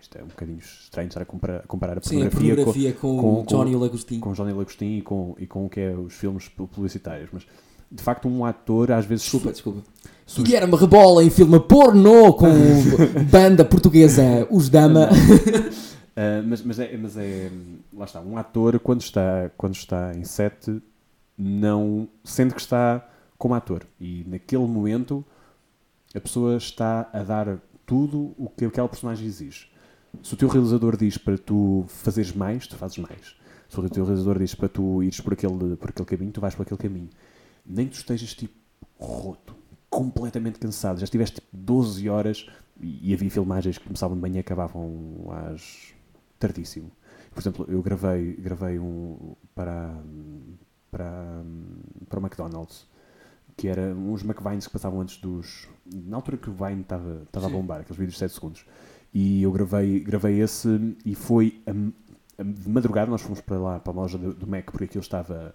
isto 0.00 0.16
é 0.18 0.22
um 0.22 0.26
bocadinho 0.28 0.58
estranho 0.58 1.08
estar 1.08 1.22
a 1.22 1.24
comparar, 1.24 1.56
a 1.58 1.66
comparar 1.66 1.98
a 1.98 2.00
Sim, 2.02 2.22
a 2.26 2.30
pornografia 2.30 2.54
com- 2.56 2.62
pornografia 2.64 2.92
com, 2.92 3.44
com- 3.44 3.44
Johnny 3.46 3.74
Lagostinho. 3.74 4.20
com 4.20 4.32
Johnny 4.32 4.52
Lagostinho 4.52 4.98
e 4.98 5.02
com, 5.02 5.34
e 5.38 5.46
com 5.46 5.66
o 5.66 5.68
que 5.68 5.80
é 5.80 5.90
os 5.92 6.14
filmes 6.14 6.48
pu- 6.48 6.68
publicitários, 6.68 7.28
mas 7.32 7.44
de 7.90 8.02
facto 8.02 8.28
um 8.28 8.44
ator 8.44 8.92
às 8.92 9.06
vezes 9.06 9.24
Desculpa, 9.24 9.50
desculpa. 9.50 9.82
su- 10.26 10.42
Guilherme 10.42 10.76
rebola 10.76 11.24
em 11.24 11.30
filme 11.30 11.58
pornô 11.58 12.34
com 12.34 12.46
banda 13.32 13.64
portuguesa 13.64 14.46
Os 14.50 14.68
Dama. 14.68 15.08
Ah, 16.20 16.42
mas, 16.44 16.60
mas, 16.64 16.80
é, 16.80 16.96
mas 16.96 17.16
é 17.16 17.48
lá 17.96 18.04
está, 18.04 18.20
um 18.20 18.36
ator 18.36 18.80
quando 18.80 19.00
está, 19.02 19.52
quando 19.56 19.76
está 19.76 20.12
em 20.16 20.24
set 20.24 20.82
não 21.38 22.08
sente 22.24 22.54
que 22.56 22.60
está 22.60 23.06
como 23.38 23.54
ator 23.54 23.84
e 24.00 24.24
naquele 24.26 24.66
momento 24.66 25.24
a 26.14 26.20
pessoa 26.20 26.56
está 26.56 27.08
a 27.12 27.22
dar 27.22 27.58
tudo 27.84 28.34
o 28.36 28.48
que 28.48 28.64
aquela 28.64 28.88
personagem 28.88 29.26
exige. 29.26 29.70
Se 30.22 30.34
o 30.34 30.36
teu 30.36 30.48
realizador 30.48 30.96
diz 30.96 31.18
para 31.18 31.36
tu 31.36 31.84
fazeres 31.88 32.32
mais, 32.32 32.66
tu 32.66 32.76
fazes 32.76 32.98
mais. 32.98 33.36
Se 33.68 33.78
o 33.78 33.88
teu 33.88 34.04
realizador 34.04 34.38
diz 34.38 34.54
para 34.54 34.68
tu 34.68 35.02
ires 35.02 35.20
por 35.20 35.34
aquele, 35.34 35.76
por 35.76 35.90
aquele 35.90 36.06
caminho, 36.06 36.32
tu 36.32 36.40
vais 36.40 36.54
por 36.54 36.62
aquele 36.62 36.78
caminho. 36.78 37.10
Nem 37.64 37.86
que 37.86 37.92
tu 37.92 37.98
estejas 37.98 38.34
tipo 38.34 38.54
roto, 38.98 39.54
completamente 39.90 40.58
cansado. 40.58 40.98
Já 40.98 41.04
estiveste 41.04 41.36
tipo 41.36 41.48
12 41.52 42.08
horas 42.08 42.46
e, 42.80 43.10
e 43.10 43.14
havia 43.14 43.30
filmagens 43.30 43.76
que 43.76 43.84
começavam 43.84 44.16
de 44.16 44.22
manhã 44.22 44.36
e 44.36 44.40
acabavam 44.40 45.26
às 45.30 45.92
tardíssimo. 46.38 46.90
Por 47.30 47.40
exemplo, 47.40 47.66
eu 47.68 47.82
gravei, 47.82 48.34
gravei 48.36 48.78
um 48.78 49.34
para, 49.54 49.94
para, 50.90 51.44
para 52.08 52.18
o 52.18 52.22
McDonald's 52.22 52.86
que 53.58 53.66
era 53.66 53.92
uns 53.92 54.22
McVines 54.22 54.66
que 54.68 54.72
passavam 54.72 55.00
antes 55.00 55.16
dos. 55.18 55.66
Na 55.84 56.16
altura 56.16 56.36
que 56.36 56.48
o 56.48 56.52
Vine 56.52 56.82
estava 56.82 57.26
a 57.34 57.48
bombar, 57.48 57.80
aqueles 57.80 57.98
vídeos 57.98 58.14
de 58.14 58.20
7 58.20 58.32
segundos. 58.32 58.64
E 59.12 59.42
eu 59.42 59.50
gravei, 59.50 59.98
gravei 60.00 60.40
esse 60.40 60.96
e 61.04 61.14
foi 61.14 61.60
a, 61.66 61.72
a- 62.40 62.44
de 62.44 62.68
madrugada. 62.70 63.10
Nós 63.10 63.20
fomos 63.20 63.40
para 63.40 63.58
lá, 63.58 63.80
para 63.80 63.92
a 63.92 63.96
loja 63.96 64.16
do, 64.16 64.32
do 64.32 64.46
Mac, 64.46 64.66
porque 64.70 64.84
aquilo 64.84 65.02
estava, 65.02 65.54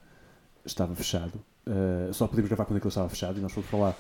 estava 0.66 0.94
fechado. 0.96 1.40
Uh, 1.66 2.14
só 2.14 2.28
podíamos 2.28 2.50
gravar 2.50 2.66
quando 2.66 2.78
aquilo 2.78 2.90
estava 2.90 3.08
fechado. 3.08 3.40
E 3.40 3.42
nós 3.42 3.54
fomos 3.54 3.70
para 3.70 3.80
lá, 3.80 3.96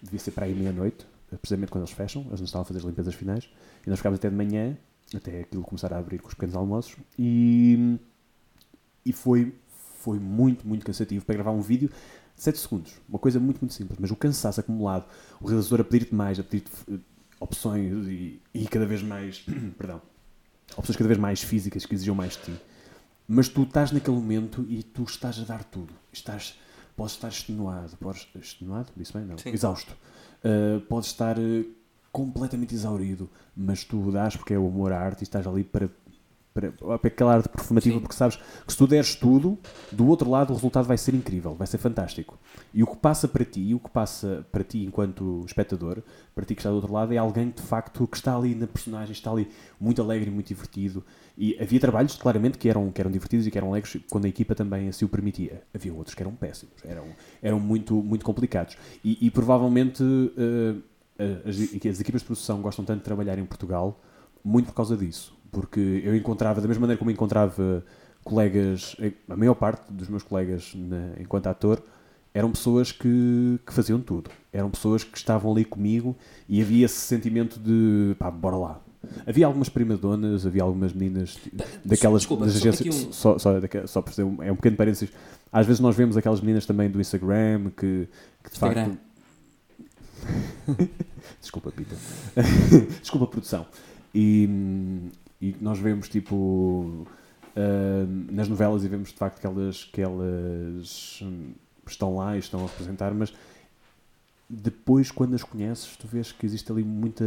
devia 0.00 0.20
ser 0.20 0.30
para 0.30 0.46
aí 0.46 0.54
meia-noite, 0.54 1.04
precisamente 1.40 1.72
quando 1.72 1.82
eles 1.84 1.92
fecham. 1.94 2.22
Eles 2.28 2.38
não 2.38 2.44
estavam 2.44 2.62
a 2.62 2.64
fazer 2.66 2.78
as 2.78 2.84
limpezas 2.84 3.14
finais. 3.14 3.50
E 3.84 3.90
nós 3.90 3.98
ficámos 3.98 4.20
até 4.20 4.30
de 4.30 4.36
manhã, 4.36 4.76
até 5.12 5.40
aquilo 5.40 5.64
começar 5.64 5.92
a 5.92 5.98
abrir 5.98 6.20
com 6.20 6.28
os 6.28 6.34
pequenos 6.34 6.54
almoços. 6.54 6.94
E, 7.18 7.98
e 9.04 9.12
foi, 9.12 9.52
foi 9.98 10.20
muito, 10.20 10.68
muito 10.68 10.86
cansativo 10.86 11.24
para 11.24 11.34
gravar 11.34 11.50
um 11.50 11.60
vídeo 11.60 11.90
7 12.40 12.58
segundos. 12.58 12.92
Uma 13.06 13.18
coisa 13.18 13.38
muito, 13.38 13.60
muito 13.60 13.74
simples. 13.74 13.98
Mas 14.00 14.10
o 14.10 14.16
cansaço 14.16 14.60
acumulado, 14.60 15.04
o 15.38 15.46
realizador 15.46 15.82
a 15.82 15.84
pedir-te 15.84 16.14
mais, 16.14 16.40
a 16.40 16.42
pedir-te 16.42 16.70
eh, 16.90 16.98
opções 17.38 18.06
e, 18.08 18.40
e 18.54 18.66
cada 18.66 18.86
vez 18.86 19.02
mais. 19.02 19.44
perdão. 19.76 20.00
Opções 20.74 20.96
cada 20.96 21.08
vez 21.08 21.20
mais 21.20 21.42
físicas 21.42 21.84
que 21.84 21.94
exigiam 21.94 22.14
mais 22.14 22.38
de 22.38 22.44
ti. 22.44 22.60
Mas 23.28 23.48
tu 23.48 23.64
estás 23.64 23.92
naquele 23.92 24.16
momento 24.16 24.64
e 24.70 24.82
tu 24.82 25.02
estás 25.02 25.38
a 25.38 25.44
dar 25.44 25.64
tudo. 25.64 25.92
Estás, 26.10 26.58
podes 26.96 27.12
estar 27.12 27.28
extenuado. 27.28 27.94
Podes, 27.98 28.26
extenuado? 28.34 28.88
Disse 28.96 29.12
bem? 29.12 29.26
Não. 29.26 29.36
Sim. 29.36 29.50
Exausto. 29.50 29.94
Uh, 30.42 30.80
podes 30.80 31.10
estar 31.10 31.38
uh, 31.38 31.64
completamente 32.10 32.74
exaurido. 32.74 33.28
Mas 33.54 33.84
tu 33.84 34.10
dás 34.10 34.34
porque 34.34 34.54
é 34.54 34.58
o 34.58 34.66
amor 34.66 34.92
à 34.92 34.98
arte 34.98 35.20
e 35.20 35.24
estás 35.24 35.46
ali 35.46 35.62
para. 35.62 35.90
Aquela 37.04 37.34
arte 37.34 37.48
performativa, 37.48 37.94
Sim. 37.94 38.00
porque 38.00 38.14
sabes 38.14 38.36
que 38.36 38.72
se 38.72 38.76
tu 38.78 38.86
deres 38.86 39.14
tudo, 39.14 39.58
do 39.90 40.06
outro 40.06 40.30
lado 40.30 40.50
o 40.50 40.54
resultado 40.54 40.86
vai 40.86 40.98
ser 40.98 41.14
incrível, 41.14 41.54
vai 41.54 41.66
ser 41.66 41.78
fantástico. 41.78 42.38
E 42.72 42.82
o 42.82 42.86
que 42.86 42.96
passa 42.96 43.26
para 43.26 43.44
ti, 43.44 43.74
o 43.74 43.78
que 43.78 43.90
passa 43.90 44.46
para 44.52 44.62
ti 44.62 44.84
enquanto 44.84 45.44
espectador, 45.46 46.02
para 46.34 46.44
ti 46.44 46.54
que 46.54 46.60
está 46.60 46.70
do 46.70 46.76
outro 46.76 46.92
lado, 46.92 47.12
é 47.12 47.16
alguém 47.16 47.50
de 47.50 47.62
facto 47.62 48.06
que 48.06 48.16
está 48.16 48.36
ali 48.36 48.54
na 48.54 48.66
personagem, 48.66 49.12
está 49.12 49.30
ali 49.30 49.48
muito 49.80 50.00
alegre 50.02 50.30
e 50.30 50.32
muito 50.32 50.48
divertido. 50.48 51.04
E 51.36 51.56
havia 51.60 51.80
trabalhos, 51.80 52.14
claramente, 52.16 52.58
que 52.58 52.68
eram, 52.68 52.90
que 52.92 53.00
eram 53.00 53.10
divertidos 53.10 53.46
e 53.46 53.50
que 53.50 53.56
eram 53.56 53.68
alegres 53.68 53.96
quando 54.10 54.26
a 54.26 54.28
equipa 54.28 54.54
também 54.54 54.88
assim 54.88 55.04
o 55.04 55.08
permitia. 55.08 55.62
Havia 55.74 55.92
outros 55.94 56.14
que 56.14 56.22
eram 56.22 56.32
péssimos, 56.34 56.74
eram, 56.84 57.06
eram 57.42 57.58
muito, 57.58 57.94
muito 57.94 58.24
complicados. 58.24 58.76
E, 59.04 59.18
e 59.26 59.30
provavelmente 59.30 60.04
eh, 60.36 60.74
as, 61.44 61.56
as 61.56 62.00
equipas 62.00 62.22
de 62.22 62.26
produção 62.26 62.60
gostam 62.60 62.84
tanto 62.84 62.98
de 62.98 63.04
trabalhar 63.04 63.38
em 63.38 63.44
Portugal 63.44 64.00
muito 64.42 64.66
por 64.66 64.74
causa 64.74 64.96
disso. 64.96 65.38
Porque 65.52 66.02
eu 66.04 66.14
encontrava, 66.14 66.60
da 66.60 66.68
mesma 66.68 66.82
maneira 66.82 66.98
como 66.98 67.10
encontrava 67.10 67.84
colegas, 68.22 68.94
a 69.28 69.36
maior 69.36 69.54
parte 69.54 69.90
dos 69.92 70.08
meus 70.08 70.22
colegas 70.22 70.74
enquanto 71.18 71.46
ator 71.48 71.82
eram 72.32 72.52
pessoas 72.52 72.92
que, 72.92 73.58
que 73.66 73.72
faziam 73.72 74.00
tudo. 74.00 74.30
Eram 74.52 74.70
pessoas 74.70 75.02
que 75.02 75.18
estavam 75.18 75.50
ali 75.52 75.64
comigo 75.64 76.16
e 76.48 76.60
havia 76.62 76.84
esse 76.86 77.00
sentimento 77.00 77.58
de 77.58 78.14
pá, 78.18 78.30
bora 78.30 78.56
lá. 78.56 78.80
Havia 79.26 79.46
algumas 79.46 79.68
primadonas, 79.68 80.46
havia 80.46 80.62
algumas 80.62 80.92
meninas 80.92 81.36
daquelas 81.84 82.20
desculpa, 82.22 82.44
das 82.44 82.54
só 82.54 82.58
agências. 82.68 82.96
aqui 82.96 83.06
um- 83.08 83.12
Só, 83.12 83.38
só, 83.38 83.50
só 83.86 84.02
por 84.02 84.10
fazer 84.10 84.22
um, 84.24 84.42
é 84.42 84.52
um 84.52 84.56
pequeno 84.56 84.76
parênteses. 84.76 85.10
Às 85.50 85.66
vezes 85.66 85.80
nós 85.80 85.96
vemos 85.96 86.16
aquelas 86.16 86.40
meninas 86.40 86.66
também 86.66 86.88
do 86.90 87.00
Instagram 87.00 87.70
que, 87.76 88.06
que 88.44 88.50
de 88.50 88.52
Instagram. 88.52 88.90
facto. 88.90 89.00
Desculpa, 91.40 91.72
Pita. 91.72 91.96
Desculpa, 93.00 93.26
produção. 93.26 93.66
E, 94.14 94.48
e 95.40 95.56
nós 95.60 95.78
vemos 95.78 96.08
tipo 96.08 97.06
ah, 97.56 98.06
nas 98.30 98.48
novelas 98.48 98.84
e 98.84 98.88
vemos 98.88 99.10
de 99.10 99.16
facto 99.16 99.40
que 99.40 99.46
elas, 99.46 99.84
que 99.84 100.00
elas 100.00 101.20
hum, 101.22 101.52
estão 101.86 102.16
lá 102.16 102.36
e 102.36 102.38
estão 102.38 102.60
a 102.64 102.66
representar, 102.66 103.12
mas 103.14 103.32
depois 104.48 105.10
quando 105.10 105.34
as 105.34 105.42
conheces 105.44 105.96
tu 105.96 106.06
vês 106.06 106.32
que 106.32 106.44
existe 106.44 106.70
ali 106.72 106.82
muita 106.84 107.24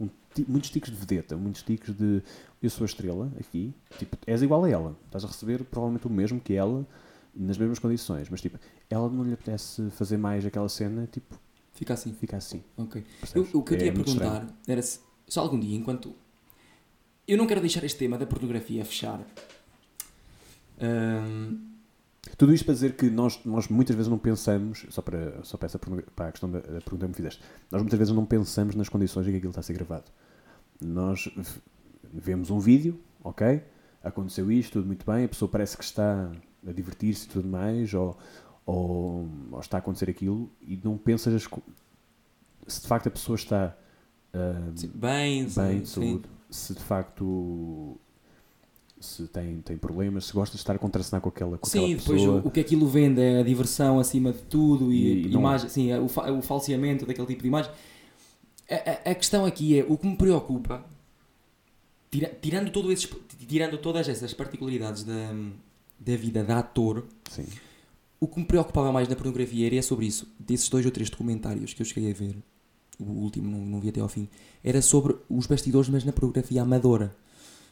um 0.00 0.08
muitos 0.48 0.70
ticos 0.70 0.90
de 0.90 0.96
vedeta, 0.96 1.36
muitos 1.36 1.62
ticos 1.62 1.94
de 1.96 2.22
eu 2.62 2.70
sou 2.70 2.84
a 2.84 2.86
estrela 2.86 3.30
aqui, 3.40 3.74
tipo, 3.98 4.16
és 4.26 4.40
igual 4.42 4.64
a 4.64 4.70
ela, 4.70 4.96
estás 5.06 5.24
a 5.24 5.26
receber 5.26 5.64
provavelmente 5.64 6.06
o 6.06 6.10
mesmo 6.10 6.40
que 6.40 6.54
ela 6.54 6.86
nas 7.34 7.56
mesmas 7.58 7.78
condições, 7.78 8.28
mas 8.28 8.40
tipo, 8.40 8.58
ela 8.90 9.08
não 9.08 9.24
lhe 9.24 9.32
apetece 9.32 9.90
fazer 9.90 10.16
mais 10.18 10.44
aquela 10.44 10.68
cena, 10.68 11.08
tipo, 11.10 11.38
Fica 11.72 11.94
assim. 11.94 12.12
fica 12.12 12.36
assim. 12.36 12.62
Ok. 12.76 13.02
Eu, 13.34 13.48
o 13.54 13.62
que 13.62 13.74
eu 13.74 13.78
É 13.78 13.84
ia 13.86 13.92
muito 13.92 14.04
perguntar 14.04 14.42
estranho. 14.42 14.54
era 14.68 14.82
se, 14.82 15.00
se 15.26 15.38
algum 15.38 15.58
dia, 15.58 15.76
enquanto. 15.76 16.14
Eu 17.26 17.38
não 17.38 17.46
quero 17.46 17.60
deixar 17.60 17.84
este 17.84 17.98
tema 17.98 18.18
da 18.18 18.26
pornografia 18.26 18.84
fechar. 18.84 19.20
Ahm, 20.80 21.58
Tudo 22.36 22.52
isto 22.52 22.64
para 22.64 22.74
dizer 22.74 22.96
que 22.96 23.08
nós, 23.10 23.40
nós 23.44 23.68
muitas 23.68 23.94
vezes 23.94 24.10
não 24.10 24.18
pensamos, 24.18 24.86
só 24.90 25.02
para, 25.02 25.42
só 25.44 25.56
para, 25.56 25.66
essa, 25.66 25.78
para 25.78 26.28
a 26.28 26.32
questão 26.32 26.50
da, 26.50 26.60
da 26.60 26.80
pergunta 26.80 27.04
que 27.04 27.08
me 27.08 27.14
fizeste, 27.14 27.42
nós 27.70 27.82
muitas 27.82 27.98
vezes 27.98 28.14
não 28.14 28.24
pensamos 28.24 28.74
nas 28.74 28.88
condições 28.88 29.26
em 29.26 29.30
que 29.30 29.36
aquilo 29.36 29.50
está 29.50 29.60
a 29.60 29.62
ser 29.62 29.74
gravado. 29.74 30.04
Nós 30.80 31.28
vemos 32.12 32.50
um 32.50 32.58
vídeo, 32.58 32.98
ok? 33.22 33.62
Aconteceu 34.02 34.50
isto, 34.50 34.72
tudo 34.74 34.86
muito 34.86 35.06
bem, 35.06 35.24
a 35.24 35.28
pessoa 35.28 35.48
parece 35.48 35.76
que 35.76 35.84
está 35.84 36.32
a 36.66 36.72
divertir-se 36.72 37.26
e 37.26 37.28
tudo 37.28 37.46
mais, 37.48 37.94
ou, 37.94 38.18
ou, 38.66 39.28
ou 39.50 39.60
está 39.60 39.78
a 39.78 39.80
acontecer 39.80 40.10
aquilo, 40.10 40.50
e 40.60 40.78
não 40.82 40.98
pensas 40.98 41.34
as 41.34 41.48
se 42.66 42.80
de 42.80 42.86
facto 42.86 43.08
a 43.08 43.10
pessoa 43.10 43.36
está 43.36 43.76
ah, 44.32 44.72
sim, 44.74 44.90
bem, 44.94 45.46
bem, 45.48 45.80
de 45.80 45.88
sim. 45.88 46.22
Se 46.52 46.74
de 46.74 46.80
facto 46.80 47.98
se 49.00 49.26
tem, 49.26 49.60
tem 49.62 49.76
problemas, 49.76 50.26
se 50.26 50.32
gosta 50.32 50.54
de 50.54 50.60
estar 50.60 50.76
a 50.76 50.78
contracenar 50.78 51.20
com 51.20 51.28
aquela, 51.28 51.58
com 51.58 51.66
Sim, 51.68 51.78
aquela 51.86 51.98
depois 51.98 52.20
pessoa. 52.20 52.40
o, 52.44 52.46
o 52.46 52.50
que 52.52 52.60
aquilo 52.60 52.86
vende 52.86 53.20
é 53.20 53.40
a 53.40 53.42
diversão 53.42 53.98
acima 53.98 54.32
de 54.32 54.38
tudo 54.42 54.92
e, 54.92 54.96
E- 55.02 55.26
e 55.26 55.28
não- 55.30 55.40
imagem, 55.40 55.68
sim, 55.68 55.90
é 55.90 55.98
o, 55.98 56.06
fa- 56.06 56.30
o 56.30 56.40
falseamento 56.40 57.04
daquele 57.04 57.26
tipo 57.26 57.42
de 57.42 57.48
imagem. 57.48 57.72
A, 58.70 59.08
a- 59.08 59.10
a 59.10 59.14
questão 59.16 59.44
aqui 59.44 59.76
é 59.80 59.84
o 59.88 59.98
que 59.98 60.06
me 60.06 60.16
preocupa, 60.16 60.84
tira- 62.12 62.32
tirando, 62.40 62.70
todo 62.70 62.92
esses, 62.92 63.10
tirando 63.48 63.76
todas 63.78 64.08
essas 64.08 64.32
particularidades 64.32 65.02
da, 65.02 65.34
da 65.98 66.16
vida 66.16 66.44
de 66.44 66.52
ator, 66.52 67.04
Sim. 67.28 67.46
o 68.20 68.28
que 68.28 68.38
me 68.38 68.46
preocupava 68.46 68.92
mais 68.92 69.08
na 69.08 69.16
pornografia 69.16 69.66
era 69.66 69.82
sobre 69.82 70.06
isso, 70.06 70.32
desses 70.38 70.68
dois 70.68 70.84
ou 70.86 70.92
três 70.92 71.10
documentários 71.10 71.74
que 71.74 71.82
eu 71.82 71.86
cheguei 71.86 72.12
a 72.12 72.14
ver, 72.14 72.36
o 72.98 73.04
último 73.04 73.50
não, 73.50 73.58
não 73.64 73.80
vi 73.80 73.88
até 73.88 74.00
ao 74.00 74.08
fim, 74.08 74.28
era 74.62 74.80
sobre 74.82 75.16
os 75.28 75.46
bastidores, 75.46 75.88
mas 75.88 76.04
na 76.04 76.12
pornografia 76.12 76.62
amadora. 76.62 77.14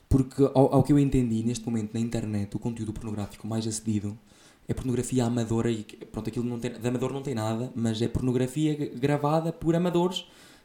Porque, 0.08 0.42
ao, 0.54 0.74
ao 0.74 0.82
que 0.82 0.92
eu 0.92 0.98
entendi, 0.98 1.42
neste 1.44 1.64
momento 1.64 1.94
na 1.94 2.00
internet, 2.00 2.56
o 2.56 2.58
conteúdo 2.58 2.92
pornográfico 2.92 3.46
mais 3.46 3.64
acedido 3.66 4.18
é 4.68 4.74
pornografia 4.74 5.24
amadora 5.24 5.70
e 5.70 5.84
pronto, 6.10 6.28
aquilo 6.28 6.44
não 6.44 6.58
tem, 6.58 6.72
de 6.72 6.86
amador 6.88 7.12
não 7.12 7.22
tem 7.22 7.34
nada, 7.34 7.70
mas 7.76 8.00
é 8.02 8.08
pornografia 8.08 8.74
gravada 8.96 9.52
por 9.52 9.74
amadores 9.76 10.24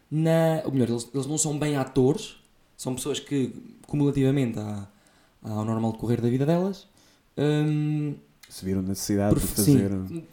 na. 0.10 0.62
Ou 0.66 0.72
melhor, 0.72 0.90
eles, 0.90 1.08
eles 1.14 1.28
não 1.28 1.38
são 1.38 1.58
bem 1.60 1.76
atores, 1.76 2.38
são 2.78 2.96
pessoas 2.96 3.20
que, 3.20 3.54
cumulativamente 3.88 4.58
à- 4.60 4.88
ao 5.44 5.64
normal 5.64 5.92
decorrer 5.92 6.20
da 6.22 6.30
vida 6.30 6.46
delas, 6.46 6.88
hum, 7.38 8.16
Se 8.50 8.66
viram 8.66 8.82
necessidade 8.82 9.40
de 9.40 9.46
fazer. 9.46 9.92
sim. 10.08 10.24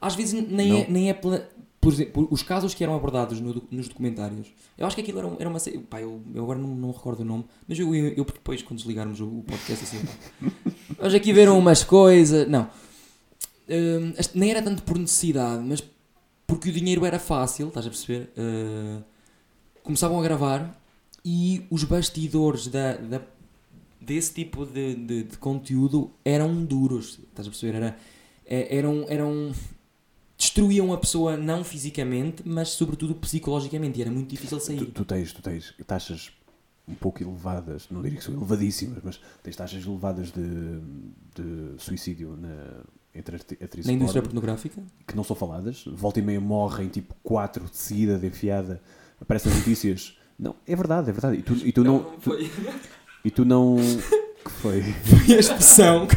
Às 0.00 0.14
vezes 0.14 0.32
nem 0.48 0.68
Não. 0.68 0.76
é, 0.78 0.86
nem 0.88 1.10
é 1.10 1.14
pela- 1.14 1.48
por 1.80 1.92
exemplo, 1.92 2.28
os 2.30 2.42
casos 2.42 2.74
que 2.74 2.84
eram 2.84 2.94
abordados 2.94 3.40
no 3.40 3.62
nos 3.70 3.88
documentários. 3.88 4.48
Eu 4.76 4.86
acho 4.86 4.94
que 4.94 5.02
aquilo 5.02 5.18
era, 5.18 5.26
um- 5.28 5.36
era 5.38 5.48
uma. 5.48 5.58
Pá, 5.88 6.00
eu, 6.00 6.20
eu 6.34 6.42
agora 6.42 6.58
não, 6.58 6.68
não 6.74 6.90
recordo 6.90 7.20
o 7.20 7.24
nome, 7.24 7.44
mas 7.66 7.78
eu, 7.78 7.94
eu, 7.94 8.08
eu 8.08 8.24
depois, 8.24 8.62
quando 8.62 8.78
desligarmos 8.78 9.18
o, 9.20 9.26
o 9.26 9.42
podcast, 9.46 9.84
assim. 9.84 9.98
Vamos 10.98 11.14
aqui 11.14 11.32
ver 11.32 11.48
umas 11.48 11.82
coisas. 11.82 12.46
Não. 12.48 12.68
Este- 14.18 14.36
nem 14.38 14.50
era 14.50 14.60
tanto 14.62 14.82
por 14.82 14.98
necessidade, 14.98 15.62
mas 15.64 15.82
porque 16.46 16.68
o 16.70 16.72
dinheiro 16.72 17.06
era 17.06 17.18
fácil, 17.18 17.68
estás 17.68 17.86
a 17.86 17.88
perceber? 17.90 18.30
Uh, 18.36 19.02
começavam 19.82 20.18
a 20.18 20.22
gravar 20.22 20.76
e 21.24 21.64
os 21.70 21.84
bastidores 21.84 22.66
da, 22.66 22.94
da- 22.96 23.22
desse 24.00 24.34
tipo 24.34 24.66
de, 24.66 24.94
de, 24.96 25.22
de 25.24 25.38
conteúdo 25.38 26.10
eram 26.24 26.64
duros, 26.64 27.20
estás 27.28 27.46
a 27.46 27.50
perceber? 27.50 27.76
Era, 27.76 27.96
é- 28.44 28.76
eram, 28.76 29.06
eram. 29.08 29.52
Destruíam 30.40 30.90
a 30.92 30.96
pessoa 30.98 31.36
não 31.36 31.62
fisicamente, 31.62 32.42
mas 32.46 32.70
sobretudo 32.70 33.14
psicologicamente, 33.14 33.98
e 33.98 34.02
era 34.02 34.10
muito 34.10 34.30
difícil 34.30 34.58
Tu, 34.58 34.64
sair. 34.64 34.86
tu 34.86 35.04
tens, 35.04 35.32
tu 35.34 35.42
tens 35.42 35.74
taxas 35.86 36.32
um 36.88 36.94
pouco 36.94 37.22
elevadas, 37.22 37.86
não 37.90 38.00
diria 38.02 38.18
que 38.18 38.24
são 38.24 38.34
elevadíssimas, 38.34 38.98
mas 39.04 39.20
tens 39.42 39.54
taxas 39.54 39.84
elevadas 39.84 40.32
de, 40.32 40.80
de 41.36 41.74
suicídio 41.82 42.36
na, 42.40 42.80
entre 43.14 43.36
atrizes 43.36 43.86
Na 43.86 43.92
indústria 43.92 44.22
porno, 44.22 44.40
pornográfica? 44.40 44.82
que 45.06 45.14
não 45.14 45.22
são 45.22 45.36
faladas. 45.36 45.84
Volta 45.86 46.18
e 46.18 46.22
meia 46.22 46.40
morrem 46.40 46.88
tipo 46.88 47.14
quatro 47.22 47.66
de 47.66 47.76
seguida, 47.76 48.18
de 48.18 48.26
enfiada. 48.26 48.80
Aparecem 49.20 49.52
notícias. 49.54 50.16
Não, 50.38 50.56
é 50.66 50.74
verdade, 50.74 51.10
é 51.10 51.12
verdade. 51.12 51.36
E 51.38 51.42
tu, 51.42 51.52
e 51.54 51.70
tu 51.70 51.84
não. 51.84 51.98
tu- 52.02 52.20
foi. 52.22 52.50
e 53.24 53.30
tu 53.30 53.44
não. 53.44 53.76
que 53.76 54.50
foi? 54.50 54.82
foi 55.04 55.34
a 55.36 55.38
expressão. 55.38 56.08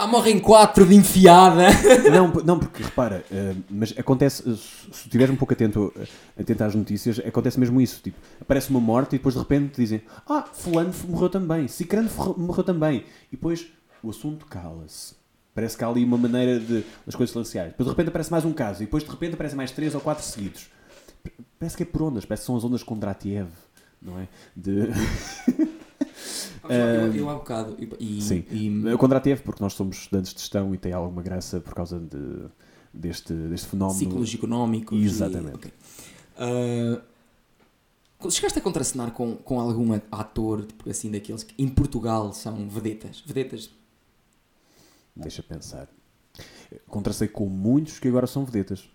Ah, 0.00 0.06
morrem 0.06 0.40
quatro 0.40 0.86
de 0.86 0.94
enfiada. 0.94 1.66
Não, 2.10 2.28
não, 2.42 2.58
porque 2.58 2.82
repara, 2.82 3.22
eh, 3.30 3.54
mas 3.68 3.92
acontece, 3.98 4.42
eh, 4.48 4.54
se 4.54 5.04
estiveres 5.04 5.30
um 5.30 5.36
pouco 5.36 5.52
atento, 5.52 5.92
eh, 5.94 6.06
atento 6.40 6.64
às 6.64 6.74
notícias, 6.74 7.18
acontece 7.18 7.60
mesmo 7.60 7.78
isso. 7.82 8.00
Tipo, 8.00 8.16
aparece 8.40 8.70
uma 8.70 8.80
morte 8.80 9.16
e 9.16 9.18
depois 9.18 9.34
de 9.34 9.40
repente 9.40 9.76
dizem: 9.76 10.00
Ah, 10.26 10.42
Fulano 10.50 10.90
morreu 11.06 11.28
também, 11.28 11.68
Cicrano 11.68 12.08
morreu 12.38 12.64
também. 12.64 13.04
E 13.30 13.36
depois 13.36 13.66
o 14.02 14.08
assunto 14.08 14.46
cala-se. 14.46 15.14
Parece 15.54 15.76
que 15.76 15.84
há 15.84 15.88
ali 15.88 16.02
uma 16.02 16.16
maneira 16.16 16.58
de 16.58 16.82
as 17.06 17.14
coisas 17.14 17.32
silenciarem. 17.32 17.72
Depois 17.72 17.86
de 17.86 17.90
repente 17.90 18.08
aparece 18.08 18.30
mais 18.30 18.46
um 18.46 18.54
caso 18.54 18.82
e 18.82 18.86
depois 18.86 19.04
de 19.04 19.10
repente 19.10 19.34
aparecem 19.34 19.56
mais 19.58 19.70
três 19.70 19.94
ou 19.94 20.00
quatro 20.00 20.24
seguidos. 20.24 20.70
Parece 21.58 21.76
que 21.76 21.82
é 21.82 21.86
por 21.86 22.00
ondas, 22.00 22.24
parece 22.24 22.44
que 22.44 22.46
são 22.46 22.56
as 22.56 22.64
ondas 22.64 22.82
Kondratiev, 22.82 23.50
não 24.00 24.18
é? 24.18 24.28
De... 24.56 24.88
eu, 26.68 27.14
eu 27.14 27.30
há 27.30 27.34
bocado. 27.34 27.76
E, 27.78 28.18
e- 28.18 28.22
Sim. 28.22 28.44
e- 28.50 28.92
O 28.92 28.98
Kondratiev, 28.98 29.40
porque 29.42 29.62
nós 29.62 29.72
somos 29.72 29.96
estudantes 29.98 30.32
de 30.34 30.40
gestão 30.40 30.74
e 30.74 30.78
tem 30.78 30.92
alguma 30.92 31.22
graça 31.22 31.60
por 31.60 31.74
causa 31.74 31.98
de, 31.98 32.46
deste, 32.92 33.32
deste 33.32 33.68
fenómeno. 33.68 33.98
ciclos 33.98 34.34
económicos. 34.34 34.98
e- 35.00 35.04
Exatamente. 35.04 35.54
ok. 35.56 35.72
Ah, 36.38 37.00
chegaste 38.30 38.58
a 38.58 38.62
contracenar 38.62 39.12
com, 39.12 39.36
com 39.36 39.60
algum 39.60 39.98
ator, 40.12 40.64
tipo 40.66 40.88
assim, 40.90 41.10
daqueles 41.10 41.42
que 41.42 41.54
em 41.62 41.68
Portugal 41.68 42.32
são 42.32 42.68
vedetas? 42.68 43.22
Vedetas. 43.26 43.70
Deixa 45.16 45.42
pensar. 45.42 45.88
Contracei 46.86 47.28
com 47.28 47.46
muitos 47.46 47.98
que 47.98 48.08
agora 48.08 48.26
são 48.26 48.44
vedetas. 48.44 48.88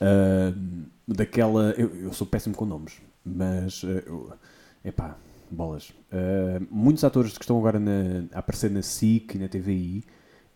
Ah, 0.00 0.52
daquela. 1.06 1.72
Eu, 1.76 1.94
eu 1.96 2.12
sou 2.12 2.26
péssimo 2.26 2.54
com 2.54 2.64
nomes, 2.64 2.94
mas. 3.24 3.82
ah, 3.84 4.02
eu, 4.06 4.32
epá, 4.84 5.16
bolas. 5.54 5.92
Ah, 6.12 6.60
muitos 6.70 7.04
atores 7.04 7.36
que 7.36 7.44
estão 7.44 7.58
agora 7.58 7.78
na- 7.78 8.24
a 8.32 8.38
aparecer 8.40 8.70
na 8.70 8.82
SIC 8.82 9.34
e 9.34 9.38
na 9.38 9.48
TVI, 9.48 10.04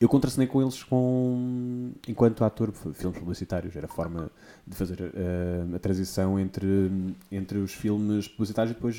eu 0.01 0.09
contracenei 0.09 0.47
com 0.47 0.61
eles 0.61 0.83
com, 0.83 1.93
enquanto 2.09 2.45
ator 2.45 2.73
filmes 2.73 3.19
publicitários. 3.19 3.75
Era 3.77 3.87
a 3.87 3.89
forma 3.89 4.31
de 4.67 4.75
fazer 4.77 4.99
ah, 5.03 5.77
a 5.77 5.79
transição 5.79 6.39
entre, 6.39 6.69
entre 7.31 7.59
os 7.59 7.73
filmes 7.73 8.29
publicitários 8.29 8.73
e 8.73 8.75
depois, 8.75 8.99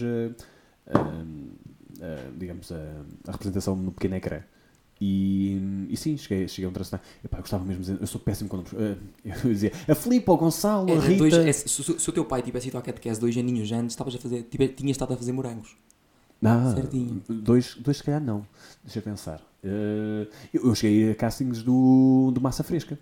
a, 0.87 2.31
digamos, 2.37 2.71
a 2.71 3.31
representação 3.31 3.75
no 3.75 3.91
pequeno 3.91 4.15
ecrã. 4.15 4.41
E, 4.99 5.87
e 5.89 5.97
sim, 5.97 6.15
cheguei, 6.17 6.47
cheguei 6.47 6.65
a 6.65 6.69
um 6.69 6.73
tracenar. 6.73 7.01
Epá, 7.23 7.37
eu 7.37 7.41
gostava 7.41 7.63
mesmo 7.65 7.83
de 7.83 7.91
dizer, 7.91 8.01
eu 8.01 8.07
sou 8.07 8.21
péssimo 8.21 8.49
nomes. 8.53 8.71
Ah, 8.73 8.97
eu 9.43 9.51
dizia, 9.51 9.71
a 9.87 9.95
Filipe, 9.95 10.29
o 10.29 10.37
Gonçalo, 10.37 10.89
a 10.89 10.95
É, 10.95 10.99
Rita. 10.99 11.17
dois- 11.17 11.33
é, 11.33 11.51
se, 11.51 11.67
se- 11.67 12.09
o 12.09 12.13
teu 12.13 12.23
pai 12.25 12.41
tivesse 12.41 12.69
ido 12.69 12.77
à 12.77 12.81
catequese 12.81 13.19
dois 13.19 13.35
aninhos 13.37 13.71
antes, 13.71 13.91
estavas 13.93 14.15
a 14.15 14.17
fazer, 14.19 14.43
tive- 14.43 14.69
tinhas 14.69 14.95
estado 14.95 15.13
a 15.13 15.17
fazer 15.17 15.31
morangos. 15.33 15.75
Ah, 16.43 16.73
Certinho. 16.75 17.21
Dois, 17.27 17.75
dois, 17.75 17.97
se 17.97 18.03
calhar, 18.03 18.21
não. 18.21 18.45
Deixa 18.83 18.99
eu 18.99 19.03
pensar. 19.03 19.41
Ah, 19.63 20.27
eu, 20.53 20.65
eu 20.67 20.75
cheguei 20.75 21.11
a 21.11 21.15
castings 21.15 21.61
do, 21.63 22.31
do 22.33 22.39
Massa 22.39 22.63
Fresca. 22.63 22.97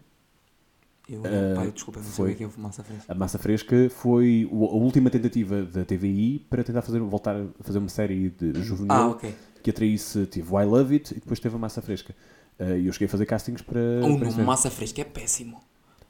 Eu, 1.07 1.21
Ah, 1.25 1.55
pai, 1.55 1.71
desculpa, 1.71 1.99
não 1.99 2.05
sei 2.07 2.15
foi. 2.15 2.31
o 2.33 2.35
que 2.37 2.43
é 2.43 2.47
é 2.47 2.49
massa 2.57 2.81
fresca. 2.83 3.11
A 3.11 3.15
Massa 3.15 3.37
Fresca 3.37 3.89
foi 3.89 4.47
a 4.49 4.55
última 4.55 5.09
tentativa 5.09 5.61
da 5.63 5.83
TVI 5.83 6.39
para 6.49 6.63
tentar 6.63 6.81
fazer, 6.81 6.99
voltar 6.99 7.35
a 7.35 7.45
fazer 7.63 7.79
uma 7.79 7.89
série 7.89 8.29
de 8.29 8.53
juvenil 8.63 8.89
Ah, 8.93 9.07
ok. 9.09 9.35
Que 9.63 9.69
atraísse, 9.69 10.25
tive 10.27 10.53
o 10.53 10.61
I 10.61 10.65
Love 10.65 10.93
It 10.93 11.13
e 11.13 11.19
depois 11.19 11.39
teve 11.39 11.55
a 11.55 11.57
Massa 11.57 11.81
Fresca. 11.81 12.13
Uh, 12.59 12.77
E 12.77 12.87
eu 12.87 12.93
cheguei 12.93 13.07
a 13.07 13.09
fazer 13.09 13.25
castings 13.25 13.61
para. 13.61 13.79
O 13.79 14.17
nome. 14.17 14.43
Massa 14.43 14.69
Fresca 14.69 15.01
é 15.01 15.05
péssimo. 15.05 15.63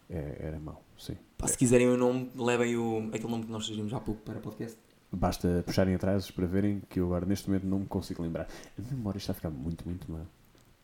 É, 0.10 0.38
era 0.40 0.60
mau, 0.60 0.84
sim. 0.98 1.16
Pá, 1.38 1.48
se 1.48 1.58
quiserem 1.58 1.88
o 1.88 1.98
nome, 1.98 2.30
levem 2.36 2.76
o, 2.76 3.10
aquele 3.14 3.32
nome 3.32 3.46
que 3.46 3.52
nós 3.52 3.66
sugerimos 3.66 3.94
há 3.94 4.00
pouco 4.00 4.22
para 4.22 4.40
podcast. 4.40 4.78
Basta 5.12 5.64
puxarem 5.66 5.96
atrás 5.96 6.30
para 6.32 6.46
verem 6.46 6.82
que 6.90 7.00
eu 7.00 7.06
agora 7.06 7.26
neste 7.26 7.48
momento 7.48 7.66
não 7.66 7.80
me 7.80 7.86
consigo 7.86 8.22
lembrar. 8.22 8.48
A 8.78 8.94
memória 8.94 9.18
está 9.18 9.32
a 9.32 9.36
ficar 9.36 9.50
muito, 9.50 9.86
muito 9.88 10.12
má. 10.12 10.20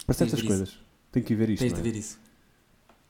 Para 0.06 0.16
Tens 0.16 0.30
certas 0.30 0.42
coisas. 0.42 0.80
Tenho 1.12 1.26
que 1.26 1.36
ver 1.36 1.50
isto. 1.50 1.62
Tens 1.62 1.74
de 1.74 1.80
é? 1.80 1.84
ver 1.84 1.96
isso. 1.96 2.20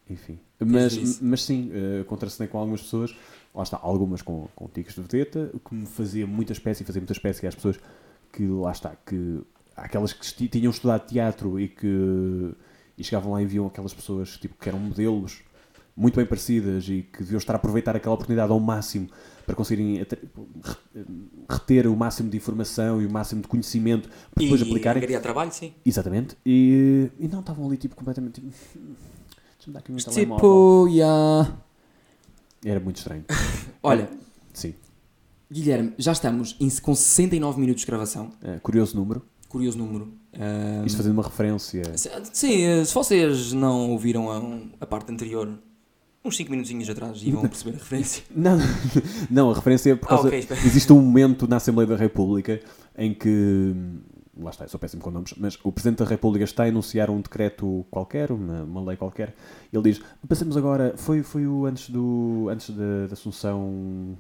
Enfim. 0.10 0.40
de 0.60 0.66
Mas, 0.66 0.94
isso. 0.94 1.20
mas 1.24 1.44
sim, 1.44 1.70
uh, 1.72 2.04
contracenei 2.06 2.48
com 2.48 2.58
algumas 2.58 2.82
pessoas, 2.82 3.16
lá 3.54 3.64
está, 3.64 3.78
algumas 3.82 4.22
com, 4.22 4.48
com 4.56 4.68
ticos 4.68 4.96
de 4.96 5.02
vedeta, 5.02 5.52
o 5.54 5.60
que 5.60 5.76
me 5.76 5.86
fazia 5.86 6.26
muita 6.26 6.52
espécie, 6.52 6.84
fazia 6.84 7.00
muita 7.00 7.14
espécie 7.14 7.46
às 7.46 7.54
pessoas 7.54 7.80
que, 8.32 8.46
lá 8.46 8.72
está, 8.72 8.96
que 9.06 9.42
aquelas 9.76 10.14
que 10.14 10.48
tinham 10.48 10.72
estudado 10.72 11.08
teatro 11.08 11.60
e 11.60 11.68
que 11.68 12.54
e 12.98 13.04
chegavam 13.04 13.32
lá 13.32 13.42
e 13.42 13.46
viam 13.46 13.66
aquelas 13.66 13.94
pessoas 13.94 14.38
tipo, 14.38 14.56
que 14.60 14.68
eram 14.68 14.80
modelos 14.80 15.42
muito 15.96 16.16
bem 16.16 16.26
parecidas 16.26 16.88
e 16.90 17.04
que 17.04 17.20
deviam 17.20 17.38
estar 17.38 17.54
a 17.54 17.56
aproveitar 17.56 17.96
aquela 17.96 18.14
oportunidade 18.14 18.52
ao 18.52 18.60
máximo 18.60 19.10
para 19.46 19.56
conseguirem 19.56 20.06
reter 21.50 21.88
o 21.88 21.96
máximo 21.96 22.30
de 22.30 22.38
informação 22.38 23.02
e 23.02 23.06
o 23.06 23.12
máximo 23.12 23.42
de 23.42 23.48
conhecimento 23.48 24.08
para 24.34 24.44
depois 24.44 24.62
e 24.62 24.64
aplicarem. 24.64 25.00
angariar 25.00 25.22
trabalho, 25.22 25.52
sim. 25.52 25.74
Exatamente. 25.86 26.38
E, 26.46 27.10
e 27.20 27.28
não 27.28 27.40
estavam 27.40 27.66
ali 27.66 27.78
tipo 27.78 27.96
completamente 27.96 28.42
tipo. 28.42 28.48
Deixa-me 29.58 29.74
dar 29.74 29.80
aqui 29.80 29.92
um. 29.92 29.96
Tipo, 29.96 30.88
yeah. 30.88 31.58
Era 32.64 32.80
muito 32.80 32.98
estranho. 32.98 33.26
Olha, 33.84 34.10
Sim. 34.54 34.74
Guilherme, 35.52 35.94
já 35.98 36.12
estamos 36.12 36.56
em, 36.60 36.70
com 36.82 36.94
69 36.94 37.60
minutos 37.60 37.82
de 37.82 37.88
gravação. 37.88 38.32
É, 38.44 38.60
curioso 38.60 38.96
número. 38.96 39.24
Curioso 39.48 39.78
número. 39.80 40.14
Ah, 40.34 40.84
Isto 40.86 40.98
fazendo 40.98 41.14
uma 41.14 41.24
referência. 41.24 41.98
se- 41.98 42.12
Sim, 42.32 42.86
se 42.86 42.94
vocês 42.94 43.52
não 43.52 43.90
ouviram 43.90 44.30
a, 44.30 44.42
a 44.80 44.86
parte 44.86 45.12
anterior, 45.12 45.58
uns 46.24 46.38
5 46.38 46.52
minutinhos 46.52 46.88
atrás, 46.88 47.20
e 47.24 47.32
vão 47.32 47.42
perceber 47.50 47.72
a 47.72 47.80
referência. 47.80 48.24
Não, 48.36 48.58
não, 49.30 49.50
a 49.50 49.56
referência 49.56 49.92
é 49.92 49.96
por 49.96 50.06
Ah, 50.06 50.10
causa. 50.10 50.28
ok, 50.28 50.38
espera. 50.40 50.60
Existe 50.62 50.94
um 50.94 51.02
momento 51.02 51.48
na 51.48 51.56
Assembleia 51.58 51.88
da 51.88 51.96
República 51.96 52.62
em 52.98 53.14
que. 53.14 53.74
Lá 54.42 54.52
está, 54.52 54.64
eu 54.64 54.70
sou 54.70 54.80
péssimo 54.80 55.02
com 55.02 55.12
nomes, 55.12 55.34
mas 55.36 55.58
o 55.66 55.72
Presidente 55.72 55.98
da 56.00 56.06
República 56.06 56.46
está 56.46 56.64
a 56.64 56.68
enunciar 56.70 57.10
um 57.10 57.20
decreto 57.20 57.86
qualquer, 57.92 58.32
uma, 58.32 58.64
uma 58.64 58.82
lei 58.86 58.96
qualquer. 58.96 59.36
Ele 59.74 59.84
diz: 59.84 60.02
Passemos 60.30 60.56
agora. 60.56 60.94
Foi, 60.96 61.24
foi 61.24 61.46
o 61.48 61.66
antes, 61.66 61.90
do, 61.90 62.48
antes 62.50 62.70
da, 62.70 63.08
da 63.08 63.14
Assunção. 63.14 64.16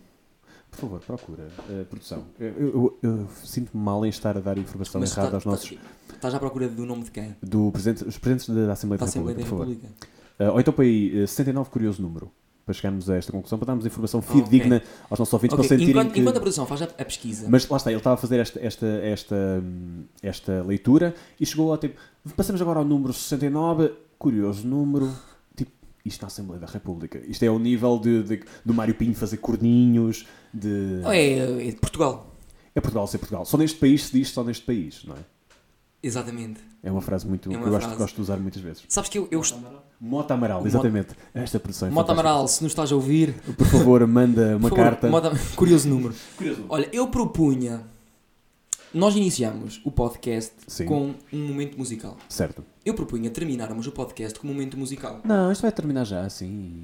Por 0.71 0.79
favor, 0.79 0.99
procura. 1.01 1.47
eh, 1.69 1.83
produção. 1.89 2.23
Eu, 2.39 2.47
eu- 2.57 2.99
eu 3.01 3.27
sinto-me 3.43 3.83
mal 3.83 4.05
em 4.05 4.09
estar 4.09 4.37
a 4.37 4.39
dar 4.39 4.57
informação 4.57 5.01
Mas 5.01 5.11
errada 5.11 5.31
tá- 5.31 5.37
aos 5.37 5.45
nossos. 5.45 5.69
tá- 5.71 5.75
Estás 6.15 6.33
à 6.35 6.39
procura 6.39 6.67
do 6.67 6.85
nome 6.85 7.03
de 7.03 7.11
quem? 7.11 7.35
Do 7.41 7.71
presidente, 7.71 8.05
os 8.07 8.17
presidentes 8.17 8.49
da, 8.49 8.65
da 8.67 8.73
Assembleia 8.73 8.99
Da 8.99 9.05
da, 9.05 9.09
Assembleia 9.09 9.37
República, 9.37 9.43
da 9.43 9.49
por 9.49 9.49
favor. 9.49 9.67
República. 9.67 10.51
Uh, 10.51 10.53
ou 10.53 10.59
então 10.59 10.73
para 10.73 10.83
aí, 10.85 11.23
uh, 11.23 11.27
69 11.27 11.69
curioso 11.69 12.01
número, 12.01 12.31
para 12.65 12.73
chegarmos 12.73 13.09
a 13.09 13.15
esta 13.17 13.31
conclusão, 13.31 13.57
para 13.57 13.65
darmos 13.67 13.85
informação 13.85 14.21
fidedigna 14.21 14.81
aos 15.09 15.17
nossos 15.19 15.33
ouvintes, 15.33 15.57
Ok, 15.57 15.67
para 15.67 15.77
sentirem 15.77 15.91
enquanto, 16.01 16.13
que... 16.13 16.19
enquanto 16.21 16.37
a 16.37 16.39
produção 16.39 16.65
faz 16.65 16.81
a, 16.83 16.85
a 16.85 17.05
pesquisa, 17.05 17.47
Mas 17.49 17.67
lá 17.67 17.77
está, 17.77 17.89
ele 17.91 17.97
estava 17.99 18.13
a 18.13 18.17
fazer 18.17 18.39
esta, 18.39 18.59
esta, 18.63 18.85
esta, 18.85 19.63
esta 20.21 20.63
leitura 20.63 21.15
e 21.39 21.45
chegou 21.45 21.71
ao 21.71 21.77
tipo, 21.77 21.99
passamos 22.37 22.61
agora 22.61 22.79
ao 22.79 22.85
número 22.85 23.11
69, 23.11 23.91
curioso 24.17 24.67
número, 24.67 25.11
isto 26.05 26.21
na 26.21 26.27
Assembleia 26.27 26.59
da 26.59 26.67
República. 26.67 27.21
Isto 27.27 27.43
é 27.43 27.49
o 27.49 27.59
nível 27.59 27.99
de, 27.99 28.23
de- 28.23 28.43
do 28.65 28.73
Mário 28.73 28.95
Pinho 28.95 29.13
fazer 29.15 29.37
corninhos, 29.37 30.25
de... 30.53 31.01
Oh, 31.05 31.11
é, 31.11 31.67
é 31.67 31.71
de 31.71 31.75
Portugal. 31.77 32.33
É 32.73 32.79
Portugal 32.81 33.05
ser 33.07 33.17
Portugal. 33.17 33.45
Só 33.45 33.57
neste 33.57 33.77
país 33.79 34.05
se 34.05 34.13
diz 34.13 34.29
só 34.29 34.43
neste 34.43 34.65
país, 34.65 35.03
não 35.05 35.15
é? 35.15 35.19
Exatamente. 36.01 36.61
É 36.81 36.89
uma 36.89 37.01
frase 37.01 37.27
muito 37.27 37.49
É 37.49 37.51
que 37.51 37.57
uma 37.57 37.67
eu 37.67 37.71
gosto, 37.71 37.85
frase. 37.87 37.97
gosto 38.01 38.15
de 38.15 38.21
usar 38.21 38.37
muitas 38.37 38.61
vezes. 38.61 38.83
Sabes 38.87 39.09
que 39.09 39.17
eu, 39.19 39.27
eu 39.29 39.41
Mota 39.99 40.33
Amaral, 40.33 40.59
Mota- 40.59 40.69
exatamente. 40.69 41.09
Esta 41.33 41.59
produção 41.59 41.89
é 41.89 41.91
Mota 41.91 42.07
fantástica. 42.07 42.29
Amaral, 42.29 42.47
se 42.47 42.63
nos 42.63 42.71
estás 42.71 42.89
a 42.91 42.95
ouvir, 42.95 43.33
Por 43.57 43.67
favor, 43.67 44.07
manda 44.07 44.55
uma 44.55 44.69
favor, 44.69 44.75
carta. 44.83 45.09
Mota- 45.09 45.31
curioso 45.57 45.89
número. 45.89 46.15
Curioso. 46.37 46.63
Olha, 46.69 46.87
eu 46.93 47.07
propunha. 47.09 47.83
Nós 48.93 49.15
iniciamos 49.15 49.81
o 49.83 49.91
podcast 49.91 50.53
Sim. 50.67 50.85
com 50.85 51.13
um 51.33 51.47
momento 51.47 51.77
musical. 51.77 52.17
Certo. 52.29 52.63
Eu 52.85 52.93
propunha 52.93 53.29
terminarmos 53.29 53.85
o 53.87 53.91
podcast 53.91 54.39
com 54.39 54.47
um 54.47 54.51
momento 54.53 54.77
musical. 54.77 55.21
Não, 55.23 55.51
isto 55.51 55.61
vai 55.61 55.71
terminar 55.71 56.05
já, 56.05 56.21
assim. 56.21 56.83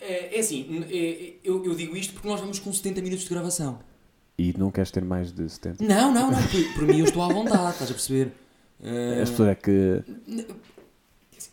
É, 0.00 0.36
é 0.36 0.40
assim, 0.40 0.84
é- 0.90 1.34
eu, 1.44 1.64
eu 1.64 1.74
digo 1.74 1.96
isto 1.96 2.12
porque 2.14 2.26
nós 2.28 2.40
vamos 2.40 2.58
com 2.58 2.72
70 2.72 3.00
minutos 3.02 3.24
de 3.24 3.30
gravação. 3.30 3.78
E 4.38 4.52
não 4.58 4.70
queres 4.70 4.90
ter 4.90 5.04
mais 5.04 5.32
de 5.32 5.48
70? 5.48 5.84
Não, 5.84 6.12
não, 6.12 6.30
não. 6.30 6.42
Por, 6.42 6.74
por 6.74 6.82
mim 6.86 6.98
eu 6.98 7.04
estou 7.04 7.22
à 7.22 7.28
vontade, 7.28 7.72
estás 7.72 7.90
a 7.90 7.94
perceber? 7.94 8.32
É, 8.82 9.20
As 9.22 9.30
pessoas 9.30 9.50
é 9.50 9.54
que. 9.54 10.02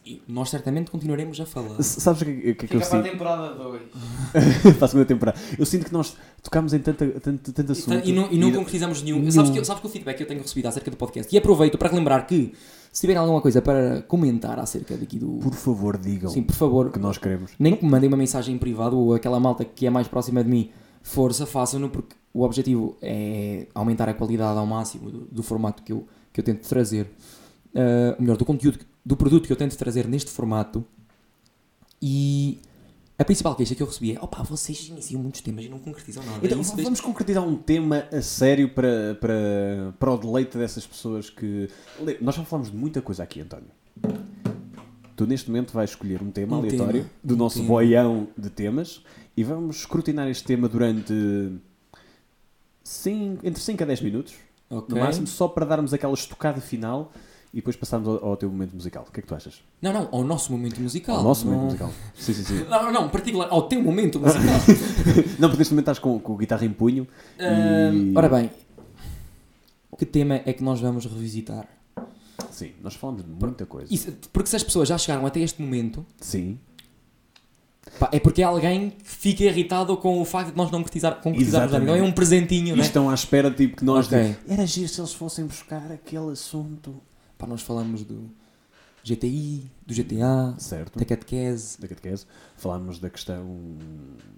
e 0.06 0.22
nós 0.28 0.50
certamente 0.50 0.90
continuaremos 0.90 1.40
a 1.40 1.46
falar. 1.46 1.78
S- 1.80 2.02
Sabes 2.02 2.22
o 2.24 2.26
que, 2.26 2.32
o 2.32 2.42
que 2.42 2.50
é 2.50 2.54
que 2.54 2.62
Fica 2.68 2.76
eu 2.78 2.80
para 2.80 3.00
a 3.00 3.04
sinto? 3.04 3.12
temporada 3.12 3.54
2. 3.56 3.82
para 4.78 4.86
a 4.86 4.88
segunda 4.88 5.06
temporada. 5.06 5.40
Eu 5.60 5.66
sinto 5.66 5.86
que 5.86 5.94
nós 5.94 6.18
tocámos 6.42 6.74
em 6.74 6.80
tanta, 6.80 7.06
tanto, 7.20 7.54
tanto 7.54 7.72
assunto. 7.72 8.08
E 8.08 8.12
não, 8.12 8.32
e 8.32 8.38
não 8.38 8.50
E- 8.50 8.54
concretizamos 8.54 9.02
nenhum. 9.04 9.20
Nenhum. 9.20 9.32
Sabes, 9.32 9.52
que, 9.52 9.64
sabes 9.64 9.82
que 9.82 9.88
o 9.88 9.90
feedback 9.90 10.18
que 10.18 10.24
eu 10.24 10.28
tenho 10.28 10.42
recebido 10.42 10.66
acerca 10.68 10.90
do 10.90 10.98
podcast? 10.98 11.34
E 11.34 11.38
aproveito 11.38 11.78
para 11.78 11.90
relembrar 11.90 12.26
que, 12.26 12.54
se 12.92 13.02
tiverem 13.02 13.20
alguma 13.20 13.42
coisa 13.42 13.62
para 13.62 14.02
comentar 14.02 14.60
acerca 14.60 14.98
daqui 14.98 15.18
do. 15.18 15.38
Por 15.40 15.54
favor, 15.54 15.98
digam 15.98 16.30
Sim, 16.30 16.44
por 16.44 16.56
favor. 16.56 16.92
que 16.92 17.00
nós 17.00 17.18
queremos. 17.18 17.52
Nem 17.58 17.76
que 17.76 17.86
me 17.86 17.90
mandem 17.90 18.08
uma 18.08 18.18
mensagem 18.18 18.56
em 18.56 18.58
privado 18.58 18.98
ou 18.98 19.14
aquela 19.14 19.40
malta 19.40 19.64
que 19.64 19.86
é 19.86 19.90
mais 19.90 20.08
próxima 20.08 20.44
de 20.44 20.50
mim, 20.50 20.70
força, 21.02 21.46
façam-no, 21.46 21.90
porque 21.90 22.16
o 22.34 22.44
objetivo 22.44 22.98
é 23.02 23.68
aumentar 23.74 24.10
a 24.10 24.14
qualidade 24.14 24.58
ao 24.58 24.66
máximo 24.66 25.10
do, 25.10 25.20
do 25.32 25.44
formato 25.44 25.84
que 25.84 25.94
eu, 25.94 26.06
que 26.34 26.40
eu 26.42 26.44
tento 26.44 26.68
trazer. 26.68 27.10
Ou 27.74 28.22
melhor, 28.22 28.36
do 28.38 28.46
conteúdo, 28.46 28.80
do 29.06 29.16
produto 29.16 29.48
que 29.48 29.54
eu 29.54 29.58
tento 29.58 29.78
trazer 29.78 30.08
neste 30.08 30.30
formato. 30.32 30.84
E 32.02 32.60
a 33.22 33.26
principal 33.26 33.56
queixa 33.56 33.76
que 33.76 33.82
eu 33.84 33.88
recebi 33.88 34.16
é: 34.16 34.20
opá, 34.22 34.42
vocês 34.44 34.88
iniciam 34.90 35.22
muitos 35.22 35.42
temas 35.42 35.66
e 35.66 35.70
não 35.70 35.80
concretizam 35.80 36.24
nada. 36.24 36.40
Então, 36.46 36.60
Isso 36.62 36.72
deixa- 36.76 36.84
vamos 36.86 37.02
concretizar 37.02 37.44
um 37.48 37.56
tema 37.56 38.06
a 38.12 38.22
sério 38.22 38.70
para, 38.70 39.16
para, 39.20 39.94
para 40.00 40.12
o 40.12 40.18
deleite 40.18 40.58
dessas 40.58 40.86
pessoas 40.86 41.30
que. 41.30 41.70
Nós 42.20 42.36
já 42.36 42.44
falamos 42.44 42.72
de 42.72 42.78
muita 42.78 43.02
coisa 43.02 43.24
aqui, 43.24 43.42
António. 43.42 43.68
Tu 45.16 45.28
neste 45.28 45.50
momento 45.50 45.72
vais 45.74 45.92
escolher 45.92 46.22
um 46.24 46.32
tema 46.32 46.56
Um 46.58 46.60
aleatório 46.62 47.02
tema, 47.04 47.10
do 47.24 47.36
um 47.36 47.38
nosso 47.38 47.58
tema. 47.58 47.68
boião 47.68 48.28
de 48.38 48.50
temas 48.50 49.04
e 49.38 49.44
vamos 49.44 49.78
escrutinar 49.78 50.28
este 50.28 50.44
tema 50.44 50.68
durante 50.68 51.14
cin- 52.84 53.38
entre 53.44 53.62
5 53.62 53.84
a 53.84 53.86
10 53.86 54.02
minutos, 54.02 54.34
Ok. 54.70 54.96
no 54.96 55.02
máximo, 55.02 55.28
só 55.28 55.48
para 55.48 55.66
darmos 55.66 55.94
aquela 55.94 56.14
estocada 56.14 56.60
final 56.60 57.12
e 57.54 57.58
depois 57.58 57.76
passarmos 57.76 58.08
ao, 58.08 58.26
ao 58.30 58.38
teu 58.38 58.50
momento 58.50 58.74
musical. 58.74 59.06
O 59.08 59.12
que 59.12 59.20
é 59.20 59.24
que 59.24 59.28
tu 59.28 59.36
achas? 59.36 59.62
Não, 59.82 59.92
não, 59.92 60.08
ao 60.12 60.24
nosso 60.24 60.52
momento 60.52 60.80
musical. 60.82 61.18
ao 61.18 61.24
nosso 61.24 61.46
não... 61.46 61.54
momento 61.54 61.66
musical. 61.82 61.92
Sim, 62.16 62.34
sim, 62.34 62.44
sim. 62.44 62.66
Não, 62.70 62.92
não, 62.92 63.10
particular, 63.10 63.48
ao 63.50 63.64
teu 63.68 63.82
momento 63.82 64.20
musical. 64.20 64.44
Não, 65.40 65.50
porque 65.50 65.58
neste 65.60 65.74
momento 65.74 65.80
estás 65.92 66.00
com, 66.00 66.20
com 66.20 66.34
a 66.36 66.38
guitarra 66.38 66.66
em 66.66 66.72
punho. 66.72 67.08
Ahm, 67.40 68.14
ora 68.16 68.30
bem, 68.30 68.50
que 70.02 70.06
tema 70.08 70.42
é 70.48 70.52
que 70.52 70.64
nós 70.64 70.80
vamos 70.80 71.06
revisitar? 71.06 71.68
Sim, 72.50 72.72
nós 72.82 72.96
falamos 72.96 73.24
de 73.24 73.30
muita 73.30 73.68
coisa. 73.68 73.94
Isso- 73.94 74.12
porque 74.34 74.50
se 74.50 74.56
as 74.56 74.64
pessoas 74.64 74.90
já 74.90 74.98
chegaram 74.98 75.28
até 75.28 75.40
este 75.42 75.62
momento, 75.62 76.04
Sim. 76.20 76.58
pá, 78.00 78.10
é 78.12 78.20
porque 78.20 78.42
alguém 78.42 78.94
fica 79.04 79.44
irritado 79.44 79.96
com 79.98 80.20
o 80.20 80.26
facto 80.26 80.50
de 80.50 80.58
nós 80.58 80.72
não 80.72 80.80
concretizar, 80.80 81.22
concretizarmos. 81.22 81.84
Não 81.86 81.94
é 81.96 82.02
um 82.02 82.12
presentinho, 82.12 82.74
E 82.74 82.80
né? 82.80 82.82
estão 82.84 83.12
à 83.12 83.14
espera 83.14 83.52
tipo, 83.52 83.78
que 83.78 83.86
nós. 83.86 84.08
Ok. 84.08 84.18
de- 84.48 84.52
Era 84.52 84.66
giro 84.66 84.88
se 84.90 85.00
eles 85.00 85.14
fossem 85.14 85.46
buscar 85.46 85.92
aquele 85.92 86.32
assunto. 86.32 86.96
Pá, 87.42 87.48
nós 87.48 87.62
falamos 87.64 88.04
do 88.04 88.30
GTI, 89.04 89.66
do 89.84 89.94
GTA, 89.96 90.54
Certo. 90.60 91.00
da 91.00 91.04
catequese. 91.04 91.82
Da 91.82 91.88
catequese. 91.88 92.26
Falámos 92.56 93.00
da 93.00 93.10
questão. 93.10 93.58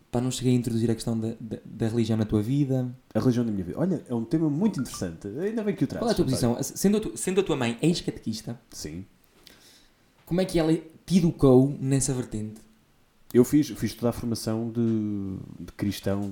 Pá, 0.09 0.21
não 0.21 0.31
cheguei 0.31 0.53
a 0.53 0.55
introduzir 0.55 0.89
a 0.89 0.95
questão 0.95 1.19
da, 1.19 1.33
da, 1.37 1.57
da 1.65 1.87
religião 1.89 2.17
na 2.17 2.23
tua 2.23 2.41
vida. 2.41 2.89
A 3.13 3.19
religião 3.19 3.45
da 3.45 3.51
minha 3.51 3.65
vida. 3.65 3.77
Olha, 3.77 4.01
é 4.07 4.15
um 4.15 4.23
tema 4.23 4.49
muito 4.49 4.79
interessante. 4.79 5.27
Ainda 5.27 5.63
bem 5.65 5.75
que 5.75 5.83
o 5.83 5.87
trazes. 5.87 5.99
Qual 6.05 6.09
é 6.09 6.13
a 6.13 6.15
tua 6.15 6.25
posição? 6.25 6.57
Sendo 6.63 6.97
a, 6.97 6.99
tu- 7.01 7.17
sendo 7.17 7.41
a 7.41 7.43
tua 7.43 7.57
mãe 7.57 7.77
ex-catequista, 7.81 8.57
Sim. 8.69 9.05
como 10.25 10.39
é 10.39 10.45
que 10.45 10.57
ela 10.57 10.73
te 11.05 11.17
educou 11.17 11.75
nessa 11.81 12.13
vertente? 12.13 12.61
Eu 13.33 13.43
fiz, 13.43 13.67
fiz 13.67 13.93
toda 13.95 14.11
a 14.11 14.13
formação 14.13 14.71
de, 14.71 15.37
de 15.65 15.71
cristão 15.73 16.31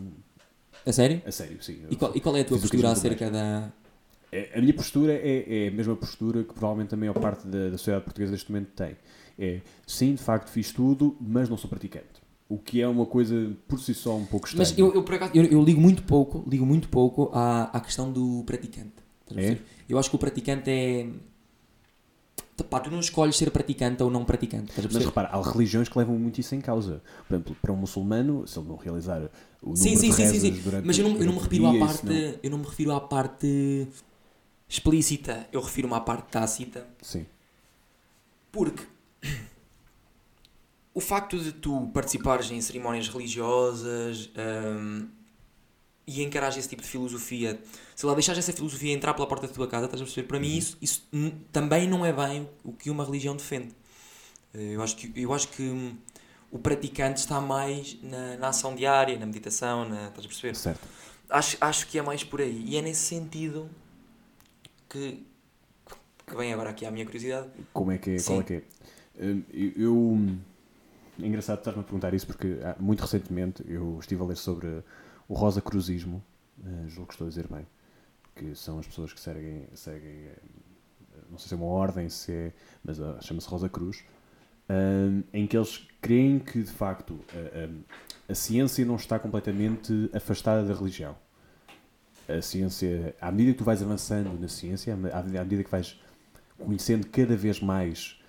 A 0.85 0.93
sério? 0.93 1.21
a 1.25 1.31
sério, 1.31 1.61
sim. 1.61 1.81
E 1.89 1.95
qual, 1.97 2.15
e 2.15 2.21
qual 2.21 2.37
é 2.37 2.41
a 2.41 2.45
tua 2.45 2.57
Fiz 2.59 2.69
postura 2.69 2.91
acerca 2.91 3.29
da. 3.29 3.73
É, 4.31 4.51
A 4.57 4.61
minha 4.61 4.73
postura 4.73 5.13
é, 5.13 5.65
é 5.65 5.67
a 5.67 5.71
mesma 5.71 5.95
postura 5.95 6.43
que 6.43 6.53
provavelmente 6.53 6.93
a 6.93 6.97
maior 6.97 7.13
parte 7.13 7.45
da, 7.47 7.69
da 7.69 7.77
sociedade 7.77 8.05
portuguesa 8.05 8.31
neste 8.31 8.51
momento 8.51 8.69
tem. 8.75 8.95
É, 9.37 9.59
sim, 9.85 10.13
de 10.15 10.21
facto 10.21 10.49
fiz 10.49 10.71
tudo, 10.71 11.17
mas 11.19 11.49
não 11.49 11.57
sou 11.57 11.69
praticante. 11.69 12.21
O 12.47 12.57
que 12.57 12.81
é 12.81 12.87
uma 12.87 13.05
coisa 13.05 13.51
por 13.67 13.79
si 13.79 13.93
só 13.93 14.15
um 14.15 14.25
pouco 14.25 14.47
estranha. 14.47 14.67
Mas 14.69 14.77
eu, 14.77 14.93
eu, 14.93 15.03
por 15.03 15.15
acaso, 15.15 15.31
eu, 15.33 15.43
eu 15.45 15.63
ligo 15.63 15.79
muito 15.81 16.03
pouco, 16.03 16.43
ligo 16.47 16.65
muito 16.65 16.89
pouco 16.89 17.29
à, 17.33 17.63
à 17.75 17.79
questão 17.79 18.11
do 18.11 18.43
praticante. 18.45 18.91
É? 19.35 19.57
Eu 19.87 19.97
acho 19.97 20.09
que 20.09 20.15
o 20.15 20.19
praticante 20.19 20.69
é. 20.69 21.07
Pá, 22.69 22.79
tu 22.79 22.91
não 22.91 22.99
escolhes 22.99 23.35
ser 23.37 23.49
praticante 23.49 24.03
ou 24.03 24.11
não 24.11 24.23
praticante. 24.23 24.71
Mas 24.93 25.05
repara, 25.05 25.29
há 25.29 25.41
religiões 25.41 25.89
que 25.89 25.97
levam 25.97 26.17
muito 26.19 26.39
isso 26.39 26.53
em 26.53 26.61
causa. 26.61 27.01
Por 27.27 27.33
exemplo, 27.33 27.55
para 27.59 27.71
um 27.73 27.75
muçulmano, 27.75 28.45
se 28.45 28.59
ele 28.59 28.67
não 28.67 28.75
realizar 28.75 29.21
o 29.63 29.69
número 29.69 29.77
Sim, 29.77 29.95
sim, 29.95 30.09
de 30.09 30.15
sim, 30.15 30.25
sim, 30.27 30.39
sim. 30.39 30.61
durante 30.61 30.85
Mas 30.85 30.99
eu 30.99 31.09
não, 31.09 31.17
eu 31.17 31.25
não 31.25 31.33
me 31.33 31.39
refiro 31.39 31.65
à 31.65 31.79
parte. 31.79 32.05
não- 32.05 32.33
Eu 32.43 32.51
não 32.51 32.57
me 32.59 32.65
refiro 32.65 32.91
à 32.91 32.99
parte 33.01 33.87
explícita, 34.71 35.45
eu 35.51 35.59
refiro-me 35.59 35.93
à 35.95 35.99
parte 35.99 36.31
tácita, 36.31 36.87
Sim. 37.01 37.25
porque 38.53 38.83
o 40.93 41.01
facto 41.01 41.37
de 41.37 41.51
tu 41.51 41.87
participares 41.93 42.49
em 42.51 42.61
cerimónias 42.61 43.09
religiosas 43.09 44.29
hum, 44.37 45.09
e 46.07 46.23
encarares 46.23 46.55
esse 46.55 46.69
tipo 46.69 46.81
de 46.81 46.87
filosofia, 46.87 47.61
sei 47.93 48.07
lá, 48.07 48.15
deixares 48.15 48.39
essa 48.39 48.53
filosofia 48.53 48.93
entrar 48.93 49.13
pela 49.13 49.27
porta 49.27 49.45
da 49.45 49.53
tua 49.53 49.67
casa, 49.67 49.85
estás 49.85 50.01
a 50.01 50.05
perceber? 50.05 50.25
Para 50.25 50.39
mim 50.39 50.55
isso, 50.55 50.77
isso 50.81 51.05
também 51.51 51.85
não 51.85 52.05
é 52.05 52.13
bem 52.13 52.49
o 52.63 52.71
que 52.71 52.89
uma 52.89 53.03
religião 53.03 53.35
defende. 53.35 53.75
Eh, 54.53 54.75
Eu 54.75 54.81
acho 54.81 54.95
que, 54.95 55.11
eu 55.21 55.33
acho 55.33 55.49
que 55.49 55.63
hum, 55.63 55.97
o 56.49 56.57
praticante 56.57 57.19
está 57.19 57.41
mais 57.41 57.97
na, 58.01 58.37
na 58.37 58.47
ação 58.47 58.73
diária, 58.73 59.19
na 59.19 59.25
meditação, 59.25 59.83
na, 59.87 60.07
estás 60.07 60.25
a 60.25 60.27
perceber? 60.29 60.55
Certo. 60.55 60.87
Acho, 61.29 61.57
acho 61.59 61.87
que 61.87 61.99
é 61.99 62.01
mais 62.01 62.23
por 62.23 62.39
aí. 62.39 62.63
E 62.65 62.77
é 62.77 62.81
nesse 62.81 63.01
sentido 63.01 63.69
que, 64.91 65.25
que 66.27 66.35
vem 66.35 66.53
agora 66.53 66.69
aqui 66.71 66.85
a 66.85 66.91
minha 66.91 67.05
curiosidade. 67.05 67.49
Como 67.73 67.91
é 67.91 67.97
que 67.97 68.11
é? 68.11 68.17
Sim. 68.17 68.27
Qual 68.27 68.41
é 68.41 68.43
que 68.43 68.53
é? 68.55 68.63
Hum, 69.19 69.43
Eu. 69.53 69.71
eu- 69.77 70.35
É 71.21 71.27
engraçado 71.27 71.59
estar-me 71.59 71.81
a 71.81 71.83
perguntar 71.83 72.13
isso 72.13 72.25
porque 72.25 72.57
ah, 72.63 72.75
muito 72.79 73.01
recentemente 73.01 73.63
eu 73.67 73.97
estive 73.99 74.21
a 74.23 74.25
ler 74.25 74.37
sobre 74.37 74.81
o 75.27 75.33
Rosa 75.35 75.61
Cruzismo, 75.61 76.23
eh, 76.65 76.87
julgo 76.87 77.07
que 77.09 77.13
estou 77.13 77.27
a 77.27 77.29
dizer 77.29 77.47
bem, 77.47 77.67
que 78.35 78.55
são 78.55 78.79
as 78.79 78.87
pessoas 78.87 79.13
que 79.13 79.19
seguem, 79.19 79.67
seguem 79.75 80.09
eh, 80.29 80.35
não 81.29 81.37
sei 81.37 81.49
se 81.49 81.53
é 81.53 81.57
uma 81.57 81.65
ordem, 81.67 82.09
se 82.09 82.31
é, 82.31 82.53
mas 82.83 82.99
ah, 82.99 83.19
chama-se 83.21 83.47
Rosa 83.47 83.69
Cruz, 83.69 84.03
hum, 84.69 85.21
em 85.33 85.45
que 85.45 85.55
eles 85.55 85.85
creem 86.01 86.39
que 86.39 86.63
de 86.63 86.71
facto 86.71 87.19
a, 87.33 87.65
a- 87.65 88.31
a 88.31 88.35
ciência 88.35 88.83
não 88.85 88.95
está 88.95 89.19
completamente 89.19 90.09
afastada 90.13 90.63
da 90.65 90.73
religião. 90.73 91.15
A 92.37 92.41
ciência, 92.41 93.15
à 93.19 93.31
medida 93.31 93.53
que 93.53 93.57
tu 93.59 93.63
vais 93.63 93.81
avançando 93.81 94.39
na 94.39 94.47
ciência, 94.47 94.93
à 94.93 94.97
me- 94.97 95.37
à 95.37 95.43
medida 95.43 95.63
que 95.63 95.69
vais 95.71 95.99
conhecendo 96.57 97.07
cada 97.07 97.35
vez 97.35 97.59
mais 97.59 98.19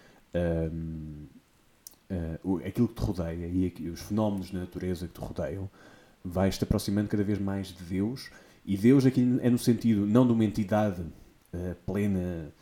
o- 2.43 2.57
aquilo 2.59 2.89
que 2.89 2.95
te 2.95 3.01
rodeia 3.01 3.47
e 3.47 3.89
os 3.91 4.01
fenómenos 4.01 4.51
da 4.51 4.61
natureza 4.61 5.07
que 5.07 5.15
te 5.15 5.21
rodeiam, 5.21 5.69
vais-te 6.25 6.65
aproximando 6.65 7.09
cada 7.09 7.25
vez 7.25 7.39
mais 7.39 7.69
de 7.69 7.83
Deus. 7.85 8.31
E 8.65 8.77
Deus 8.77 9.05
aqui 9.07 9.21
é 9.43 9.51
no 9.51 9.59
sentido 9.59 10.07
não 10.07 10.27
de 10.27 10.33
uma 10.33 10.45
entidade 10.45 11.03
ah, 11.55 11.75
plena, 11.85 12.53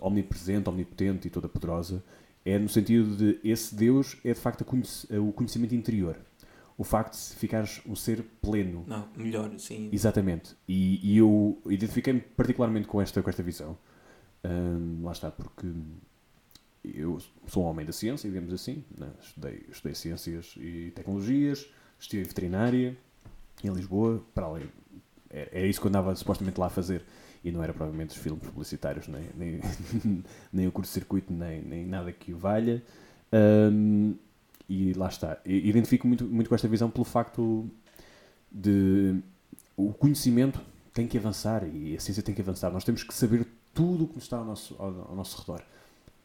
omnipresente, 0.00 0.68
omnipotente 0.68 1.28
e 1.28 1.30
toda 1.30 1.48
poderosa, 1.48 2.02
é 2.44 2.58
no 2.58 2.68
sentido 2.68 3.16
de 3.16 3.38
esse 3.42 3.74
Deus 3.74 4.16
é 4.24 4.34
de 4.34 4.38
facto 4.40 4.64
conhec- 4.64 5.06
o 5.18 5.32
conhecimento 5.32 5.74
interior. 5.74 6.16
O 6.76 6.82
facto 6.84 7.14
de 7.14 7.36
ficares 7.36 7.80
um 7.86 7.94
ser 7.94 8.24
pleno, 8.42 8.84
Não, 8.86 9.08
melhor, 9.16 9.50
sim. 9.58 9.88
Exatamente. 9.92 10.56
E, 10.66 11.00
e 11.14 11.18
eu 11.18 11.60
identifiquei-me 11.66 12.20
particularmente 12.20 12.88
com 12.88 13.00
esta, 13.00 13.22
com 13.22 13.30
esta 13.30 13.42
visão. 13.42 13.78
Hum, 14.44 15.00
lá 15.02 15.12
está, 15.12 15.30
porque 15.30 15.66
eu 16.84 17.18
sou 17.46 17.64
um 17.64 17.66
homem 17.66 17.86
da 17.86 17.92
ciência, 17.92 18.28
digamos 18.28 18.52
assim. 18.52 18.84
né? 18.98 19.08
Estudei, 19.22 19.64
estudei 19.70 19.94
ciências 19.94 20.54
e 20.58 20.92
tecnologias, 20.94 21.66
estive 21.98 22.22
em 22.22 22.26
veterinária 22.26 22.96
em 23.62 23.70
Lisboa. 23.72 24.22
Para 24.34 24.46
além, 24.46 24.64
é, 25.30 25.48
é 25.62 25.66
isso 25.66 25.80
que 25.80 25.86
eu 25.86 25.90
andava 25.90 26.14
supostamente 26.16 26.58
lá 26.58 26.66
a 26.66 26.70
fazer. 26.70 27.04
E 27.42 27.52
não 27.52 27.62
era 27.62 27.72
provavelmente 27.72 28.10
os 28.10 28.16
filmes 28.16 28.42
publicitários, 28.42 29.06
nem, 29.06 29.22
nem, 29.36 29.60
nem 30.52 30.66
o 30.66 30.72
curto-circuito, 30.72 31.32
nem, 31.32 31.62
nem 31.62 31.86
nada 31.86 32.10
que 32.12 32.32
o 32.32 32.38
valha. 32.38 32.82
Hum, 33.32 34.14
e 34.68 34.92
lá 34.94 35.08
está. 35.08 35.38
Identifico 35.44 36.06
muito, 36.06 36.24
muito 36.24 36.48
com 36.48 36.54
esta 36.54 36.68
visão 36.68 36.90
pelo 36.90 37.04
facto 37.04 37.68
de 38.50 39.16
o 39.76 39.92
conhecimento 39.92 40.60
tem 40.92 41.06
que 41.08 41.18
avançar 41.18 41.64
e 41.66 41.96
a 41.96 42.00
ciência 42.00 42.22
tem 42.22 42.34
que 42.34 42.40
avançar. 42.40 42.70
Nós 42.70 42.84
temos 42.84 43.02
que 43.02 43.12
saber 43.12 43.46
tudo 43.72 44.04
o 44.04 44.08
que 44.08 44.18
está 44.18 44.38
ao 44.38 44.44
nosso, 44.44 44.76
ao, 44.78 45.08
ao 45.10 45.16
nosso 45.16 45.38
redor. 45.40 45.62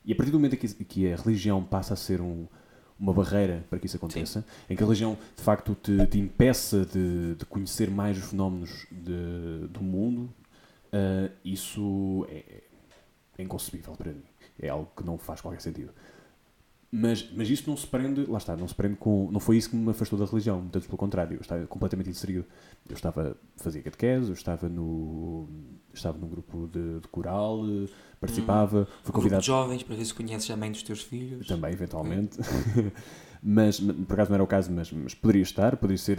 E 0.06 0.14
a 0.14 0.16
partir 0.16 0.32
do 0.32 0.38
momento 0.40 0.54
em 0.54 0.58
que, 0.58 0.68
que 0.86 1.12
a 1.12 1.16
religião 1.18 1.64
passa 1.64 1.94
a 1.94 1.98
ser 1.98 2.22
um- 2.22 2.46
uma 3.00 3.14
barreira 3.14 3.66
para 3.70 3.80
que 3.80 3.86
isso 3.88 3.96
aconteça, 3.98 4.46
em 4.70 4.76
que 4.76 4.84
a 4.84 4.86
religião 4.86 5.18
de 5.36 5.42
facto 5.42 5.76
te, 5.82 6.06
te 6.08 6.20
impeça 6.20 6.86
de, 6.86 7.36
de 7.36 7.46
conhecer 7.46 7.90
mais 7.90 8.18
os 8.18 8.26
fenómenos 8.30 8.86
de- 8.92 9.68
do 9.70 9.82
mundo, 9.82 10.30
ah, 10.94 11.30
isso 11.44 12.26
é, 12.30 12.64
é 13.38 13.44
inconcebível 13.44 13.94
para 13.96 14.12
mim. 14.12 14.24
É 14.62 14.70
algo 14.70 14.90
que 14.96 15.04
não 15.06 15.18
faz 15.18 15.42
qualquer 15.42 15.62
sentido. 15.62 15.92
Mas, 16.92 17.30
mas 17.36 17.48
isso 17.48 17.70
não 17.70 17.78
se 17.78 17.86
prende, 17.86 18.26
lá 18.26 18.40
está, 18.40 18.56
não 18.58 18.68
se 18.68 18.74
prende 18.74 18.96
com. 18.96 19.30
Não 19.32 19.40
foi 19.40 19.58
isso 19.58 19.70
que 19.70 19.76
me 19.76 19.92
afastou 19.92 20.18
da 20.18 20.26
religião, 20.26 20.68
tanto 20.72 20.88
pelo 20.88 20.98
contrário, 20.98 21.36
eu 21.38 21.42
estava 21.42 21.68
completamente 21.68 22.10
inserido. 22.10 22.44
Eu 22.90 22.96
estava, 22.96 23.38
fazia 23.58 23.82
catequese, 23.84 24.30
eu 24.30 24.34
estava 24.34 24.68
no. 24.68 25.48
Estava 25.94 26.18
num 26.18 26.28
grupo 26.28 26.68
de, 26.72 27.00
de 27.00 27.08
coral, 27.10 27.62
participava, 28.20 28.86
fui 28.86 28.86
Grupo 28.86 29.06
de 29.06 29.12
convidado 29.12 29.44
jovens 29.44 29.84
para 29.84 29.96
ver 29.96 30.06
se 30.06 30.14
conheces 30.16 30.50
a 30.50 30.58
mãe 30.58 30.72
dos 30.72 30.82
teus 30.82 31.02
filhos. 31.04 31.46
também, 31.48 31.72
eventualmente. 31.74 32.38
mas, 33.42 33.80
m- 33.80 33.94
por 34.06 34.14
acaso 34.14 34.30
não 34.32 34.36
era 34.36 34.44
o 34.44 34.48
caso, 34.48 34.72
mas, 34.72 34.92
mas 34.92 35.14
poderia 35.14 35.42
estar, 35.44 35.76
poderia 35.78 35.98
ser, 35.98 36.18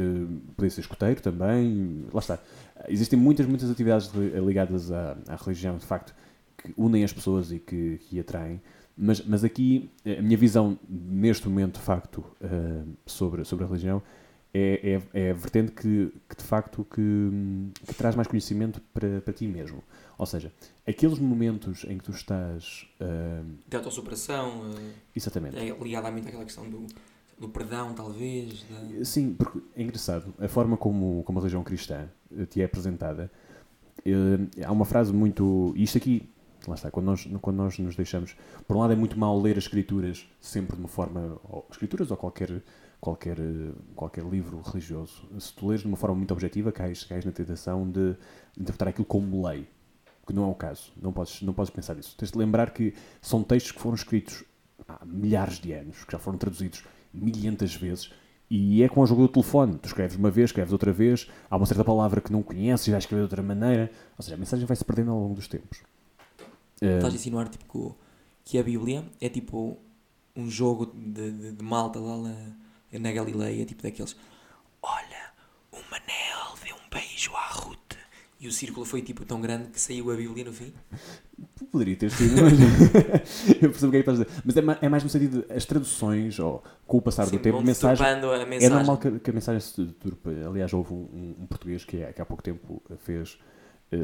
poderia 0.56 0.70
ser 0.70 0.80
escoteiro 0.82 1.20
também. 1.20 2.05
Lá 2.12 2.20
está. 2.20 2.38
Existem 2.88 3.18
muitas, 3.18 3.47
muitas 3.47 3.70
atividades 3.70 4.12
li- 4.14 4.30
ligadas 4.40 4.90
à, 4.92 5.16
à 5.28 5.36
religião, 5.36 5.76
de 5.78 5.84
facto, 5.86 6.14
que 6.59 6.72
unem 6.76 7.05
as 7.05 7.12
pessoas 7.12 7.51
e 7.52 7.59
que, 7.59 7.98
que 8.09 8.20
atraem. 8.20 8.60
Mas, 9.02 9.24
mas 9.24 9.43
aqui, 9.44 9.89
eh, 10.05 10.18
a 10.18 10.22
minha 10.22 10.36
visão, 10.36 10.78
neste 10.89 11.48
momento, 11.48 11.74
de 11.78 11.81
facto, 11.81 12.22
eh, 12.40 12.82
sobre, 13.06 13.44
sobre 13.47 13.64
a 13.64 13.68
religião, 13.68 14.02
é, 14.52 15.01
é, 15.14 15.28
é 15.28 15.31
a 15.31 15.35
vertente 15.35 15.72
que, 15.72 16.12
que 16.28 16.36
de 16.36 16.43
facto, 16.43 16.85
que, 16.93 17.31
que 17.86 17.94
traz 17.94 18.14
mais 18.14 18.28
conhecimento 18.28 18.81
para, 18.93 19.20
para 19.22 19.32
ti 19.32 19.47
mesmo. 19.47 19.82
Ou 20.18 20.27
seja, 20.27 20.52
aqueles 20.86 21.18
momentos 21.18 21.85
em 21.89 21.97
que 21.97 22.05
tu 22.05 22.10
estás... 22.10 22.86
eh, 23.01 23.40
De 23.68 23.77
autossuperação, 23.77 24.64
eh, 24.77 24.90
exatamente. 25.16 25.56
é 25.56 25.74
ligada 25.82 26.10
muito 26.10 26.28
àquela 26.28 26.44
questão 26.44 26.68
do, 26.68 26.85
do 27.39 27.48
perdão, 27.48 27.94
talvez. 27.94 28.64
da- 28.68 29.05
Sim, 29.05 29.32
porque 29.32 29.60
é 29.77 29.82
engraçado. 29.82 30.35
A 30.39 30.48
forma 30.48 30.77
como, 30.77 31.22
como 31.22 31.39
a 31.39 31.43
religião 31.43 31.62
cristã 31.64 32.06
te 32.51 32.60
é 32.60 32.64
apresentada, 32.66 33.31
eh, 34.05 34.64
há 34.64 34.72
uma 34.72 34.85
frase 34.85 35.10
muito. 35.12 35.72
Isto 35.77 35.97
aqui, 35.97 36.28
lá 36.68 36.74
está, 36.74 36.90
quando 36.90 37.06
nós, 37.06 37.28
quando 37.40 37.56
nós 37.56 37.78
nos 37.78 37.96
deixamos. 37.96 38.36
Por 38.66 38.76
um 38.76 38.80
lado, 38.80 38.92
é 38.92 38.96
muito 38.96 39.18
mal 39.18 39.40
ler 39.40 39.56
as 39.56 39.64
escrituras 39.64 40.26
sempre 40.40 40.76
de 40.76 40.82
uma 40.82 40.88
forma. 40.88 41.38
Ou, 41.44 41.66
escrituras 41.70 42.10
ou 42.10 42.16
qualquer, 42.16 42.62
qualquer, 43.00 43.38
eh, 43.38 43.72
qualquer 43.94 44.24
livro 44.24 44.60
religioso. 44.60 45.28
Se 45.38 45.52
tu 45.54 45.68
lês 45.68 45.80
de 45.80 45.86
uma 45.86 45.96
forma 45.96 46.16
muito 46.16 46.32
objetiva, 46.32 46.72
cais, 46.72 47.04
cais 47.04 47.24
na 47.24 47.32
tentação 47.32 47.88
de 47.88 48.16
interpretar 48.58 48.88
aquilo 48.88 49.06
como 49.06 49.46
lei. 49.46 49.66
Que 50.26 50.32
não 50.32 50.44
é 50.44 50.46
o 50.46 50.54
caso. 50.54 50.92
Não 51.00 51.12
podes, 51.12 51.42
não 51.42 51.52
podes 51.52 51.70
pensar 51.70 51.94
nisso. 51.94 52.14
Tens 52.16 52.30
de 52.30 52.38
lembrar 52.38 52.70
que 52.70 52.94
são 53.20 53.42
textos 53.42 53.72
que 53.72 53.80
foram 53.80 53.94
escritos 53.94 54.44
há 54.86 55.04
milhares 55.04 55.58
de 55.58 55.72
anos, 55.72 56.04
que 56.04 56.12
já 56.12 56.18
foram 56.18 56.38
traduzidos 56.38 56.84
milhentas 57.12 57.74
vezes, 57.74 58.12
e 58.50 58.82
é 58.82 58.88
com 58.88 59.00
o 59.00 59.06
jogo 59.06 59.22
do 59.22 59.28
telefone. 59.28 59.78
Tu 59.78 59.86
escreves 59.86 60.16
uma 60.16 60.30
vez, 60.30 60.50
escreves 60.50 60.72
outra 60.72 60.92
vez, 60.92 61.30
há 61.48 61.56
uma 61.56 61.66
certa 61.66 61.84
palavra 61.84 62.20
que 62.20 62.32
não 62.32 62.42
conheces 62.42 62.88
e 62.88 62.90
já 62.90 62.98
escreves 62.98 63.20
de 63.20 63.32
outra 63.32 63.42
maneira. 63.42 63.90
Ou 64.18 64.22
seja, 64.24 64.34
a 64.34 64.38
mensagem 64.38 64.66
vai 64.66 64.76
se 64.76 64.84
perdendo 64.84 65.12
ao 65.12 65.20
longo 65.20 65.34
dos 65.34 65.46
tempos. 65.46 65.82
Eh, 66.81 66.97
Estás 66.97 67.12
a 67.12 67.16
insinuar 67.16 67.48
tipo, 67.48 67.97
que 68.44 68.59
a 68.59 68.62
Bíblia 68.62 69.05
é 69.20 69.28
tipo 69.28 69.78
um 70.36 70.48
jogo 70.51 70.86
de, 70.94 71.31
de, 71.32 71.52
de 71.52 71.62
malta 71.65 71.98
lá 71.98 72.16
na, 72.16 72.98
na 72.98 73.12
Galileia, 73.12 73.65
tipo 73.66 73.82
daqueles. 73.82 74.16
Olha, 74.82 75.31
o 75.73 75.77
Manel 75.90 76.55
deu 76.65 76.74
um 76.77 76.89
beijo 76.90 77.32
à 77.35 77.47
Ruth. 77.48 77.77
E 78.43 78.48
o 78.48 78.52
círculo 78.52 78.86
foi 78.86 79.02
tipo 79.02 79.23
tão 79.27 79.39
grande 79.39 79.69
que 79.69 79.78
saiu 79.78 80.11
a 80.11 80.16
Bíblia 80.16 80.44
no 80.47 80.52
fim. 80.52 80.73
Poderia 81.70 81.94
ter 81.94 82.11
sido, 82.11 82.36
mas 82.43 82.55
eu 83.62 83.70
percebo 83.70 83.89
o 83.89 83.90
que 83.90 83.97
é 83.98 84.02
que 84.02 84.11
estás 84.11 84.20
a 84.20 84.24
dizer. 84.24 84.43
Mas 84.44 84.57
é, 84.57 84.62
ma- 84.62 84.78
é 84.81 84.89
mais 84.89 85.05
no 85.05 85.11
sentido 85.11 85.43
de 85.44 85.52
as 85.52 85.66
traduções, 85.66 86.39
ou 86.39 86.65
com 86.86 86.97
o 86.97 87.02
passar 87.02 87.27
Sim, 87.27 87.36
do 87.36 87.43
tempo, 87.43 87.59
a 87.59 87.62
mensagem. 87.62 88.05
a 88.07 88.09
É 88.09 88.47
mensagem. 88.47 88.70
normal 88.70 88.97
que, 88.97 89.19
que 89.20 89.28
a 89.31 89.32
mensagem 89.35 89.61
se 89.61 89.85
deturpe. 89.85 90.31
Aliás, 90.48 90.73
houve 90.73 90.94
um, 90.94 91.36
um 91.40 91.47
português 91.47 91.85
que, 91.85 91.98
é- 91.98 92.12
que 92.15 92.23
há 92.23 92.24
pouco 92.24 92.43
tempo 92.43 92.82
fez, 93.05 93.39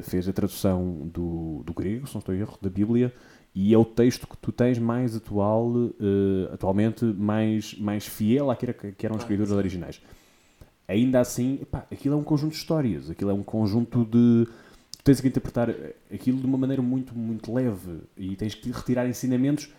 fez 0.02 0.28
a 0.28 0.32
tradução 0.32 1.08
do, 1.12 1.62
do 1.64 1.72
grego, 1.72 2.06
se 2.06 2.14
não 2.14 2.18
estou 2.18 2.34
em 2.34 2.38
erro, 2.38 2.58
da 2.60 2.68
Bíblia, 2.68 3.12
e 3.58 3.72
é 3.72 3.78
o 3.78 3.86
texto 3.86 4.26
que 4.26 4.36
tu 4.36 4.52
tens 4.52 4.78
mais 4.78 5.16
atual, 5.16 5.72
eh, 5.98 6.52
atualmente, 6.52 7.06
mais, 7.06 7.74
mais 7.78 8.06
fiel 8.06 8.50
àquilo 8.50 8.74
que, 8.74 9.06
eram 9.06 9.16
os 9.16 9.22
escritores 9.22 9.50
originais. 9.50 10.02
Ainda 10.86 11.20
assim, 11.20 11.60
epá, 11.62 11.86
aquilo 11.90 12.14
é 12.14 12.18
um 12.18 12.22
conjunto 12.22 12.52
de 12.52 12.58
histórias, 12.58 13.08
aquilo 13.08 13.30
é 13.30 13.34
um 13.34 13.42
conjunto 13.42 14.04
de. 14.04 14.46
Tu 14.98 15.04
tens 15.04 15.22
que 15.22 15.28
interpretar 15.28 15.70
aquilo 16.12 16.38
de 16.38 16.44
uma 16.46 16.58
maneira 16.58 16.82
muito, 16.82 17.16
muito 17.16 17.50
leve 17.50 18.00
e 18.14 18.36
tens 18.36 18.54
que 18.54 18.70
retirar 18.70 19.08
ensinamentos 19.08 19.72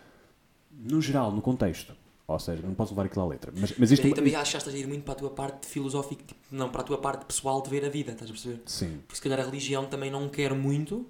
no 0.72 1.00
geral, 1.00 1.30
no 1.30 1.40
contexto. 1.40 1.94
Ou 2.28 2.38
seja, 2.38 2.62
não 2.62 2.74
posso 2.74 2.92
levar 2.92 3.06
aquilo 3.06 3.24
à 3.24 3.28
letra. 3.28 3.50
Mas, 3.56 3.72
mas 3.78 3.90
isto 3.90 4.02
Daí 4.02 4.12
também 4.12 4.34
acho 4.34 4.50
que 4.50 4.56
estás 4.58 4.76
a 4.76 4.78
ir 4.78 4.86
muito 4.86 5.02
para 5.02 5.14
a 5.14 5.16
tua 5.16 5.30
parte 5.30 5.66
filosófica, 5.66 6.22
tipo, 6.22 6.38
não, 6.52 6.68
para 6.68 6.82
a 6.82 6.84
tua 6.84 6.98
parte 6.98 7.24
pessoal 7.24 7.62
de 7.62 7.70
ver 7.70 7.86
a 7.86 7.88
vida, 7.88 8.12
estás 8.12 8.30
a 8.30 8.34
perceber? 8.34 8.60
Sim. 8.66 8.98
Porque 9.06 9.16
se 9.16 9.22
calhar 9.22 9.40
a 9.40 9.44
religião 9.44 9.86
também 9.86 10.10
não 10.10 10.28
quer 10.28 10.52
muito 10.52 11.06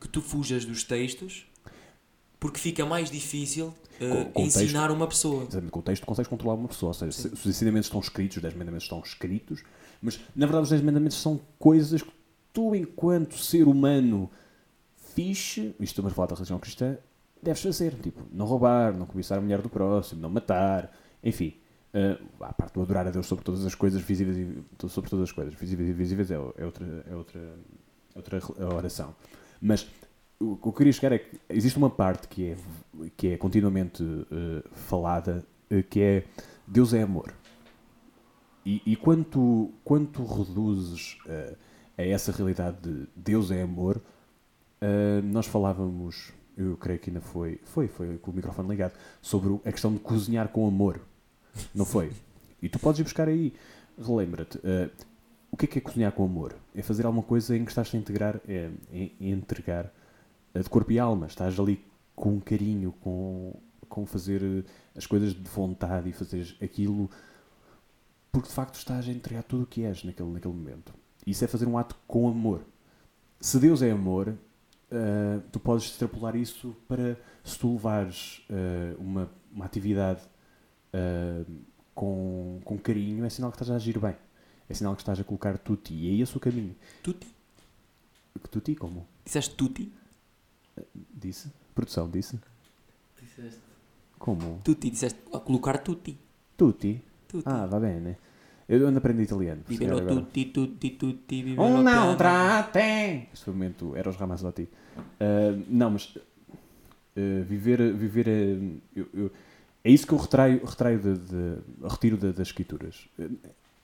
que 0.00 0.08
tu 0.08 0.20
fujas 0.20 0.64
dos 0.64 0.82
textos, 0.82 1.46
porque 2.40 2.58
fica 2.58 2.84
mais 2.84 3.08
difícil 3.08 3.72
contexto. 4.32 4.40
ensinar 4.40 4.90
uma 4.90 5.06
pessoa. 5.06 5.42
Exatamente, 5.42 5.70
com 5.70 5.78
o 5.78 5.82
texto 5.82 6.04
consegues 6.04 6.28
controlar 6.28 6.54
uma 6.54 6.68
pessoa. 6.68 6.90
Ou 6.90 6.94
seja, 6.94 7.12
se, 7.12 7.22
se 7.22 7.34
os 7.34 7.46
ensinamentos 7.46 7.86
estão 7.86 8.00
escritos, 8.00 8.36
os 8.36 8.42
10 8.42 8.54
mandamentos 8.54 8.84
estão 8.84 9.00
escritos, 9.00 9.62
mas 10.02 10.20
na 10.34 10.46
verdade 10.46 10.64
os 10.64 10.70
10 10.70 10.82
mandamentos 10.82 11.16
são 11.16 11.40
coisas 11.60 12.02
que 12.02 12.10
tu, 12.52 12.74
enquanto 12.74 13.38
ser 13.38 13.68
humano 13.68 14.28
fixe, 15.14 15.68
isto 15.78 15.82
estamos 15.82 16.10
a 16.10 16.14
falar 16.14 16.26
da 16.26 16.34
religião 16.34 16.58
cristã, 16.58 16.98
deves 17.42 17.62
fazer. 17.62 17.94
Tipo, 17.94 18.22
não 18.32 18.46
roubar, 18.46 18.96
não 18.96 19.06
cobiçar 19.06 19.38
a 19.38 19.40
mulher 19.40 19.60
do 19.62 19.68
próximo, 19.68 20.20
não 20.20 20.30
matar, 20.30 20.92
enfim. 21.22 21.54
Uh, 21.94 22.44
a 22.44 22.52
parte 22.52 22.74
do 22.74 22.82
adorar 22.82 23.06
a 23.06 23.10
Deus 23.10 23.26
sobre 23.26 23.42
todas 23.42 23.64
as 23.64 23.74
coisas 23.74 24.02
visíveis 24.02 24.36
e 24.36 24.88
sobre 24.88 25.08
todas 25.08 25.30
as 25.30 25.32
coisas 25.32 25.54
visíveis 25.54 25.88
e 25.88 25.92
invisíveis 25.92 26.30
é, 26.30 26.34
é, 26.34 26.38
outra, 26.38 27.04
é 27.10 27.14
outra, 27.14 27.40
é 28.14 28.18
outra 28.18 28.74
oração. 28.74 29.14
Mas 29.60 29.88
o 30.38 30.56
que 30.56 30.68
eu 30.68 30.72
queria 30.74 30.92
chegar 30.92 31.14
é 31.14 31.18
que 31.18 31.40
existe 31.48 31.78
uma 31.78 31.88
parte 31.88 32.28
que 32.28 32.50
é, 32.50 32.56
que 33.16 33.28
é 33.28 33.36
continuamente 33.38 34.02
uh, 34.02 34.62
falada, 34.72 35.42
uh, 35.70 35.82
que 35.84 36.00
é 36.02 36.24
Deus 36.66 36.92
é 36.92 37.00
amor. 37.00 37.32
E, 38.64 38.82
e 38.84 38.96
quando, 38.96 39.24
tu, 39.24 39.72
quando 39.82 40.22
reduzes 40.26 41.16
a 41.96 42.02
essa 42.02 42.32
realidade 42.32 42.76
de 42.82 43.06
Deus 43.14 43.52
é 43.52 43.62
amor, 43.62 44.02
nós 45.22 45.46
falávamos, 45.46 46.32
eu 46.56 46.76
creio 46.76 46.98
que 46.98 47.10
ainda 47.10 47.20
foi, 47.20 47.60
foi, 47.64 47.88
foi 47.88 48.18
com 48.18 48.30
o 48.30 48.34
microfone 48.34 48.68
ligado, 48.68 48.94
sobre 49.20 49.60
a 49.64 49.72
questão 49.72 49.92
de 49.92 50.00
cozinhar 50.00 50.48
com 50.48 50.66
amor. 50.66 51.00
Não 51.74 51.84
foi? 51.84 52.12
E 52.62 52.68
tu 52.68 52.78
podes 52.78 53.00
ir 53.00 53.04
buscar 53.04 53.28
aí. 53.28 53.54
Relembra-te, 53.98 54.58
o 55.50 55.56
que 55.56 55.64
é 55.64 55.68
que 55.68 55.78
é 55.78 55.80
cozinhar 55.80 56.12
com 56.12 56.24
amor? 56.24 56.54
É 56.74 56.82
fazer 56.82 57.06
alguma 57.06 57.22
coisa 57.22 57.56
em 57.56 57.64
que 57.64 57.70
estás 57.70 57.94
a 57.94 57.96
integrar, 57.96 58.40
é, 58.46 58.70
é, 58.92 59.10
é 59.20 59.28
entregar 59.28 59.92
de 60.54 60.68
corpo 60.68 60.90
e 60.92 60.98
alma. 60.98 61.26
Estás 61.26 61.58
ali 61.58 61.84
com 62.14 62.40
carinho, 62.40 62.92
com, 63.00 63.54
com 63.88 64.06
fazer 64.06 64.42
eh, 64.42 64.62
as 64.94 65.06
coisas 65.06 65.34
de 65.34 65.48
vontade 65.48 66.08
e 66.08 66.12
fazer 66.12 66.56
aquilo 66.62 67.10
porque 68.36 68.48
de 68.48 68.54
facto 68.54 68.74
estás 68.74 69.08
a 69.08 69.10
entregar 69.10 69.42
tudo 69.42 69.62
o 69.62 69.66
que 69.66 69.82
és 69.82 70.04
naquele, 70.04 70.28
naquele 70.28 70.52
momento. 70.52 70.92
Isso 71.26 71.42
é 71.42 71.48
fazer 71.48 71.66
um 71.66 71.78
ato 71.78 71.96
com 72.06 72.28
amor. 72.28 72.60
Se 73.40 73.58
Deus 73.58 73.80
é 73.80 73.90
amor, 73.90 74.34
uh, 74.90 75.40
tu 75.52 75.60
podes 75.60 75.86
extrapolar 75.86 76.36
isso 76.36 76.76
para 76.88 77.18
se 77.44 77.58
tu 77.58 77.72
levares 77.72 78.46
uh, 78.50 79.00
uma, 79.00 79.30
uma 79.52 79.64
atividade 79.64 80.22
uh, 80.92 81.52
com, 81.94 82.60
com 82.64 82.78
carinho, 82.78 83.24
é 83.24 83.30
sinal 83.30 83.50
que 83.50 83.56
estás 83.56 83.70
a 83.70 83.76
agir 83.76 83.98
bem. 83.98 84.16
É 84.68 84.74
sinal 84.74 84.94
que 84.96 85.02
estás 85.02 85.18
a 85.20 85.24
colocar 85.24 85.56
tuti. 85.58 85.94
E 85.94 86.10
é 86.10 86.22
esse 86.22 86.36
o 86.36 86.40
caminho. 86.40 86.74
Tuti? 87.02 87.26
Tuti 88.50 88.74
como? 88.74 89.06
Disseste 89.24 89.54
tuti? 89.54 89.92
Disse? 91.14 91.52
Produção, 91.74 92.10
disse? 92.10 92.38
Disseste. 93.20 93.60
Como? 94.18 94.60
Tutti, 94.64 94.90
disseste 94.90 95.20
a 95.32 95.38
colocar 95.38 95.78
tutti. 95.78 96.18
Tutti? 96.56 97.02
Tutti. 97.28 97.48
Ah, 97.48 97.66
va 97.66 97.78
bene. 97.78 98.18
Eu 98.68 98.86
ando 98.86 98.96
a 98.96 98.98
aprender 98.98 99.22
italiano. 99.22 99.62
agora. 99.98 100.06
tutti, 100.06 100.44
tutti, 100.46 100.90
tutti, 100.90 101.42
vivero 101.42 101.62
Um 101.62 101.82
não 101.82 102.16
trate. 102.16 103.28
Este 103.32 103.48
momento 103.50 103.94
era 103.94 104.10
os 104.10 104.16
Ramazzotti. 104.16 104.62
Uh, 105.20 105.62
não, 105.68 105.90
mas 105.90 106.16
uh, 106.16 107.44
viver, 107.48 107.92
viver 107.92 108.26
uh, 108.26 108.80
eu- 108.96 109.08
eu- 109.14 109.30
é 109.84 109.90
isso 109.90 110.04
que 110.06 110.12
eu 110.12 110.18
retraio, 110.18 110.64
retraio 110.64 110.98
de, 110.98 111.14
de- 111.16 111.58
retiro 111.88 112.16
da- 112.16 112.32
das 112.32 112.48
escrituras. 112.48 113.06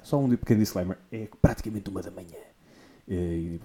Só 0.03 0.19
um 0.19 0.29
pequeno 0.31 0.59
disclaimer: 0.61 0.99
é 1.13 1.29
praticamente 1.41 1.89
uma 1.89 2.03
da 2.03 2.11
manhã. 2.11 2.39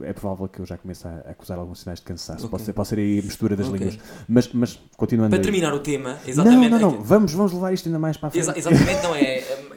É 0.02 0.14
provável 0.14 0.48
que 0.48 0.60
eu 0.60 0.66
já 0.66 0.78
comece 0.78 1.08
a 1.08 1.20
acusar 1.32 1.58
alguns 1.58 1.80
sinais 1.80 2.00
de 2.00 2.06
cansaço. 2.06 2.40
Ok. 2.46 2.50
Pode, 2.50 2.64
ser, 2.64 2.74
pode 2.74 2.88
ser 2.90 3.00
aí 3.00 3.20
a 3.20 3.22
mistura 3.24 3.56
das 3.56 3.68
Ok. 3.68 3.80
línguas. 3.80 4.00
Mas, 4.28 4.52
mas 4.54 4.80
continuando. 4.98 5.30
Para 5.32 5.40
aí- 5.40 5.44
terminar 5.44 5.74
o 5.74 5.80
tema, 5.80 6.18
exatamente. 6.28 6.70
Não, 6.70 6.80
não, 6.80 6.90
é 6.90 6.98
não. 6.98 7.04
Vamos, 7.04 7.34
vamos 7.34 7.54
levar 7.54 7.72
isto 7.74 7.88
ainda 7.88 7.98
mais 8.00 8.18
para 8.18 8.28
a 8.28 8.32
frente. 8.32 8.44
exa- 8.44 8.58
exatamente, 8.58 9.02
não 9.04 9.16
é. 9.16 9.77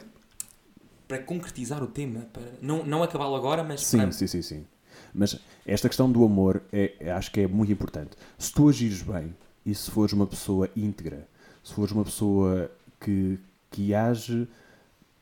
Para 1.11 1.19
concretizar 1.23 1.83
o 1.83 1.87
tema, 1.87 2.21
para 2.31 2.41
não, 2.61 2.85
não 2.85 3.03
acabá-lo 3.03 3.35
agora, 3.35 3.65
mas 3.65 3.81
Sim, 3.85 3.97
para- 3.97 4.11
sim, 4.13 4.27
sim, 4.27 4.41
sim. 4.41 4.65
Mas 5.13 5.37
esta 5.65 5.89
questão 5.89 6.09
do 6.09 6.23
amor 6.23 6.63
é, 6.71 6.93
é- 7.01 7.11
acho 7.11 7.29
que 7.33 7.41
é 7.41 7.47
muito 7.47 7.69
importante. 7.69 8.11
Se 8.37 8.49
tu 8.53 8.69
agires 8.69 9.01
bem 9.01 9.35
e 9.65 9.75
se 9.75 9.91
fores 9.91 10.13
uma 10.13 10.25
pessoa 10.25 10.69
íntegra, 10.73 11.27
se 11.61 11.73
fores 11.73 11.91
uma 11.91 12.05
pessoa 12.05 12.71
que, 12.97 13.37
que 13.69 13.93
age, 13.93 14.47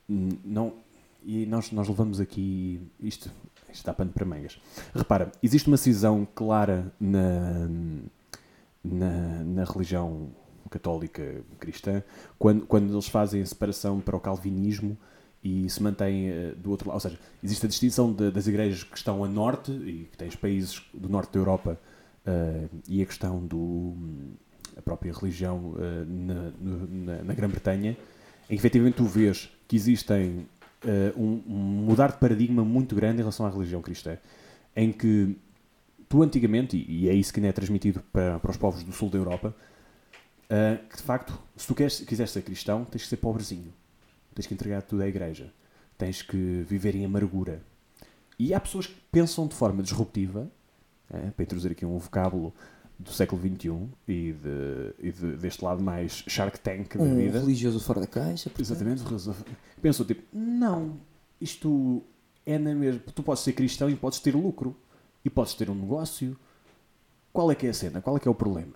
hum, 0.08 0.30
não, 0.46 0.74
e 1.24 1.48
nós, 1.48 1.72
nós 1.72 1.88
levamos 1.88 2.20
aqui 2.20 2.80
isto, 3.00 3.32
isto 3.74 3.84
dá 3.84 3.92
pano 3.92 4.12
para 4.12 4.24
mangas. 4.24 4.62
Repara, 4.94 5.32
existe 5.42 5.68
uma 5.70 5.78
cisão 5.78 6.28
clara 6.36 6.94
na, 7.00 7.68
na, 8.84 9.44
na 9.44 9.64
religião 9.64 10.30
católica 10.70 11.42
cristã 11.60 12.04
quando, 12.38 12.68
quando 12.68 12.94
eles 12.94 13.08
fazem 13.08 13.42
a 13.42 13.46
separação 13.48 14.00
para 14.00 14.16
o 14.16 14.20
calvinismo 14.20 14.96
e 15.44 15.70
se 15.70 15.82
mantém 15.82 16.30
eh, 16.30 16.54
do 16.58 16.70
outro 16.72 16.88
lado. 16.90 16.96
Ou 16.96 17.00
seja, 17.00 17.18
existe 17.44 17.66
a 17.66 17.70
distinção 17.70 18.12
de- 18.14 18.30
das 18.32 18.48
igrejas 18.48 18.84
que 18.84 18.98
estão 18.98 19.24
a 19.24 19.28
norte 19.28 19.72
e 19.72 20.08
que 20.12 20.18
tens 20.18 20.36
países 20.36 20.82
do 20.94 21.08
norte 21.10 21.34
da 21.34 21.40
Europa 21.40 21.80
eh, 22.26 22.68
e 22.88 23.02
a 23.02 23.06
questão 23.06 23.46
do 23.46 23.96
a 24.78 24.82
própria 24.82 25.12
religião 25.14 25.76
eh, 25.78 26.06
na, 26.06 26.52
na- 27.16 27.24
na 27.24 27.34
Grã-Bretanha, 27.34 27.92
em 27.92 28.48
que 28.48 28.56
efetivamente 28.56 28.96
tu 28.96 29.06
vês 29.06 29.50
que 29.68 29.76
existem 29.76 30.46
um, 31.18 31.42
um 31.46 31.54
mudar 31.86 32.12
de 32.14 32.18
paradigma 32.20 32.64
muito 32.64 32.96
grande 32.96 33.16
em 33.16 33.20
relação 33.20 33.46
à 33.46 33.50
religião 33.50 33.82
cristã, 33.82 34.18
em 34.76 34.92
que 34.94 35.36
tu 36.08 36.24
antigamente, 36.24 36.78
e, 36.88 37.10
é 37.10 37.14
isso 37.14 37.34
que 37.34 37.40
ainda 37.40 37.50
é 37.50 37.52
transmitido 37.52 38.02
para, 38.14 38.40
para 38.40 38.50
os 38.52 38.56
povos 38.58 38.82
do 38.84 38.92
sul 38.94 39.10
da 39.10 39.18
Europa, 39.18 39.54
eh, 40.50 40.80
que 40.90 40.96
de 40.98 41.04
facto, 41.04 41.38
se 41.58 41.68
tu 41.68 41.76
queres, 41.76 42.00
quiseres 42.00 42.32
ser 42.32 42.42
cristão, 42.44 42.86
tens 42.86 43.04
que 43.04 43.08
ser 43.10 43.18
pobrezinho. 43.18 43.74
Tens 44.40 44.48
que 44.48 44.54
entregar 44.54 44.82
tudo 44.84 45.02
à 45.04 45.08
igreja. 45.08 45.52
Tens 45.98 46.22
que 46.22 46.64
viver 46.66 46.96
em 46.96 47.04
amargura. 47.04 47.62
E 48.40 48.54
há 48.54 48.60
pessoas 48.62 48.88
que 48.88 48.96
pensam 49.12 49.46
de 49.48 49.54
forma 49.54 49.84
disruptiva, 49.84 50.50
eh, 51.12 51.30
para 51.36 51.44
introduzir 51.44 51.74
aqui 51.74 51.86
um 51.86 51.98
vocábulo 51.98 52.54
do 52.98 53.12
século 53.12 53.42
XXI 53.42 53.90
e, 54.08 54.32
de, 54.32 54.94
e 55.08 55.12
de- 55.12 55.36
deste 55.36 55.62
lado 55.62 55.84
mais 55.84 56.24
Shark 56.26 56.58
Tank 56.62 56.96
da 56.96 57.04
um 57.04 57.18
vida. 57.18 57.38
religioso 57.38 57.82
fora 57.82 58.00
da 58.00 58.08
caixa. 58.08 58.50
portanto. 58.50 58.62
Exatamente. 58.62 59.04
Pensou 59.82 60.06
tipo, 60.06 60.24
não, 60.32 60.98
isto 61.42 62.02
é 62.46 62.58
na 62.58 62.74
mesma. 62.74 63.02
Tu 63.14 63.22
podes 63.22 63.44
ser 63.44 63.52
cristão 63.52 63.90
e 63.90 63.96
podes 63.98 64.20
ter 64.22 64.34
lucro. 64.34 64.74
E 65.26 65.30
podes 65.30 65.54
ter 65.54 65.70
um 65.70 65.76
negócio. 65.76 66.40
Qual 67.34 67.52
é 67.52 67.56
que 67.56 67.68
é 67.68 67.72
a 67.72 67.74
cena? 67.74 68.00
Qual 68.02 68.16
é 68.16 68.22
que 68.22 68.28
é 68.30 68.32
o 68.32 68.36
problema? 68.36 68.76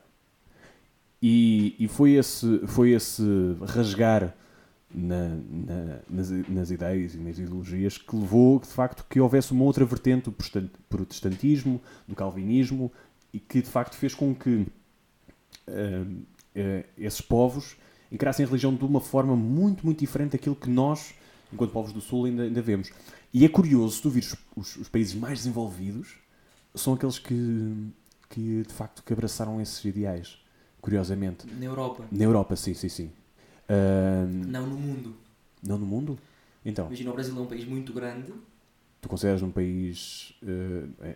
E, 1.21 1.73
e 1.79 1.87
foi, 1.87 2.15
esse, 2.15 2.59
foi 2.67 2.91
esse 2.91 3.23
rasgar 3.65 4.35
na- 4.93 5.29
na- 5.29 5.99
nas, 6.09 6.29
nas 6.47 6.71
ideias 6.71 7.15
e 7.15 7.17
nas 7.17 7.37
ideologias 7.39 7.97
que 7.97 8.15
levou, 8.15 8.59
de 8.59 8.67
facto, 8.67 9.05
que 9.09 9.19
houvesse 9.19 9.51
uma 9.51 9.63
outra 9.63 9.85
vertente 9.85 10.25
do 10.25 10.35
protestantismo, 10.89 11.81
do 12.07 12.15
calvinismo, 12.15 12.91
e 13.33 13.39
que, 13.39 13.61
de 13.61 13.69
facto, 13.69 13.95
fez 13.95 14.13
com 14.13 14.33
que 14.35 14.67
ah, 15.67 16.05
ah, 16.55 16.83
esses 16.97 17.21
povos 17.21 17.75
encarassem 18.11 18.45
a 18.45 18.47
religião 18.47 18.73
de 18.75 18.85
uma 18.85 19.01
forma 19.01 19.35
muito, 19.35 19.85
muito 19.85 19.99
diferente 19.99 20.33
daquilo 20.33 20.55
que 20.55 20.69
nós, 20.69 21.15
enquanto 21.51 21.71
povos 21.71 21.91
do 21.91 21.99
Sul, 22.01 22.25
ainda, 22.25 22.43
ainda 22.43 22.61
vemos. 22.61 22.91
E 23.33 23.43
é 23.43 23.49
curioso, 23.49 23.95
se 23.95 24.01
tu 24.03 24.09
vires 24.11 24.35
os, 24.55 24.75
os 24.75 24.87
países 24.87 25.15
mais 25.15 25.39
desenvolvidos, 25.39 26.15
são 26.75 26.93
aqueles 26.93 27.17
que, 27.17 27.73
que, 28.29 28.63
de 28.67 28.73
facto, 28.73 29.01
que 29.03 29.11
abraçaram 29.13 29.59
esses 29.59 29.83
ideais, 29.83 30.37
curiosamente. 30.79 31.47
Na 31.47 31.65
Europa. 31.65 32.05
Na 32.11 32.23
Europa, 32.23 32.55
sim, 32.55 32.75
sim, 32.75 32.89
sim. 32.89 33.11
Não 33.67 34.67
no 34.67 34.77
mundo. 34.77 35.15
não 35.61 35.77
no 35.77 35.85
mundo? 35.85 36.19
Então, 36.65 36.87
Imagina, 36.87 37.11
o 37.11 37.13
Brasil 37.13 37.37
é 37.37 37.41
um 37.41 37.45
país 37.45 37.65
muito 37.65 37.91
grande. 37.93 38.33
tu 39.01 39.09
consideras 39.09 39.41
um 39.41 39.51
país... 39.51 40.33
ah, 40.43 41.07
é- 41.07 41.15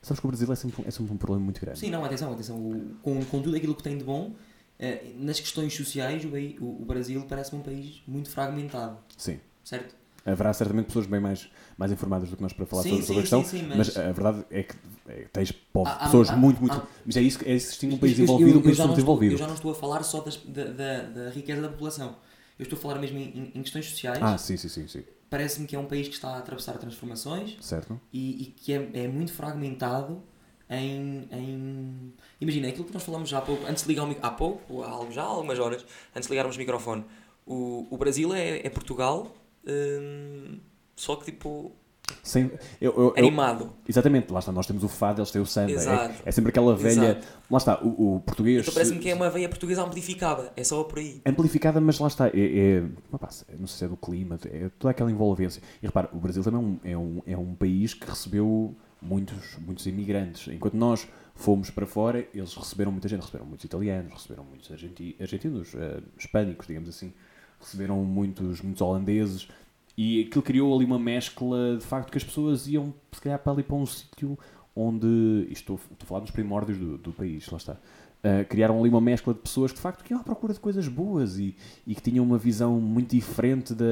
Sabes 0.00 0.20
que 0.20 0.26
o 0.26 0.28
Brasil 0.28 0.50
é 0.52 0.54
sempre, 0.56 0.84
é 0.86 0.90
sempre 0.90 1.12
um 1.12 1.16
problema 1.16 1.44
muito 1.44 1.60
grande. 1.60 1.78
Sim, 1.78 1.90
não, 1.90 2.04
atenção, 2.04 2.32
atenção. 2.32 2.56
O- 2.56 2.94
com, 3.02 3.22
com 3.24 3.42
tudo 3.42 3.56
aquilo 3.56 3.74
que 3.74 3.82
tem 3.82 3.98
de 3.98 4.04
bom, 4.04 4.34
eh, 4.78 5.12
nas 5.16 5.40
questões 5.40 5.74
sociais, 5.74 6.24
o, 6.24 6.28
o- 6.64 6.82
o 6.82 6.84
Brasil 6.84 7.22
parece-me 7.28 7.60
um 7.60 7.62
país 7.64 8.00
muito 8.06 8.30
fragmentado. 8.30 8.98
Sim. 9.16 9.40
Certo? 9.64 9.94
Haverá 10.32 10.52
certamente 10.52 10.86
pessoas 10.86 11.06
bem 11.06 11.20
mais, 11.20 11.48
mais 11.76 11.90
informadas 11.92 12.28
do 12.30 12.36
que 12.36 12.42
nós 12.42 12.52
para 12.52 12.66
falar 12.66 12.82
Sim, 12.82 12.90
sobre, 13.02 13.06
sim, 13.06 13.12
a 13.18 13.20
questão, 13.20 13.44
sim, 13.44 13.58
sim, 13.58 13.66
mas... 13.68 13.76
mas- 13.78 13.96
a 13.96 14.12
verdade 14.12 14.44
é 14.50 14.62
que 14.62 14.74
é, 15.08 15.26
tens 15.32 15.52
Há- 15.74 15.80
há- 15.90 15.96
pessoas 16.04 16.30
há- 16.30 16.36
muito, 16.36 16.60
muito... 16.60 16.74
há- 16.76 16.86
mas 17.06 17.16
é 17.16 17.20
isso, 17.22 17.38
que- 17.38 17.50
é 17.50 17.54
distingue 17.54 17.94
um 17.94 17.98
país 17.98 18.12
Eu- 18.12 18.16
desenvolvido 18.26 18.52
de 18.52 18.58
um 18.58 18.62
país 18.62 18.78
não 18.78 18.84
subdesenvolvido. 18.86 19.34
Eu 19.34 19.38
já 19.38 19.46
não 19.46 19.54
estou 19.54 19.70
a 19.70 19.74
falar 19.74 20.02
só 20.02 20.20
das- 20.20 20.36
da, 20.36 20.64
da- 20.64 21.02
da 21.02 21.30
riqueza 21.30 21.62
da 21.62 21.68
população. 21.68 22.16
Eu 22.58 22.64
estou 22.64 22.76
a 22.78 22.82
falar 22.82 22.98
mesmo 22.98 23.18
em, 23.18 23.52
em- 23.54 23.62
questões 23.62 23.88
sociais. 23.88 24.18
Ah, 24.22 24.36
sim, 24.36 24.56
sim, 24.56 24.68
sim, 24.68 24.86
sim. 24.88 25.04
Parece-me 25.30 25.66
que 25.66 25.76
é 25.76 25.78
um 25.78 25.84
país 25.86 26.08
que 26.08 26.14
está 26.14 26.30
a 26.30 26.38
atravessar 26.38 26.72
transformações 26.78 27.56
Certo? 27.60 28.00
e, 28.12 28.42
e 28.42 28.46
que 28.46 28.72
é, 28.72 28.90
é 28.94 29.08
muito 29.08 29.32
fragmentado 29.32 30.22
em, 30.70 31.28
em- 31.32 32.12
Imagina, 32.40 32.68
aquilo 32.68 32.84
que 32.84 32.92
nós 32.94 33.02
falamos 33.02 33.28
já 33.28 33.38
há 33.38 33.40
pouco, 33.42 33.64
antes 33.66 33.82
de 33.84 33.88
ligar 33.88 34.04
o 34.08 34.16
há 34.22 34.30
pouco, 34.30 34.84
já 35.10 35.22
há 35.22 35.26
algumas 35.26 35.58
horas, 35.58 35.84
antes 36.14 36.26
de 36.26 36.32
ligarmos 36.32 36.56
o 36.56 36.58
microfone, 36.58 37.04
o, 37.46 37.86
o 37.90 37.96
Brasil 37.96 38.34
é, 38.34 38.58
é 38.66 38.70
Portugal, 38.70 39.34
hum, 39.66 40.58
só 40.96 41.16
que 41.16 41.26
tipo. 41.26 41.72
Sem, 42.22 42.44
eu, 42.80 42.92
eu- 42.92 43.02
eu- 43.08 43.14
animado. 43.18 43.70
exatamente, 43.86 44.32
lá 44.32 44.38
está, 44.38 44.50
nós 44.50 44.66
temos 44.66 44.82
o 44.82 44.88
fado, 44.88 45.20
eles 45.20 45.30
têm 45.30 45.42
o 45.42 45.46
samba. 45.46 45.72
É, 45.72 46.14
é 46.24 46.30
sempre 46.32 46.48
aquela 46.48 46.74
velha. 46.74 47.10
Exato. 47.18 47.26
Lá 47.50 47.58
está, 47.58 47.80
o, 47.84 48.16
o 48.16 48.20
português. 48.20 48.62
Então 48.62 48.72
parece-me 48.72 48.98
que 48.98 49.10
é 49.10 49.14
uma 49.14 49.28
veia 49.28 49.46
portuguesa 49.46 49.82
amplificada. 49.84 50.50
É 50.56 50.64
só 50.64 50.82
por 50.84 50.98
aí. 51.00 51.20
amplificada, 51.26 51.80
mas 51.82 51.98
lá 51.98 52.08
está, 52.08 52.28
é, 52.28 52.30
é- 52.32 52.82
não 53.58 53.66
sei 53.66 53.78
se 53.78 53.84
é 53.84 53.88
do 53.88 53.96
clima, 53.96 54.38
é 54.46 54.70
toda 54.78 54.90
aquela 54.92 55.10
envolvência. 55.10 55.62
E 55.82 55.86
repara, 55.86 56.08
o 56.12 56.16
Brasil 56.16 56.42
também 56.42 56.60
é 56.60 56.64
um, 56.64 56.92
é 56.92 56.96
um, 56.96 57.22
é 57.26 57.36
um 57.36 57.54
país 57.54 57.92
que 57.92 58.08
recebeu 58.08 58.74
muitos, 59.02 59.56
muitos 59.58 59.84
imigrantes. 59.86 60.48
Enquanto 60.48 60.74
nós 60.78 61.06
fomos 61.34 61.68
para 61.68 61.84
fora, 61.86 62.26
eles 62.32 62.54
receberam 62.54 62.90
muita 62.90 63.06
gente, 63.06 63.20
receberam 63.20 63.44
muitos 63.46 63.64
italianos, 63.66 64.14
receberam 64.14 64.44
muitos 64.44 64.70
argenti- 64.72 65.14
argentinos, 65.20 65.74
eh, 65.74 66.00
hispânicos, 66.18 66.66
digamos 66.66 66.88
assim, 66.88 67.12
receberam 67.60 68.04
muitos, 68.04 68.60
muitos 68.60 68.80
holandeses. 68.80 69.48
E 69.96 70.22
aquilo 70.22 70.42
criou 70.42 70.74
ali 70.74 70.84
uma 70.84 70.98
mescla 70.98 71.76
de 71.76 71.84
facto 71.84 72.10
que 72.10 72.18
as 72.18 72.24
pessoas 72.24 72.68
iam, 72.68 72.94
se 73.12 73.20
calhar, 73.20 73.38
para 73.38 73.52
ali 73.52 73.62
para 73.62 73.76
um 73.76 73.84
sítio 73.84 74.38
onde. 74.74 75.48
Estou, 75.50 75.76
estou 75.76 75.96
a 76.02 76.06
falar 76.06 76.20
dos 76.20 76.30
primórdios 76.30 76.78
do, 76.78 76.98
do 76.98 77.12
país, 77.12 77.48
lá 77.50 77.58
está. 77.58 77.72
Uh, 77.72 78.44
criaram 78.48 78.78
ali 78.78 78.88
uma 78.88 79.00
mescla 79.00 79.32
de 79.32 79.40
pessoas 79.40 79.70
que 79.70 79.76
de 79.76 79.82
facto 79.82 80.08
iam 80.10 80.20
à 80.20 80.24
procura 80.24 80.52
de 80.52 80.58
coisas 80.58 80.88
boas 80.88 81.38
e, 81.38 81.54
e 81.86 81.94
que 81.94 82.02
tinham 82.02 82.24
uma 82.24 82.36
visão 82.36 82.80
muito 82.80 83.14
diferente 83.14 83.74
da, 83.74 83.84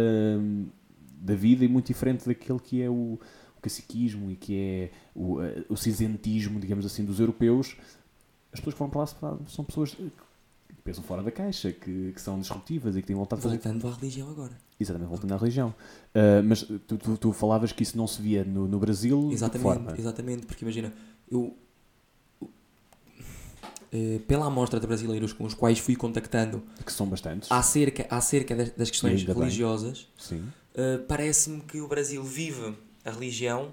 da 1.20 1.34
vida 1.34 1.64
e 1.64 1.68
muito 1.68 1.86
diferente 1.86 2.26
daquele 2.26 2.59
que 2.59 2.82
é 2.82 2.90
o, 2.90 3.18
o 3.56 3.60
caciquismo 3.62 4.30
e 4.30 4.36
que 4.36 4.59
é 4.59 4.90
o, 5.14 5.40
uh, 5.40 5.64
o 5.68 5.76
cinzentismo, 5.76 6.59
digamos 6.60 6.84
assim, 6.84 7.05
dos 7.05 7.20
europeus. 7.20 7.76
As 8.52 8.60
pessoas 8.60 8.74
que 8.74 8.78
vão 8.78 8.90
para 8.90 9.01
lá 9.01 9.38
são 9.48 9.64
pessoas 9.64 9.94
que 9.94 10.10
pensam 10.86 11.04
fora 11.04 11.22
da 11.22 11.30
caixa, 11.30 11.72
que, 11.72 12.12
que 12.12 12.20
são 12.20 12.38
disruptivas 12.40 12.96
e 12.96 13.00
que 13.02 13.06
têm 13.06 13.16
vontade 13.16 13.40
de 13.40 13.48
fazer 13.48 13.56
Voltando 13.58 13.88
à 13.88 13.94
religião 13.94 14.30
agora. 14.30 14.52
Exatamente, 14.80 15.08
voltando 15.08 15.32
à 15.32 15.36
religião. 15.36 15.68
Uh, 16.14 16.42
mas 16.44 16.62
tu, 16.62 16.96
tu, 16.96 17.16
tu 17.18 17.32
falavas 17.32 17.72
que 17.72 17.82
isso 17.82 17.96
não 17.96 18.06
se 18.06 18.22
via 18.22 18.44
no, 18.44 18.66
no 18.66 18.78
Brasil 18.78 19.28
de 19.28 19.34
Exatamente, 19.34 19.62
forma? 19.62 19.94
exatamente, 19.98 20.46
porque 20.46 20.64
imagina, 20.64 20.92
eu 21.30 21.56
eh, 23.92 24.20
pela 24.26 24.46
amostra 24.46 24.78
de 24.80 24.86
brasileiros 24.86 25.32
com 25.32 25.44
os 25.44 25.54
quais 25.54 25.78
fui 25.78 25.96
contactando 25.96 26.62
Que 26.84 26.92
são 26.92 27.06
bastantes. 27.06 27.50
acerca, 27.50 28.06
acerca 28.10 28.54
das, 28.54 28.70
das 28.72 28.90
questões 28.90 29.22
religiosas, 29.22 30.08
eh, 30.74 30.98
parece-me 31.08 31.60
que 31.60 31.80
o 31.80 31.88
Brasil 31.88 32.22
vive 32.22 32.74
a 33.04 33.10
religião 33.10 33.72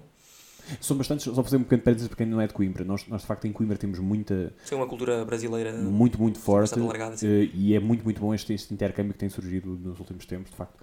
São 0.80 0.96
bastantes, 0.98 1.26
só 1.26 1.44
fazer 1.44 1.58
um 1.58 1.64
pequeno 1.64 1.82
parênteses 1.82 2.08
para 2.08 2.18
quem 2.18 2.26
não 2.28 2.40
é 2.42 2.48
de 2.48 2.54
Coimbra. 2.54 2.84
Nós, 2.84 3.06
nós 3.08 3.22
de 3.22 3.28
facto 3.28 3.46
em 3.46 3.52
Coimbra 3.52 3.78
temos 3.78 4.00
muita, 4.00 4.54
sem 4.64 4.78
uma 4.78 4.88
cultura 4.88 5.24
brasileira 5.26 5.74
muito, 5.74 6.20
muito 6.22 6.40
forte. 6.40 6.74
Assim. 6.74 6.80
eh, 7.28 7.50
e 7.54 7.74
é 7.76 7.80
muito, 7.80 8.04
muito 8.04 8.20
bom 8.22 8.34
este, 8.34 8.54
este 8.54 8.74
intercâmbio 8.74 9.14
que 9.14 9.20
tem 9.20 9.30
surgido 9.30 9.70
nos 9.78 10.00
últimos 10.00 10.26
tempos. 10.26 10.52
De 10.52 10.58
facto, 10.58 10.80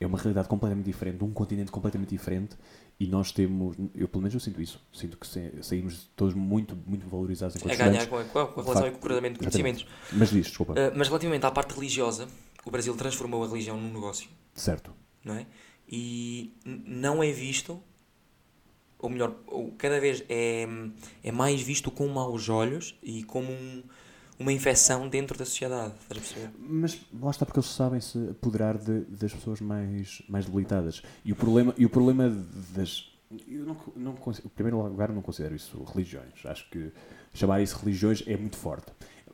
é 0.00 0.06
uma 0.06 0.16
realidade 0.18 0.48
completamente 0.48 0.86
diferente, 0.86 1.22
um 1.24 1.30
continente 1.32 1.70
completamente 1.70 2.10
diferente 2.10 2.56
e 3.00 3.06
nós 3.06 3.30
temos, 3.32 3.76
eu 3.94 4.08
pelo 4.08 4.22
menos 4.22 4.34
eu 4.34 4.40
sinto 4.40 4.62
isso, 4.62 4.80
sinto 4.92 5.16
que 5.16 5.26
sa- 5.26 5.40
saímos 5.62 6.08
todos 6.16 6.34
muito, 6.34 6.76
muito 6.86 7.06
valorizados 7.08 7.54
enquanto 7.56 7.72
a 7.72 7.76
ganhar 7.76 8.06
com 8.06 8.16
a, 8.18 8.24
com 8.24 8.38
a 8.60 8.62
relação 8.64 8.86
e 8.86 8.90
com 8.92 8.96
o 8.96 9.00
cruzamento 9.00 9.34
de 9.34 9.38
conhecimentos. 9.40 9.86
Mas 10.12 10.30
diz, 10.30 10.46
desculpa. 10.46 10.74
Eh, 10.76 10.92
mas 10.96 11.08
relativamente 11.08 11.44
à 11.44 11.50
parte 11.50 11.74
religiosa, 11.74 12.26
o 12.64 12.70
Brasil 12.70 12.94
transformou 12.96 13.44
a 13.44 13.48
religião 13.48 13.76
num 13.80 13.92
negócio. 13.92 14.28
certo. 14.54 14.92
não 15.24 15.34
é? 15.34 15.46
E 15.90 16.52
não 16.64 17.22
é 17.22 17.32
visto, 17.32 17.80
ou 18.98 19.08
melhor, 19.10 19.34
cada 19.78 20.00
vez 20.00 20.24
é, 20.28 20.66
é 21.22 21.32
mais 21.32 21.60
visto 21.60 21.90
com 21.90 22.08
maus 22.08 22.48
olhos 22.48 22.98
e 23.02 23.22
como 23.24 23.50
um- 23.50 23.82
uma 24.38 24.52
infecção 24.52 25.08
dentro 25.08 25.36
da 25.36 25.44
sociedade. 25.44 25.94
Estás 26.02 26.10
a 26.10 26.14
perceber? 26.14 26.50
Mas 26.58 27.00
lá 27.20 27.30
está 27.30 27.44
porque 27.44 27.58
eles 27.58 27.68
sabem 27.70 28.00
se 28.00 28.18
apoderar 28.30 28.78
de- 28.78 29.00
das 29.06 29.32
pessoas 29.32 29.60
mais, 29.60 30.22
mais 30.28 30.44
debilitadas. 30.46 31.02
E 31.24 31.32
o 31.32 31.36
problema, 31.36 31.74
e 31.76 31.84
o 31.84 31.90
problema 31.90 32.28
das. 32.74 33.10
Eu 33.46 33.64
não, 33.66 33.76
não, 33.96 34.14
consi- 34.14 34.42
em 34.44 34.48
primeiro 34.48 34.80
lugar, 34.80 35.12
não 35.12 35.20
considero 35.22 35.54
isso 35.54 35.82
religiões. 35.84 36.44
Acho 36.46 36.68
que 36.70 36.90
chamar 37.34 37.60
isso 37.60 37.76
religiões 37.78 38.22
é 38.26 38.36
muito 38.36 38.56
forte. 38.56 38.90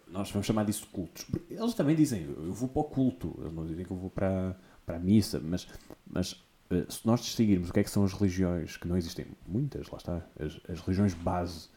Nós 0.09 0.31
vamos 0.31 0.47
chamar 0.47 0.65
disso 0.65 0.89
cultos. 0.93 1.27
Eles 1.51 1.75
também 1.75 1.95
dizem, 1.95 2.23
eu 2.23 2.53
vou 2.53 2.69
para 2.69 2.81
o 2.81 2.85
culto. 2.85 3.35
Eles 3.41 3.53
não 3.53 3.67
dizem 3.67 3.85
que 3.85 3.91
eu 3.91 3.97
vou 3.97 4.11
para, 4.11 4.59
para 4.87 4.97
a 4.97 4.99
missa. 4.99 5.39
Mas, 5.41 5.69
mas 6.07 6.44
se 6.89 7.07
nós 7.07 7.21
distinguirmos 7.21 7.71
o 7.71 7.73
que 7.73 7.81
é 7.81 7.85
que 7.85 7.91
são 7.91 8.05
as 8.05 8.13
religiões, 8.13 8.77
que 8.77 8.89
não 8.89 8.97
existem 8.97 9.27
muitas, 9.47 9.89
lá 9.89 9.99
está. 9.99 10.23
As, 10.39 10.61
as 10.69 10.81
religiões 10.81 11.15
base 11.15 11.69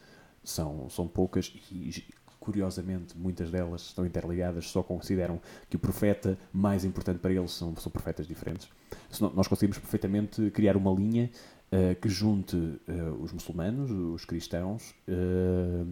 são, 0.42 0.88
são 0.88 1.06
poucas 1.06 1.52
e, 1.70 2.04
curiosamente, 2.40 3.16
muitas 3.16 3.50
delas 3.50 3.82
estão 3.82 4.06
interligadas, 4.06 4.68
só 4.70 4.82
consideram 4.82 5.40
que 5.68 5.76
o 5.76 5.78
profeta 5.78 6.38
mais 6.52 6.84
importante 6.84 7.18
para 7.18 7.32
eles 7.32 7.50
são, 7.52 7.76
são 7.76 7.92
profetas 7.92 8.26
diferentes. 8.26 8.68
Se 9.10 9.20
nó- 9.20 9.30
nós 9.34 9.46
conseguimos 9.46 9.78
perfeitamente 9.78 10.50
criar 10.50 10.76
uma 10.76 10.90
linha 10.92 11.30
eh, 11.70 11.94
que 11.94 12.08
junte 12.08 12.56
eh, 12.88 12.92
os 13.20 13.32
muçulmanos, 13.32 13.90
os 13.90 14.24
cristãos 14.24 14.94
eh, 15.06 15.84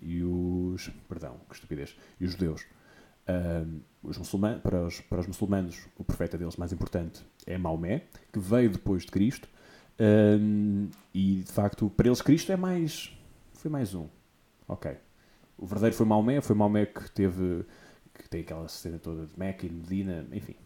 e 0.00 0.22
os. 0.24 0.88
Perdão, 1.08 1.36
que 1.48 1.54
estupidez. 1.54 1.94
E 2.18 2.24
os 2.24 2.32
judeus. 2.32 2.64
Eh, 3.26 3.64
os 4.02 4.18
muçulmanos, 4.18 4.60
para, 4.62 4.84
os, 4.84 5.00
para 5.00 5.20
os 5.20 5.26
muçulmanos, 5.26 5.86
o 5.96 6.04
profeta 6.04 6.36
deles 6.36 6.56
mais 6.56 6.72
importante 6.72 7.24
é 7.46 7.56
Maomé, 7.56 8.04
que 8.32 8.38
veio 8.38 8.70
depois 8.70 9.04
de 9.04 9.10
Cristo. 9.10 9.48
eh, 9.98 10.38
e 11.14 11.36
de 11.44 11.52
facto, 11.52 11.88
para 11.90 12.08
eles, 12.08 12.20
Cristo 12.22 12.52
é 12.52 12.56
mais. 12.56 13.16
Foi 13.54 13.70
mais 13.70 13.94
um. 13.94 14.06
Ok. 14.68 14.96
O 15.56 15.66
verdadeiro 15.66 15.96
foi 15.96 16.06
Maomé, 16.06 16.40
foi 16.40 16.56
Maomé 16.56 16.86
que 16.86 17.10
teve. 17.10 17.64
que 18.14 18.28
tem 18.28 18.42
aquela 18.42 18.68
cena 18.68 18.98
toda 18.98 19.26
de 19.26 19.32
Meca 19.38 19.66
e 19.66 19.70
Medina, 19.70 20.26
enfim. 20.32 20.56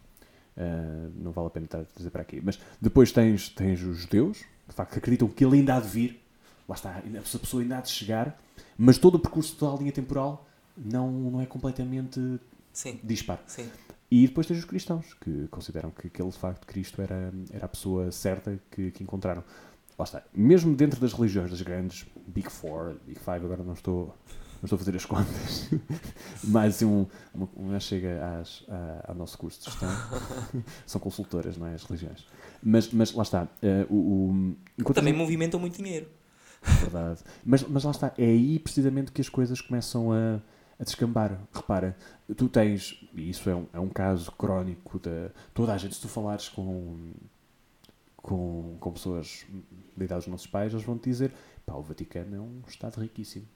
Uh, 0.56 1.12
não 1.14 1.30
vale 1.30 1.46
a 1.46 1.50
pena 1.50 1.66
estar 1.66 1.78
a 1.78 1.84
dizer 1.96 2.10
para 2.10 2.22
aqui. 2.22 2.40
Mas 2.42 2.58
depois 2.80 3.12
tens, 3.12 3.48
tens 3.50 3.80
os 3.82 3.98
judeus, 3.98 4.38
de 4.66 4.74
facto, 4.74 4.92
que 4.92 4.98
acreditam 4.98 5.28
que 5.28 5.44
ele 5.44 5.58
ainda 5.58 5.76
há 5.76 5.80
de 5.80 5.88
vir. 5.88 6.20
Lá 6.68 6.74
está, 6.74 7.00
essa 7.14 7.38
pessoa 7.38 7.62
ainda 7.62 7.78
há 7.78 7.80
de 7.80 7.90
chegar. 7.90 8.38
Mas 8.76 8.98
todo 8.98 9.14
o 9.14 9.18
percurso, 9.18 9.56
toda 9.56 9.76
a 9.76 9.78
linha 9.78 9.92
temporal, 9.92 10.47
não, 10.84 11.10
não 11.10 11.40
é 11.40 11.46
completamente 11.46 12.20
Sim, 12.72 12.98
dispar. 13.02 13.42
sim. 13.46 13.68
E 14.10 14.26
depois 14.26 14.46
tens 14.46 14.58
os 14.58 14.64
cristãos, 14.64 15.12
que 15.20 15.46
consideram 15.48 15.90
que 15.90 16.06
aquele 16.06 16.30
de 16.30 16.38
facto 16.38 16.66
Cristo 16.66 17.02
era, 17.02 17.30
era 17.52 17.66
a 17.66 17.68
pessoa 17.68 18.10
certa 18.10 18.58
que, 18.70 18.90
que 18.90 19.02
encontraram. 19.02 19.44
Lá 19.98 20.04
está. 20.04 20.22
Mesmo 20.32 20.74
dentro 20.74 20.98
das 21.00 21.12
religiões, 21.12 21.50
das 21.50 21.60
grandes 21.60 22.06
Big 22.26 22.48
Four, 22.50 22.94
Big 23.06 23.18
Five, 23.18 23.44
agora 23.44 23.62
não 23.62 23.74
estou, 23.74 24.06
não 24.06 24.64
estou 24.64 24.76
a 24.76 24.78
fazer 24.78 24.96
as 24.96 25.04
contas, 25.04 25.68
mas 26.44 26.76
assim, 26.76 26.84
um, 26.86 27.04
uma, 27.34 27.48
uma 27.56 27.80
chega 27.80 28.38
às, 28.40 28.64
à- 28.68 29.06
ao 29.08 29.14
nosso 29.14 29.36
curso 29.36 29.58
de 29.58 29.66
gestão. 29.66 29.88
São 30.86 31.00
consultoras, 31.00 31.56
não 31.58 31.66
é? 31.66 31.74
As 31.74 31.82
religiões. 31.84 32.24
Mas, 32.62 32.90
mas 32.92 33.12
lá 33.12 33.22
está. 33.24 33.48
eh, 33.60 33.84
o, 33.90 34.54
o, 34.84 34.94
Também 34.94 35.12
movimentam 35.12 35.60
muito 35.60 35.76
dinheiro. 35.82 36.06
Verdade. 36.62 37.20
Mas, 37.44 37.62
mas 37.64 37.84
lá 37.84 37.90
está, 37.90 38.12
é 38.16 38.24
aí 38.24 38.58
precisamente 38.58 39.12
que 39.12 39.20
as 39.20 39.28
coisas 39.28 39.60
começam 39.60 40.12
a, 40.12 40.40
a 40.78 40.84
descambar. 40.84 41.40
Repara, 41.52 41.96
tu 42.36 42.48
tens, 42.48 43.04
e 43.14 43.30
isso 43.30 43.48
é 43.50 43.54
um, 43.54 43.66
é 43.72 43.80
um 43.80 43.88
caso 43.88 44.30
crónico 44.32 44.98
de 44.98 45.30
toda 45.52 45.72
a 45.72 45.78
gente, 45.78 45.94
se 45.94 46.00
tu 46.00 46.08
falares 46.08 46.48
com, 46.48 47.12
com, 48.16 48.76
com 48.78 48.92
pessoas 48.92 49.44
da 49.96 50.04
idade 50.04 50.20
dos 50.20 50.28
nossos 50.28 50.46
pais, 50.46 50.72
eles 50.72 50.84
vão 50.84 50.96
te 50.96 51.10
dizer, 51.10 51.32
pá, 51.66 51.74
o 51.74 51.82
Vaticano 51.82 52.36
é 52.36 52.40
um 52.40 52.62
Estado 52.66 53.00
riquíssimo. 53.00 53.46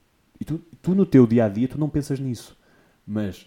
E 0.41 0.45
tu, 0.45 0.59
tu 0.81 0.95
no 0.95 1.07
teu 1.07 1.27
dia 1.27 1.45
a 1.45 1.49
dia, 1.49 1.69
tu 1.69 1.79
não 1.79 1.89
pensas 1.89 2.19
nisso. 2.19 2.59
Mas 3.07 3.47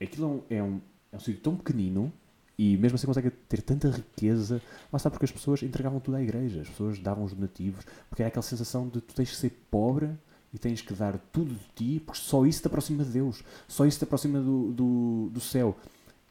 aquilo 0.00 0.44
é 0.50 0.56
um, 0.56 0.58
é 0.58 0.62
um, 0.62 0.80
é 1.12 1.16
um 1.16 1.20
sítio 1.20 1.40
tão 1.40 1.56
pequenino 1.56 2.12
e 2.56 2.76
mesmo 2.76 2.96
assim 2.96 3.06
consegue 3.06 3.30
ter 3.30 3.62
tanta 3.62 3.88
riqueza. 3.90 4.60
Lá 4.92 4.96
está 4.96 5.10
porque 5.10 5.24
as 5.24 5.32
pessoas 5.32 5.62
entregavam 5.62 6.00
tudo 6.00 6.16
à 6.16 6.22
igreja, 6.22 6.62
as 6.62 6.68
pessoas 6.68 6.98
davam 6.98 7.24
os 7.24 7.32
donativos, 7.32 7.84
porque 8.08 8.22
era 8.22 8.28
aquela 8.28 8.42
sensação 8.42 8.88
de 8.88 9.00
tu 9.00 9.14
tens 9.14 9.30
que 9.30 9.36
ser 9.36 9.50
pobre 9.70 10.10
e 10.54 10.58
tens 10.58 10.80
que 10.80 10.94
dar 10.94 11.18
tudo 11.32 11.52
de 11.52 11.68
ti, 11.74 12.00
porque 12.00 12.20
só 12.20 12.46
isso 12.46 12.62
te 12.62 12.68
aproxima 12.68 13.02
de 13.02 13.10
Deus, 13.10 13.42
só 13.66 13.84
isso 13.84 13.98
te 13.98 14.04
aproxima 14.04 14.40
do, 14.40 14.70
do, 14.72 15.30
do 15.30 15.40
céu. 15.40 15.76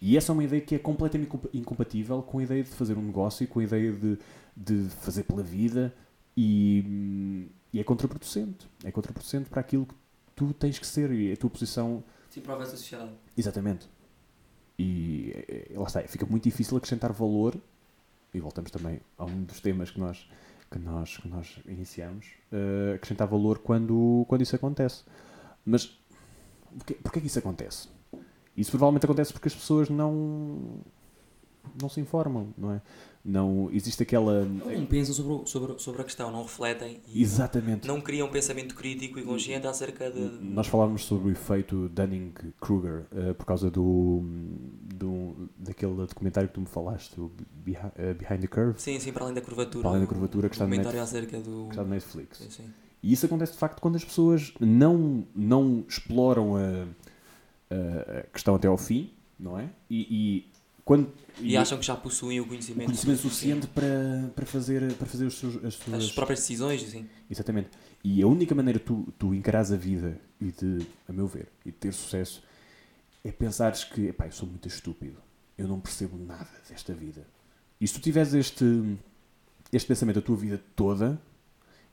E 0.02 0.18
essa 0.18 0.32
é 0.32 0.34
uma 0.34 0.44
ideia 0.44 0.62
que 0.62 0.76
é 0.76 0.80
completamente 0.80 1.28
incompa- 1.28 1.50
incompatível 1.54 2.24
com 2.24 2.40
a 2.40 2.44
ideia 2.44 2.64
de 2.64 2.70
fazer 2.70 2.98
um 2.98 3.02
negócio, 3.02 3.46
com 3.48 3.60
a 3.60 3.64
ideia 3.64 3.92
de, 3.92 4.18
de 4.56 4.90
fazer 5.02 5.24
pela 5.24 5.44
vida 5.44 5.94
e, 6.36 7.48
e 7.72 7.80
é 7.80 7.84
contraproducente. 7.84 8.66
É 8.84 8.92
contraproducente 8.92 9.50
para 9.50 9.60
aquilo 9.60 9.86
que 9.86 9.94
tu 10.36 10.54
tens 10.54 10.80
que 10.80 10.88
ser 10.88 11.12
e 11.12 11.32
a 11.32 11.38
tua 11.38 11.50
posição 11.50 12.04
Sim, 12.30 12.42
prova 12.42 12.64
essa 12.64 12.76
sociedade. 12.76 13.12
Exatamente. 13.38 13.88
E 14.80 15.32
eh, 15.48 15.72
lá 15.76 15.86
está, 15.86 16.02
fica 16.02 16.26
muito 16.26 16.44
difícil 16.44 16.76
acrescentar 16.76 17.14
valor, 17.14 17.56
e 18.34 18.40
voltamos 18.40 18.72
também 18.72 19.00
a 19.18 19.26
um 19.26 19.44
dos 19.44 19.60
temas 19.62 19.92
que 19.92 20.00
nós, 20.00 20.28
que 20.74 20.80
nós, 20.80 21.18
que 21.18 21.28
nós 21.28 21.60
iniciamos, 21.68 22.26
eh, 22.52 22.94
acrescentar 22.96 23.28
valor 23.28 23.60
quando, 23.60 24.26
quando 24.28 24.42
isso 24.42 24.56
acontece. 24.56 25.04
Mas 25.64 26.00
porquê, 26.78 26.96
porquê 26.96 27.22
que 27.22 27.28
isso 27.28 27.38
acontece? 27.38 27.90
Isso 28.58 28.72
provavelmente 28.72 29.06
acontece 29.06 29.32
porque 29.32 29.48
as 29.48 29.56
pessoas 29.56 29.90
não, 29.90 30.80
não 31.80 31.88
se 31.90 32.02
informam, 32.02 32.54
não 32.58 32.72
é? 32.72 32.82
Não 33.26 33.70
existe 33.72 34.04
aquela. 34.04 34.44
Não 34.44 34.86
pensam 34.86 35.16
sobre, 35.16 35.50
sobre, 35.50 35.80
sobre 35.80 36.02
a 36.02 36.04
questão, 36.04 36.30
não 36.30 36.44
refletem 36.44 37.00
e 37.08 37.22
Exatamente. 37.22 37.88
não 37.88 38.02
criam 38.02 38.28
um 38.28 38.32
pensamento 38.32 38.76
crítico 38.76 39.18
e 39.18 39.24
consciente 39.24 39.66
acerca 39.66 40.12
de. 40.12 40.20
Nós 40.42 40.68
falávamos 40.68 41.06
sobre 41.06 41.30
o 41.30 41.32
efeito 41.32 41.88
Dunning-Kruger 41.88 43.06
eh, 43.16 43.34
por 43.34 43.46
causa 43.46 43.72
do, 43.72 44.22
do, 44.94 45.50
daquele 45.58 45.94
documentário 45.96 46.50
que 46.50 46.56
tu 46.56 46.60
me 46.62 46.68
falaste, 46.68 47.18
o 47.18 47.32
eh, 47.96 48.14
Behind 48.14 48.42
the 48.42 48.48
Curve, 48.48 48.82
Sim, 48.82 49.00
sim, 49.00 49.14
para 49.14 49.24
além 49.24 49.36
da 49.36 49.42
curvatura. 49.42 49.82
Para 49.82 49.92
além 49.92 50.02
da 50.02 50.08
curvatura, 50.08 50.50
que 50.50 50.56
está 50.56 50.66
um 50.66 50.68
no 50.68 50.74
comentário 50.76 51.00
Netflix. 51.00 51.28
acerca 51.34 51.50
do. 51.50 51.64
que 51.66 51.70
está 51.72 51.84
no 51.84 51.90
Netflix. 51.92 52.38
Sim, 52.40 52.50
sim. 52.50 52.64
E 53.02 53.14
isso 53.14 53.26
acontece 53.26 53.54
de 53.54 53.58
facto 53.58 53.80
quando 53.80 53.96
as 53.96 54.04
pessoas 54.04 54.54
não, 54.60 55.26
não 55.34 55.86
exploram 55.88 56.58
a, 56.58 56.60
a- 57.74 58.20
a 58.20 58.24
questão 58.34 58.56
até 58.56 58.68
ao 58.68 58.78
fim, 58.78 59.12
não 59.40 59.58
é? 59.58 59.70
E, 59.90 60.08
e 60.10 60.53
quando. 60.86 61.12
E, 61.40 61.58
acham 61.58 61.78
que 61.80 61.86
já 61.86 61.96
possuem 61.96 62.40
o 62.40 62.46
conhecimento, 62.46 62.86
conhecimento 62.86 63.22
suficiente 63.22 63.68
para, 63.68 64.32
para, 64.36 64.46
fazer, 64.46 64.94
para 64.94 65.08
fazer 65.08 65.26
os 65.26 65.38
seus, 65.38 65.64
as 65.64 65.74
suas. 65.76 66.04
As 66.04 66.12
próprias 66.12 66.40
decisões, 66.40 66.82
sim. 66.84 67.08
Exatamente. 67.30 67.70
E 68.04 68.22
a 68.22 68.28
única 68.28 68.54
maneira 68.54 68.80
tu, 68.80 69.08
tu 69.18 69.34
encarares 69.34 69.72
a 69.72 69.78
vida 69.78 70.20
e 70.40 70.52
de, 70.52 70.86
a 71.08 71.14
meu 71.14 71.26
ver, 71.26 71.48
e 71.66 71.72
de 71.72 71.78
ter 71.78 71.94
sucesso 71.94 72.44
é 73.24 73.32
pensares 73.32 73.84
que, 73.84 74.08
epá, 74.08 74.26
eu 74.26 74.32
sou 74.32 74.48
muito 74.48 74.68
estúpido, 74.68 75.18
eu 75.58 75.68
não 75.68 75.80
percebo 75.80 76.18
nada 76.18 76.50
desta 76.70 76.94
vida. 76.94 77.26
E 77.80 77.88
se 77.88 77.94
tu 77.94 78.02
tiveres 78.02 78.34
este, 78.34 78.66
este 79.72 79.88
pensamento 79.88 80.20
a 80.20 80.22
tua 80.22 80.36
vida 80.36 80.62
toda, 80.76 81.20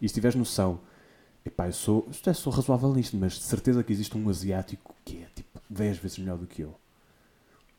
e 0.01 0.09
se 0.09 0.15
tiveres 0.15 0.35
noção, 0.35 0.81
epá, 1.45 1.69
eu 1.69 1.73
sou, 1.73 2.05
eu 2.09 2.13
até 2.21 2.33
sou 2.33 2.53
razoável 2.53 2.93
nisto, 2.93 3.17
mas 3.17 3.35
de 3.35 3.43
certeza 3.43 3.85
que 3.85 3.93
existe 3.93 4.19
um 4.19 4.29
asiático 4.29 4.95
que 5.05 5.19
é 5.19 5.29
tipo 5.35 5.61
10 5.71 5.99
vezes 5.99 6.19
melhor 6.19 6.37
do 6.37 6.47
que 6.47 6.63
eu. 6.63 6.77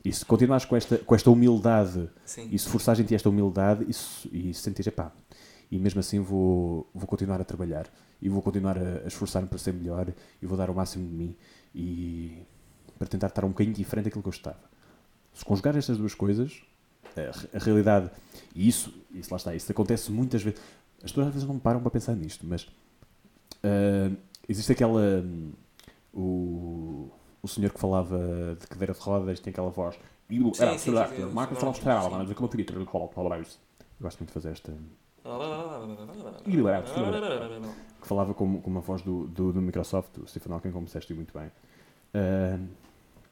E 0.04 0.12
se 0.12 0.26
continuares 0.26 0.66
com 0.66 0.76
esta, 0.76 0.98
com 0.98 1.14
esta 1.14 1.30
humildade 1.30 2.10
sim. 2.26 2.50
e 2.52 2.58
se 2.58 2.68
forçares 2.68 3.00
em 3.00 3.04
ti 3.04 3.14
esta 3.14 3.30
humildade 3.30 3.86
e, 3.88 3.94
se- 3.94 4.30
e 4.32 4.54
se 4.54 4.62
sentires, 4.62 4.88
epá, 4.88 5.12
e 5.70 5.78
mesmo 5.78 6.00
assim 6.00 6.20
vou, 6.20 6.90
vou 6.94 7.08
continuar 7.08 7.40
a 7.40 7.44
trabalhar 7.44 7.88
e 8.22 8.28
vou 8.28 8.42
continuar 8.42 8.78
a, 8.78 9.04
a 9.04 9.08
esforçar-me 9.08 9.48
para 9.48 9.58
ser 9.60 9.74
melhor 9.74 10.12
e 10.42 10.46
vou 10.46 10.58
dar 10.58 10.70
o 10.70 10.76
máximo 10.76 11.08
de 11.08 11.14
mim 11.14 11.36
e 11.76 12.42
para 12.98 13.08
tentar 13.08 13.28
estar 13.28 13.46
um 13.46 13.50
bocadinho 13.50 13.76
diferente 13.76 14.06
daquilo 14.06 14.22
que 14.24 14.30
eu 14.30 14.34
estava. 14.34 14.60
Se 15.34 15.46
conjugar 15.46 15.76
estas 15.78 15.98
duas 15.98 16.14
coisas, 16.16 16.62
a, 17.16 17.58
a 17.58 17.60
realidade, 17.60 18.10
e 18.56 18.68
isso, 18.68 18.94
isso 19.14 19.30
lá 19.32 19.38
está, 19.38 19.56
isso 19.56 19.72
acontece 19.72 20.12
muitas 20.12 20.42
vezes. 20.44 20.60
As 21.04 21.12
pessoas 21.12 21.28
às 21.28 21.34
vezes 21.34 21.48
não 21.48 21.58
param 21.58 21.80
para 21.80 21.90
pensar 21.92 22.16
nisto, 22.16 22.46
mas 22.46 22.68
ah, 23.64 24.12
existe 24.48 24.72
aquela. 24.72 25.02
hum, 25.24 25.52
o, 26.14 27.10
o 27.44 27.48
senhor 27.48 27.72
que 27.72 27.80
falava 27.80 28.56
de 28.60 28.68
cadeira 28.68 28.94
de 28.94 29.00
rodas 29.00 29.40
tem 29.40 29.52
aquela 29.52 29.70
voz. 29.70 29.98
sim, 30.54 30.64
sim, 30.78 30.92
sim, 31.16 31.16
sim, 31.30 31.34
Marcos 31.34 31.58
sim. 31.58 31.66
Falstrada, 31.66 32.10
mas 32.20 32.32
aquilo 32.32 32.48
que 32.50 32.56
eu 32.56 32.62
Eu 34.00 34.04
gosto 34.04 34.20
muito 34.20 34.30
de 34.30 34.34
fazer 34.34 34.50
esta. 34.52 34.74
que 38.02 38.08
falava 38.08 38.34
com, 38.34 38.62
com 38.62 38.70
uma 38.70 38.82
voz 38.82 39.02
do, 39.02 39.28
do, 39.28 39.54
do 39.54 39.62
Microsoft, 39.62 40.18
o 40.18 40.28
Stephen 40.28 40.54
Hawking, 40.54 40.72
como 40.72 40.86
disseste 40.86 41.14
muito 41.14 41.38
bem. 41.38 41.52
Ah, 42.14 42.58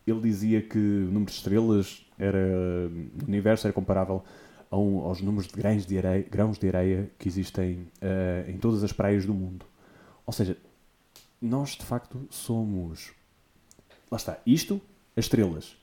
ele 0.06 0.20
dizia 0.22 0.62
que 0.62 0.78
o 0.78 1.06
número 1.12 1.26
de 1.26 1.32
estrelas 1.32 2.06
era, 2.18 2.90
no 2.90 3.28
universo 3.28 3.66
era 3.68 3.74
comparável 3.74 4.24
a 4.72 4.78
um- 4.78 5.00
aos 5.02 5.22
números 5.22 5.48
de 5.48 5.54
grãos 5.56 5.86
de 5.86 5.98
areia, 5.98 6.26
grãos 6.30 6.58
de 6.60 6.68
areia 6.68 7.10
que 7.18 7.28
existem 7.28 7.88
ah, 8.02 8.50
em 8.50 8.58
todas 8.58 8.84
as 8.84 8.92
praias 8.92 9.26
do 9.26 9.34
mundo. 9.34 9.66
Ou 10.26 10.34
seja, 10.34 10.58
nós 11.42 11.72
de 11.72 11.86
facto 11.86 12.28
somos. 12.30 13.12
Lá 14.12 14.18
está, 14.18 14.40
isto, 14.46 14.82
as 15.16 15.26
estrelas. 15.26 15.76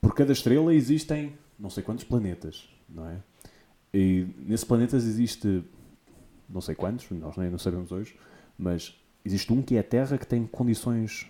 Por 0.00 0.14
cada 0.14 0.32
estrela 0.32 0.74
existem 0.74 1.34
não 1.58 1.68
sei 1.70 1.82
quantos 1.82 2.04
planetas, 2.04 2.68
não 2.88 3.06
é? 3.08 3.18
E 3.92 4.26
nesses 4.38 4.64
planetas 4.64 5.04
existe 5.04 5.62
não 6.48 6.60
sei 6.60 6.74
quantos, 6.74 7.08
nós 7.10 7.36
nem 7.36 7.50
não 7.50 7.58
sabemos 7.58 7.92
hoje, 7.92 8.16
mas 8.58 8.94
existe 9.24 9.52
um 9.52 9.62
que 9.62 9.76
é 9.76 9.80
a 9.80 9.84
Terra 9.84 10.16
que 10.18 10.26
tem 10.26 10.46
condições 10.46 11.26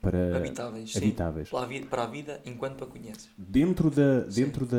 para 0.00 0.36
Habitáveis, 0.36 0.92
sim. 0.92 0.98
habitáveis. 0.98 1.48
Para 1.50 1.62
a, 1.62 1.66
vida, 1.66 1.86
para 1.86 2.02
a 2.02 2.06
vida 2.06 2.40
enquanto 2.44 2.84
a 2.84 2.86
conheces. 2.86 3.28
Dentro 3.36 3.90
da 3.90 4.28
Sim. 4.30 4.44
dentro 4.44 4.66
da 4.66 4.78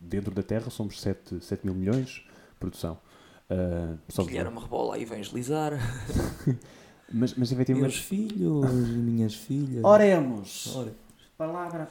dentro 0.00 0.34
da 0.34 0.42
Terra 0.42 0.70
somos 0.70 1.00
7, 1.00 1.42
7 1.44 1.64
mil 1.66 1.74
milhões 1.74 2.06
de 2.08 2.24
produção. 2.58 2.98
Só 4.08 4.22
de- 4.22 4.28
Guilherme 4.28 4.58
Rebola 4.58 4.94
a 4.96 4.98
evangelizar. 4.98 5.72
mas, 7.12 7.34
mas 7.34 7.36
Meus 7.36 7.52
efetivamente 7.52 8.00
filhos, 8.02 8.70
minhas 8.88 9.34
filhas. 9.34 9.84
oremos. 9.84 10.74
Ora, 10.76 10.92
Palavra. 11.36 11.88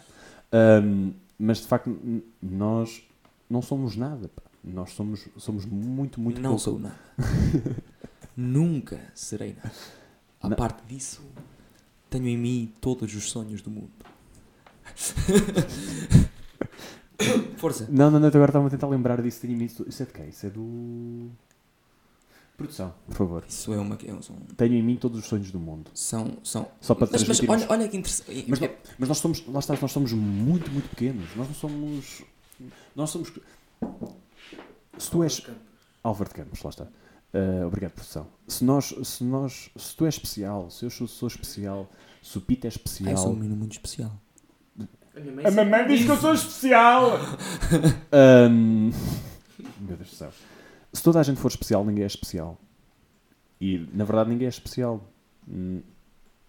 Ahm, 0.52 1.12
mas 1.38 1.60
de 1.60 1.68
facto 1.68 1.96
nós 2.41 3.04
não 3.50 3.62
somos 3.62 3.96
nada. 3.96 4.28
pá. 4.30 4.44
Nós 4.64 4.91
somos, 4.91 5.28
somos 5.38 5.66
muito, 5.66 6.20
muito 6.20 6.41
não 6.41 6.52
pouco. 6.52 6.64
sou 6.64 6.80
nada. 6.80 6.96
Nunca 8.36 9.00
serei 9.16 9.54
nada. 9.56 9.72
A 10.41 10.50
Não. 10.50 10.58
parte 10.58 10.86
disso, 10.88 11.22
tenho 12.10 12.28
em 12.28 12.38
mim 12.38 12.74
todos 12.80 13.14
os 13.16 13.30
sonhos 13.30 13.62
do 13.62 13.70
mundo. 13.72 13.90
Força. 17.58 17.88
Não, 17.90 18.10
não, 18.10 18.20
não, 18.20 18.28
agora 18.28 18.46
estava 18.50 18.68
a 18.68 18.70
tentar 18.70 18.88
lembrar 18.88 19.22
disso. 19.22 19.41
Tenho 19.41 19.54
imenso- 19.54 19.86
Isso 19.88 20.04
é 20.04 20.06
de 20.06 20.14
quem? 20.14 20.30
Isso 20.30 20.46
é 20.46 20.50
do. 20.50 21.30
Produção, 22.60 22.94
por 23.07 23.15
favor. 23.15 23.44
Isso 23.48 23.73
é 23.73 23.77
uma. 23.77 23.98
é 24.06 24.14
um- 24.14 24.22
São. 24.22 24.36
Tenho 24.57 24.73
em 24.76 24.84
mim 24.84 24.95
todos 24.98 25.18
os 25.19 25.26
sonhos 25.26 25.49
do 25.49 25.60
mundo. 25.60 25.90
São. 25.94 26.38
são 26.44 26.68
Só 26.81 26.94
para 26.94 27.07
mas, 27.11 27.23
mas 27.26 27.40
olha, 27.49 27.65
olha 27.69 27.88
que 27.88 27.95
interessante. 27.98 28.45
Mas, 28.48 28.61
É- 28.61 28.68
não- 28.68 28.76
mas 28.99 29.10
nós 29.10 29.18
somos, 29.18 29.48
lá 29.48 29.60
está, 29.60 29.77
nós 29.81 29.91
somos 29.91 30.11
muito, 30.11 30.69
muito 30.69 30.90
pequenos. 30.90 31.34
Nós 31.36 31.48
não 31.48 31.56
somos. 31.56 32.22
Nós 32.95 33.10
somos. 33.10 33.31
Se 34.98 35.10
tu 35.10 35.23
és. 35.23 35.41
Álvaro 36.03 36.30
de 36.30 36.36
Campos, 36.36 36.61
lá 36.61 36.69
está. 36.69 36.88
Ah, 37.34 37.65
obrigado, 37.65 37.91
produção. 37.91 38.27
Se 38.48 38.64
nós, 38.65 38.94
se 39.03 39.23
nós. 39.23 39.69
Se 39.77 39.95
tu 39.95 40.06
és 40.06 40.15
especial, 40.15 40.69
se 40.69 40.86
eu 40.86 40.90
sou, 40.90 41.07
sou 41.07 41.27
especial, 41.27 41.90
se 42.22 42.38
o 42.38 42.41
Pito 42.41 42.68
é 42.68 42.68
Ah, 42.68 42.76
especial. 42.76 43.11
eu 43.11 43.18
sou 43.18 43.31
um 43.31 43.36
menino 43.36 43.56
muito 43.56 43.72
especial. 43.72 44.11
A 45.15 45.19
minha 45.22 45.34
mãe, 45.34 45.45
A 45.45 45.52
mamãe 45.52 45.88
diz 45.88 46.03
que 46.06 46.11
eu 46.11 46.18
sou 46.18 46.34
especial! 46.34 47.11
Ahm, 48.11 48.91
Meu 49.80 49.95
Deus 49.98 50.10
do 50.10 50.15
céu. 50.15 50.31
Se 51.00 51.04
toda 51.04 51.18
a 51.22 51.24
gente 51.24 51.40
for 51.40 51.48
especial, 51.48 51.86
ninguém 51.86 52.04
é 52.04 52.08
especial. 52.08 52.60
E, 53.62 53.88
na 53.94 54.04
verdade, 54.04 54.32
ninguém 54.32 54.48
é 54.48 54.50
especial. 54.50 55.02
Hum, 55.48 55.82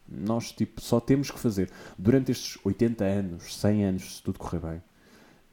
Nós, 0.09 0.51
tipo, 0.51 0.81
só 0.81 0.98
temos 0.98 1.31
que 1.31 1.39
fazer, 1.39 1.70
durante 1.97 2.32
estes 2.32 2.59
80 2.64 3.05
anos, 3.05 3.56
100 3.56 3.85
anos, 3.85 4.16
se 4.16 4.22
tudo 4.24 4.40
correr 4.40 4.59
bem, 4.59 4.82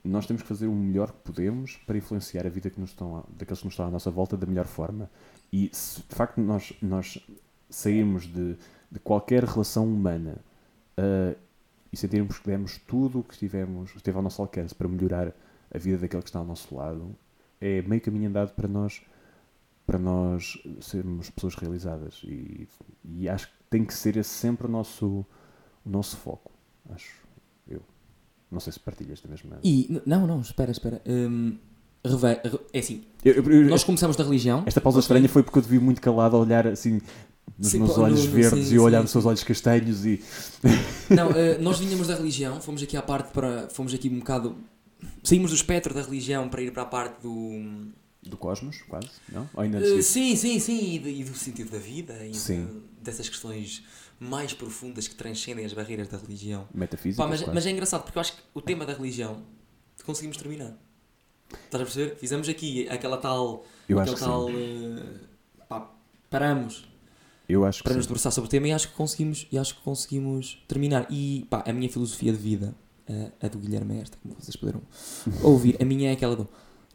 nós 0.04 0.26
temos 0.26 0.42
que 0.42 0.48
fazer 0.48 0.66
o 0.66 0.74
melhor 0.74 1.12
que 1.12 1.20
podemos 1.20 1.78
para 1.86 1.96
influenciar 1.96 2.48
a 2.48 2.50
vida 2.50 2.72
que 2.72 2.80
nos 2.80 2.90
estão, 2.90 3.24
daqueles 3.38 3.60
que 3.60 3.66
nos 3.66 3.74
estão 3.74 3.86
à 3.86 3.92
nossa 3.92 4.10
volta 4.10 4.36
da 4.36 4.48
melhor 4.48 4.66
forma. 4.66 5.12
E, 5.54 5.70
se 5.72 6.00
de 6.00 6.16
facto 6.16 6.42
nós, 6.42 6.74
nós 6.82 7.20
sairmos 7.70 8.26
de, 8.26 8.58
de 8.92 9.00
qualquer 9.00 9.44
relação 9.44 9.86
humana 9.86 10.40
ah, 10.98 11.36
e 11.94 11.96
sentirmos 11.96 12.40
que 12.40 12.48
demos 12.48 12.80
tudo 12.80 13.20
o 13.20 13.24
que 13.24 13.38
tivemos, 13.38 13.96
esteve 13.96 14.18
ao 14.18 14.24
nosso 14.24 14.42
alcance 14.42 14.74
para 14.74 14.88
melhorar 14.88 15.36
a 15.72 15.78
vida 15.78 16.00
daquele 16.00 16.24
que 16.24 16.30
está 16.30 16.40
ao 16.40 16.46
nosso 16.46 16.74
lado, 16.74 17.16
é 17.62 17.82
meio 17.84 18.02
caminho 18.02 18.30
andado 18.30 18.54
para 18.54 18.68
nós 18.68 19.02
para 19.86 19.98
nós 19.98 20.58
sermos 20.82 21.30
pessoas 21.30 21.56
realizadas 21.56 22.20
e, 22.26 22.68
e 23.06 23.30
acho 23.30 23.48
que 23.48 23.54
tem 23.70 23.86
que 23.86 23.94
ser 23.94 24.18
esse 24.18 24.30
sempre 24.30 24.68
o 24.68 24.70
nosso 24.70 25.26
o 25.86 25.90
nosso 25.90 26.18
foco 26.18 26.52
acho 26.90 27.26
eu 27.70 27.82
não 28.52 28.60
sei 28.60 28.74
se 28.74 28.80
partilhas 28.80 29.22
da 29.22 29.30
mesma 29.30 29.60
E. 29.64 30.02
Não, 30.06 30.26
não, 30.26 30.40
espera, 30.42 30.72
espera. 30.72 31.02
Hum, 31.06 31.58
reve- 32.06 32.40
re- 32.46 32.60
é 32.74 32.80
assim, 32.80 33.04
Eu- 33.26 33.34
eu- 33.34 33.52
eu- 33.52 33.70
nós 33.70 33.84
começamos 33.84 34.16
da 34.16 34.24
religião. 34.24 34.64
esta 34.66 34.80
pausa 34.80 35.00
estranha 35.00 35.28
foi 35.28 35.44
porque 35.44 35.60
eu 35.60 35.64
te 35.64 35.68
vi 35.70 35.80
muito 35.80 36.00
calado 36.02 36.36
a 36.36 36.40
olhar 36.40 36.66
assim 36.68 37.02
nos 37.58 37.68
Sim, 37.70 37.80
meus 37.80 37.94
pá, 37.96 38.02
olhos 38.02 38.26
no- 38.26 38.32
verdes 38.32 38.68
sim, 38.68 38.74
e 38.74 38.78
eu 38.78 38.84
olhar 38.84 39.02
nos 39.02 39.12
seus 39.12 39.26
olhos 39.26 39.44
castanhos 39.44 40.06
e 40.06 40.22
Não, 41.10 41.32
eh, 41.32 41.58
nós 41.58 41.80
vinhamos 41.80 42.08
da 42.08 42.16
religião, 42.16 42.60
fomos 42.62 42.82
aqui 42.84 42.96
à 42.98 43.02
parte 43.02 43.32
para. 43.34 43.68
Fomos 43.70 43.94
aqui 43.94 44.10
um 44.10 44.20
bocado. 44.20 44.56
Saímos 45.24 45.52
do 45.52 45.56
espectro 45.56 45.94
da 45.94 46.02
religião 46.02 46.48
para 46.50 46.62
ir 46.62 46.72
para 46.72 46.84
a 46.84 46.86
parte 46.86 47.22
do. 47.22 47.88
do 48.24 48.38
cosmos 48.38 48.82
quase 48.90 49.10
não 49.32 49.50
ou 49.54 49.62
ainda 49.64 49.80
disso? 49.80 50.12
sim, 50.14 50.36
sim, 50.36 50.60
sim, 50.60 50.96
e, 50.96 51.00
de- 51.00 51.10
e 51.10 51.24
do 51.24 51.34
sentido 51.36 51.72
da 51.72 51.78
vida 51.80 52.26
e 52.26 52.32
de- 52.32 52.82
dessas 53.02 53.28
questões 53.30 53.84
mais 54.20 54.54
profundas 54.54 55.08
que 55.08 55.16
transcendem 55.16 55.64
as 55.66 55.74
barreiras 55.74 56.08
da 56.08 56.18
religião. 56.18 56.68
metafísica 56.74 57.22
Pá, 57.24 57.30
mas, 57.30 57.46
mas 57.46 57.66
é 57.66 57.72
engraçado 57.72 58.04
porque 58.04 58.18
eu 58.18 58.22
acho 58.22 58.34
que 58.34 58.42
o 58.54 58.62
tema 58.62 58.86
da 58.86 58.94
religião 58.94 59.44
conseguimos 60.06 60.38
terminar. 60.38 60.74
Estás 61.66 61.82
a 61.82 61.86
perceber? 61.86 62.16
Fizemos 62.18 62.50
aqui 62.50 62.88
aquela 62.90 63.18
tal. 63.18 63.66
eu 63.88 64.02
que 64.04 64.16
tal. 64.16 64.50
eh, 64.50 65.04
pá, 65.70 65.90
paramos 66.30 66.86
eu 67.48 67.64
acho 67.64 67.78
que 67.80 67.84
para 67.86 67.94
nos 67.96 68.04
sim. 68.04 68.10
debruçar 68.10 68.32
sobre 68.34 68.48
o 68.48 68.52
tema 68.52 68.68
e 68.68 68.74
acho 68.74 68.90
que 68.90 68.96
conseguimos, 68.96 69.48
e 69.50 69.58
acho 69.58 69.76
que 69.76 69.82
conseguimos 69.82 70.62
terminar. 70.68 71.08
E 71.10 71.46
pá, 71.50 71.64
a 71.66 71.72
minha 71.72 71.90
filosofia 71.90 72.32
de 72.34 72.38
vida, 72.38 72.76
eh, 73.10 73.32
a 73.42 73.48
do 73.48 73.60
Guilherme 73.60 73.98
é 73.98 74.02
esta, 74.02 74.18
como 74.22 74.36
vocês 74.36 74.56
puderam 74.56 74.82
ouvir. 75.44 75.78
A 75.82 75.86
minha 75.86 76.10
é 76.10 76.14
aquela 76.14 76.36
do 76.36 76.48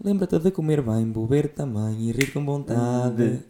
lembra-te 0.03 0.39
de 0.39 0.51
comer 0.51 0.83
bem, 0.83 1.11
beber 1.11 1.49
também 1.49 2.09
e 2.09 2.13
rir 2.13 2.33
com 2.33 2.45
vontade. 2.45 3.41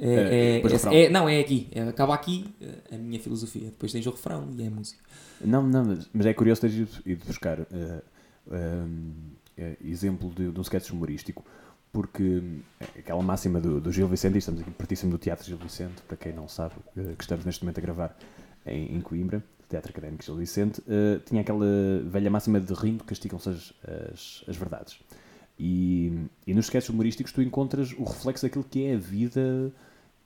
É, 0.00 0.58
é, 0.60 0.68
refrão. 0.68 0.92
é- 0.92 1.08
não, 1.08 1.28
é 1.28 1.40
aqui. 1.40 1.68
É, 1.72 1.82
acaba 1.82 2.14
aqui 2.14 2.54
eh, 2.60 2.94
a 2.94 2.98
minha 2.98 3.18
filosofia. 3.18 3.66
Depois 3.66 3.90
tens 3.90 4.06
o 4.06 4.10
refrão 4.10 4.48
e 4.56 4.62
é 4.62 4.68
a 4.68 4.70
música. 4.70 5.00
Não, 5.44 5.66
não, 5.66 5.84
mas, 5.84 6.08
mas 6.12 6.26
é 6.26 6.34
curioso 6.34 6.60
teres 6.60 6.76
ido, 6.76 6.90
ido 7.04 7.24
buscar 7.24 7.60
eh, 7.60 8.02
um, 8.48 9.12
eh, 9.56 9.76
exemplo 9.84 10.30
de, 10.30 10.50
de 10.52 10.58
um 10.58 10.62
sketch 10.62 10.90
humorístico, 10.90 11.44
porque 11.92 12.42
aquela 12.96 13.22
máxima 13.22 13.60
do, 13.60 13.80
do 13.80 13.90
Gil 13.90 14.06
Vicente, 14.06 14.36
e 14.36 14.38
estamos 14.38 14.60
aqui 14.60 14.70
pertíssimo 14.70 15.10
do 15.10 15.18
Teatro 15.18 15.44
Gil 15.44 15.58
Vicente, 15.58 16.00
para 16.06 16.16
quem 16.16 16.32
não 16.32 16.46
sabe, 16.48 16.74
que 16.94 17.22
estamos 17.22 17.44
neste 17.44 17.64
momento 17.64 17.78
a 17.78 17.80
gravar 17.80 18.16
em, 18.66 18.94
em 18.96 19.00
Coimbra, 19.00 19.42
Teatro 19.68 19.90
Académico 19.90 20.24
Gil 20.24 20.36
Vicente, 20.36 20.80
uh, 20.80 21.20
tinha 21.24 21.42
aquela 21.42 21.66
velha 22.04 22.30
máxima 22.30 22.60
de 22.60 22.72
rindo 22.72 23.04
castigam-se 23.04 23.48
as, 23.48 23.74
as, 24.12 24.44
as, 24.48 24.56
verdades. 24.56 24.98
E, 25.58 26.26
e 26.46 26.54
nos 26.54 26.66
sketches 26.66 26.88
humorísticos 26.88 27.32
tu 27.32 27.42
encontras 27.42 27.92
o 27.92 28.04
reflexo 28.04 28.46
daquilo 28.46 28.64
que 28.64 28.84
é 28.86 28.94
a 28.94 28.98
vida 28.98 29.72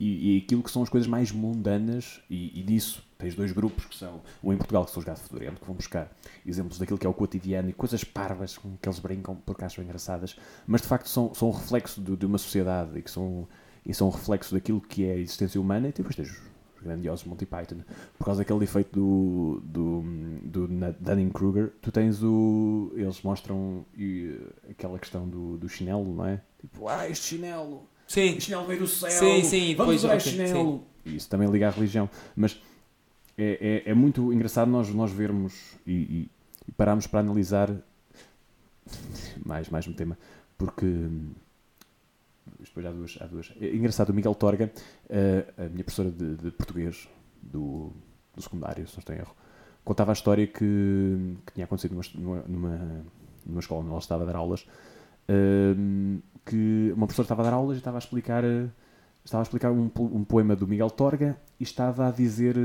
e, 0.02 0.34
e 0.34 0.38
aquilo 0.38 0.62
que 0.62 0.70
são 0.70 0.82
as 0.82 0.88
coisas 0.88 1.06
mais 1.06 1.30
mundanas, 1.30 2.20
e, 2.28 2.58
e, 2.58 2.62
disso 2.64 3.04
tens 3.16 3.36
dois 3.36 3.52
grupos 3.52 3.84
que 3.84 3.94
são, 3.94 4.20
um 4.42 4.52
em 4.52 4.56
Portugal 4.56 4.84
que 4.84 4.90
são 4.90 4.98
os 4.98 5.04
Gato 5.04 5.20
Fedorento, 5.20 5.60
que 5.60 5.66
vão 5.66 5.76
buscar 5.76 6.10
exemplos 6.44 6.76
daquilo 6.76 6.98
que 6.98 7.06
é 7.06 7.08
o 7.08 7.14
cotidiano 7.14 7.70
e 7.70 7.72
coisas 7.72 8.02
parvas 8.02 8.58
com 8.58 8.76
que 8.76 8.88
eles 8.88 8.98
brincam 8.98 9.36
porque 9.36 9.64
acham 9.64 9.84
engraçadas, 9.84 10.36
mas 10.66 10.82
de 10.82 10.88
facto 10.88 11.08
são, 11.08 11.32
são 11.34 11.48
um 11.48 11.52
reflexo 11.52 12.00
de, 12.00 12.16
de 12.16 12.26
uma 12.26 12.38
sociedade 12.38 12.98
e 12.98 13.02
que 13.02 13.10
são, 13.10 13.46
e 13.86 13.94
são 13.94 14.08
um 14.08 14.10
reflexo 14.10 14.52
daquilo 14.54 14.80
que 14.80 15.04
é 15.04 15.12
a 15.12 15.18
existência 15.18 15.60
humana, 15.60 15.88
e 15.88 15.92
depois 15.92 16.16
tens 16.16 16.36
grandiosos 16.82 17.24
Monty 17.24 17.46
Python, 17.46 17.78
por 18.18 18.24
causa 18.24 18.40
daquele 18.40 18.64
efeito 18.64 18.90
do, 18.92 19.62
do, 19.64 20.04
do 20.42 20.68
Dunning-Kruger, 21.00 21.72
tu 21.80 21.90
tens 21.90 22.22
o. 22.22 22.92
Eles 22.94 23.22
mostram 23.22 23.84
e, 23.96 24.38
aquela 24.70 24.98
questão 24.98 25.28
do, 25.28 25.56
do 25.56 25.68
chinelo, 25.68 26.14
não 26.14 26.26
é? 26.26 26.40
Tipo, 26.60 26.88
ah, 26.88 27.08
este 27.08 27.26
chinelo 27.26 27.86
Sim. 28.12 28.36
O 28.36 28.40
chinelo 28.42 28.66
veio 28.66 28.80
do 28.80 28.86
céu. 28.86 29.10
Sim, 29.10 29.42
sim. 29.42 29.74
Vamos 29.74 29.96
usar 29.96 30.16
okay, 30.16 30.32
chinelo. 30.32 30.84
Sim. 31.04 31.16
Isso 31.16 31.30
também 31.30 31.48
liga 31.48 31.68
à 31.68 31.70
religião. 31.70 32.10
Mas 32.36 32.60
é, 33.38 33.82
é, 33.86 33.90
é 33.90 33.94
muito 33.94 34.30
engraçado 34.32 34.70
nós, 34.70 34.90
nós 34.90 35.10
vermos 35.10 35.54
e, 35.86 35.92
e, 35.92 36.30
e 36.68 36.72
pararmos 36.72 37.06
para 37.06 37.20
analisar 37.20 37.74
mais, 39.42 39.70
mais 39.70 39.88
um 39.88 39.94
tema. 39.94 40.18
Porque 40.58 40.86
depois 42.68 42.86
há 42.86 42.90
duas, 42.90 43.18
há 43.20 43.26
duas. 43.26 43.52
É 43.60 43.74
engraçado, 43.74 44.10
o 44.10 44.14
Miguel 44.14 44.34
Torga, 44.34 44.72
a, 45.10 45.64
a 45.64 45.68
minha 45.68 45.84
professora 45.84 46.10
de, 46.10 46.36
de 46.36 46.50
português 46.50 47.08
do, 47.42 47.92
do, 48.34 48.42
secundário, 48.42 48.86
se 48.86 48.94
não 48.94 49.00
estou 49.00 49.14
em 49.14 49.18
erro, 49.18 49.34
contava 49.84 50.12
a 50.12 50.14
história 50.14 50.46
que, 50.46 51.36
que 51.46 51.52
tinha 51.54 51.64
acontecido 51.64 51.98
numa, 52.14 52.42
numa, 52.46 53.04
numa 53.44 53.60
escola 53.60 53.80
onde 53.80 53.90
ela 53.90 53.98
estava 53.98 54.22
a 54.22 54.26
dar 54.26 54.36
aulas 54.36 54.66
que 56.44 56.92
uma 56.94 57.06
professora 57.06 57.26
estava 57.26 57.42
a 57.42 57.44
dar 57.44 57.52
aulas 57.52 57.76
e 57.76 57.78
estava 57.78 57.96
a 57.96 58.00
explicar, 58.00 58.42
estava 59.24 59.42
a 59.42 59.44
explicar 59.44 59.70
um, 59.70 59.90
um 59.98 60.24
poema 60.24 60.56
do 60.56 60.66
Miguel 60.66 60.90
Torga 60.90 61.36
e 61.58 61.62
estava 61.62 62.08
a 62.08 62.10
dizer 62.10 62.56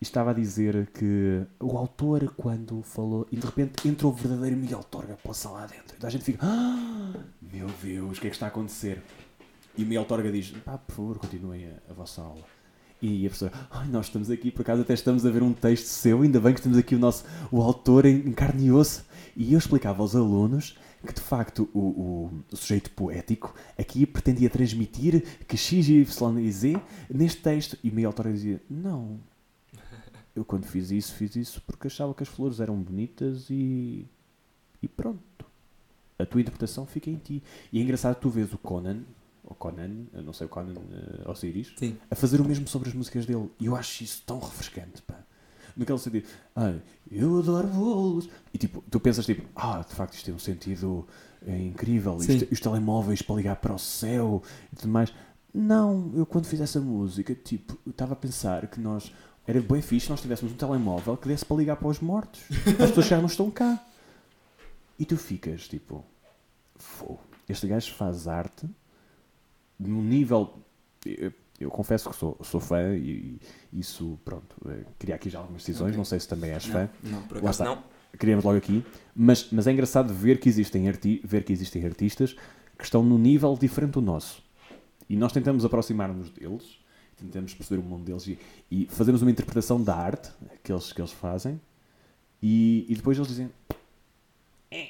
estava 0.00 0.30
a 0.30 0.34
dizer 0.34 0.88
que 0.92 1.42
o 1.60 1.76
autor, 1.76 2.32
quando 2.36 2.82
falou, 2.82 3.26
e 3.32 3.36
de 3.36 3.44
repente 3.44 3.88
entrou 3.88 4.12
o 4.12 4.14
verdadeiro 4.14 4.56
Miguel 4.56 4.84
Torga 4.84 5.16
pela 5.16 5.34
sala 5.34 5.66
dentro. 5.66 5.94
Então 5.96 6.08
a 6.08 6.10
gente 6.10 6.24
fica, 6.24 6.46
ah, 6.46 7.14
meu 7.40 7.68
Deus, 7.82 8.18
o 8.18 8.20
que 8.20 8.26
é 8.26 8.30
que 8.30 8.36
está 8.36 8.46
a 8.46 8.48
acontecer? 8.48 9.02
E 9.76 9.82
o 9.82 9.86
Miguel 9.86 10.04
Torga 10.04 10.30
diz, 10.30 10.50
pá, 10.64 10.78
por 10.78 10.94
favor, 10.94 11.18
continuem 11.18 11.66
a, 11.66 11.90
a 11.90 11.94
vossa 11.94 12.22
aula. 12.22 12.44
E 13.00 13.26
a 13.26 13.28
professora, 13.28 13.52
ai, 13.70 13.88
nós 13.88 14.06
estamos 14.06 14.28
aqui, 14.28 14.50
por 14.50 14.62
acaso 14.62 14.82
até 14.82 14.92
estamos 14.92 15.24
a 15.24 15.30
ver 15.30 15.42
um 15.42 15.52
texto 15.52 15.86
seu, 15.86 16.22
ainda 16.22 16.40
bem 16.40 16.52
que 16.52 16.60
temos 16.60 16.76
aqui 16.76 16.96
o 16.96 16.98
nosso, 16.98 17.24
o 17.50 17.62
autor 17.62 18.04
em, 18.06 18.16
em 18.16 18.32
carne 18.32 18.66
e 18.66 18.72
osso. 18.72 19.04
E 19.36 19.52
eu 19.52 19.58
explicava 19.58 20.02
aos 20.02 20.16
alunos 20.16 20.76
que 21.06 21.14
de 21.14 21.20
facto 21.20 21.68
o, 21.72 21.78
o, 21.78 22.42
o, 22.52 22.56
sujeito 22.56 22.90
poético 22.90 23.54
aqui 23.78 24.04
pretendia 24.04 24.50
transmitir 24.50 25.22
que 25.46 25.56
X, 25.56 25.88
Y 25.88 26.38
e 26.40 26.50
Z 26.50 26.80
neste 27.08 27.40
texto. 27.40 27.78
E 27.84 27.90
Miguel 27.90 28.12
Torres 28.12 28.34
dizia: 28.34 28.60
Não, 28.68 29.20
eu 30.38 30.44
quando 30.44 30.64
fiz 30.64 30.90
isso, 30.90 31.14
fiz 31.14 31.36
isso 31.36 31.62
porque 31.66 31.86
achava 31.86 32.14
que 32.14 32.22
as 32.22 32.28
flores 32.28 32.60
eram 32.60 32.76
bonitas 32.76 33.50
e. 33.50 34.06
e 34.82 34.88
pronto. 34.88 35.46
A 36.18 36.26
tua 36.26 36.40
interpretação 36.40 36.86
fica 36.86 37.10
em 37.10 37.16
ti. 37.16 37.42
E 37.72 37.78
é 37.78 37.82
engraçado 37.82 38.16
tu 38.16 38.28
vês 38.28 38.52
o 38.52 38.58
Conan, 38.58 39.02
ou 39.44 39.54
Conan, 39.54 40.06
eu 40.12 40.22
não 40.22 40.32
sei 40.32 40.46
o 40.46 40.50
Conan 40.50 40.74
uh, 40.74 41.30
Osiris, 41.30 41.72
Sim. 41.76 41.96
a 42.10 42.14
fazer 42.16 42.40
o 42.40 42.44
mesmo 42.44 42.66
sobre 42.66 42.88
as 42.88 42.94
músicas 42.94 43.24
dele. 43.24 43.48
E 43.60 43.66
eu 43.66 43.76
acho 43.76 44.02
isso 44.02 44.22
tão 44.26 44.40
refrescante, 44.40 45.00
pá 45.02 45.24
naquele 45.78 45.98
sentido, 45.98 46.26
ah, 46.56 46.74
eu 47.08 47.38
adoro 47.38 47.68
bolos. 47.68 48.28
E 48.52 48.58
tipo, 48.58 48.82
tu 48.90 48.98
pensas 48.98 49.24
tipo, 49.24 49.48
ah, 49.54 49.84
de 49.88 49.94
facto 49.94 50.14
isto 50.14 50.24
tem 50.24 50.34
um 50.34 50.38
sentido 50.38 51.06
é 51.46 51.56
incrível, 51.56 52.16
isto, 52.18 52.52
os 52.52 52.60
telemóveis 52.60 53.22
para 53.22 53.36
ligar 53.36 53.56
para 53.56 53.72
o 53.72 53.78
céu 53.78 54.42
e 54.72 54.76
tudo 54.76 54.88
mais. 54.88 55.12
Não, 55.54 56.10
eu 56.14 56.26
quando 56.26 56.46
fiz 56.46 56.60
essa 56.60 56.80
música, 56.80 57.34
tipo, 57.34 57.78
estava 57.88 58.12
a 58.12 58.16
pensar 58.16 58.66
que 58.66 58.80
nós 58.80 59.12
era 59.48 59.60
bem 59.62 59.80
fixe 59.80 60.04
se 60.04 60.10
nós 60.10 60.20
tivéssemos 60.20 60.52
um 60.52 60.56
telemóvel 60.56 61.16
que 61.16 61.26
desse 61.26 61.44
para 61.44 61.56
ligar 61.56 61.76
para 61.76 61.88
os 61.88 62.00
mortos. 62.00 62.42
As 62.78 62.90
pessoas 62.90 63.06
já 63.06 63.16
não 63.16 63.26
estão 63.26 63.50
cá. 63.50 63.82
E 64.98 65.06
tu 65.06 65.16
ficas 65.16 65.66
tipo, 65.66 66.04
Fô, 66.76 67.16
este 67.48 67.66
gajo 67.66 67.92
faz 67.94 68.28
arte 68.28 68.68
num 69.78 70.02
nível 70.02 70.62
eu 71.60 71.70
confesso 71.70 72.10
que 72.10 72.16
sou, 72.16 72.38
sou 72.42 72.60
fã 72.60 72.94
e, 72.94 73.40
e 73.72 73.80
isso, 73.80 74.18
pronto, 74.24 74.54
eh, 74.68 74.84
queria 74.98 75.16
aqui 75.16 75.28
já 75.28 75.38
algumas 75.38 75.62
decisões, 75.62 75.88
okay. 75.88 75.96
não 75.96 76.04
sei 76.04 76.20
se 76.20 76.28
também 76.28 76.50
és 76.50 76.66
não, 76.66 76.72
fã. 76.72 76.90
Não, 77.02 77.22
por 77.22 77.38
acaso 77.38 77.64
não. 77.64 77.82
Queríamos 78.18 78.44
logo 78.44 78.56
aqui, 78.56 78.84
mas, 79.14 79.48
mas 79.50 79.66
é 79.66 79.72
engraçado 79.72 80.12
ver 80.14 80.38
que, 80.38 80.48
existem 80.48 80.88
arti 80.88 81.20
ver 81.24 81.44
que 81.44 81.52
existem 81.52 81.84
artistas 81.84 82.34
que 82.76 82.84
estão 82.84 83.02
num 83.02 83.18
nível 83.18 83.56
diferente 83.58 83.92
do 83.92 84.02
nosso. 84.02 84.42
E 85.08 85.16
nós 85.16 85.32
tentamos 85.32 85.64
aproximar-nos 85.64 86.30
deles, 86.30 86.78
tentamos 87.18 87.54
perceber 87.54 87.80
o 87.80 87.84
mundo 87.84 88.04
deles 88.04 88.26
e, 88.26 88.38
e 88.70 88.86
fazemos 88.86 89.22
uma 89.22 89.30
interpretação 89.30 89.82
da 89.82 89.96
arte 89.96 90.30
que 90.62 90.72
eles, 90.72 90.92
que 90.92 91.00
eles 91.00 91.12
fazem 91.12 91.60
e, 92.42 92.86
e 92.88 92.94
depois 92.94 93.18
eles 93.18 93.28
dizem 93.28 93.50
é, 94.70 94.88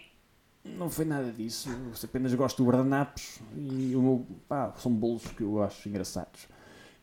não 0.65 0.91
foi 0.91 1.05
nada 1.05 1.33
disso, 1.33 1.69
eu 1.71 1.93
apenas 2.05 2.35
gosto 2.35 2.63
de 2.63 2.69
guardanapos 2.69 3.41
e 3.57 3.95
o 3.95 4.03
meu, 4.03 4.27
pá, 4.49 4.73
são 4.79 4.93
bolos 4.93 5.27
que 5.29 5.43
eu 5.43 5.63
acho 5.63 5.89
engraçados. 5.89 6.49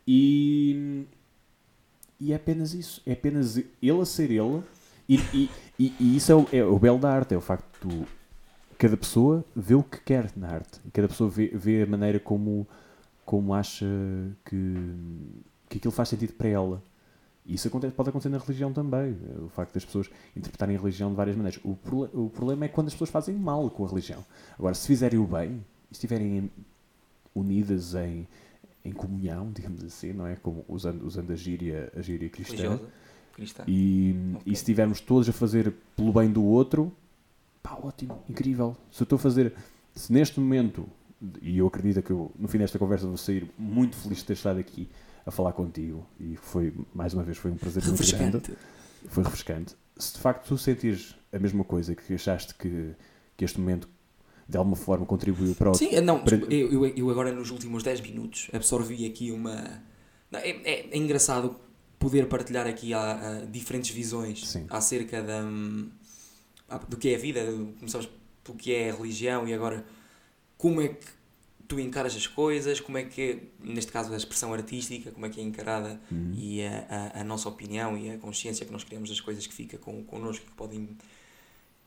E, 0.07 1.06
e 2.19 2.31
é 2.31 2.35
apenas 2.35 2.73
isso. 2.73 3.02
É 3.06 3.14
apenas 3.14 3.57
ele 3.57 4.02
a 4.02 4.06
ser 4.06 4.31
ele. 4.31 4.61
E, 5.07 5.19
e, 5.80 5.93
e, 5.99 6.15
isso 6.18 6.31
é 6.31 6.35
o, 6.35 6.47
é 6.52 6.64
o, 6.64 6.80
belo 6.80 6.99
da 6.99 7.11
arte, 7.11 7.34
é 7.34 7.38
o 7.38 7.41
facto 7.41 7.88
de 7.88 8.06
cada 8.77 8.97
pessoa 8.97 9.45
vê 9.56 9.76
o 9.76 9.84
que 9.84 9.99
quer 10.02 10.31
na 10.35 10.49
arte. 10.49 10.80
Cada 10.91 11.07
pessoa 11.07 11.30
vê, 11.30 11.47
vê 11.47 11.84
a 11.84 11.85
maneira 11.85 12.19
como, 12.19 12.68
como 13.26 13.53
acha 13.53 13.85
que, 14.45 14.76
que 15.68 15.77
aquilo 15.77 15.91
faz 15.91 16.10
sentido 16.10 16.34
para 16.34 16.47
ela. 16.47 16.84
Isso 17.45 17.68
acontece, 17.68 17.93
pode 17.93 18.10
acontecer 18.10 18.30
na 18.30 18.38
religião 18.38 18.72
também. 18.72 19.18
O 19.43 19.49
facto 19.49 19.73
das 19.73 19.85
pessoas 19.85 20.10
interpretarem 20.35 20.76
a 20.76 20.80
religião 20.80 21.10
de 21.10 21.15
várias 21.15 21.35
maneiras. 21.35 21.60
O, 21.64 21.77
o 22.14 22.30
problema 22.30 22.65
é 22.65 22.68
quando 22.68 22.88
as 22.88 22.93
pessoas 22.93 23.10
fazem 23.10 23.35
mal 23.35 23.69
com 23.69 23.85
a 23.85 23.89
religião. 23.89 24.23
Agora, 24.57 24.73
se 24.73 24.88
fizerem 24.88 25.19
o 25.19 25.26
bem, 25.26 25.64
estiverem 25.91 26.49
unidas 27.35 27.93
em, 27.95 28.27
em 28.84 28.91
comunhão, 28.91 29.52
digamos 29.52 29.84
assim, 29.84 30.14
não 30.14 30.26
é? 30.26 30.35
Como 30.35 30.65
usando, 30.68 31.06
usando 31.06 31.31
a 31.31 31.35
gíria, 31.35 31.91
a 31.95 32.02
gíria 32.02 32.30
cristã. 32.30 32.80
cristã. 33.34 33.64
E, 33.68 34.15
okay. 34.35 34.53
e 34.53 34.56
se 34.56 34.61
estivermos 34.61 34.99
todos 34.99 35.30
a 35.30 35.34
fazer 35.34 35.73
pelo 35.95 36.14
bem 36.14 36.31
do 36.31 36.43
outro, 36.43 36.91
pá, 37.61 37.77
ótimo, 37.81 38.23
incrível. 38.27 38.76
Se 38.91 39.02
eu 39.02 39.06
estou 39.06 39.18
a 39.18 39.19
fazer, 39.19 39.53
se 39.93 40.11
neste 40.11 40.39
momento, 40.39 40.88
e 41.41 41.57
eu 41.57 41.68
acredito 41.68 42.02
que 42.02 42.11
eu, 42.11 42.31
no 42.38 42.47
fim 42.47 42.57
desta 42.57 42.77
conversa 42.80 43.07
vou 43.07 43.18
sair 43.18 43.49
muito 43.57 43.95
feliz 43.95 44.19
de 44.19 44.26
ter 44.26 44.34
estado 44.34 44.60
aqui 44.60 44.89
a 45.26 45.31
falar 45.31 45.53
contigo, 45.53 46.06
e 46.19 46.35
foi, 46.35 46.73
mais 46.93 47.14
uma 47.14 47.23
vez, 47.23 47.38
foi 47.38 47.52
um 47.52 47.56
prazer 47.56 47.84
grande. 47.84 48.56
Foi 49.07 49.23
refrescante. 49.23 49.76
Se 49.97 50.14
de 50.14 50.19
facto 50.19 50.47
tu 50.47 50.57
sentires 50.57 51.15
a 51.31 51.39
mesma 51.39 51.64
coisa 51.64 51.95
que 51.95 52.14
achaste 52.14 52.53
que, 52.56 52.93
que 53.35 53.45
este 53.45 53.60
momento 53.60 53.88
de 54.47 54.57
alguma 54.57 54.76
forma 54.76 55.06
contribuiu 55.06 55.56
para 55.56 55.72
o. 55.72 55.73
Sim, 55.73 55.99
não, 56.02 56.19
para... 56.23 56.35
eu, 56.35 56.85
eu 56.85 57.10
agora 57.10 57.31
nos 57.31 57.49
últimos 57.49 57.81
10 57.81 58.02
minutos 58.02 58.49
absorvi 58.53 59.06
aqui 59.06 59.31
uma. 59.31 59.81
Não, 60.30 60.39
é, 60.39 60.49
é, 60.49 60.89
é, 60.91 60.97
engraçado 60.97 61.56
poder 61.97 62.27
partilhar 62.27 62.68
aqui 62.68 62.93
a, 62.93 63.39
a 63.41 63.45
diferentes 63.45 63.89
visões 63.89 64.47
Sim. 64.47 64.65
acerca 64.69 65.23
da, 65.23 65.43
hum, 65.43 65.89
do 66.88 66.97
que 66.97 67.10
é 67.10 67.15
a 67.15 67.19
vida, 67.19 67.41
começamos 67.80 68.10
pelo 68.43 68.57
que 68.57 68.73
é 68.73 68.91
a 68.91 68.95
religião 68.95 69.47
e 69.47 69.53
agora 69.53 69.85
como 70.57 70.81
é 70.81 70.89
que 70.89 71.07
tu 71.68 71.80
encaras 71.80 72.16
as 72.16 72.28
coisas, 72.28 72.80
como 72.80 72.98
é 72.98 73.04
que, 73.04 73.44
neste 73.60 73.92
caso, 73.92 74.14
a 74.14 74.18
expressão 74.18 74.54
artística, 74.54 75.12
como 75.12 75.26
é 75.26 75.30
que 75.30 75.40
é 75.40 75.44
encarada 75.44 76.00
uhum. 76.12 76.34
e 76.36 76.64
a, 76.64 77.14
a, 77.16 77.22
a, 77.22 77.24
nossa 77.24 77.50
opinião 77.50 77.98
e 77.98 78.12
a 78.12 78.18
consciência 78.18 78.66
que 78.66 78.72
nós 78.72 78.84
criamos 78.84 79.10
das 79.10 79.20
coisas 79.20 79.48
que 79.48 79.54
fica 79.54 79.78
com, 79.78 80.04
connosco, 80.04 80.46
que 80.46 80.52
podem 80.52 80.90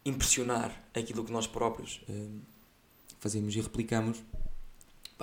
impressionar 0.04 0.72
aquilo 0.94 1.24
que 1.24 1.32
nós 1.32 1.46
próprios 1.46 2.00
uh, 2.08 2.40
fazemos 3.20 3.54
e 3.54 3.60
replicamos, 3.60 4.22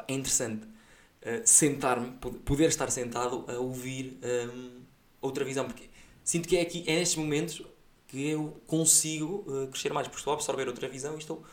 é 0.07 0.14
interessante 0.14 0.65
uh, 0.65 1.41
sentar-me, 1.44 2.11
poder 2.45 2.68
estar 2.68 2.90
sentado 2.91 3.45
a 3.48 3.53
ouvir 3.60 4.18
um, 4.53 4.82
outra 5.22 5.44
visão, 5.44 5.65
porque 5.65 5.90
sinto 6.23 6.48
que 6.48 6.57
é 6.57 6.61
aqui, 6.61 6.84
é 6.88 6.95
nestes 6.95 7.18
momentos 7.18 7.61
que 8.07 8.30
eu 8.30 8.61
consigo 8.68 9.44
uh, 9.48 9.68
crescer 9.68 9.91
mais, 9.91 10.07
porque 10.07 10.19
estou 10.19 10.32
a 10.32 10.36
absorver 10.36 10.68
outra 10.68 10.88
visão 10.88 11.15
e 11.15 11.19
estou 11.19 11.44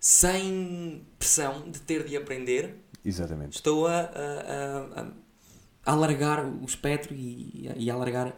sem 0.00 1.06
pressão 1.18 1.70
de 1.70 1.80
ter 1.80 2.04
de 2.04 2.16
aprender. 2.16 2.76
Exatamente. 3.04 3.56
Estou 3.56 3.86
a, 3.86 4.00
a, 4.00 5.00
a, 5.00 5.12
a 5.86 5.92
alargar 5.92 6.44
o 6.46 6.64
espectro 6.64 7.14
e, 7.14 7.70
e 7.76 7.90
a 7.90 7.94
alargar 7.94 8.36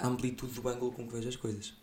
a 0.00 0.06
amplitude 0.06 0.60
do 0.60 0.68
ângulo 0.68 0.92
com 0.92 1.06
que 1.06 1.14
vejo 1.14 1.28
as 1.28 1.36
coisas. 1.36 1.74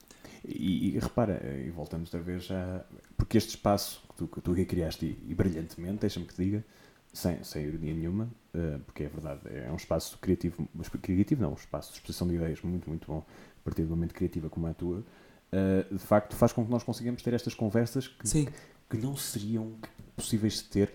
E, 0.47 0.95
e, 0.95 0.99
repara, 0.99 1.41
e 1.65 1.69
voltamos 1.71 2.13
outra 2.13 2.21
vez 2.21 2.49
a. 2.51 2.85
Porque 3.17 3.37
este 3.37 3.49
espaço 3.51 4.03
que 4.09 4.15
tu, 4.15 4.27
que 4.27 4.41
tu 4.41 4.51
aqui 4.51 4.65
criaste, 4.65 5.05
e, 5.05 5.31
e 5.31 5.33
brilhantemente, 5.33 5.99
deixa-me 6.01 6.25
que 6.25 6.35
diga, 6.35 6.63
sem, 7.13 7.43
sem 7.43 7.65
ironia 7.65 7.93
nenhuma, 7.93 8.25
uh, 8.53 8.79
porque 8.85 9.03
é 9.03 9.07
verdade, 9.07 9.41
é 9.45 9.71
um 9.71 9.75
espaço 9.75 10.17
criativo, 10.19 10.67
mas 10.73 10.89
criativo 10.89 11.41
não, 11.41 11.51
um 11.51 11.55
espaço 11.55 11.91
de 11.91 11.97
expressão 11.97 12.27
de 12.27 12.35
ideias 12.35 12.61
muito, 12.61 12.87
muito 12.89 13.07
bom, 13.07 13.25
a 13.59 13.63
partir 13.63 13.83
de 13.83 13.87
uma 13.87 13.97
mente 13.97 14.13
criativa 14.13 14.49
como 14.49 14.67
a 14.67 14.73
tua, 14.73 14.99
uh, 14.99 15.93
de 15.93 15.99
facto 15.99 16.35
faz 16.35 16.51
com 16.51 16.63
que 16.65 16.69
nós 16.69 16.83
consigamos 16.83 17.21
ter 17.23 17.33
estas 17.33 17.55
conversas 17.55 18.07
que, 18.07 18.27
Sim. 18.27 18.47
Que 18.89 18.97
não 18.97 19.15
seriam 19.15 19.73
possíveis 20.15 20.55
de 20.55 20.63
ter, 20.65 20.93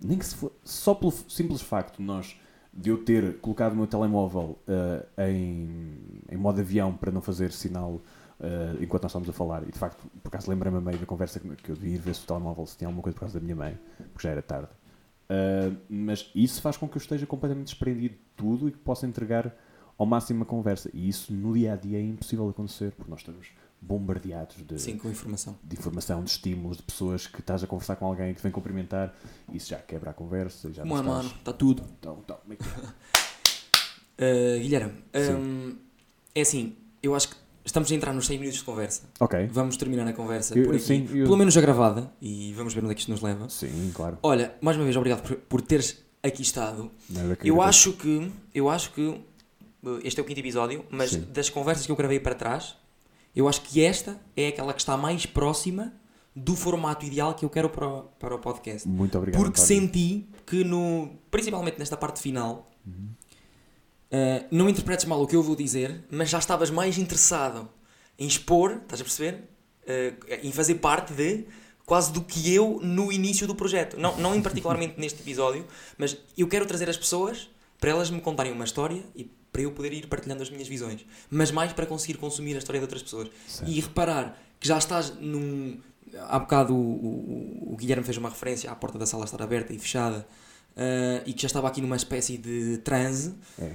nem 0.00 0.18
que 0.18 0.26
se 0.26 0.34
for, 0.34 0.52
só 0.62 0.94
pelo 0.94 1.12
simples 1.12 1.60
facto 1.60 2.02
nós 2.02 2.38
de 2.72 2.90
eu 2.90 3.02
ter 3.04 3.38
colocado 3.40 3.72
o 3.72 3.76
meu 3.76 3.86
telemóvel 3.86 4.58
uh, 4.68 5.22
em, 5.22 6.22
em 6.30 6.36
modo 6.36 6.60
avião 6.60 6.92
para 6.94 7.10
não 7.10 7.20
fazer 7.20 7.52
sinal 7.52 8.00
Uh, 8.38 8.80
enquanto 8.80 9.02
nós 9.02 9.10
estávamos 9.10 9.28
a 9.28 9.32
falar, 9.32 9.64
e 9.64 9.72
de 9.72 9.78
facto, 9.78 10.00
por 10.22 10.28
acaso 10.28 10.48
lembrei-me 10.48 10.78
a 10.78 10.80
meio 10.80 10.96
da 10.96 11.06
conversa 11.06 11.40
que, 11.40 11.48
eu 11.68 11.74
devia 11.74 11.96
ir 11.96 11.98
ver 11.98 12.14
se 12.14 12.22
o 12.22 12.26
telemóvel 12.26 12.64
se 12.66 12.76
tinha 12.76 12.86
alguma 12.86 13.02
coisa 13.02 13.14
por 13.14 13.20
causa 13.22 13.40
da 13.40 13.44
minha 13.44 13.56
mãe, 13.56 13.76
porque 14.12 14.28
já 14.28 14.30
era 14.30 14.40
tarde. 14.40 14.68
Uh, 15.28 15.76
mas 15.88 16.30
isso 16.36 16.62
faz 16.62 16.76
com 16.76 16.88
que 16.88 16.96
eu 16.96 17.00
esteja 17.00 17.26
completamente 17.26 17.66
desprendido 17.66 18.14
de 18.14 18.20
tudo 18.36 18.68
e 18.68 18.72
que 18.72 18.78
possa 18.78 19.08
entregar 19.08 19.52
ao 19.98 20.06
máximo 20.06 20.44
a 20.44 20.46
conversa. 20.46 20.88
E 20.94 21.08
isso 21.08 21.32
no 21.32 21.52
dia 21.52 21.72
a 21.72 21.76
dia 21.76 21.98
é 21.98 22.02
impossível 22.02 22.48
acontecer, 22.48 22.92
porque 22.92 23.10
nós 23.10 23.20
estamos 23.20 23.50
bombardeados 23.80 24.56
de, 24.66 24.78
Sim, 24.80 24.96
com 24.98 25.08
informação. 25.08 25.56
de 25.62 25.76
informação, 25.76 26.22
de 26.24 26.30
estímulos, 26.30 26.76
de 26.78 26.82
pessoas 26.82 27.26
que 27.26 27.40
estás 27.40 27.62
a 27.62 27.66
conversar 27.66 27.96
com 27.96 28.06
alguém 28.06 28.32
que 28.34 28.40
te 28.40 28.42
vem 28.42 28.52
cumprimentar, 28.52 29.14
isso 29.52 29.68
já 29.70 29.78
quebra 29.78 30.10
a 30.10 30.14
conversa. 30.14 30.72
Já 30.72 30.84
mano? 30.84 31.08
estás- 31.20 31.38
Está 31.38 31.52
tudo. 31.52 31.82
Então, 31.98 32.18
então, 32.24 32.36
como 32.36 32.52
é 32.52 32.56
que 32.56 32.64
é? 32.64 34.56
Uh, 34.56 34.60
Guilherme, 34.62 34.92
um, 35.14 35.76
é 36.34 36.40
assim, 36.40 36.76
eu 37.02 37.14
acho 37.14 37.28
que 37.30 37.36
estamos 37.64 37.90
a 37.90 37.94
entrar 37.94 38.12
nos 38.12 38.26
100 38.26 38.38
minutos 38.38 38.58
de 38.58 38.64
conversa. 38.64 39.02
Ok. 39.20 39.46
Vamos 39.52 39.76
terminar 39.76 40.06
a 40.08 40.12
conversa 40.12 40.58
Eu- 40.58 40.64
por 40.66 40.74
aqui, 40.74 40.84
sim, 40.84 41.08
eu- 41.12 41.24
pelo 41.24 41.36
menos 41.36 41.56
a 41.56 41.60
gravada, 41.60 42.10
e 42.20 42.52
vamos 42.54 42.74
ver 42.74 42.82
onde 42.82 42.92
é 42.92 42.94
que 42.94 43.00
isto 43.00 43.10
nos 43.10 43.20
leva. 43.22 43.48
Sim, 43.48 43.92
claro. 43.94 44.18
Olha, 44.22 44.54
mais 44.60 44.76
uma 44.76 44.84
vez, 44.84 44.96
obrigado 44.96 45.22
por, 45.22 45.36
por 45.36 45.60
teres 45.60 46.02
aqui 46.22 46.42
estado. 46.42 46.90
Não, 47.08 47.22
eu, 47.30 47.36
Eu 47.44 47.62
acho 47.62 47.92
que, 47.92 48.32
eu 48.54 48.68
acho 48.68 48.92
que 48.92 49.02
uh, 49.02 49.20
este 50.02 50.18
é 50.18 50.22
o 50.22 50.26
quinto 50.26 50.40
episódio, 50.40 50.84
mas 50.90 51.10
Sim. 51.10 51.20
das 51.32 51.48
conversas 51.48 51.86
que 51.86 51.92
eu 51.92 51.96
gravei 51.96 52.18
para 52.18 52.34
trás, 52.34 52.76
eu 53.38 53.48
acho 53.48 53.62
que 53.62 53.84
esta 53.84 54.20
é 54.36 54.48
aquela 54.48 54.72
que 54.74 54.80
está 54.80 54.96
mais 54.96 55.24
próxima 55.24 55.92
do 56.34 56.56
formato 56.56 57.06
ideal 57.06 57.34
que 57.34 57.44
eu 57.44 57.50
quero 57.50 57.70
para 57.70 57.86
o, 57.88 58.02
para 58.18 58.34
o 58.34 58.38
podcast. 58.38 58.86
Muito 58.88 59.16
obrigado. 59.16 59.40
Porque 59.40 59.60
António. 59.60 59.80
senti 59.82 60.28
que 60.44 60.64
no, 60.64 61.10
principalmente 61.30 61.78
nesta 61.78 61.96
parte 61.96 62.20
final, 62.20 62.68
Uhum. 62.86 63.10
uh, 64.12 64.46
não 64.50 64.68
interpretes 64.68 65.04
mal 65.04 65.22
o 65.22 65.26
que 65.26 65.36
eu 65.36 65.42
vou 65.42 65.54
dizer, 65.54 66.04
mas 66.10 66.30
já 66.30 66.38
estavas 66.38 66.70
mais 66.70 66.96
interessado 66.96 67.68
em 68.18 68.26
expor, 68.26 68.80
estás 68.82 69.00
a 69.00 69.04
perceber? 69.04 69.44
Uh, 69.82 70.16
em 70.42 70.50
fazer 70.50 70.76
parte 70.76 71.12
de 71.12 71.44
quase 71.86 72.12
do 72.12 72.22
que 72.22 72.52
eu 72.52 72.80
no 72.82 73.12
início 73.12 73.46
do 73.46 73.54
projeto. 73.54 73.98
Não, 73.98 74.16
não 74.18 74.34
em 74.34 74.42
particularmente 74.42 74.94
neste 75.00 75.20
episódio, 75.20 75.64
mas 75.96 76.16
eu 76.36 76.48
quero 76.48 76.66
trazer 76.66 76.88
as 76.88 76.96
pessoas 76.96 77.48
para 77.78 77.90
elas 77.90 78.10
me 78.10 78.20
contarem 78.20 78.52
uma 78.52 78.64
história 78.64 79.04
e 79.14 79.30
para 79.58 79.62
eu 79.62 79.72
poder 79.72 79.92
ir 79.92 80.06
partilhando 80.06 80.40
as 80.40 80.50
minhas 80.50 80.68
visões, 80.68 81.04
mas 81.28 81.50
mais 81.50 81.72
para 81.72 81.84
conseguir 81.84 82.16
consumir 82.16 82.54
a 82.54 82.58
história 82.58 82.78
de 82.78 82.84
outras 82.84 83.02
pessoas. 83.02 83.28
Certo. 83.48 83.68
E 83.68 83.80
reparar 83.80 84.40
que 84.60 84.68
já 84.68 84.78
estás 84.78 85.12
num. 85.18 85.80
Há 86.28 86.38
bocado 86.38 86.74
o, 86.74 86.78
o, 86.78 87.72
o 87.72 87.76
Guilherme 87.76 88.04
fez 88.04 88.16
uma 88.16 88.28
referência 88.28 88.70
à 88.70 88.76
porta 88.76 88.96
da 88.96 89.04
sala 89.04 89.24
estar 89.24 89.42
aberta 89.42 89.72
e 89.72 89.78
fechada 89.78 90.26
uh, 90.76 91.22
e 91.26 91.32
que 91.32 91.42
já 91.42 91.46
estava 91.46 91.66
aqui 91.66 91.80
numa 91.80 91.96
espécie 91.96 92.38
de 92.38 92.78
transe. 92.78 93.34
É. 93.58 93.72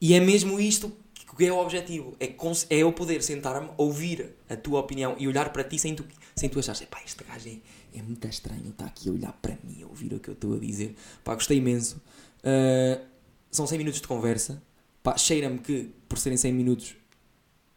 E 0.00 0.14
é 0.14 0.20
mesmo 0.20 0.58
isto 0.58 0.92
que 1.38 1.46
é 1.46 1.52
o 1.52 1.58
objetivo: 1.58 2.16
é, 2.18 2.34
é 2.70 2.78
eu 2.78 2.92
poder 2.92 3.22
sentar-me, 3.22 3.70
ouvir 3.78 4.34
a 4.48 4.56
tua 4.56 4.80
opinião 4.80 5.14
e 5.16 5.28
olhar 5.28 5.52
para 5.52 5.62
ti 5.62 5.78
sem 5.78 5.94
tu, 5.94 6.04
sem 6.34 6.48
tu 6.48 6.58
achares, 6.58 6.82
pá, 6.90 7.00
este 7.06 7.22
gajo 7.22 7.48
é, 7.48 7.98
é 7.98 8.02
muito 8.02 8.26
estranho, 8.26 8.68
está 8.68 8.84
aqui 8.84 9.08
a 9.08 9.12
olhar 9.12 9.32
para 9.40 9.56
mim, 9.62 9.82
a 9.84 9.86
ouvir 9.86 10.12
o 10.12 10.18
que 10.18 10.28
eu 10.28 10.34
estou 10.34 10.56
a 10.56 10.58
dizer. 10.58 10.96
Pá, 11.22 11.34
gostei 11.34 11.58
imenso. 11.58 12.02
Uh, 12.40 13.10
são 13.50 13.66
100 13.66 13.78
minutos 13.78 14.00
de 14.00 14.06
conversa. 14.06 14.62
Pá, 15.02 15.16
cheira-me 15.16 15.58
que 15.58 15.90
por 16.08 16.18
serem 16.18 16.36
100 16.36 16.52
minutos 16.52 16.94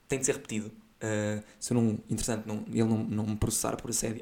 tem 0.07 0.19
de 0.19 0.25
ser 0.25 0.33
repetido. 0.33 0.67
Uh, 1.03 1.43
se 1.59 1.73
eu 1.73 1.81
não, 1.81 1.97
interessante, 2.09 2.47
não, 2.47 2.63
ele 2.69 2.83
não, 2.85 2.97
não 3.03 3.25
me 3.27 3.35
processar 3.35 3.75
por 3.75 3.89
assédio. 3.89 4.21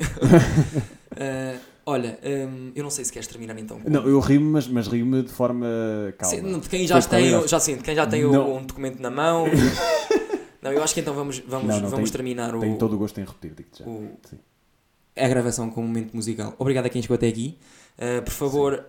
Uh, 1.11 1.59
olha, 1.85 2.17
um, 2.23 2.71
eu 2.75 2.83
não 2.83 2.89
sei 2.89 3.05
se 3.05 3.11
queres 3.11 3.27
terminar 3.27 3.57
então. 3.59 3.79
com- 3.79 3.89
Não, 3.89 4.07
eu 4.07 4.19
rio-me, 4.19 4.47
mas, 4.47 4.67
mas 4.67 4.87
rio-me 4.87 5.21
de 5.23 5.29
forma 5.31 5.67
calma. 6.17 6.59
De 6.59 6.69
quem 6.69 6.87
já 6.87 6.99
Foi 7.01 7.19
tem, 7.21 7.47
já 7.47 7.59
sim, 7.59 7.75
de 7.77 7.83
quem 7.83 7.95
já 7.95 8.07
tem 8.07 8.25
o- 8.25 8.55
um 8.57 8.65
documento 8.65 8.99
na 8.99 9.11
mão. 9.11 9.45
não, 10.61 10.71
eu 10.71 10.81
acho 10.83 10.93
que 10.93 11.01
então 11.01 11.13
vamos, 11.13 11.39
vamos, 11.39 11.67
Não, 11.67 11.81
não, 11.81 11.89
vamos 11.89 12.09
tem- 12.09 12.17
terminar 12.17 12.55
o, 12.55 12.59
Tenho 12.59 12.77
todo 12.77 12.93
o 12.93 12.97
gosto 12.97 13.19
em 13.19 13.25
repetir, 13.25 13.53
digo-te 13.55 13.79
já. 13.83 13.85
o- 13.89 14.17
a 15.15 15.27
gravação 15.27 15.69
com 15.69 15.81
um 15.83 15.87
momento 15.87 16.13
musical. 16.15 16.55
Obrigado 16.57 16.85
a 16.85 16.89
quem 16.89 17.01
chegou 17.01 17.15
até 17.15 17.27
aqui. 17.27 17.57
Uh, 17.97 18.23
por 18.23 18.31
favor, 18.33 18.85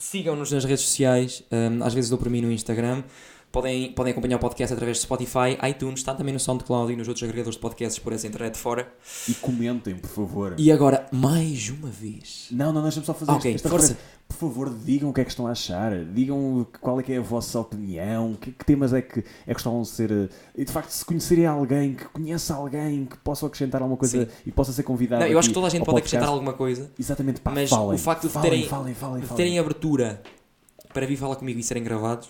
sigam-nos 0.00 0.50
nas 0.50 0.64
redes 0.64 0.84
sociais. 0.86 1.44
Um, 1.52 1.84
às 1.84 1.94
vezes 1.94 2.10
dou 2.10 2.18
por 2.18 2.28
mim 2.28 2.40
no 2.40 2.50
Instagram. 2.50 3.04
Podem, 3.52 3.90
podem 3.92 4.12
acompanhar 4.12 4.36
o 4.36 4.38
podcast 4.38 4.72
através 4.72 4.98
de 4.98 5.02
Spotify, 5.02 5.58
iTunes, 5.68 5.98
está 5.98 6.14
também 6.14 6.32
no 6.32 6.38
SoundCloud 6.38 6.92
e 6.92 6.96
nos 6.96 7.08
outros 7.08 7.24
agregadores 7.24 7.56
de 7.56 7.60
podcasts 7.60 7.98
por 7.98 8.12
essa 8.12 8.24
internet 8.28 8.56
fora. 8.56 8.88
E 9.28 9.34
comentem, 9.34 9.96
por 9.96 10.08
favor. 10.08 10.54
E 10.56 10.70
agora, 10.70 11.06
mais 11.10 11.68
uma 11.68 11.88
vez. 11.88 12.46
Não, 12.52 12.72
não, 12.72 12.80
deixa-me 12.80 13.04
só 13.04 13.12
fazer 13.12 13.32
Ok, 13.32 13.52
esta 13.54 13.68
força. 13.68 13.88
referência. 13.88 14.20
Por 14.28 14.36
favor, 14.36 14.72
digam 14.84 15.10
o 15.10 15.12
que 15.12 15.20
é 15.20 15.24
que 15.24 15.30
estão 15.30 15.48
a 15.48 15.50
achar. 15.50 16.04
Digam 16.04 16.64
qual 16.80 17.00
é 17.00 17.02
que 17.02 17.12
é 17.12 17.16
a 17.16 17.20
vossa 17.20 17.58
opinião. 17.58 18.34
Que, 18.40 18.52
que 18.52 18.64
temas 18.64 18.92
é 18.92 19.02
que, 19.02 19.24
é 19.44 19.52
que 19.52 19.58
estão 19.60 19.80
a 19.80 19.84
ser... 19.84 20.12
eh, 20.12 20.28
E 20.56 20.64
de 20.64 20.70
facto, 20.70 20.90
se 20.90 21.04
conhecerem 21.04 21.44
alguém, 21.46 21.94
que 21.96 22.04
conheça 22.04 22.54
alguém, 22.54 23.04
que 23.06 23.16
possa 23.18 23.44
acrescentar 23.46 23.82
alguma 23.82 23.98
coisa 23.98 24.26
Sim. 24.26 24.30
e 24.46 24.52
possa 24.52 24.72
ser 24.72 24.84
convidado 24.84 25.24
Não, 25.24 25.28
eu 25.28 25.40
acho 25.40 25.48
que 25.48 25.54
toda 25.54 25.66
a 25.66 25.70
gente 25.70 25.80
pode 25.80 25.90
podcast. 25.96 26.14
acrescentar 26.18 26.32
alguma 26.32 26.52
coisa. 26.52 26.88
Exatamente, 26.96 27.40
pá, 27.40 27.50
Mas 27.50 27.68
falem. 27.68 27.96
o 27.96 27.98
facto 27.98 28.22
de 28.22 28.28
falem, 28.28 28.50
terem- 28.50 28.68
Falem, 28.68 28.94
falem, 28.94 29.20
de 29.22 29.26
falem. 29.26 29.36
terem 29.44 29.58
abertura 29.58 30.22
para 30.94 31.04
vir 31.04 31.16
falar 31.16 31.34
comigo 31.34 31.58
e 31.58 31.62
serem 31.64 31.82
gravados, 31.82 32.28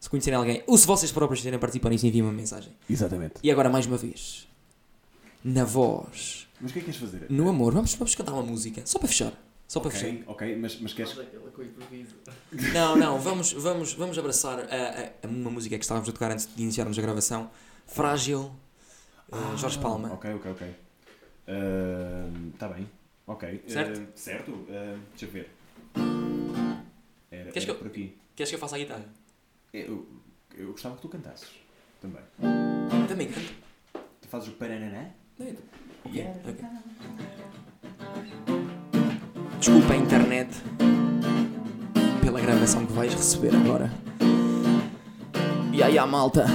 se 0.00 0.08
conhecerem 0.10 0.38
alguém, 0.38 0.62
ou 0.66 0.76
se 0.78 0.86
vocês 0.86 1.10
próprios 1.12 1.40
quiserem 1.40 1.58
participar 1.58 1.90
nisso, 1.90 2.06
enviem 2.06 2.22
uma 2.22 2.32
mensagem. 2.32 2.72
Exatamente. 2.88 3.34
E 3.42 3.50
agora, 3.50 3.68
mais 3.68 3.86
uma 3.86 3.96
vez, 3.96 4.46
na 5.44 5.64
voz, 5.64 6.46
Mas 6.60 6.70
o 6.70 6.74
que 6.74 6.78
é 6.80 6.82
que 6.82 6.90
queres 6.92 7.00
fazer? 7.00 7.26
no 7.30 7.48
amor, 7.48 7.72
vamos, 7.72 7.94
vamos 7.94 8.14
cantar 8.14 8.32
uma 8.32 8.42
música, 8.42 8.82
só 8.84 8.98
para 8.98 9.08
fechar. 9.08 9.32
Só 9.66 9.80
para 9.80 9.90
Ok, 9.90 10.00
fechar. 10.00 10.22
ok, 10.30 10.56
mas, 10.56 10.80
mas 10.80 10.94
queres... 10.94 11.12
Faz 11.12 11.26
aquela 11.28 11.50
com 11.50 11.62
improviso. 11.62 12.14
Não, 12.72 12.96
não, 12.96 13.18
vamos, 13.20 13.52
vamos, 13.52 13.92
vamos 13.92 14.18
abraçar 14.18 14.60
a, 14.60 14.62
a- 14.62 15.10
a 15.24 15.28
uma 15.28 15.50
música 15.50 15.76
que 15.76 15.84
estávamos 15.84 16.08
a 16.08 16.12
tocar 16.12 16.30
antes 16.32 16.48
de 16.56 16.62
iniciarmos 16.62 16.98
a 16.98 17.02
gravação. 17.02 17.50
Frágil, 17.86 18.50
uh, 19.30 19.56
Jorge 19.58 19.78
Palma. 19.78 20.08
Ah, 20.08 20.14
Ok, 20.14 20.32
ok, 20.34 20.50
ok. 20.52 20.74
Está 22.54 22.68
bem. 22.68 22.88
Ok. 23.26 23.62
Certo? 23.68 24.00
Ah, 24.00 24.06
certo. 24.14 24.66
Ah, 24.70 24.96
deixa 25.10 25.26
eu 25.26 25.30
ver. 25.30 25.50
Era, 27.30 27.50
Queres 27.52 27.64
era 27.64 27.74
que 27.74 27.74
por 27.74 27.86
aqui. 27.88 28.16
Queres 28.34 28.48
que 28.50 28.56
eu 28.56 28.60
faça 28.60 28.76
a 28.76 28.78
guitarra? 28.78 29.04
Eu, 29.72 30.06
eu 30.56 30.72
gostava 30.72 30.96
que 30.96 31.02
tu 31.02 31.08
cantasses. 31.08 31.48
Também. 32.00 32.22
Também 33.06 33.28
canto. 33.28 33.52
Tu 34.20 34.28
fazes 34.28 34.48
o 34.48 34.52
parananã? 34.52 35.10
Ok, 35.38 35.56
ok. 36.04 36.64
Desculpa 39.58 39.92
a 39.92 39.96
internet 39.96 40.50
pela 42.22 42.40
gravação 42.40 42.86
que 42.86 42.92
vais 42.92 43.12
receber 43.12 43.54
agora. 43.54 43.90
E 45.72 45.82
aí, 45.82 45.98
a 45.98 46.06
malta. 46.06 46.46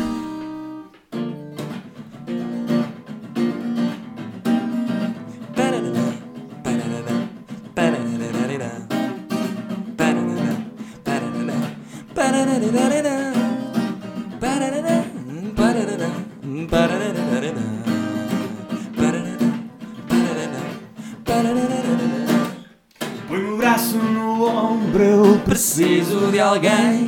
Alguém, 26.44 27.08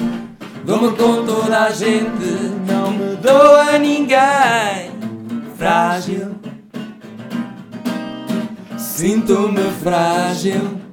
dou-me 0.64 0.96
com 0.96 1.26
toda 1.26 1.66
a 1.66 1.72
gente, 1.72 2.26
não 2.68 2.92
me 2.92 3.16
dou 3.18 3.56
a 3.56 3.78
ninguém. 3.78 4.92
Frágil, 5.58 6.36
sinto-me 8.78 9.70
frágil. 9.84 10.86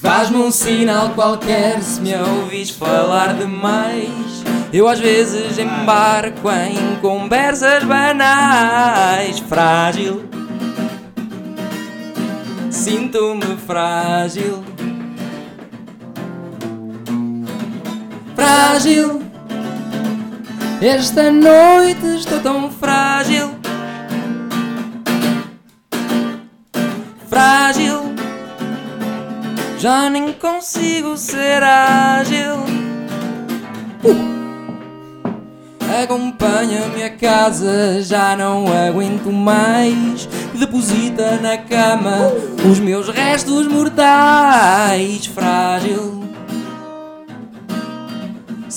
Faz-me 0.00 0.38
um 0.38 0.50
sinal 0.50 1.10
qualquer 1.10 1.82
se 1.82 2.00
me 2.00 2.14
ouvis 2.14 2.70
falar 2.70 3.34
demais. 3.34 4.42
Eu 4.72 4.88
às 4.88 4.98
vezes 4.98 5.58
embarco 5.58 6.50
em 6.50 6.96
conversas 7.00 7.84
banais. 7.84 9.38
Frágil. 9.40 10.24
Sinto-me 12.70 13.56
frágil. 13.66 14.67
Frágil. 18.48 19.22
Esta 20.80 21.30
noite 21.30 22.06
estou 22.16 22.40
tão 22.40 22.70
frágil. 22.70 23.50
Frágil. 27.28 28.14
Já 29.78 30.08
nem 30.08 30.32
consigo 30.32 31.14
ser 31.18 31.62
ágil. 31.62 32.64
Acompanha-me 36.02 37.02
a 37.02 37.10
casa, 37.10 38.00
já 38.00 38.34
não 38.34 38.64
aguento 38.72 39.30
mais. 39.30 40.26
Deposita 40.54 41.36
na 41.42 41.58
cama 41.58 42.32
os 42.70 42.80
meus 42.80 43.10
restos 43.10 43.68
mortais. 43.68 45.26
Frágil, 45.26 46.17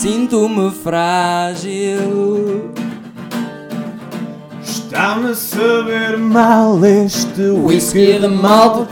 sinto-me 0.01 0.71
frágil. 0.71 2.71
Está-me 4.63 5.29
a 5.29 5.35
saber 5.35 6.17
mal 6.17 6.83
este 6.83 7.51
Whisky 7.51 8.17
de 8.17 8.27
malta, 8.27 8.87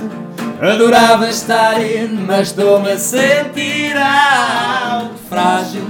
adorava 0.61 1.27
estar 1.27 1.81
in, 1.81 2.09
mas 2.27 2.49
estou-me 2.49 2.91
a 2.91 2.97
sentir 2.99 3.97
out. 3.97 5.09
Frágil. 5.27 5.87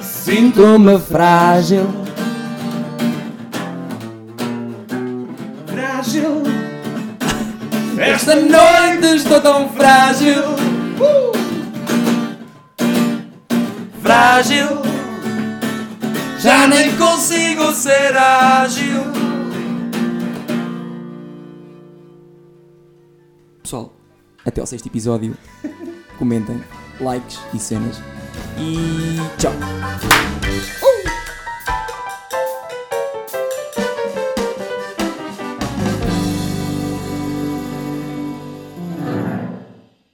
Sinto-me 0.00 0.98
frágil. 0.98 1.86
Frágil. 5.66 6.42
Esta 7.96 8.34
noite 8.34 9.14
estou 9.14 9.40
tão 9.40 9.68
frágil. 9.68 10.42
Frágil. 14.14 14.68
Já 16.38 16.68
nem 16.68 16.96
consigo 16.96 17.72
ser 17.72 18.16
ágil. 18.16 19.02
Pessoal, 23.60 23.92
até 24.46 24.60
ao 24.60 24.68
sexto 24.68 24.86
episódio. 24.86 25.36
Comentem, 26.16 26.62
likes 27.00 27.40
e 27.52 27.58
cenas. 27.58 28.00
E 28.56 29.16
tchau. 29.36 29.52